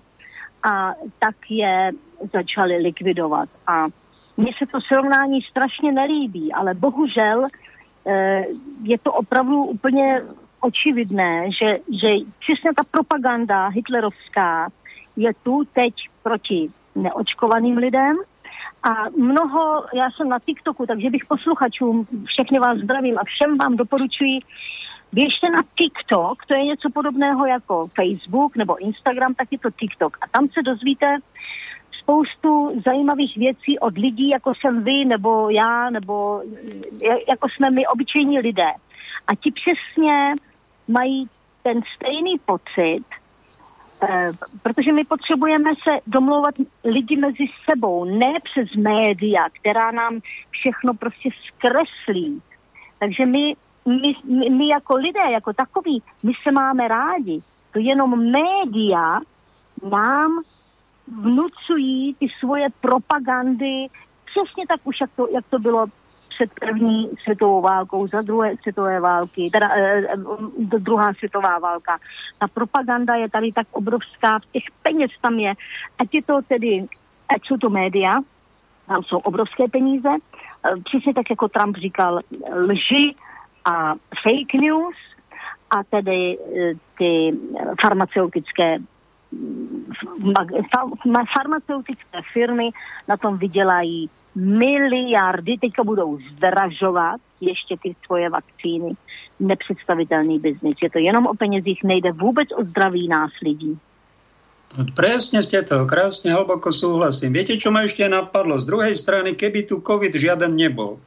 a 0.63 0.93
tak 1.19 1.37
je 1.51 1.91
začali 2.33 2.77
likvidovat. 2.77 3.49
A 3.67 3.87
mně 4.37 4.53
se 4.59 4.67
to 4.67 4.81
srovnání 4.81 5.43
strašně 5.43 5.93
nelíbí, 5.93 6.53
ale 6.53 6.75
bohužel 6.75 7.47
eh, 8.07 8.45
je 8.83 8.99
to 8.99 9.13
opravdu 9.13 9.65
úplně 9.65 10.23
očividné, 10.61 11.49
že, 11.53 11.79
že 12.03 12.09
přesně 12.41 12.71
ta 12.77 12.83
propaganda 12.93 13.69
hitlerovská 13.69 14.69
je 15.17 15.33
tu 15.45 15.65
teď 15.75 15.95
proti 16.23 16.71
neočkovaným 16.95 17.77
lidem. 17.77 18.17
A 18.83 19.11
mnoho, 19.17 19.85
já 19.95 20.11
jsem 20.11 20.29
na 20.29 20.39
TikToku, 20.39 20.87
takže 20.87 21.11
bych 21.11 21.27
posluchačům, 21.27 22.05
všechny 22.27 22.59
vás 22.59 22.79
zdravím 22.79 23.19
a 23.19 23.25
všem 23.25 23.59
vám 23.59 23.77
doporučuji, 23.77 24.41
běžte 25.13 25.47
na 25.47 25.63
TikTok, 25.79 26.47
to 26.47 26.55
je 26.55 26.65
něco 26.65 26.91
podobného 26.91 27.47
jako 27.47 27.89
Facebook 27.95 28.57
nebo 28.57 28.77
Instagram, 28.77 29.35
tak 29.35 29.53
je 29.53 29.59
to 29.59 29.71
TikTok. 29.71 30.17
A 30.21 30.29
tam 30.29 30.49
se 30.49 30.63
dozvíte 30.63 31.17
spoustu 32.03 32.83
zajímavých 32.87 33.37
věcí 33.37 33.79
od 33.79 33.99
lidí, 33.99 34.29
jako 34.29 34.53
jsem 34.55 34.85
vy, 34.85 35.05
nebo 35.05 35.51
já, 35.51 35.91
nebo 35.91 36.43
jako 37.29 37.49
jsme 37.49 37.71
my, 37.71 37.87
obyčejní 37.87 38.39
lidé. 38.39 38.71
A 39.27 39.35
ti 39.35 39.53
přesně 39.53 40.35
mají 40.89 41.29
ten 41.63 41.81
stejný 41.97 42.39
pocit, 42.45 43.05
protože 44.63 44.93
my 44.93 45.05
potřebujeme 45.05 45.71
se 45.75 45.91
domlouvat 46.07 46.55
lidi 46.85 47.17
mezi 47.17 47.47
sebou, 47.71 48.05
ne 48.05 48.33
přes 48.43 48.77
média, 48.77 49.41
která 49.61 49.91
nám 49.91 50.21
všechno 50.51 50.95
prostě 50.95 51.29
zkreslí. 51.49 52.43
Takže 52.99 53.27
my, 53.27 53.55
my, 53.89 54.13
my, 54.25 54.51
my 54.51 54.69
jako 54.69 54.95
lidé, 54.97 55.31
jako 55.33 55.53
takový, 55.53 56.03
my 56.23 56.33
se 56.43 56.53
máme 56.53 56.89
rádi. 56.89 57.43
To 57.73 57.79
jenom 57.79 58.31
média 58.31 59.21
nám 59.91 60.43
vnucují 61.09 62.15
ty 62.15 62.27
svoje 62.41 62.69
propagandy, 62.81 63.87
přesně 64.25 64.67
tak 64.67 64.81
už, 64.85 65.01
jak 65.01 65.11
to, 65.17 65.29
jak 65.35 65.45
to 65.51 65.59
bylo 65.59 65.87
před 66.41 66.61
první 66.61 67.11
světovou 67.23 67.61
válkou, 67.61 68.07
za 68.07 68.23
druhé 68.23 68.57
světové 68.57 69.01
války, 69.01 69.51
teda 69.53 69.69
eh, 69.77 69.99
eh 69.99 70.79
druhá 70.79 71.15
světová 71.15 71.59
válka. 71.59 71.99
Ta 72.39 72.49
propaganda 72.49 73.15
je 73.15 73.31
tady 73.31 73.53
tak 73.53 73.67
obrovská, 73.71 74.41
těch 74.53 74.65
peněz 74.83 75.11
tam 75.21 75.35
je, 75.35 75.55
ať 75.99 76.15
je 76.15 76.23
to 76.23 76.41
tedy, 76.49 76.87
ať 77.29 77.47
jsou 77.47 77.57
to 77.57 77.71
média, 77.71 78.21
tam 78.87 79.03
jsou 79.03 79.19
obrovské 79.19 79.69
peníze, 79.69 80.09
eh, 80.09 80.77
přesně 80.85 81.15
tak, 81.15 81.31
jako 81.31 81.49
Trump 81.49 81.77
říkal, 81.77 82.21
lži 82.53 83.15
a 83.65 83.95
fake 84.23 84.55
news 84.55 84.97
a 85.71 85.85
tedy 85.85 86.39
eh, 86.39 86.73
ty 86.99 87.37
farmaceutické 87.81 88.79
farmaceutické 91.35 92.19
firmy 92.33 92.71
na 93.09 93.17
tom 93.17 93.39
vydělají 93.39 94.11
miliardy, 94.35 95.55
teďka 95.61 95.85
budou 95.85 96.19
zdražovat 96.19 97.21
ještě 97.41 97.77
ty 97.83 97.97
svoje 98.07 98.31
vakcíny. 98.31 98.93
Nepředstavitelný 99.41 100.35
biznis. 100.43 100.77
Je 100.83 100.91
to 100.91 100.99
jenom 100.99 101.27
o 101.27 101.35
penězích, 101.35 101.85
nejde 101.85 102.13
vůbec 102.13 102.49
o 102.57 102.65
zdraví 102.65 103.09
nás 103.09 103.31
lidí. 103.43 103.79
Presne 104.71 105.43
ste 105.43 105.67
to, 105.67 105.83
krásne 105.83 106.31
hlboko 106.31 106.71
súhlasím. 106.71 107.35
Viete, 107.35 107.59
čo 107.59 107.75
ma 107.75 107.83
ešte 107.83 108.07
napadlo? 108.07 108.55
Z 108.55 108.71
druhej 108.71 108.95
strany, 108.95 109.35
keby 109.35 109.67
tu 109.67 109.83
COVID 109.83 110.15
žiaden 110.15 110.55
nebol 110.55 111.03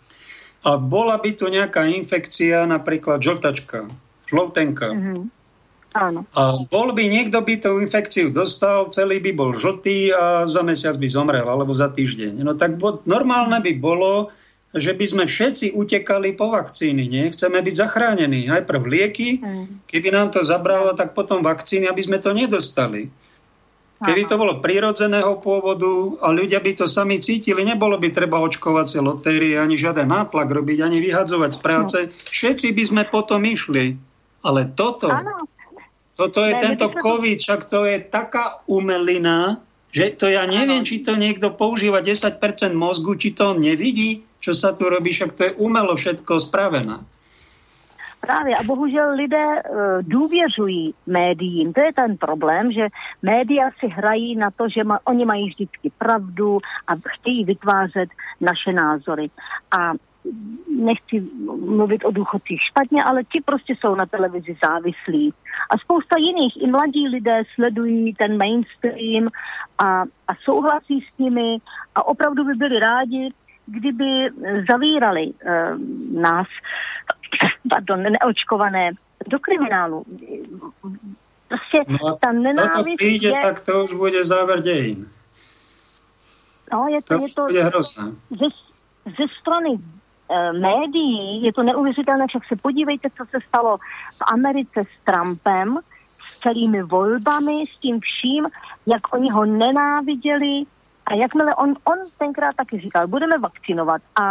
a 0.67 0.75
bola 0.75 1.15
by 1.15 1.31
tu 1.31 1.47
nejaká 1.47 1.87
infekcia, 1.87 2.67
napríklad 2.67 3.23
žltačka, 3.23 3.87
žloutenka, 4.27 4.91
mm-hmm. 4.91 5.42
Áno. 5.93 6.25
A 6.33 6.57
bol 6.65 6.89
by 6.97 7.05
niekto 7.05 7.45
by 7.45 7.61
tú 7.61 7.77
infekciu 7.77 8.33
dostal, 8.33 8.89
celý 8.89 9.21
by 9.21 9.31
bol 9.37 9.53
žltý 9.53 10.09
a 10.09 10.41
za 10.49 10.65
mesiac 10.65 10.97
by 10.97 11.05
zomrel, 11.05 11.45
alebo 11.45 11.73
za 11.73 11.93
týždeň. 11.93 12.41
No 12.41 12.57
tak 12.57 12.81
normálne 13.05 13.61
by 13.61 13.73
bolo, 13.77 14.33
že 14.73 14.97
by 14.97 15.05
sme 15.05 15.23
všetci 15.29 15.77
utekali 15.77 16.33
po 16.33 16.49
vakcíny, 16.49 17.05
nie? 17.05 17.29
Chceme 17.29 17.61
byť 17.61 17.75
zachránení. 17.77 18.49
Najprv 18.49 18.81
lieky, 18.89 19.37
mm. 19.37 19.85
keby 19.85 20.09
nám 20.09 20.33
to 20.33 20.41
zabralo, 20.41 20.97
tak 20.97 21.13
potom 21.13 21.45
vakcíny, 21.45 21.85
aby 21.85 22.01
sme 22.01 22.17
to 22.17 22.33
nedostali. 22.33 23.13
Keby 24.03 24.27
to 24.27 24.35
bolo 24.35 24.59
prírodzeného 24.59 25.39
pôvodu 25.39 25.87
a 26.19 26.27
ľudia 26.33 26.59
by 26.59 26.75
to 26.75 26.91
sami 26.91 27.23
cítili, 27.23 27.63
nebolo 27.63 27.95
by 27.95 28.11
treba 28.11 28.35
očkovacie 28.43 28.99
lotérie, 28.99 29.55
ani 29.55 29.79
žiaden 29.79 30.11
nátlak 30.11 30.51
robiť, 30.51 30.83
ani 30.83 30.99
vyhadzovať 30.99 31.51
z 31.55 31.59
práce. 31.63 31.97
Všetci 32.27 32.75
by 32.75 32.83
sme 32.83 33.03
potom 33.07 33.39
išli. 33.47 33.95
Ale 34.43 34.75
toto, 34.75 35.07
ano. 35.07 35.47
Toto 36.13 36.45
je 36.45 36.53
ne, 36.53 36.61
tento 36.61 36.93
COVID, 36.93 37.37
však 37.41 37.61
to 37.65 37.89
je 37.89 37.97
taká 38.05 38.61
umelina, 38.69 39.61
že 39.93 40.13
to 40.17 40.29
ja 40.29 40.45
neviem, 40.45 40.81
ano. 40.81 40.87
či 40.89 41.01
to 41.05 41.17
niekto 41.17 41.53
používa 41.53 42.01
10% 42.01 42.37
mozgu, 42.73 43.17
či 43.17 43.33
to 43.33 43.53
on 43.53 43.61
nevidí, 43.61 44.25
čo 44.41 44.53
sa 44.53 44.73
tu 44.73 44.89
robí, 44.89 45.13
však 45.13 45.31
to 45.33 45.41
je 45.49 45.51
umelo 45.61 45.93
všetko 45.93 46.37
spravené. 46.37 46.97
Právě 48.23 48.53
a 48.55 48.63
bohužel 48.63 49.13
lidé 49.15 49.45
uh, 49.45 49.61
důvěřují 50.01 50.93
médiím. 51.07 51.73
To 51.73 51.81
je 51.81 51.93
ten 51.93 52.17
problém, 52.17 52.71
že 52.71 52.87
média 53.21 53.69
si 53.79 53.87
hrají 53.87 54.35
na 54.35 54.51
to, 54.51 54.69
že 54.69 54.83
ma, 54.83 54.99
oni 55.03 55.25
mají 55.25 55.49
vždycky 55.49 55.91
pravdu 55.97 56.59
a 56.87 56.91
chtějí 56.95 57.45
vytvářet 57.45 58.09
naše 58.41 58.71
názory. 58.71 59.29
A 59.77 59.91
nechci 60.67 61.23
mluvit 61.65 62.05
o 62.05 62.11
důchodcích 62.11 62.61
špatně, 62.61 63.03
ale 63.03 63.23
ti 63.23 63.41
prostě 63.45 63.75
jsou 63.79 63.95
na 63.95 64.05
televizi 64.05 64.57
závislí. 64.65 65.33
A 65.69 65.77
spousta 65.77 66.15
jiných, 66.17 66.63
i 66.63 66.67
mladí 66.67 67.07
lidé 67.07 67.43
sledují 67.55 68.13
ten 68.13 68.37
mainstream 68.37 69.29
a, 69.77 70.01
a 70.27 70.35
souhlasí 70.43 71.01
s 71.01 71.19
nimi 71.19 71.57
a 71.95 72.07
opravdu 72.07 72.43
by 72.43 72.53
byli 72.53 72.79
rádi, 72.79 73.29
kdyby 73.65 74.29
zavírali 74.69 75.25
uh, 75.27 76.21
nás 76.21 76.47
pardon, 77.69 78.03
neočkované 78.03 78.91
do 79.27 79.39
kriminálu. 79.39 80.05
Prostě 81.47 81.91
no 81.91 82.17
ta 82.21 82.31
nenávist 82.31 82.77
to 82.77 82.83
přijde, 82.97 83.27
je... 83.27 83.41
tak 83.41 83.65
to 83.65 83.83
už 83.83 83.93
bude 83.93 84.23
záver 84.23 84.61
dějin. 84.61 85.07
No, 86.73 86.87
je 86.87 87.01
to, 87.01 87.17
to 87.17 87.23
je 87.23 87.33
to 87.33 87.41
bude 87.41 87.63
hrozné. 87.63 88.03
Ze, 88.29 88.45
ze 89.05 89.25
strany 89.41 89.69
médií 90.51 91.43
je 91.43 91.53
to 91.53 91.63
neuvěřitelné, 91.63 92.25
však 92.27 92.45
se 92.45 92.55
podívejte, 92.61 93.09
co 93.09 93.25
se 93.25 93.37
stalo 93.47 93.77
v 94.17 94.21
Americe 94.33 94.81
s 94.83 95.03
Trumpem, 95.05 95.77
s 96.23 96.39
celými 96.39 96.83
volbami, 96.83 97.63
s 97.75 97.79
tím 97.79 97.99
vším, 97.99 98.47
jak 98.85 99.13
oni 99.13 99.31
ho 99.31 99.45
nenáviděli 99.45 100.63
a 101.05 101.13
jakmile 101.13 101.55
on, 101.55 101.69
on 101.83 101.97
tenkrát 102.17 102.55
taky 102.55 102.79
říkal, 102.79 103.07
budeme 103.07 103.35
vakcinovat 103.37 104.01
a 104.21 104.29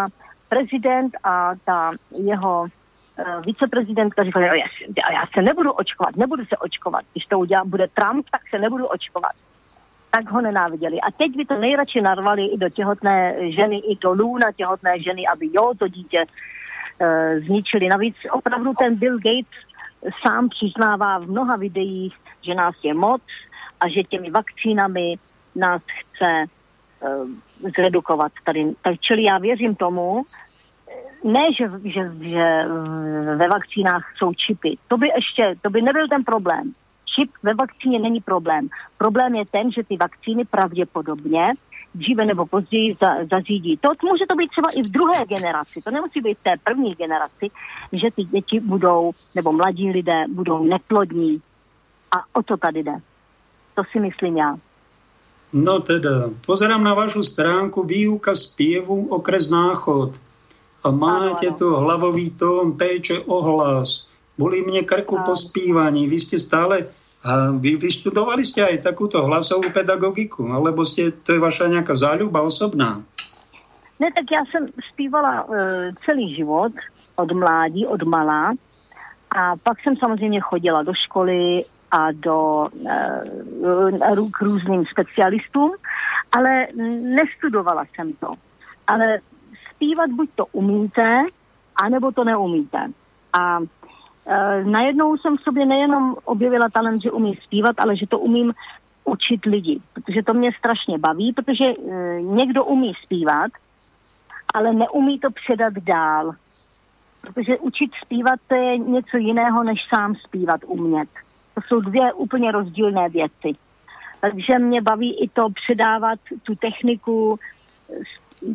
prezident 0.48 1.12
a 1.24 1.52
ta 1.64 1.92
jeho 2.10 2.62
uh, 2.62 3.44
viceprezidentka 3.44 4.24
říkala, 4.24 4.46
já, 4.46 5.12
já 5.12 5.24
se 5.34 5.42
nebudu 5.42 5.72
očkovat, 5.72 6.16
nebudu 6.16 6.44
se 6.44 6.56
očkovat. 6.56 7.04
Když 7.12 7.26
to 7.26 7.38
udělá, 7.38 7.64
bude 7.64 7.88
Trump, 7.88 8.26
tak 8.30 8.40
se 8.50 8.58
nebudu 8.58 8.86
očkovat. 8.86 9.32
Tak 10.14 10.30
ho 10.30 10.40
nenáviděli. 10.40 11.00
A 11.00 11.10
teď 11.10 11.36
by 11.36 11.44
to 11.44 11.58
nejradši 11.58 12.00
narvali 12.00 12.46
i 12.46 12.58
do 12.58 12.68
těhotné 12.68 13.36
ženy, 13.52 13.76
i 13.76 13.96
do 13.96 14.12
lůna 14.12 14.52
těhotné 14.52 15.00
ženy, 15.00 15.26
aby 15.32 15.48
jo, 15.52 15.72
to 15.78 15.88
dítě 15.88 16.24
uh, 16.24 17.46
zničili. 17.46 17.88
Navíc 17.88 18.16
opravdu 18.30 18.72
ten 18.78 18.98
Bill 18.98 19.16
Gates 19.16 19.58
sám 20.26 20.48
přiznává 20.48 21.18
v 21.18 21.30
mnoha 21.30 21.56
videích, 21.56 22.14
že 22.42 22.54
nás 22.54 22.74
je 22.84 22.94
moc 22.94 23.22
a 23.80 23.88
že 23.88 24.02
těmi 24.02 24.30
vakcínami 24.30 25.14
nás 25.56 25.82
chce 26.00 26.44
uh, 27.00 27.30
zredukovat 27.76 28.32
tady. 28.44 28.64
Tak 28.82 29.00
čili 29.00 29.22
já 29.22 29.38
věřím 29.38 29.74
tomu, 29.74 30.22
ne, 31.24 31.40
že, 31.58 31.90
že, 31.90 32.10
že 32.20 32.64
ve 33.36 33.48
vakcínách 33.48 34.12
jsou 34.16 34.32
čipy. 34.34 34.76
To 34.88 34.96
by 34.96 35.08
ještě, 35.08 35.54
to 35.62 35.70
by 35.70 35.82
nebyl 35.82 36.08
ten 36.08 36.24
problém. 36.24 36.72
Čip 37.14 37.30
ve 37.42 37.54
vakcíně 37.54 37.98
není 37.98 38.20
problém. 38.20 38.68
Problém 38.98 39.34
je 39.34 39.44
ten, 39.50 39.72
že 39.72 39.82
ty 39.84 39.96
vakcíny 39.96 40.44
pravděpodobně 40.44 41.52
dříve 41.94 42.24
nebo 42.24 42.46
později 42.46 42.96
za, 43.00 43.08
zařídí. 43.30 43.76
To 43.76 43.88
může 43.88 44.24
to 44.28 44.34
být 44.34 44.50
třeba 44.50 44.68
i 44.76 44.82
v 44.82 44.92
druhé 44.92 45.26
generaci, 45.26 45.80
to 45.84 45.90
nemusí 45.90 46.20
být 46.20 46.38
v 46.38 46.42
té 46.42 46.54
první 46.64 46.94
generaci, 46.94 47.46
že 47.92 48.08
ty 48.16 48.24
děti 48.24 48.60
budou, 48.60 49.12
nebo 49.34 49.52
mladí 49.52 49.90
lidé 49.90 50.24
budou 50.28 50.64
neplodní. 50.64 51.40
A 52.12 52.38
o 52.38 52.42
to 52.42 52.56
tady 52.56 52.82
jde. 52.82 52.94
To 53.74 53.82
si 53.92 54.00
myslím 54.00 54.36
já. 54.36 54.56
No 55.52 55.80
teda, 55.80 56.32
pozerám 56.46 56.84
na 56.84 56.94
vašu 56.94 57.22
stránku 57.22 57.84
výuka 57.84 58.34
spievu 58.34 59.06
okres 59.12 59.50
Náchod 59.50 60.16
a 60.84 60.90
máte 60.90 61.52
tu 61.52 61.76
hlavový 61.76 62.30
tón, 62.30 62.72
péče 62.72 63.20
ohlas. 63.28 64.08
Boli 64.38 64.64
mne 64.64 64.82
krku 64.82 65.20
po 65.20 65.36
spívaní. 65.36 66.08
Vy 66.08 66.18
ste 66.18 66.40
stále 66.40 66.88
a 67.22 67.54
vy 67.54 67.78
vyštudovali 67.78 68.42
ste 68.42 68.66
aj 68.66 68.82
takúto 68.82 69.22
hlasovú 69.22 69.70
pedagogiku? 69.70 70.50
Alebo 70.50 70.82
ste, 70.82 71.14
to 71.14 71.38
je 71.38 71.40
vaša 71.40 71.70
nejaká 71.70 71.94
záľuba 71.94 72.42
osobná? 72.42 72.98
Ne, 74.00 74.12
tak 74.12 74.26
já 74.32 74.42
jsem 74.44 74.68
zpívala 74.92 75.44
uh, 75.44 75.54
celý 76.04 76.34
život, 76.34 76.72
od 77.16 77.32
mládí, 77.32 77.86
od 77.86 78.02
malá. 78.02 78.52
A 79.36 79.56
pak 79.56 79.80
jsem 79.80 79.96
samozřejmě 79.96 80.40
chodila 80.40 80.82
do 80.82 80.94
školy 80.94 81.64
a 81.90 82.12
do, 82.12 82.66
uh, 84.16 84.30
k 84.30 84.42
různým 84.42 84.84
specialistům, 84.86 85.74
ale 86.32 86.66
nestudovala 87.14 87.84
jsem 87.94 88.12
to. 88.12 88.34
Ale 88.86 89.18
zpívat 89.70 90.10
buď 90.10 90.28
to 90.34 90.46
umíte, 90.52 91.24
anebo 91.76 92.12
to 92.12 92.24
neumíte. 92.24 92.78
A 93.32 93.58
e, 93.60 93.66
najednou 94.64 95.16
jsem 95.16 95.36
v 95.36 95.40
sobě 95.40 95.66
nejenom 95.66 96.16
objevila 96.24 96.68
talent, 96.68 97.02
že 97.02 97.10
umím 97.10 97.34
zpívat, 97.42 97.76
ale 97.78 97.96
že 97.96 98.06
to 98.06 98.18
umím 98.18 98.52
učit 99.04 99.44
lidi, 99.44 99.80
protože 99.92 100.22
to 100.22 100.34
mě 100.34 100.50
strašně 100.58 100.98
baví, 100.98 101.32
protože 101.32 101.64
e, 101.64 102.22
někdo 102.22 102.64
umí 102.64 102.92
zpívat, 103.02 103.50
ale 104.54 104.72
neumí 104.72 105.18
to 105.18 105.30
předat 105.30 105.72
dál. 105.74 106.32
Protože 107.20 107.58
učit 107.58 107.90
zpívat 108.04 108.40
to 108.48 108.54
je 108.54 108.78
něco 108.78 109.16
jiného, 109.16 109.64
než 109.64 109.78
sám 109.94 110.14
zpívat 110.14 110.60
umět. 110.66 111.08
To 111.54 111.60
jsou 111.66 111.80
dvě 111.80 112.12
úplně 112.12 112.52
rozdílné 112.52 113.08
věci. 113.08 113.52
Takže 114.20 114.58
mě 114.58 114.82
baví 114.82 115.24
i 115.24 115.28
to 115.28 115.42
předávat 115.54 116.18
tu 116.42 116.54
techniku, 116.54 117.38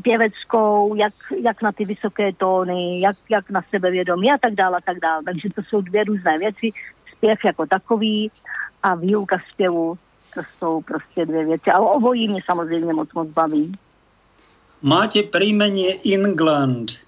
pěveckou, 0.02 0.96
jak, 0.96 1.14
jak 1.44 1.62
na 1.62 1.72
ty 1.72 1.86
vysoké 1.86 2.34
tóny, 2.34 3.00
jak, 3.00 3.16
jak 3.30 3.50
na 3.50 3.62
sebevědomí 3.70 4.32
a 4.32 4.38
tak 4.38 4.54
dále 4.56 4.78
a 4.78 4.82
tak 4.82 5.00
dále. 5.00 5.24
Takže 5.24 5.48
to 5.56 5.62
jsou 5.64 5.82
dvě 5.82 6.04
různé 6.04 6.38
věci. 6.38 6.70
Zpěv 7.18 7.40
jako 7.46 7.66
takový 7.66 8.32
a 8.84 8.96
výuka 8.96 9.38
zpěvu, 9.54 9.98
to 10.34 10.42
jsou 10.58 10.82
prostě 10.82 11.26
dvě 11.26 11.46
věci. 11.46 11.72
A 11.72 11.80
obojí 11.80 12.28
mě 12.28 12.42
samozřejmě 12.46 12.94
moc 12.94 13.14
moc 13.14 13.30
baví. 13.30 13.72
Máte 14.82 15.26
príjmenie 15.26 15.98
England. 16.06 17.02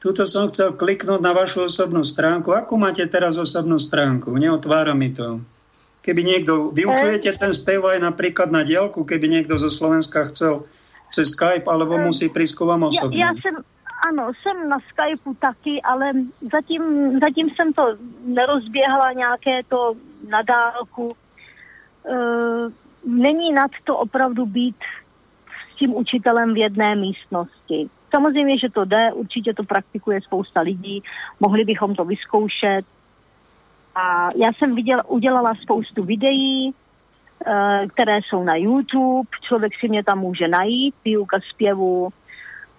Tuto 0.00 0.24
som 0.24 0.48
chcel 0.48 0.76
kliknúť 0.80 1.20
na 1.20 1.36
vašu 1.36 1.68
osobnú 1.68 2.00
stránku. 2.00 2.56
Akú 2.56 2.80
máte 2.80 3.04
teraz 3.04 3.36
osobnú 3.36 3.76
stránku? 3.76 4.32
Neotvára 4.32 4.96
mi 4.96 5.12
to. 5.12 5.44
Keby 6.00 6.22
niekto, 6.24 6.70
vyučujete 6.70 7.36
ten 7.36 7.52
spev 7.52 7.84
aj 7.84 8.00
napríklad 8.00 8.48
na 8.48 8.62
diálku, 8.62 9.04
keby 9.04 9.28
niekto 9.28 9.58
zo 9.58 9.68
Slovenska 9.68 10.24
chcel 10.30 10.64
cez 11.10 11.30
Skype, 11.30 11.70
alebo 11.70 11.98
musí 11.98 12.28
prísť 12.28 12.54
k 12.56 12.60
vám 12.60 12.82
osobně? 12.82 13.18
Já, 13.18 13.26
já 13.26 13.32
jsem, 13.32 13.54
ano, 14.08 14.32
jsem 14.42 14.68
na 14.68 14.78
Skypeu 14.78 15.34
taky, 15.34 15.82
ale 15.82 16.12
zatím, 16.52 16.82
zatím 17.20 17.50
jsem 17.50 17.72
to 17.72 17.96
nerozběhla 18.24 19.12
nějaké 19.12 19.62
to 19.68 19.94
na 20.28 20.42
dálku. 20.42 21.16
E, 22.06 22.16
není 23.06 23.52
nad 23.52 23.70
to 23.84 23.96
opravdu 23.96 24.46
být 24.46 24.76
s 25.72 25.76
tím 25.78 25.94
učitelem 25.94 26.54
v 26.54 26.56
jedné 26.56 26.96
místnosti. 26.96 27.88
Samozřejmě, 28.10 28.58
že 28.58 28.68
to 28.68 28.84
jde, 28.84 29.12
určitě 29.12 29.54
to 29.54 29.64
praktikuje 29.64 30.20
spousta 30.20 30.60
lidí, 30.60 31.00
mohli 31.40 31.64
bychom 31.64 31.94
to 31.94 32.04
vyzkoušet. 32.04 32.84
A 33.94 34.28
já 34.36 34.52
jsem 34.52 34.74
viděla, 34.74 35.08
udělala 35.08 35.54
spoustu 35.62 36.04
videí, 36.04 36.70
které 37.92 38.18
jsou 38.18 38.44
na 38.44 38.56
YouTube. 38.56 39.28
Člověk 39.42 39.76
si 39.76 39.88
mě 39.88 40.04
tam 40.04 40.18
může 40.18 40.48
najít, 40.48 40.94
výuka 41.04 41.38
zpěvu, 41.54 42.08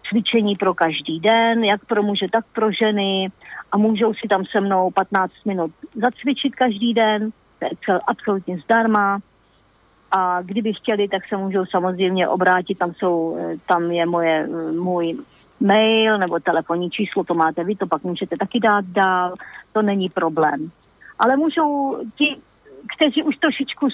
cvičení 0.10 0.56
pro 0.56 0.74
každý 0.74 1.20
den, 1.20 1.64
jak 1.64 1.86
pro 1.86 2.04
muže, 2.04 2.26
tak 2.32 2.46
pro 2.54 2.72
ženy 2.72 3.32
a 3.72 3.78
můžou 3.78 4.14
si 4.14 4.28
tam 4.28 4.46
se 4.46 4.62
mnou 4.62 4.92
15 4.92 5.32
minut 5.46 5.72
zacvičit 5.96 6.56
každý 6.56 6.94
den, 6.94 7.32
to 7.60 7.66
je 7.66 7.72
cel, 7.86 8.00
absolutně 8.08 8.58
zdarma. 8.58 9.20
a 10.12 10.42
kdyby 10.42 10.74
chtěli, 10.74 11.08
tak 11.08 11.28
se 11.28 11.38
můžou 11.38 11.66
samozřejmě 11.66 12.28
obrátit, 12.28 12.78
tam, 12.78 12.94
jsou, 12.94 13.38
eh, 13.40 13.56
tam 13.68 13.92
je 13.92 14.06
moje, 14.06 14.48
eh, 14.48 14.72
můj 14.72 15.18
mail 15.60 16.18
nebo 16.18 16.40
telefonní 16.40 16.90
číslo, 16.90 17.24
to 17.24 17.34
máte 17.34 17.64
vy, 17.64 17.76
to 17.76 17.88
pak 17.88 18.04
můžete 18.04 18.38
taky 18.40 18.60
dát 18.60 18.86
dál, 18.86 19.34
to 19.74 19.82
není 19.82 20.10
problém. 20.10 20.72
Ale 21.20 21.38
můžou 21.38 21.98
ti, 22.16 22.38
kteří 22.96 23.24
už 23.24 23.36
trošičku 23.38 23.88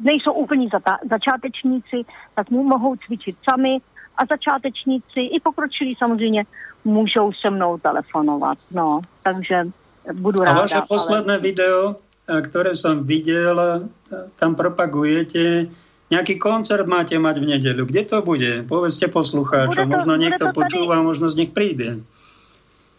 nejsou 0.00 0.32
úplně 0.32 0.68
zata- 0.68 0.98
začátečníci, 1.10 2.04
tak 2.34 2.50
mu 2.50 2.62
mohou 2.62 2.96
cvičit 2.96 3.36
sami 3.44 3.78
a 4.16 4.24
začátečníci 4.24 5.20
i 5.20 5.40
pokročilí 5.40 5.94
samozřejmě 5.94 6.44
můžou 6.84 7.32
se 7.32 7.50
mnou 7.50 7.78
telefonovat. 7.78 8.58
No, 8.70 9.00
takže 9.22 9.64
budu 10.12 10.40
ráda. 10.40 10.58
A 10.58 10.60
vaše 10.60 10.80
posledné 10.88 11.34
ale... 11.34 11.42
video, 11.42 11.96
ktoré 12.30 12.78
som 12.78 13.02
videl, 13.02 13.90
tam 14.38 14.54
propagujete 14.54 15.66
nejaký 16.10 16.42
koncert 16.42 16.86
máte 16.86 17.18
mať 17.18 17.42
v 17.42 17.46
nedeľu. 17.54 17.86
Kde 17.86 18.02
to 18.06 18.18
bude? 18.22 18.66
Povedzte 18.66 19.06
poslucháčom. 19.10 19.86
Možno 19.86 20.18
niekto 20.18 20.50
počúva, 20.50 20.98
tady... 20.98 21.06
možno 21.06 21.26
z 21.30 21.38
nich 21.42 21.50
príde. 21.54 22.02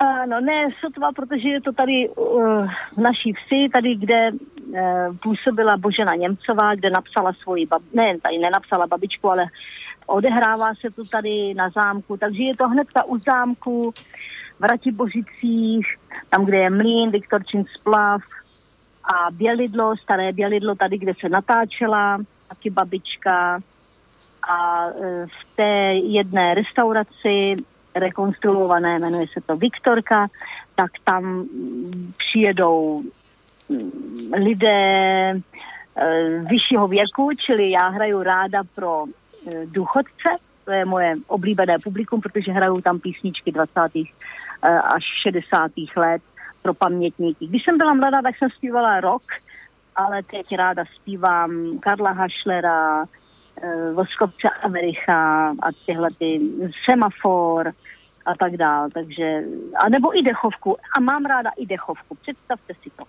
Ano, 0.01 0.41
ne 0.41 0.71
sotva, 0.71 1.11
protože 1.11 1.49
je 1.49 1.61
to 1.61 1.71
tady 1.71 2.09
uh, 2.09 2.67
v 2.93 2.97
naší 2.97 3.33
vsi, 3.33 3.69
tady, 3.73 3.95
kde 3.95 4.31
uh, 4.31 5.17
působila 5.23 5.77
Božena 5.77 6.15
Němcová, 6.15 6.75
kde 6.75 6.89
napsala 6.89 7.33
svoji, 7.33 7.65
bab... 7.65 7.81
ne, 7.93 8.19
tady 8.19 8.37
nenapsala 8.37 8.87
babičku, 8.87 9.29
ale 9.29 9.45
odehrává 10.07 10.73
se 10.73 10.95
to 10.95 11.05
tady 11.05 11.53
na 11.53 11.69
zámku, 11.69 12.17
takže 12.17 12.43
je 12.43 12.57
to 12.57 12.67
hnedka 12.67 13.03
u 13.03 13.17
zámku 13.17 13.93
v 14.59 14.63
Ratibožicích, 14.63 15.87
tam, 16.29 16.45
kde 16.45 16.57
je 16.57 16.69
mlín, 16.69 17.11
Viktorčin 17.11 17.63
splav 17.79 18.21
a 19.03 19.31
Bělidlo, 19.31 19.97
staré 19.97 20.33
Bělidlo, 20.33 20.75
tady, 20.75 20.97
kde 20.97 21.13
se 21.19 21.29
natáčela 21.29 22.17
taky 22.49 22.69
babička. 22.69 23.59
A 24.49 24.87
e, 24.87 25.25
v 25.25 25.55
té 25.55 25.93
jedné 25.93 26.53
restauraci 26.53 27.55
rekonstruované, 27.95 28.99
jmenuje 28.99 29.25
se 29.33 29.41
to 29.41 29.57
Viktorka, 29.57 30.27
tak 30.75 30.91
tam 31.03 31.45
přijedou 32.17 33.03
mm, 33.69 33.91
lidé 34.33 34.69
e, 34.69 35.39
vyššího 36.49 36.87
věku, 36.87 37.29
čili 37.45 37.71
já 37.71 37.87
hraju 37.87 38.23
ráda 38.23 38.61
pro 38.75 39.05
e, 39.05 39.65
důchodce, 39.65 40.29
to 40.65 40.71
je 40.71 40.85
moje 40.85 41.15
oblíbené 41.27 41.79
publikum, 41.79 42.21
protože 42.21 42.51
hraju 42.51 42.81
tam 42.81 42.99
písničky 42.99 43.51
20. 43.51 43.79
až 44.83 45.03
60. 45.23 45.71
let 45.95 46.21
pro 46.61 46.73
pamětníky. 46.73 47.47
Když 47.47 47.63
jsem 47.63 47.77
byla 47.77 47.93
mladá, 47.93 48.21
tak 48.21 48.37
jsem 48.37 48.49
zpívala 48.49 48.99
rok, 48.99 49.23
ale 49.95 50.23
teď 50.23 50.55
ráda 50.57 50.83
zpívám 50.95 51.79
Karla 51.79 52.11
Hašlera, 52.11 53.05
eh, 53.57 53.93
Voskopce 53.93 54.49
Americha 54.63 55.49
a 55.49 55.67
tyhle 55.85 56.09
ty 56.19 56.41
Semafor 56.85 57.73
a 58.25 58.35
tak 58.35 58.57
dál. 58.57 58.89
Takže, 58.93 59.43
a 59.75 59.89
nebo 59.89 60.17
i 60.17 60.21
dechovku. 60.21 60.77
A 60.97 60.99
mám 60.99 61.25
ráda 61.25 61.49
i 61.57 61.65
dechovku. 61.65 62.15
Představte 62.21 62.73
si 62.83 62.89
to. 62.89 63.03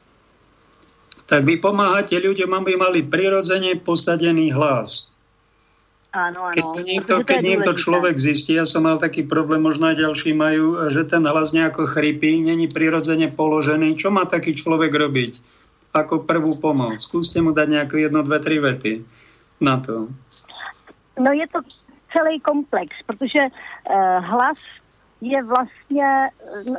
Tak 1.27 1.48
vy 1.48 1.56
pomáhate 1.64 2.20
ľuďom, 2.20 2.51
aby 2.60 2.77
mali 2.77 3.01
prirodzene 3.01 3.81
posadený 3.81 4.52
hlas. 4.52 5.09
Áno, 6.12 6.44
áno. 6.44 6.52
Keď 6.52 6.64
to 6.77 6.81
niekto, 6.85 7.12
keď 7.24 7.40
to 7.40 7.47
niekto 7.48 7.73
človek 7.73 8.20
zistí, 8.20 8.52
ja 8.52 8.69
som 8.69 8.85
mal 8.85 9.01
taký 9.01 9.24
problém, 9.24 9.64
možno 9.64 9.89
aj 9.89 9.97
ďalší 9.97 10.36
majú, 10.36 10.93
že 10.93 11.09
ten 11.09 11.24
hlas 11.24 11.56
nejako 11.56 11.89
chrypí, 11.89 12.44
není 12.44 12.69
prirodzene 12.69 13.32
položený. 13.32 13.97
Čo 13.97 14.12
má 14.12 14.28
taký 14.28 14.52
človek 14.52 14.93
robiť? 14.93 15.40
Ako 15.97 16.28
prvú 16.28 16.52
pomoc. 16.60 17.01
Skúste 17.01 17.40
mu 17.40 17.56
dať 17.56 17.81
nejaké 17.81 17.97
jedno, 18.05 18.20
dve, 18.20 18.36
tri 18.44 18.60
vety 18.60 18.93
na 19.64 19.81
to. 19.81 20.12
No 21.19 21.33
je 21.33 21.49
to 21.49 21.61
celý 22.17 22.41
komplex, 22.41 22.97
protože 23.07 23.41
uh, 23.41 24.25
hlas 24.25 24.59
je 25.23 25.43
vlastně, 25.43 26.29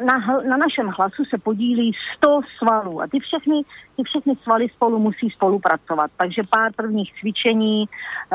na, 0.05 0.17
na 0.47 0.57
našem 0.57 0.87
hlasu 0.87 1.25
se 1.25 1.37
podílí 1.37 1.91
100 2.17 2.39
svalů 2.57 3.01
a 3.01 3.07
ty 3.07 3.19
všechny, 3.19 3.61
ty 3.95 4.03
všechny 4.03 4.33
svaly 4.43 4.69
spolu 4.69 4.99
musí 4.99 5.29
spolupracovat. 5.29 6.11
Takže 6.17 6.41
pár 6.49 6.73
prvních 6.73 7.13
cvičení 7.19 7.85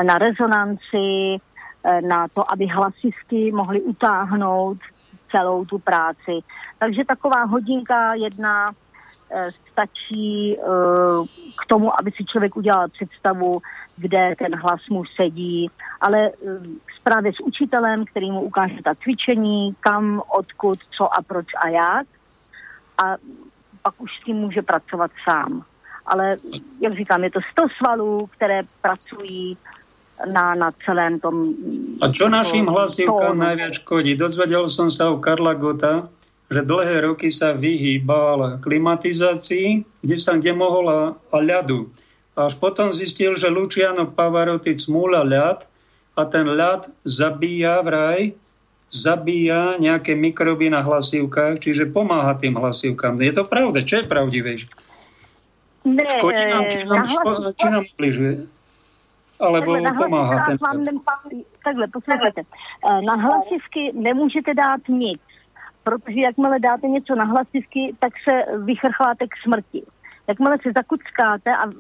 na 0.03 0.19
rezonanci, 0.19 1.37
eh, 1.85 2.01
na 2.01 2.29
to, 2.29 2.53
aby 2.53 2.67
hlasisky 2.67 3.53
mohly 3.53 3.83
utáhnout 3.83 4.79
celou 5.31 5.65
tu 5.65 5.79
práci. 5.79 6.41
Takže 6.79 7.05
taková 7.05 7.45
hodinka 7.45 8.15
jedna 8.15 8.73
eh, 9.31 9.51
stačí 9.73 10.57
eh, 10.57 10.67
k 11.65 11.67
tomu, 11.69 12.01
aby 12.01 12.11
si 12.11 12.25
člověk 12.25 12.57
udělal 12.57 12.89
představu, 12.89 13.61
kde 13.99 14.35
ten 14.39 14.55
hlas 14.55 14.81
mu 14.91 15.03
sedí, 15.17 15.67
ale 16.01 16.31
právě 17.03 17.33
s 17.33 17.41
učitelem, 17.41 18.05
který 18.05 18.31
mu 18.31 18.41
ukáže 18.41 18.79
ta 18.85 18.95
cvičení, 18.95 19.75
kam, 19.81 20.23
odkud, 20.29 20.79
co 20.79 21.05
a 21.19 21.23
proč 21.23 21.47
a 21.65 21.69
jak. 21.69 22.07
A 22.99 23.17
pak 23.83 23.95
už 23.99 24.11
s 24.21 24.25
tím 24.25 24.37
může 24.37 24.63
pracovat 24.63 25.11
sám. 25.25 25.63
Ale, 26.07 26.37
jak 26.81 26.97
říkám, 26.97 27.25
je 27.25 27.31
to 27.31 27.41
100 27.53 27.63
svalů, 27.79 28.27
které 28.37 28.63
pracují 28.83 29.57
na, 30.33 30.55
na 30.55 30.73
celém 30.85 31.21
tom... 31.21 31.55
A 32.03 32.09
čo 32.09 32.29
našim 32.29 32.67
hlasivkám 32.67 33.39
najviac 33.39 33.75
škodí? 33.85 34.19
Dozvedel 34.19 34.67
som 34.69 34.91
sa 34.91 35.09
u 35.15 35.23
Karla 35.23 35.55
Gota, 35.55 36.11
že 36.51 36.65
dlhé 36.65 37.05
roky 37.05 37.31
sa 37.31 37.53
vyhýbal 37.53 38.59
klimatizácii, 38.65 39.85
kde 40.03 40.17
sa 40.19 40.37
kde 40.41 40.53
mohol 40.57 40.87
a, 40.91 41.01
a 41.15 41.39
ľadu. 41.39 41.93
Až 42.39 42.55
potom 42.63 42.95
zistil, 42.95 43.35
že 43.35 43.51
Luciano 43.51 44.07
Pavarotti 44.07 44.79
cmúla 44.79 45.27
ľad 45.27 45.67
a 46.15 46.23
ten 46.23 46.47
ľad 46.47 46.87
zabíja 47.03 47.83
vraj, 47.83 48.31
zabíja 48.95 49.75
nejaké 49.83 50.15
mikroby 50.15 50.71
na 50.71 50.87
hlasivkách, 50.87 51.59
čiže 51.59 51.91
pomáha 51.91 52.39
tým 52.39 52.55
hlasivkám. 52.55 53.19
Je 53.19 53.35
to 53.35 53.43
pravda? 53.43 53.83
Čo 53.83 54.01
je 54.01 54.05
pravdivé? 54.07 54.63
Ne, 55.83 56.07
Škodí 56.07 56.45
nám, 56.47 56.65
či 56.71 56.79
nám, 56.87 57.05
ško, 57.11 57.31
či 57.59 57.67
nám 57.75 57.85
ubližuje? 57.91 58.35
Alebo 59.39 59.79
takhle, 59.83 59.99
pomáha 59.99 60.35
ten 60.47 60.59
vám 60.63 60.79
Takhle, 61.65 61.87
poslouchejte. 61.91 62.43
Eh, 62.43 63.03
na 63.03 63.15
hlasivky 63.15 63.93
nemůžete 63.95 64.55
dát 64.55 64.81
nic, 64.89 65.21
protože 65.83 66.21
jakmile 66.21 66.59
dáte 66.59 66.87
něco 66.87 67.15
na 67.15 67.25
hlasivky, 67.25 67.95
tak 67.99 68.13
se 68.25 68.33
vychrchláte 68.65 69.27
k 69.27 69.35
smrti. 69.43 69.83
Jakmile 70.29 70.59
se 70.63 70.73
zakuckáte 70.73 71.57
a 71.57 71.67
uh, 71.67 71.75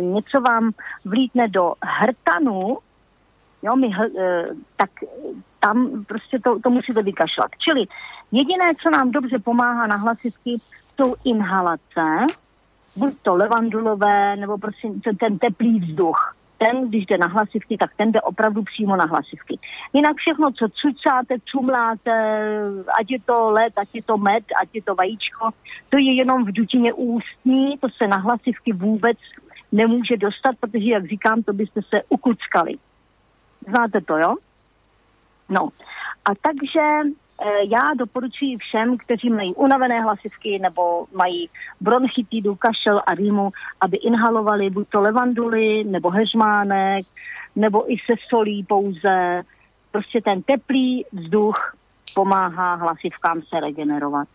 něco 0.00 0.40
vám 0.40 0.70
vlítne 1.04 1.48
do 1.48 1.74
hrtanu, 1.82 2.78
Jo, 3.64 3.76
my, 3.76 3.90
eh, 4.18 4.44
tak 4.76 4.90
tam 5.60 6.04
prostě 6.04 6.38
to, 6.38 6.58
to 6.60 6.70
musíte 6.70 7.02
vykašlat. 7.02 7.50
Čili 7.58 7.84
jediné, 8.32 8.74
co 8.82 8.90
nám 8.90 9.10
dobře 9.10 9.38
pomáhá 9.38 9.86
na 9.86 9.96
hlasivky, 9.96 10.56
jsou 10.94 11.14
inhalace, 11.24 12.26
buď 12.96 13.14
to 13.22 13.34
levandulové, 13.34 14.36
nebo 14.36 14.58
prostě 14.58 14.88
ten 15.20 15.38
teplý 15.38 15.80
vzduch. 15.80 16.36
Ten, 16.64 16.88
když 16.88 17.06
jde 17.06 17.18
na 17.18 17.26
hlasivky, 17.26 17.76
tak 17.76 17.90
ten 17.96 18.12
jde 18.12 18.20
opravdu 18.20 18.62
přímo 18.62 18.96
na 18.96 19.04
hlasivky. 19.04 19.58
Jinak 19.92 20.16
všechno, 20.16 20.52
co 20.52 20.68
cucáte, 20.68 21.34
čumláte, 21.44 22.12
ať 23.00 23.10
je 23.10 23.20
to 23.20 23.50
led, 23.50 23.78
ať 23.78 23.88
je 23.94 24.02
to 24.02 24.16
med, 24.16 24.44
ať 24.62 24.68
je 24.74 24.82
to 24.82 24.94
vajíčko, 24.94 25.50
to 25.88 25.98
je 25.98 26.14
jenom 26.14 26.44
v 26.44 26.52
dutině 26.52 26.92
ústní, 26.92 27.78
to 27.78 27.88
se 27.96 28.06
na 28.06 28.16
hlasivky 28.16 28.72
vůbec 28.72 29.18
nemůže 29.72 30.16
dostat, 30.16 30.56
protože, 30.60 30.88
jak 30.90 31.06
říkám, 31.06 31.42
to 31.42 31.52
byste 31.52 31.80
se 31.82 32.02
ukuckali. 32.08 32.74
Znáte 33.68 34.00
to, 34.00 34.16
jo? 34.16 34.34
No. 35.48 35.68
A 36.24 36.30
takže 36.42 36.80
já 37.70 37.94
doporučuji 37.96 38.56
všem, 38.56 38.98
kteří 38.98 39.30
mají 39.30 39.54
unavené 39.54 40.00
hlasivky 40.02 40.58
nebo 40.58 41.06
mají 41.14 41.50
bronchitidu, 41.80 42.54
kašel 42.54 43.02
a 43.06 43.14
rýmu, 43.14 43.50
aby 43.80 43.96
inhalovali 43.96 44.70
buď 44.70 44.88
to 44.88 45.00
levanduly, 45.00 45.84
nebo 45.84 46.10
heřmánek, 46.10 47.06
nebo 47.56 47.92
i 47.92 47.96
se 47.96 48.14
solí 48.28 48.64
pouze. 48.64 49.42
Prostě 49.90 50.20
ten 50.20 50.42
teplý 50.42 51.04
vzduch 51.12 51.76
pomáhá 52.14 52.74
hlasivkám 52.74 53.42
se 53.42 53.60
regenerovat. 53.60 54.28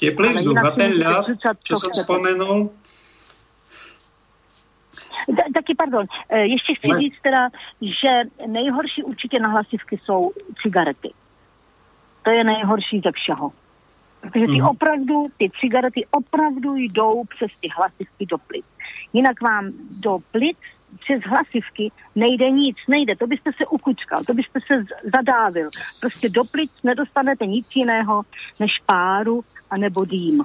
Teplý 0.00 0.34
vzduch 0.34 0.64
a 0.64 0.70
ten 0.70 0.92
ľad, 0.98 1.38
čo 1.62 1.78
som 1.78 1.92
spomenul, 1.94 2.72
taky 5.54 5.74
pardon, 5.74 6.06
e, 6.28 6.38
ještě 6.38 6.74
chci 6.74 6.88
říct 6.98 7.20
teda, 7.22 7.48
že 7.82 8.30
nejhorší 8.46 9.02
určitě 9.02 9.38
na 9.38 9.48
hlasivky 9.48 9.98
jsou 9.98 10.32
cigarety. 10.62 11.10
To 12.22 12.30
je 12.30 12.44
nejhorší 12.44 13.00
ze 13.04 13.12
všeho. 13.12 13.50
Protože 14.20 14.46
ty 14.46 14.60
mm. 14.60 14.66
opravdu, 14.66 15.26
ty 15.38 15.50
cigarety 15.60 16.06
opravdu 16.10 16.76
jdou 16.76 17.24
přes 17.24 17.50
ty 17.60 17.68
hlasivky 17.76 18.26
do 18.26 18.38
plic. 18.38 18.64
Jinak 19.12 19.40
vám 19.40 19.70
do 20.00 20.18
plic 20.30 20.58
přes 21.00 21.20
hlasivky 21.26 21.92
nejde 22.14 22.50
nic, 22.50 22.76
nejde. 22.88 23.16
To 23.16 23.26
byste 23.26 23.50
se 23.56 23.66
ukučkal, 23.66 24.20
to 24.26 24.34
byste 24.34 24.60
se 24.66 24.84
zadávil. 25.16 25.68
Prostě 26.00 26.28
do 26.28 26.44
plic 26.44 26.82
nedostanete 26.82 27.46
nic 27.46 27.76
jiného 27.76 28.22
než 28.60 28.72
páru 28.86 29.40
a 29.70 29.76
nebo 29.76 30.04
dým. 30.04 30.44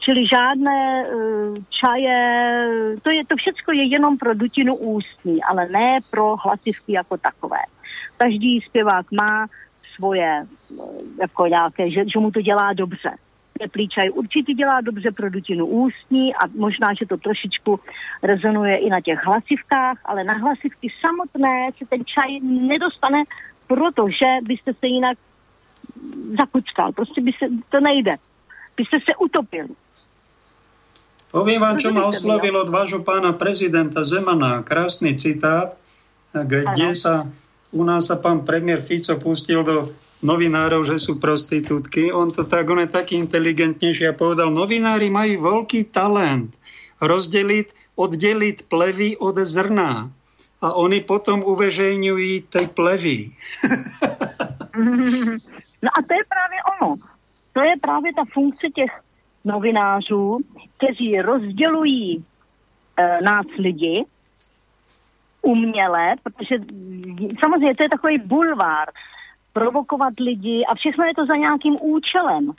Čili 0.00 0.26
žádné 0.26 1.04
uh, 1.04 1.56
čaje, 1.80 2.18
to, 3.02 3.10
je, 3.10 3.24
to 3.24 3.36
všechno 3.36 3.72
je 3.74 3.84
jenom 3.84 4.18
pro 4.18 4.34
dutinu 4.34 4.76
ústní, 4.76 5.42
ale 5.42 5.68
ne 5.68 5.90
pro 6.10 6.36
hlasivky 6.36 6.92
jako 6.92 7.16
takové. 7.16 7.58
Každý 8.16 8.60
zpěvák 8.60 9.06
má 9.12 9.46
svoje, 9.98 10.46
jako 11.20 11.46
nějaké, 11.46 11.90
že, 11.90 12.00
že 12.06 12.18
mu 12.18 12.30
to 12.30 12.40
dělá 12.40 12.72
dobře. 12.72 13.10
Teplý 13.58 13.88
čaj 13.88 14.10
určitě 14.10 14.54
dělá 14.54 14.80
dobře 14.80 15.10
pro 15.10 15.30
dutinu 15.30 15.66
ústní 15.66 16.34
a 16.34 16.46
možná, 16.54 16.88
že 16.98 17.06
to 17.06 17.16
trošičku 17.16 17.80
rezonuje 18.22 18.76
i 18.76 18.88
na 18.88 19.00
těch 19.00 19.18
hlasivkách, 19.26 19.98
ale 20.04 20.24
na 20.24 20.34
hlasivky 20.34 20.88
samotné 21.00 21.70
se 21.78 21.84
ten 21.90 22.06
čaj 22.06 22.40
nedostane, 22.40 23.22
protože 23.66 24.26
byste 24.42 24.72
se 24.74 24.86
jinak 24.86 25.18
zakučkal. 26.38 26.92
Prostě 26.92 27.20
by 27.20 27.32
se, 27.32 27.46
to 27.68 27.80
nejde. 27.80 28.16
Byste 28.76 28.96
se 29.02 29.16
utopili. 29.18 29.74
Poviem 31.28 31.60
vám, 31.60 31.76
čo 31.76 31.92
ma 31.92 32.08
oslovil 32.08 32.56
od 32.56 32.72
vášho 32.72 33.04
pána 33.04 33.36
prezidenta 33.36 34.00
Zemana. 34.00 34.64
Krásny 34.64 35.12
citát, 35.12 35.76
kde 36.32 36.96
sa 36.96 37.28
u 37.72 37.82
nás 37.84 38.08
sa 38.08 38.16
pán 38.16 38.48
premiér 38.48 38.80
Fico 38.80 39.16
pustil 39.20 39.60
do 39.60 39.92
novinárov, 40.24 40.82
že 40.88 40.98
sú 40.98 41.20
prostitútky. 41.20 42.10
On 42.10 42.32
to 42.32 42.48
tak, 42.48 42.66
on 42.70 42.82
je 42.82 42.90
taký 42.90 43.20
inteligentnejší 43.20 44.10
a 44.10 44.16
povedal, 44.16 44.50
novinári 44.50 45.12
majú 45.12 45.44
veľký 45.44 45.92
talent 45.92 46.50
rozdeliť, 46.98 47.94
oddeliť 47.94 48.56
plevy 48.66 49.20
od 49.20 49.36
zrna. 49.38 50.10
A 50.58 50.74
oni 50.74 51.06
potom 51.06 51.46
uveřejňují 51.46 52.50
tej 52.50 52.66
plevy. 52.74 53.30
no 55.84 55.88
a 55.94 55.98
to 56.02 56.12
je 56.18 56.24
právě 56.26 56.58
ono. 56.74 56.90
To 57.52 57.60
je 57.62 57.74
právě 57.80 58.10
ta 58.14 58.24
funkce 58.34 58.66
těch 58.74 58.90
novinářů, 59.44 60.38
kteří 60.76 61.20
rozdělují 61.20 62.18
e, 62.18 62.22
nás 63.22 63.46
lidi 63.58 64.04
uměle, 65.42 66.14
protože 66.22 66.54
samozřejmě 67.40 67.74
to 67.74 67.82
je 67.84 67.88
takový 67.90 68.18
bulvár, 68.18 68.88
provokovat 69.52 70.14
lidi 70.20 70.64
a 70.68 70.74
všechno 70.74 71.04
je 71.04 71.14
to 71.14 71.26
za 71.26 71.36
nějakým 71.36 71.76
účelem. 71.80 72.52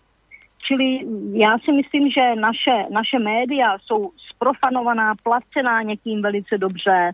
Čili 0.68 1.00
já 1.34 1.58
si 1.60 1.74
myslím, 1.74 2.08
že 2.08 2.36
naše, 2.36 2.76
naše 2.92 3.20
média 3.20 3.78
jsou 3.86 4.12
sprofanovaná, 4.30 5.12
placená 5.24 5.82
někým 5.82 6.22
velice 6.22 6.58
dobře 6.58 7.12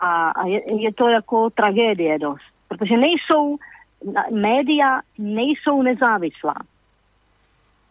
a, 0.00 0.30
a 0.30 0.46
je, 0.46 0.60
je 0.78 0.92
to 0.92 1.08
jako 1.08 1.50
tragédie 1.50 2.18
dost. 2.18 2.46
Protože 2.68 2.96
nejsou, 2.96 3.56
média 4.30 5.00
nejsou 5.18 5.78
nezávislá. 5.84 6.54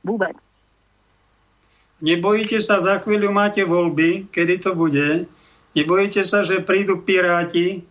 Vůbec. 0.03 0.38
Nebojíte 2.02 2.57
sa, 2.65 2.81
za 2.81 2.98
chvíľu 2.98 3.30
máte 3.30 3.61
voľby, 3.61 4.26
kedy 4.34 4.57
to 4.57 4.73
bude. 4.73 5.30
Nebojíte 5.72 6.23
sa, 6.27 6.43
že 6.43 6.64
prídu 6.64 6.99
piráti 6.99 7.88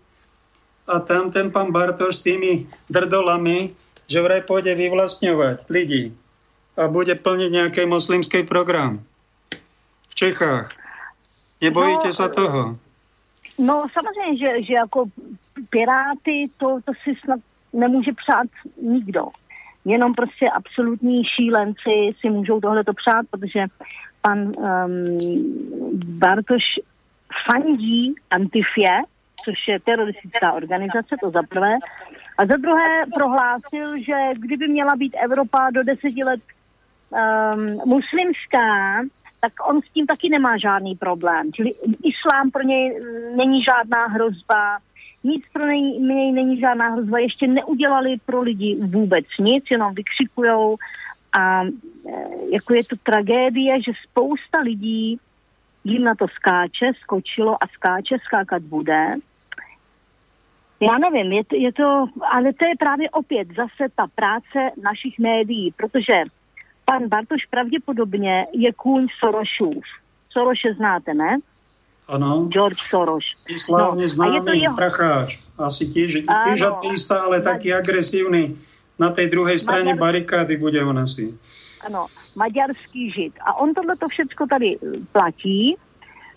a 0.84 1.00
tam 1.00 1.32
ten 1.32 1.48
pán 1.48 1.72
Bartoš 1.72 2.20
s 2.20 2.26
tými 2.28 2.68
drdolami, 2.90 3.72
že 4.10 4.20
vraj 4.20 4.42
pôjde 4.44 4.74
vyvlastňovať 4.74 5.70
ľudí 5.70 6.12
a 6.76 6.88
bude 6.88 7.14
plniť 7.14 7.50
nejaký 7.50 7.82
moslimský 7.86 8.42
program 8.44 9.00
v 10.10 10.14
Čechách. 10.14 10.72
Nebojíte 11.60 12.10
no, 12.10 12.16
sa 12.16 12.28
toho? 12.28 12.76
No 13.60 13.84
samozřejmě, 13.92 14.38
že, 14.38 14.62
že 14.64 14.74
jako 14.74 15.04
Piráty 15.70 16.50
to, 16.56 16.80
to 16.84 16.92
si 17.04 17.14
snad 17.24 17.40
nemůže 17.72 18.12
přát 18.12 18.46
nikdo. 18.82 19.24
Jenom 19.84 20.14
prostě 20.14 20.50
absolutní 20.50 21.22
šílenci 21.24 22.16
si 22.20 22.30
můžou 22.30 22.60
tohleto 22.60 22.92
přát, 22.92 23.26
protože 23.30 23.66
pan 24.20 24.38
um, 24.38 25.16
Bartoš 25.94 26.62
fandí 27.46 28.14
Antifě, 28.30 29.02
což 29.44 29.68
je 29.68 29.80
teroristická 29.80 30.52
organizace, 30.52 31.16
to 31.20 31.30
za 31.30 31.42
prvé. 31.42 31.74
A 32.38 32.46
za 32.46 32.56
druhé 32.56 33.02
prohlásil, 33.14 33.98
že 33.98 34.14
kdyby 34.34 34.68
měla 34.68 34.96
být 34.96 35.16
Evropa 35.24 35.70
do 35.70 35.84
deseti 35.84 36.24
let 36.24 36.40
um, 37.10 37.78
muslimská, 37.86 39.00
tak 39.40 39.52
on 39.68 39.80
s 39.82 39.92
tím 39.94 40.06
taky 40.06 40.28
nemá 40.28 40.58
žádný 40.58 40.96
problém. 40.96 41.52
Čili 41.52 41.70
islám 42.04 42.50
pro 42.50 42.62
něj 42.62 43.00
není 43.36 43.62
žádná 43.62 44.06
hrozba, 44.06 44.78
nic 45.24 45.44
pro 45.52 45.66
něj, 45.66 45.98
něj 46.00 46.32
není 46.32 46.60
žádná 46.60 46.88
hrozba, 46.88 47.18
ještě 47.18 47.46
neudělali 47.46 48.16
pro 48.26 48.40
lidi 48.40 48.76
vůbec 48.80 49.24
nic, 49.40 49.64
jenom 49.70 49.94
vykřikujou 49.94 50.76
a 51.38 51.64
e, 51.64 51.68
jako 52.52 52.74
je 52.74 52.84
to 52.84 52.96
tragédie, 53.02 53.82
že 53.82 53.92
spousta 54.08 54.58
lidí 54.58 55.18
jim 55.84 56.04
na 56.04 56.14
to 56.14 56.26
skáče, 56.28 56.92
skočilo 57.02 57.54
a 57.54 57.66
skáče, 57.74 58.16
skákat 58.26 58.62
bude. 58.62 59.14
Já 60.80 60.98
nevím, 60.98 61.32
je 61.32 61.44
to, 61.44 61.56
je 61.56 61.72
to, 61.72 62.06
ale 62.32 62.52
to 62.52 62.68
je 62.68 62.74
právě 62.78 63.10
opět 63.10 63.48
zase 63.48 63.92
ta 63.94 64.06
práce 64.14 64.58
našich 64.82 65.18
médií, 65.18 65.72
protože 65.76 66.24
pan 66.84 67.08
Bartoš 67.08 67.46
pravděpodobně 67.50 68.46
je 68.52 68.72
kůň 68.72 69.06
Sorošův. 69.18 69.84
Soroše 70.30 70.74
znáte, 70.74 71.14
ne? 71.14 71.36
Ano. 72.08 72.48
George 72.50 72.80
Soros. 72.80 73.46
Slávne 73.46 74.02
no, 74.02 74.08
známy 74.08 74.58
jeho... 74.58 74.74
pracháč. 74.74 75.38
Asi 75.58 75.86
tiež, 75.86 76.26
tiež 76.26 76.58
ateista, 76.66 77.22
ale 77.22 77.38
taký 77.38 77.70
agresívny. 77.70 78.58
Na 78.98 79.14
tej 79.14 79.30
druhej 79.30 79.56
strane 79.56 79.94
barikády 79.94 80.58
bude 80.58 80.82
on 80.84 80.98
asi. 80.98 81.32
Ano, 81.86 82.10
maďarský 82.36 83.10
žid. 83.10 83.32
A 83.40 83.54
on 83.54 83.74
tohle 83.74 83.96
to 83.96 84.08
všechno 84.08 84.46
tady 84.46 84.78
platí. 85.12 85.76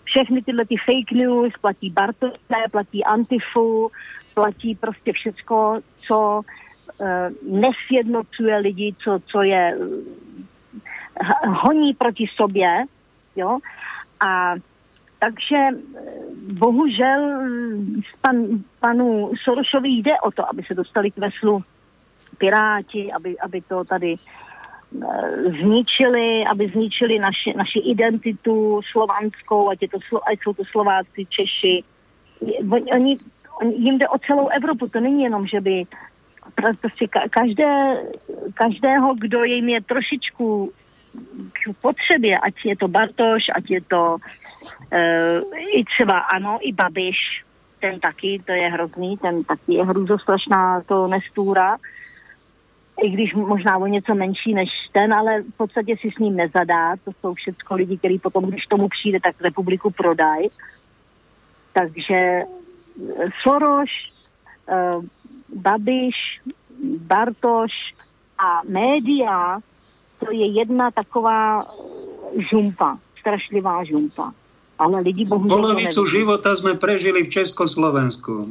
Všechny 0.04 0.42
tyhle 0.42 0.64
ty 0.64 0.76
fake 0.76 1.12
news, 1.12 1.52
platí 1.60 1.90
Bartosné, 1.90 2.64
platí 2.70 3.04
Antifu, 3.04 3.88
platí 4.34 4.74
prostě 4.74 5.12
všecko, 5.12 5.80
co 5.98 6.40
uh, 6.40 7.60
nesjednocuje 7.60 8.56
lidi, 8.56 8.94
co, 9.04 9.18
co 9.26 9.42
je 9.42 9.76
uh, 9.76 9.86
honí 11.44 11.94
proti 11.94 12.26
sobě, 12.36 12.84
jo. 13.36 13.58
A 14.26 14.54
takže 15.18 15.56
eh, 15.56 15.72
bohužel 16.52 17.40
pan, 18.20 18.36
panu 18.80 19.32
Sorošovi 19.44 19.88
jde 19.88 20.20
o 20.20 20.30
to, 20.30 20.48
aby 20.50 20.62
se 20.62 20.74
dostali 20.74 21.10
k 21.10 21.18
veslu 21.18 21.62
Piráti, 22.38 23.12
aby, 23.12 23.38
aby 23.38 23.60
to 23.60 23.84
tady 23.84 24.14
zničili, 25.60 26.44
aby 26.46 26.68
zničili 26.68 27.18
naši, 27.18 27.54
naši 27.56 27.78
identitu 27.78 28.80
slovanskou, 28.92 29.68
ať, 29.70 29.82
je 29.82 29.88
to, 29.88 29.98
ať 30.28 30.38
jsou 30.42 30.52
to 30.52 30.64
Slováci, 30.64 31.26
Češi. 31.28 31.84
Oni, 32.70 33.16
oni, 33.60 33.74
jim 33.76 33.98
jde 33.98 34.08
o 34.08 34.18
celou 34.18 34.48
Evropu, 34.48 34.88
to 34.88 35.00
není 35.00 35.22
jenom, 35.22 35.46
že 35.46 35.60
by 35.60 35.84
prostě 36.80 37.06
každé, 37.30 38.02
každého, 38.54 39.14
kdo 39.14 39.44
jim 39.44 39.68
je 39.68 39.80
trošičku 39.82 40.72
k 41.52 41.80
potřebě, 41.80 42.38
ať 42.38 42.54
je 42.64 42.76
to 42.76 42.88
Bartoš, 42.88 43.42
ať 43.54 43.70
je 43.70 43.80
to 43.80 44.16
uh, 44.16 45.58
i 45.74 45.84
třeba 45.84 46.18
ano, 46.18 46.58
i 46.60 46.72
Babiš, 46.72 47.44
ten 47.80 48.00
taky, 48.00 48.42
to 48.46 48.52
je 48.52 48.68
hrozný, 48.68 49.16
ten 49.16 49.44
taky 49.44 49.74
je 49.74 49.84
hrůzostrašná 49.84 50.82
to 50.86 51.06
nestůra, 51.06 51.76
i 53.02 53.10
když 53.10 53.34
možná 53.34 53.78
o 53.78 53.86
něco 53.86 54.14
menší 54.14 54.54
než 54.54 54.68
ten, 54.92 55.14
ale 55.14 55.42
v 55.42 55.56
podstatě 55.56 55.96
si 56.00 56.10
s 56.10 56.18
ním 56.18 56.36
nezadá. 56.36 56.96
To 57.04 57.12
jsou 57.12 57.34
všechno 57.34 57.76
lidi, 57.76 57.98
kteří 57.98 58.18
potom, 58.18 58.44
když 58.44 58.66
tomu 58.66 58.88
přijde, 58.88 59.18
tak 59.22 59.40
republiku 59.40 59.90
prodají. 59.90 60.48
Takže 61.72 62.14
eh, 62.14 62.46
Soros, 63.42 63.90
uh, 64.70 65.04
Babiš, 65.54 66.40
Bartoš 66.82 67.72
a 68.38 68.62
média, 68.68 69.58
to 70.18 70.32
je 70.32 70.46
jedna 70.46 70.90
taková 70.90 71.66
žumpa, 72.50 72.96
strašlivá 73.20 73.84
žumpa. 73.84 74.32
Ale 74.78 75.00
lidi 75.00 75.24
bohužel 75.24 75.54
Polovicu 75.54 76.02
života 76.06 76.50
sme 76.50 76.74
prežili 76.74 77.22
v 77.22 77.30
Československu. 77.30 78.50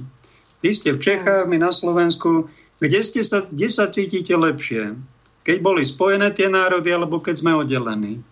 Vy 0.63 0.71
ste 0.71 0.95
v 0.95 1.03
Čechách, 1.03 1.51
my 1.51 1.59
na 1.59 1.71
Slovensku. 1.75 2.47
Kde, 2.79 2.99
ste 3.03 3.21
sa, 3.23 3.41
kde 3.43 3.69
sa 3.69 3.89
cítite 3.89 4.33
lepšie? 4.33 4.97
Keď 5.43 5.57
boli 5.59 5.83
spojené 5.83 6.31
tie 6.31 6.47
národy, 6.47 6.89
alebo 6.93 7.19
keď 7.19 7.35
sme 7.43 7.51
oddelení? 7.53 8.23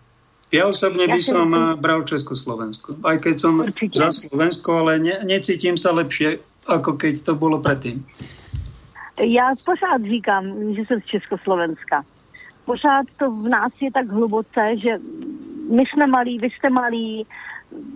Ja 0.52 0.68
osobne 0.68 1.08
by 1.08 1.20
som 1.24 1.48
myslím... 1.48 1.80
bral 1.80 2.04
Československo. 2.04 3.00
Aj 3.08 3.16
keď 3.16 3.36
som 3.40 3.64
Určite. 3.64 3.96
za 3.96 4.12
Slovensko, 4.12 4.84
ale 4.84 5.00
ne, 5.00 5.16
necítim 5.24 5.80
sa 5.80 5.96
lepšie, 5.96 6.44
ako 6.68 7.00
keď 7.00 7.14
to 7.24 7.32
bolo 7.32 7.64
predtým. 7.64 8.04
Já 9.20 9.54
pořád 9.64 10.02
říkám, 10.02 10.74
že 10.74 10.82
jsem 10.82 11.00
z 11.00 11.04
Československa. 11.04 12.04
Pořád 12.64 13.06
to 13.18 13.30
v 13.30 13.48
nás 13.48 13.72
je 13.80 13.92
tak 13.92 14.08
hluboce, 14.08 14.76
že 14.76 14.98
my 15.70 15.82
jsme 15.86 16.06
malí, 16.06 16.38
vy 16.38 16.50
jste 16.50 16.70
malí, 16.70 17.26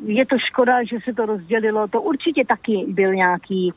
je 0.04 0.26
to 0.26 0.36
škoda, 0.38 0.84
že 0.84 0.96
se 1.04 1.12
to 1.12 1.26
rozdělilo. 1.26 1.88
To 1.88 2.02
určitě 2.02 2.44
taky 2.44 2.84
byl 2.88 3.14
nějaký 3.14 3.72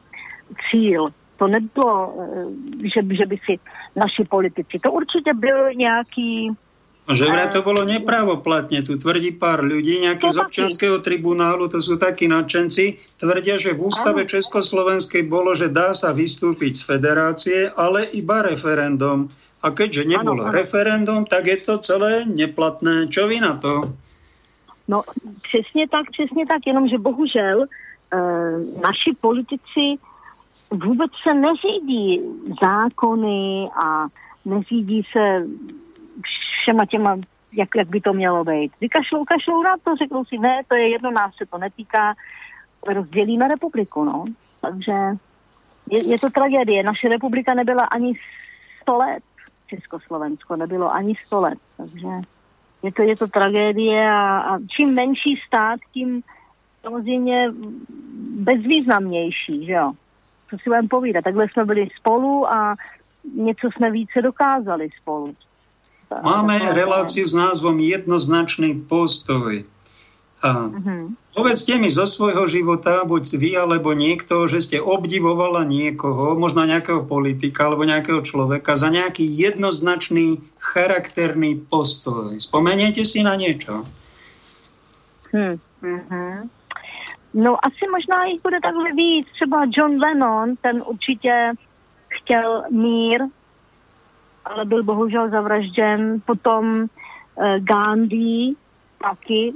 cíl. 0.70 1.10
To 1.40 1.48
nebylo, 1.48 1.96
eh, 2.12 2.88
že, 2.92 3.02
že 3.02 3.26
by 3.26 3.38
si 3.46 3.54
naši 3.96 4.24
politici. 4.28 4.80
To 4.84 4.92
určitě 4.92 5.34
byl 5.34 5.74
nějaký 5.74 6.52
Že 7.10 7.26
vraj 7.26 7.50
to 7.50 7.66
bolo 7.66 7.90
nepravoplatne, 7.90 8.86
tu 8.86 8.94
tvrdí 8.94 9.34
pár 9.34 9.66
ľudí, 9.66 9.98
nejaký 10.06 10.30
z 10.30 10.46
občianského 10.46 11.02
tribunálu, 11.02 11.66
to 11.66 11.82
sú 11.82 11.98
takí 11.98 12.30
nadšenci, 12.30 13.18
tvrdia, 13.18 13.58
že 13.58 13.74
v 13.74 13.90
ústave 13.90 14.30
Československej 14.30 15.26
bolo, 15.26 15.58
že 15.58 15.74
dá 15.74 15.98
sa 15.98 16.14
vystúpiť 16.14 16.78
z 16.78 16.86
federácie, 16.86 17.60
ale 17.74 18.06
iba 18.14 18.46
referendum. 18.46 19.26
A 19.66 19.74
keďže 19.74 20.06
nebolo 20.06 20.46
ano, 20.46 20.54
ano. 20.54 20.56
referendum, 20.56 21.22
tak 21.26 21.50
je 21.50 21.58
to 21.58 21.82
celé 21.82 22.30
neplatné. 22.30 23.10
Čo 23.10 23.26
vy 23.26 23.42
na 23.42 23.58
to? 23.58 23.90
No 24.86 25.02
přesně 25.42 25.90
tak, 25.90 26.06
přesně 26.12 26.46
tak, 26.46 26.62
jenomže 26.66 26.98
bohužel 26.98 27.64
e, 27.64 27.68
naši 28.86 29.18
politici 29.22 29.98
vůbec 30.72 31.12
se 31.24 31.34
neřídí 31.34 32.22
zákony 32.64 33.70
a 33.86 34.08
neřídí 34.46 35.04
se 35.12 35.46
všema 36.62 36.86
těma, 36.86 37.18
jak, 37.54 37.70
jak 37.76 37.88
by 37.88 38.02
to 38.02 38.14
mělo 38.14 38.44
být. 38.44 38.72
Vykašlou, 38.82 39.24
kašlou 39.24 39.64
na 39.64 39.78
to, 39.84 39.96
řeknou 39.96 40.26
si, 40.26 40.38
ne, 40.38 40.62
to 40.68 40.76
je 40.76 40.90
jedno, 40.90 41.12
nás 41.12 41.36
se 41.36 41.46
to 41.46 41.58
netýká, 41.58 42.14
rozdělíme 42.88 43.48
republiku, 43.48 44.04
no. 44.04 44.26
Takže 44.62 44.94
je, 45.90 46.08
je 46.12 46.20
to 46.20 46.30
tragédie. 46.30 46.84
Naše 46.84 47.10
republika 47.10 47.54
nebyla 47.54 47.84
ani 47.84 48.14
100 48.82 48.98
let. 48.98 49.24
Československo 49.68 50.56
nebylo 50.56 50.94
ani 50.94 51.16
100 51.26 51.42
let. 51.42 51.60
Takže 51.78 52.08
je 52.84 52.92
to, 52.92 53.02
je 53.02 53.16
to 53.16 53.28
tragédie 53.28 54.12
a, 54.12 54.40
a 54.40 54.60
čím 54.76 54.94
menší 54.94 55.42
stát, 55.48 55.80
tím 55.94 56.22
samozřejmě 56.82 57.48
bezvýznamnější, 58.40 59.66
že 59.66 59.72
jo. 59.72 59.92
Co 60.50 60.58
si 60.58 60.70
budeme 60.70 60.88
povídat. 60.88 61.24
Takhle 61.24 61.48
jsme 61.50 61.66
byli 61.66 61.88
spolu 62.00 62.52
a 62.52 62.76
něco 63.36 63.70
jsme 63.72 63.92
více 63.92 64.22
dokázali 64.22 64.90
spolu. 65.02 65.36
Máme 66.24 66.58
reláciu 66.74 67.28
s 67.30 67.38
názvom 67.38 67.78
Jednoznačný 67.78 68.82
postoj. 68.90 69.62
A 70.40 70.72
uh-huh. 70.72 71.12
povedzte 71.36 71.76
mi 71.76 71.92
zo 71.92 72.08
svojho 72.08 72.48
života, 72.48 73.04
buď 73.04 73.24
vy 73.36 73.52
alebo 73.60 73.92
niekto, 73.92 74.48
že 74.48 74.64
ste 74.64 74.78
obdivovala 74.80 75.68
niekoho, 75.68 76.40
možno 76.40 76.64
nejakého 76.64 77.04
politika 77.04 77.68
alebo 77.68 77.84
nejakého 77.84 78.24
človeka 78.24 78.80
za 78.80 78.88
nejaký 78.88 79.28
jednoznačný 79.28 80.40
charakterný 80.58 81.60
postoj. 81.68 82.40
Spomeniete 82.40 83.04
si 83.04 83.20
na 83.20 83.36
niečo? 83.36 83.84
Hmm. 85.36 85.60
No 87.34 87.66
asi 87.66 87.86
možná 87.92 88.26
jich 88.26 88.42
bude 88.42 88.58
takhle 88.62 88.92
víc. 88.92 89.28
Třeba 89.34 89.66
John 89.78 90.02
Lennon, 90.02 90.56
ten 90.62 90.84
určitě 90.86 91.52
chtěl 92.08 92.64
mír, 92.70 93.22
ale 94.46 94.66
byl 94.66 94.84
bohužel 94.84 95.30
zavražděn. 95.30 96.22
Potom 96.26 96.82
uh, 96.82 97.56
Gandhi 97.60 98.56
taky 99.02 99.54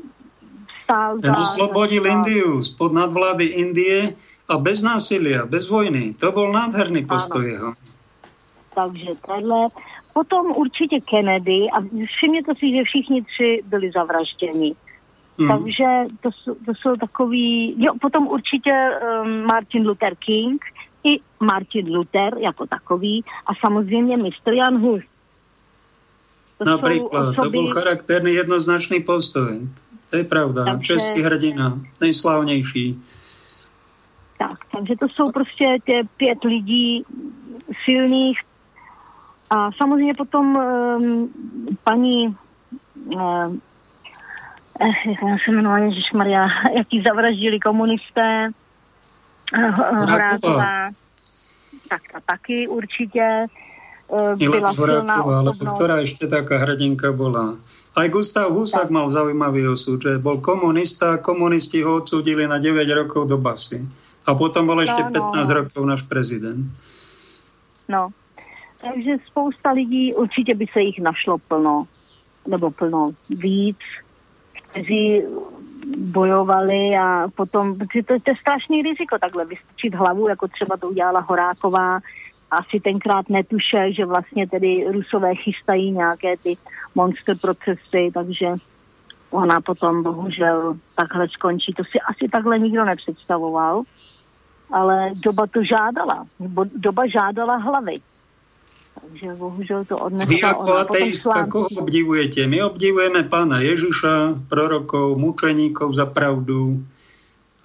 stál 0.83 1.19
Ten 1.19 1.35
oslobodil 1.35 2.05
Indiu 2.05 2.61
spod 2.61 2.93
nadvlády 2.93 3.45
Indie 3.45 4.13
a 4.49 4.57
bez 4.57 4.81
násilia, 4.81 5.45
bez 5.45 5.69
vojny. 5.69 6.13
To 6.13 6.31
byl 6.31 6.51
nádherný 6.51 7.05
postoj 7.05 7.51
jeho. 7.51 7.73
Takže 8.75 9.11
tohle. 9.27 9.67
Potom 10.13 10.51
určitě 10.51 10.99
Kennedy 10.99 11.69
a 11.73 11.81
všimněte 12.05 12.51
si, 12.59 12.73
že 12.75 12.83
všichni 12.83 13.23
tři 13.23 13.61
byli 13.65 13.91
zavražděni. 13.91 14.75
Hmm. 15.39 15.47
Takže 15.47 15.85
to 16.21 16.31
jsou, 16.31 16.55
to 16.65 16.71
jsou 16.81 16.95
takový, 16.95 17.75
jo, 17.77 17.93
potom 18.01 18.27
určitě 18.27 18.71
um, 18.71 19.45
Martin 19.45 19.87
Luther 19.87 20.15
King, 20.15 20.65
i 21.03 21.19
Martin 21.39 21.95
Luther 21.95 22.37
jako 22.37 22.67
takový 22.67 23.25
a 23.45 23.51
samozřejmě 23.67 24.17
mistr 24.17 24.53
Jan 24.53 24.77
Hus. 24.77 25.03
To 26.57 26.65
Napríklad, 26.65 27.27
osoby... 27.27 27.35
to 27.35 27.51
bol 27.51 27.67
charakterný 27.67 28.33
jednoznačný 28.33 28.99
postoj. 29.03 29.67
To 30.09 30.17
je 30.17 30.23
pravda. 30.23 30.63
Takže... 30.63 30.93
Český 30.93 31.21
hrdina, 31.21 31.81
nejslavnější. 32.01 33.01
Tak, 34.37 34.57
takže 34.71 34.95
to 34.95 35.09
jsou 35.09 35.31
prostě 35.31 35.77
tě 35.85 36.03
pět 36.17 36.43
lidí 36.43 37.03
silných 37.85 38.39
a 39.49 39.71
samozřejmě 39.71 40.13
potom 40.13 40.55
um, 40.55 41.29
paní 41.83 42.35
um, 42.95 43.61
jak 44.81 45.39
se 45.45 45.51
jmenuje 45.51 45.85
Ježíš 45.85 46.11
Maria, 46.11 46.47
jaký 46.77 47.01
zavraždili 47.01 47.59
komunisté, 47.59 48.49
Horáková, 49.93 50.89
tak 51.89 52.01
ta 52.11 52.19
taky 52.25 52.67
určitě 52.67 53.47
byla 54.37 54.73
silná 54.73 55.15
alebo 55.15 55.57
ktorá 55.57 56.05
ešte 56.05 56.29
taká 56.29 56.61
hrdinka 56.61 57.13
bola? 57.13 57.57
Aj 57.93 58.09
Gustav 58.09 58.49
Husak 58.49 58.89
tak. 58.89 58.93
mal 58.93 59.05
zaujímavý 59.09 59.69
osud, 59.69 60.01
že 60.01 60.17
bol 60.17 60.41
komunista, 60.41 61.21
komunisti 61.21 61.85
ho 61.85 62.01
odsúdili 62.01 62.49
na 62.49 62.57
9 62.57 62.89
rokov 62.93 63.29
do 63.29 63.37
basy. 63.37 63.85
A 64.25 64.33
potom 64.33 64.65
bol 64.65 64.81
ešte 64.81 65.01
no, 65.13 65.33
15 65.33 65.33
no. 65.33 65.53
rokov 65.53 65.81
náš 65.85 66.01
prezident. 66.09 66.65
No, 67.85 68.09
takže 68.81 69.17
spousta 69.27 69.71
lidí, 69.71 70.13
určitě 70.13 70.55
by 70.55 70.65
se 70.73 70.79
jich 70.81 70.99
našlo 70.99 71.37
plno, 71.37 71.87
nebo 72.47 72.71
plno 72.71 73.11
víc, 73.29 73.77
kteří 74.73 75.21
bojovali 75.97 76.97
a 76.97 77.27
potom, 77.35 77.77
to, 77.77 77.85
to 78.07 78.29
je 78.29 78.35
strašný 78.41 78.81
riziko 78.81 79.17
takhle 79.21 79.45
vystrčit 79.45 79.95
hlavu, 79.95 80.27
jako 80.27 80.47
třeba 80.47 80.77
to 80.77 80.89
udělala 80.89 81.19
Horáková, 81.19 81.99
asi 82.51 82.79
tenkrát 82.79 83.29
netušel, 83.29 83.93
že 83.93 84.05
vlastně 84.05 84.47
tedy 84.47 84.85
Rusové 84.91 85.35
chystají 85.35 85.91
nějaké 85.91 86.37
ty 86.37 86.57
monster 86.95 87.37
procesy, 87.37 88.11
takže 88.13 88.47
ona 89.29 89.61
potom 89.61 90.03
bohužel 90.03 90.77
takhle 90.95 91.29
skončí. 91.29 91.73
To 91.73 91.83
si 91.83 91.99
asi 91.99 92.29
takhle 92.31 92.59
nikdo 92.59 92.85
nepředstavoval, 92.85 93.83
ale 94.71 95.11
doba 95.15 95.47
to 95.47 95.63
žádala. 95.63 96.25
Doba 96.75 97.07
žádala 97.07 97.55
hlavy. 97.55 97.97
Takže 98.93 99.35
bohužel 99.35 99.85
to 99.85 99.97
odnesla 99.97 100.29
Vy 100.29 100.37
ako 100.41 100.71
ateistka, 100.77 101.39
koho 101.49 101.67
obdivujete? 101.81 102.45
My 102.45 102.61
obdivujeme 102.61 103.25
pána 103.25 103.61
Ježiša, 103.65 104.45
prorokov, 104.49 105.17
mučeníkov 105.17 105.97
za 105.97 106.05
pravdu 106.05 106.81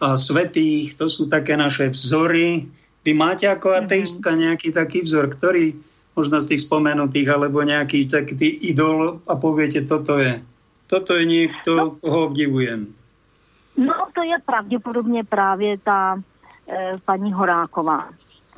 a 0.00 0.16
svetých. 0.16 0.96
To 0.96 1.10
sú 1.10 1.28
také 1.28 1.56
naše 1.56 1.92
vzory. 1.92 2.68
Vy 3.04 3.12
máte 3.12 3.44
ako 3.48 3.68
mhm. 3.72 3.76
ateistka 3.84 4.30
nejaký 4.32 4.72
taký 4.72 5.04
vzor, 5.04 5.28
ktorý 5.32 5.76
možno 6.18 6.42
z 6.42 6.56
tých 6.56 6.66
spomenutých, 6.66 7.28
alebo 7.30 7.62
nejaký 7.62 8.10
taký 8.10 8.34
idol 8.74 9.22
a 9.22 9.38
poviete, 9.38 9.86
toto 9.86 10.18
je. 10.18 10.42
Toto 10.88 11.14
je 11.14 11.24
niekto, 11.28 11.72
no, 11.76 11.94
koho 12.00 12.32
obdivujem. 12.32 12.90
No 13.76 13.94
to 14.14 14.22
je 14.22 14.34
pravděpodobně 14.46 15.24
právě 15.24 15.78
ta 15.78 16.16
e, 16.16 16.98
paní 17.04 17.32
Horáková 17.32 18.08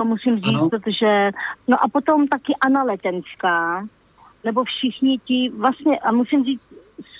to 0.00 0.04
musím 0.04 0.34
říct, 0.34 0.58
ano. 0.58 0.68
protože, 0.68 1.30
no 1.68 1.84
a 1.84 1.88
potom 1.88 2.28
taky 2.28 2.54
Anna 2.60 2.82
Letenská, 2.82 3.86
nebo 4.44 4.64
všichni 4.64 5.18
ti, 5.18 5.50
vlastně, 5.58 5.98
a 5.98 6.12
musím 6.12 6.44
říct, 6.44 6.62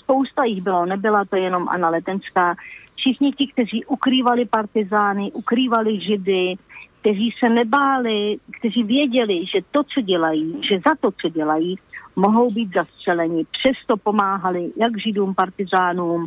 spousta 0.03 0.43
jich 0.43 0.63
bylo, 0.63 0.85
nebyla 0.85 1.25
to 1.25 1.35
jenom 1.35 1.69
Anna 1.69 1.89
Letenská, 1.89 2.55
všichni 2.95 3.31
ti, 3.31 3.47
kteří 3.47 3.85
ukrývali 3.85 4.45
partizány, 4.45 5.31
ukrývali 5.31 5.99
židy, 5.99 6.55
kteří 7.01 7.29
se 7.39 7.49
nebáli, 7.49 8.37
kteří 8.59 8.83
věděli, 8.83 9.45
že 9.45 9.59
to, 9.71 9.83
co 9.83 10.01
dělají, 10.01 10.61
že 10.69 10.79
za 10.87 10.95
to, 10.99 11.11
co 11.21 11.29
dělají, 11.29 11.75
mohou 12.15 12.51
být 12.51 12.73
zastřeleni. 12.73 13.45
Přesto 13.51 13.97
pomáhali 13.97 14.71
jak 14.77 14.99
židům, 14.99 15.35
partizánům 15.35 16.25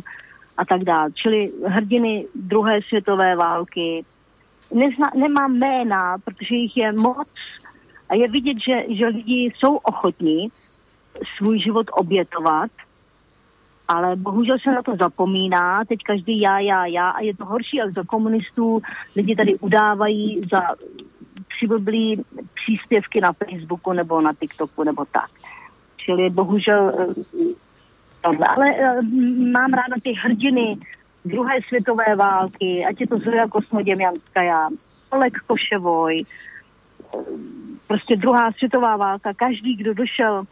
a 0.57 0.65
tak 0.65 0.83
dále. 0.83 1.11
Čili 1.13 1.47
hrdiny 1.65 2.25
druhé 2.35 2.79
světové 2.87 3.35
války, 3.35 4.05
nezna, 4.73 5.11
nemám 5.15 5.57
jména, 5.57 6.17
protože 6.17 6.55
jich 6.55 6.77
je 6.77 6.91
moc 6.91 7.27
a 8.09 8.15
je 8.15 8.27
vidět, 8.27 8.57
že, 8.57 8.83
že 8.95 9.07
lidi 9.07 9.51
jsou 9.55 9.75
ochotní 9.75 10.47
svůj 11.37 11.59
život 11.59 11.87
obětovat, 11.91 12.71
ale 13.87 14.15
bohužel 14.15 14.57
se 14.63 14.71
na 14.71 14.81
to 14.81 14.95
zapomíná, 14.95 15.85
teď 15.85 15.99
každý 16.03 16.41
já, 16.41 16.59
já, 16.59 16.85
já 16.85 17.09
a 17.09 17.21
je 17.21 17.35
to 17.35 17.45
horší, 17.45 17.77
jak 17.77 17.93
za 17.93 18.03
komunistů 18.03 18.81
lidi 19.15 19.35
tady 19.35 19.55
udávají 19.55 20.41
za 20.51 20.61
přiblblý 21.55 22.23
příspěvky 22.53 23.21
na 23.21 23.33
Facebooku 23.33 23.93
nebo 23.93 24.21
na 24.21 24.33
TikToku 24.33 24.83
nebo 24.83 25.05
tak. 25.05 25.29
Čili 25.97 26.29
bohužel 26.29 26.91
tohle. 28.21 28.45
Ale 28.55 28.65
eh, 28.75 29.01
mám 29.51 29.73
ráda 29.73 29.95
ty 30.03 30.13
hrdiny, 30.13 30.77
druhé 31.25 31.59
světové 31.67 32.15
války, 32.15 32.85
ať 32.89 33.01
je 33.01 33.07
to 33.07 33.17
Zoja 33.17 33.47
Kosmoděmjanská, 33.47 34.69
Oleg 35.09 35.33
Koševoj, 35.47 36.25
prostě 37.87 38.15
druhá 38.15 38.51
světová 38.51 38.97
válka, 38.97 39.33
každý, 39.33 39.75
kdo 39.75 39.93
došel 39.93 40.43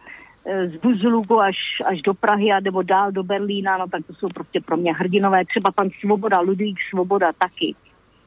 eh, 0.46 0.64
z 0.64 0.76
Buzulugu 0.76 1.40
až, 1.42 1.56
až 1.86 2.02
do 2.02 2.14
Prahy 2.14 2.52
a 2.52 2.60
nebo 2.60 2.82
dál 2.82 3.12
do 3.12 3.24
Berlína, 3.24 3.78
no 3.78 3.88
tak 3.88 4.06
to 4.08 4.14
jsou 4.14 4.30
prostě 4.30 4.62
pro 4.62 4.78
mě 4.78 4.94
hrdinové. 4.94 5.46
Třeba 5.46 5.72
pan 5.72 5.90
Svoboda, 6.00 6.40
Ludvík 6.40 6.78
Svoboda 6.90 7.32
taky. 7.38 7.76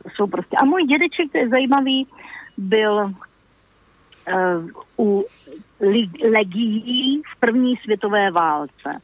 To 0.02 0.08
jsou 0.14 0.26
prostě. 0.26 0.56
A 0.56 0.64
můj 0.64 0.84
dědeček, 0.84 1.32
to 1.32 1.38
je 1.38 1.48
zajímavý, 1.48 2.06
byl 2.56 3.12
u 4.98 5.24
legií 6.32 7.22
v 7.32 7.40
první 7.40 7.76
světové 7.76 8.30
válce. 8.30 9.00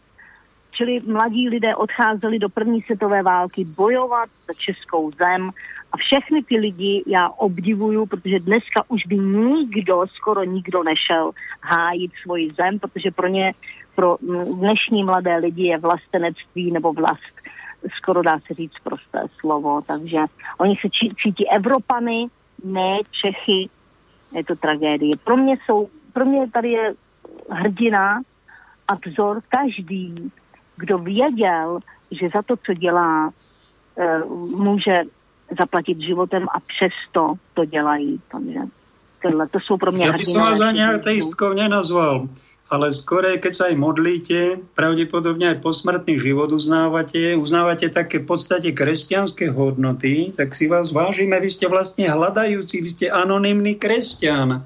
Čili 0.82 1.00
mladí 1.00 1.48
lidé 1.48 1.76
odcházeli 1.76 2.38
do 2.38 2.48
první 2.48 2.82
světové 2.82 3.22
války 3.22 3.64
bojovat 3.76 4.28
za 4.46 4.54
českou 4.54 5.10
zem. 5.10 5.50
A 5.92 5.96
všechny 5.96 6.42
ty 6.42 6.58
lidi 6.58 7.02
já 7.06 7.28
obdivuju, 7.28 8.06
protože 8.06 8.40
dneska 8.40 8.82
už 8.88 9.06
by 9.06 9.18
nikdo, 9.18 10.04
skoro 10.14 10.44
nikdo 10.44 10.82
nešel 10.82 11.30
hájit 11.62 12.10
svoji 12.22 12.50
zem, 12.58 12.78
protože 12.78 13.10
pro 13.10 13.28
ně, 13.28 13.52
pro 13.94 14.16
dnešní 14.58 15.04
mladé 15.04 15.36
lidi 15.36 15.62
je 15.62 15.78
vlastenectví 15.78 16.70
nebo 16.70 16.92
vlast 16.92 17.34
skoro 17.96 18.22
dá 18.22 18.38
se 18.46 18.54
říct 18.54 18.78
prosté 18.82 19.26
slovo, 19.40 19.82
takže 19.86 20.18
oni 20.58 20.76
se 20.80 20.88
cítí 21.22 21.50
Evropany, 21.50 22.26
ne 22.64 22.98
Čechy, 23.10 23.68
je 24.34 24.44
to 24.44 24.56
tragédie. 24.56 25.16
Pro 25.16 25.36
mě 25.36 25.56
jsou, 25.64 25.88
pro 26.12 26.24
mě 26.24 26.50
tady 26.50 26.70
je 26.70 26.94
hrdina 27.50 28.22
a 28.88 28.94
vzor 29.06 29.40
každý, 29.48 30.32
kdo 30.76 30.98
věděl, 30.98 31.80
že 32.10 32.28
za 32.28 32.42
to, 32.42 32.56
co 32.56 32.74
dělá, 32.74 33.30
e, 33.96 34.18
může 34.56 35.02
zaplatit 35.58 36.00
životem 36.00 36.46
a 36.54 36.60
přesto 36.60 37.34
to 37.54 37.64
dělají. 37.64 38.20
Takže 38.32 38.60
tohle, 39.22 39.48
to 39.48 39.58
jsou 39.58 39.76
pro 39.76 39.92
mě 39.92 40.06
Já 40.06 40.12
bych 40.12 40.36
vás 40.36 40.60
ani 40.60 40.84
ateistkou 40.84 41.52
nenazval 41.52 42.28
ale 42.72 42.88
skore, 42.88 43.36
keď 43.36 43.52
sa 43.52 43.64
aj 43.68 43.76
modlíte, 43.76 44.38
pravdepodobne 44.72 45.52
aj 45.52 45.60
posmrtný 45.60 46.16
život 46.16 46.48
uznávate, 46.56 47.36
uznávate 47.36 47.92
také 47.92 48.24
v 48.24 48.32
podstate 48.32 48.72
kresťanské 48.72 49.52
hodnoty, 49.52 50.32
tak 50.32 50.56
si 50.56 50.72
vás 50.72 50.88
vážime, 50.88 51.36
vy 51.36 51.52
ste 51.52 51.68
vlastne 51.68 52.08
hľadajúci, 52.08 52.80
vy 52.80 52.88
ste 52.88 53.06
anonymný 53.12 53.76
kresťan. 53.76 54.64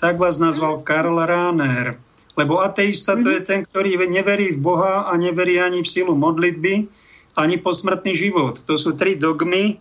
Tak 0.00 0.16
vás 0.16 0.40
nazval 0.40 0.80
Karl 0.80 1.12
Rahner. 1.12 2.00
Lebo 2.38 2.62
ateista 2.62 3.18
to 3.18 3.30
je 3.30 3.42
ten, 3.42 3.66
ktorý 3.66 3.98
neverí 4.06 4.54
v 4.54 4.62
Boha 4.62 5.10
a 5.10 5.12
neverí 5.18 5.58
ani 5.58 5.82
v 5.82 5.90
silu 5.90 6.14
modlitby, 6.14 6.86
ani 7.34 7.56
posmrtný 7.58 8.14
život. 8.14 8.62
To 8.70 8.78
sú 8.78 8.94
tri 8.94 9.18
dogmy 9.18 9.78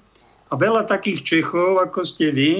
a 0.50 0.54
veľa 0.58 0.90
takých 0.90 1.22
Čechov, 1.22 1.78
ako 1.82 2.02
ste 2.02 2.34
vy, 2.34 2.54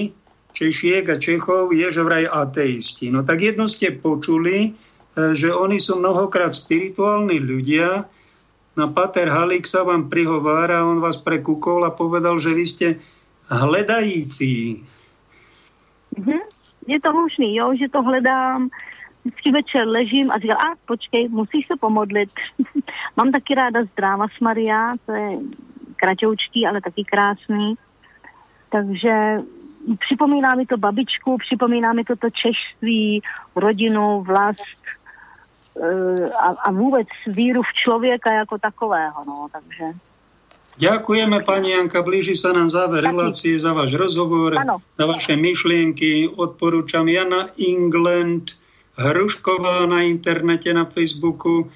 Češiek 0.50 1.06
a 1.10 1.16
Čechov 1.18 1.70
je, 1.70 1.86
že 1.90 2.02
vraj 2.02 2.26
ateisti. 2.26 3.10
No 3.10 3.22
tak 3.22 3.42
jedno 3.42 3.70
ste 3.70 3.94
počuli, 3.94 4.74
e, 5.14 5.34
že 5.34 5.50
oni 5.50 5.78
sú 5.78 5.98
mnohokrát 5.98 6.54
spirituálni 6.54 7.38
ľudia. 7.38 8.06
No 8.74 8.90
Pater 8.90 9.30
Halík 9.30 9.66
sa 9.66 9.86
vám 9.86 10.10
prihovára, 10.10 10.86
on 10.86 10.98
vás 11.02 11.18
prekúkol 11.22 11.86
a 11.86 11.94
povedal, 11.94 12.38
že 12.42 12.54
vy 12.54 12.64
ste 12.66 12.88
hledající. 13.50 14.86
Mm-hmm. 16.18 16.42
Je 16.86 16.98
to 16.98 17.10
možný, 17.14 17.54
jo, 17.54 17.70
že 17.78 17.86
to 17.90 18.02
hledám. 18.02 18.70
Vždycky 19.24 19.50
večer 19.52 19.88
ležím 19.88 20.30
a 20.30 20.38
říkám, 20.38 20.56
a 20.56 20.74
počkej, 20.86 21.28
musíš 21.28 21.66
se 21.66 21.76
pomodlit. 21.80 22.30
Mám 23.16 23.32
taky 23.32 23.54
ráda 23.54 23.84
zdráva 23.84 24.26
Maria, 24.40 24.94
to 25.06 25.12
je 25.12 25.38
kratoučký, 25.96 26.66
ale 26.66 26.80
taky 26.80 27.04
krásný. 27.04 27.74
Takže 28.70 29.42
připomíná 30.06 30.54
mi 30.54 30.66
to 30.66 30.76
babičku, 30.76 31.36
připomíná 31.38 31.92
mi 31.92 32.04
to 32.04 32.16
to 32.16 32.30
češství, 32.30 33.22
rodinu, 33.56 34.22
vlast 34.22 34.82
e, 35.76 36.30
a, 36.30 36.46
a 36.46 36.72
vůbec 36.72 37.08
víru 37.26 37.62
v 37.62 37.72
člověka 37.72 38.32
jako 38.32 38.58
takového. 38.58 39.24
No, 39.26 39.46
takže... 39.52 39.84
Ďakujeme, 40.80 41.44
pani 41.44 41.76
Janka. 41.76 42.00
Blíži 42.00 42.32
sa 42.32 42.56
nám 42.56 42.72
záver 42.72 43.04
relácie 43.04 43.52
za 43.60 43.76
váš 43.76 43.92
rozhovor, 44.00 44.56
ano. 44.56 44.80
za 44.96 45.04
vaše 45.04 45.36
myšlienky. 45.36 46.32
Odporúčam 46.40 47.04
Jana 47.04 47.52
England, 47.60 48.56
Hrušková 48.98 49.86
na 49.86 50.02
internete, 50.02 50.74
na 50.74 50.84
Facebooku. 50.84 51.70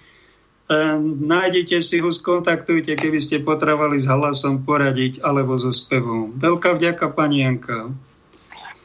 Ehm, 0.65 1.21
nájdete 1.21 1.83
si 1.85 2.01
ho, 2.01 2.09
skontaktujte, 2.09 2.97
keby 2.97 3.21
ste 3.21 3.45
potrebovali 3.45 4.01
s 4.01 4.09
hlasom 4.09 4.65
poradiť 4.65 5.21
alebo 5.21 5.61
so 5.61 5.69
spevom. 5.69 6.33
Veľká 6.41 6.75
vďaka, 6.81 7.13
pani 7.13 7.45
Janka. 7.45 7.93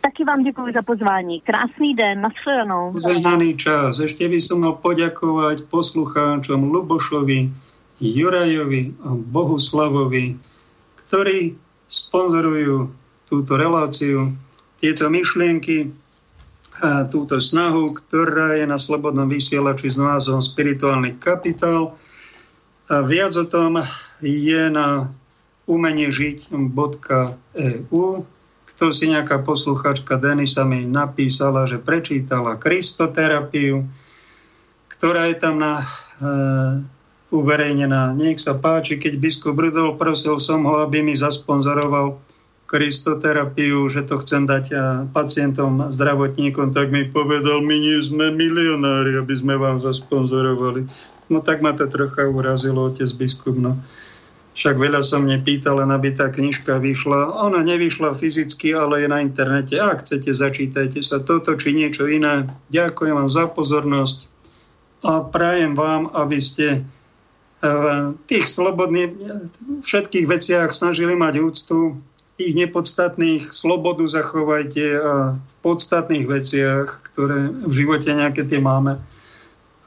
Taky 0.01 0.23
vám 0.23 0.43
děkuji 0.43 0.73
za 0.73 0.81
pozvání. 0.81 1.41
Krásný 1.41 1.95
den, 1.95 2.21
nashledanou. 2.21 2.91
Zehnaný 2.99 3.55
čas. 3.55 3.99
Ešte 3.99 4.27
by 4.27 4.39
som 4.39 4.63
mal 4.63 4.79
poďakovať 4.79 5.67
poslucháčom 5.67 6.71
Lubošovi, 6.71 7.51
Jurajovi 7.99 8.95
a 9.03 9.11
Bohuslavovi, 9.11 10.39
ktorí 11.03 11.59
sponzorujú 11.87 12.95
túto 13.27 13.59
reláciu, 13.59 14.31
tieto 14.79 15.11
myšlienky 15.11 15.91
túto 17.11 17.43
snahu, 17.43 17.91
ktorá 17.91 18.55
je 18.55 18.63
na 18.63 18.79
slobodnom 18.79 19.27
vysielači 19.27 19.91
s 19.91 19.99
názvom 19.99 20.39
Spirituálny 20.39 21.19
kapitál. 21.19 21.99
A 22.89 23.05
viac 23.05 23.37
o 23.37 23.45
tom 23.45 23.77
je 24.23 24.63
na 24.71 25.11
umeniežiť.eu. 25.69 28.03
Kto 28.69 28.93
si 28.95 29.11
nejaká 29.11 29.43
posluchačka 29.43 30.17
Denisa 30.17 30.65
mi 30.65 30.87
napísala, 30.87 31.67
že 31.67 31.83
prečítala 31.83 32.57
Kristoterapiu, 32.57 33.85
ktorá 34.87 35.27
je 35.29 35.37
tam 35.37 35.59
na, 35.59 35.83
e, 35.83 35.85
uverejnená. 37.29 38.17
Nech 38.17 38.41
sa 38.41 38.57
páči, 38.57 38.97
keď 38.97 39.21
biskup 39.21 39.53
Rudol 39.53 39.93
prosil 39.99 40.41
som 40.41 40.65
ho, 40.65 40.81
aby 40.81 41.05
mi 41.05 41.13
zasponzoroval 41.13 42.17
kristoterapiu, 42.69 43.89
že 43.89 44.05
to 44.05 44.21
chcem 44.21 44.45
dať 44.45 44.65
pacientom, 45.09 45.89
zdravotníkom, 45.89 46.69
tak 46.69 46.93
mi 46.93 47.09
povedal, 47.09 47.65
my 47.65 47.73
nie 47.81 47.97
sme 47.97 48.29
milionári, 48.29 49.17
aby 49.17 49.33
sme 49.33 49.57
vám 49.57 49.81
zasponzorovali. 49.81 50.85
No 51.33 51.41
tak 51.41 51.65
ma 51.65 51.73
to 51.73 51.89
trocha 51.89 52.29
urazilo, 52.29 52.93
otec 52.93 53.09
biskup. 53.17 53.57
No. 53.57 53.73
Však 54.53 54.77
veľa 54.77 55.01
som 55.01 55.25
nepýtal, 55.25 55.81
len 55.81 55.89
aby 55.89 56.13
tá 56.13 56.29
knižka 56.29 56.77
vyšla. 56.77 57.41
Ona 57.41 57.65
nevyšla 57.65 58.13
fyzicky, 58.13 58.77
ale 58.77 59.01
je 59.01 59.07
na 59.09 59.25
internete. 59.25 59.81
Ak 59.81 60.05
chcete, 60.05 60.29
začítajte 60.29 61.01
sa 61.01 61.25
toto 61.25 61.57
či 61.57 61.73
niečo 61.73 62.05
iné. 62.05 62.53
Ďakujem 62.69 63.17
vám 63.17 63.29
za 63.33 63.49
pozornosť 63.49 64.29
a 64.99 65.23
prajem 65.23 65.79
vám, 65.79 66.11
aby 66.11 66.37
ste 66.37 66.83
v 67.59 67.85
tých 68.27 68.47
slobodných 68.47 69.11
všetkých 69.83 70.27
veciach 70.27 70.71
snažili 70.71 71.15
mať 71.15 71.33
úctu 71.39 71.99
tých 72.39 72.55
nepodstatných 72.55 73.51
slobodu 73.51 74.07
zachovajte 74.07 74.85
a 75.03 75.35
v 75.35 75.53
podstatných 75.59 76.23
veciach, 76.23 76.87
ktoré 77.11 77.51
v 77.51 77.71
živote 77.75 78.15
nejaké 78.15 78.47
tie 78.47 78.63
máme, 78.63 78.95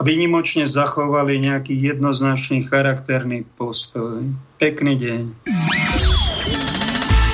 vynimočne 0.04 0.68
zachovali 0.68 1.40
nejaký 1.40 1.72
jednoznačný 1.72 2.68
charakterný 2.68 3.48
postoj. 3.56 4.20
Pekný 4.60 5.00
deň. 5.00 5.32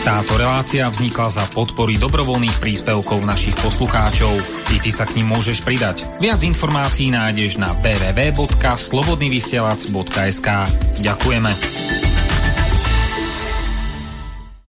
Táto 0.06 0.38
relácia 0.38 0.86
vznikla 0.86 1.26
za 1.28 1.44
podpory 1.50 1.98
dobrovoľných 1.98 2.62
príspevkov 2.62 3.26
našich 3.26 3.58
poslucháčov. 3.58 4.30
I 4.70 4.78
ty 4.78 4.94
sa 4.94 5.02
k 5.02 5.18
ním 5.20 5.34
môžeš 5.34 5.66
pridať. 5.66 6.06
Viac 6.22 6.46
informácií 6.46 7.10
nájdeš 7.10 7.58
na 7.58 7.74
www.slobodnyvysielac.sk 7.82 10.48
Ďakujeme. 11.02 12.17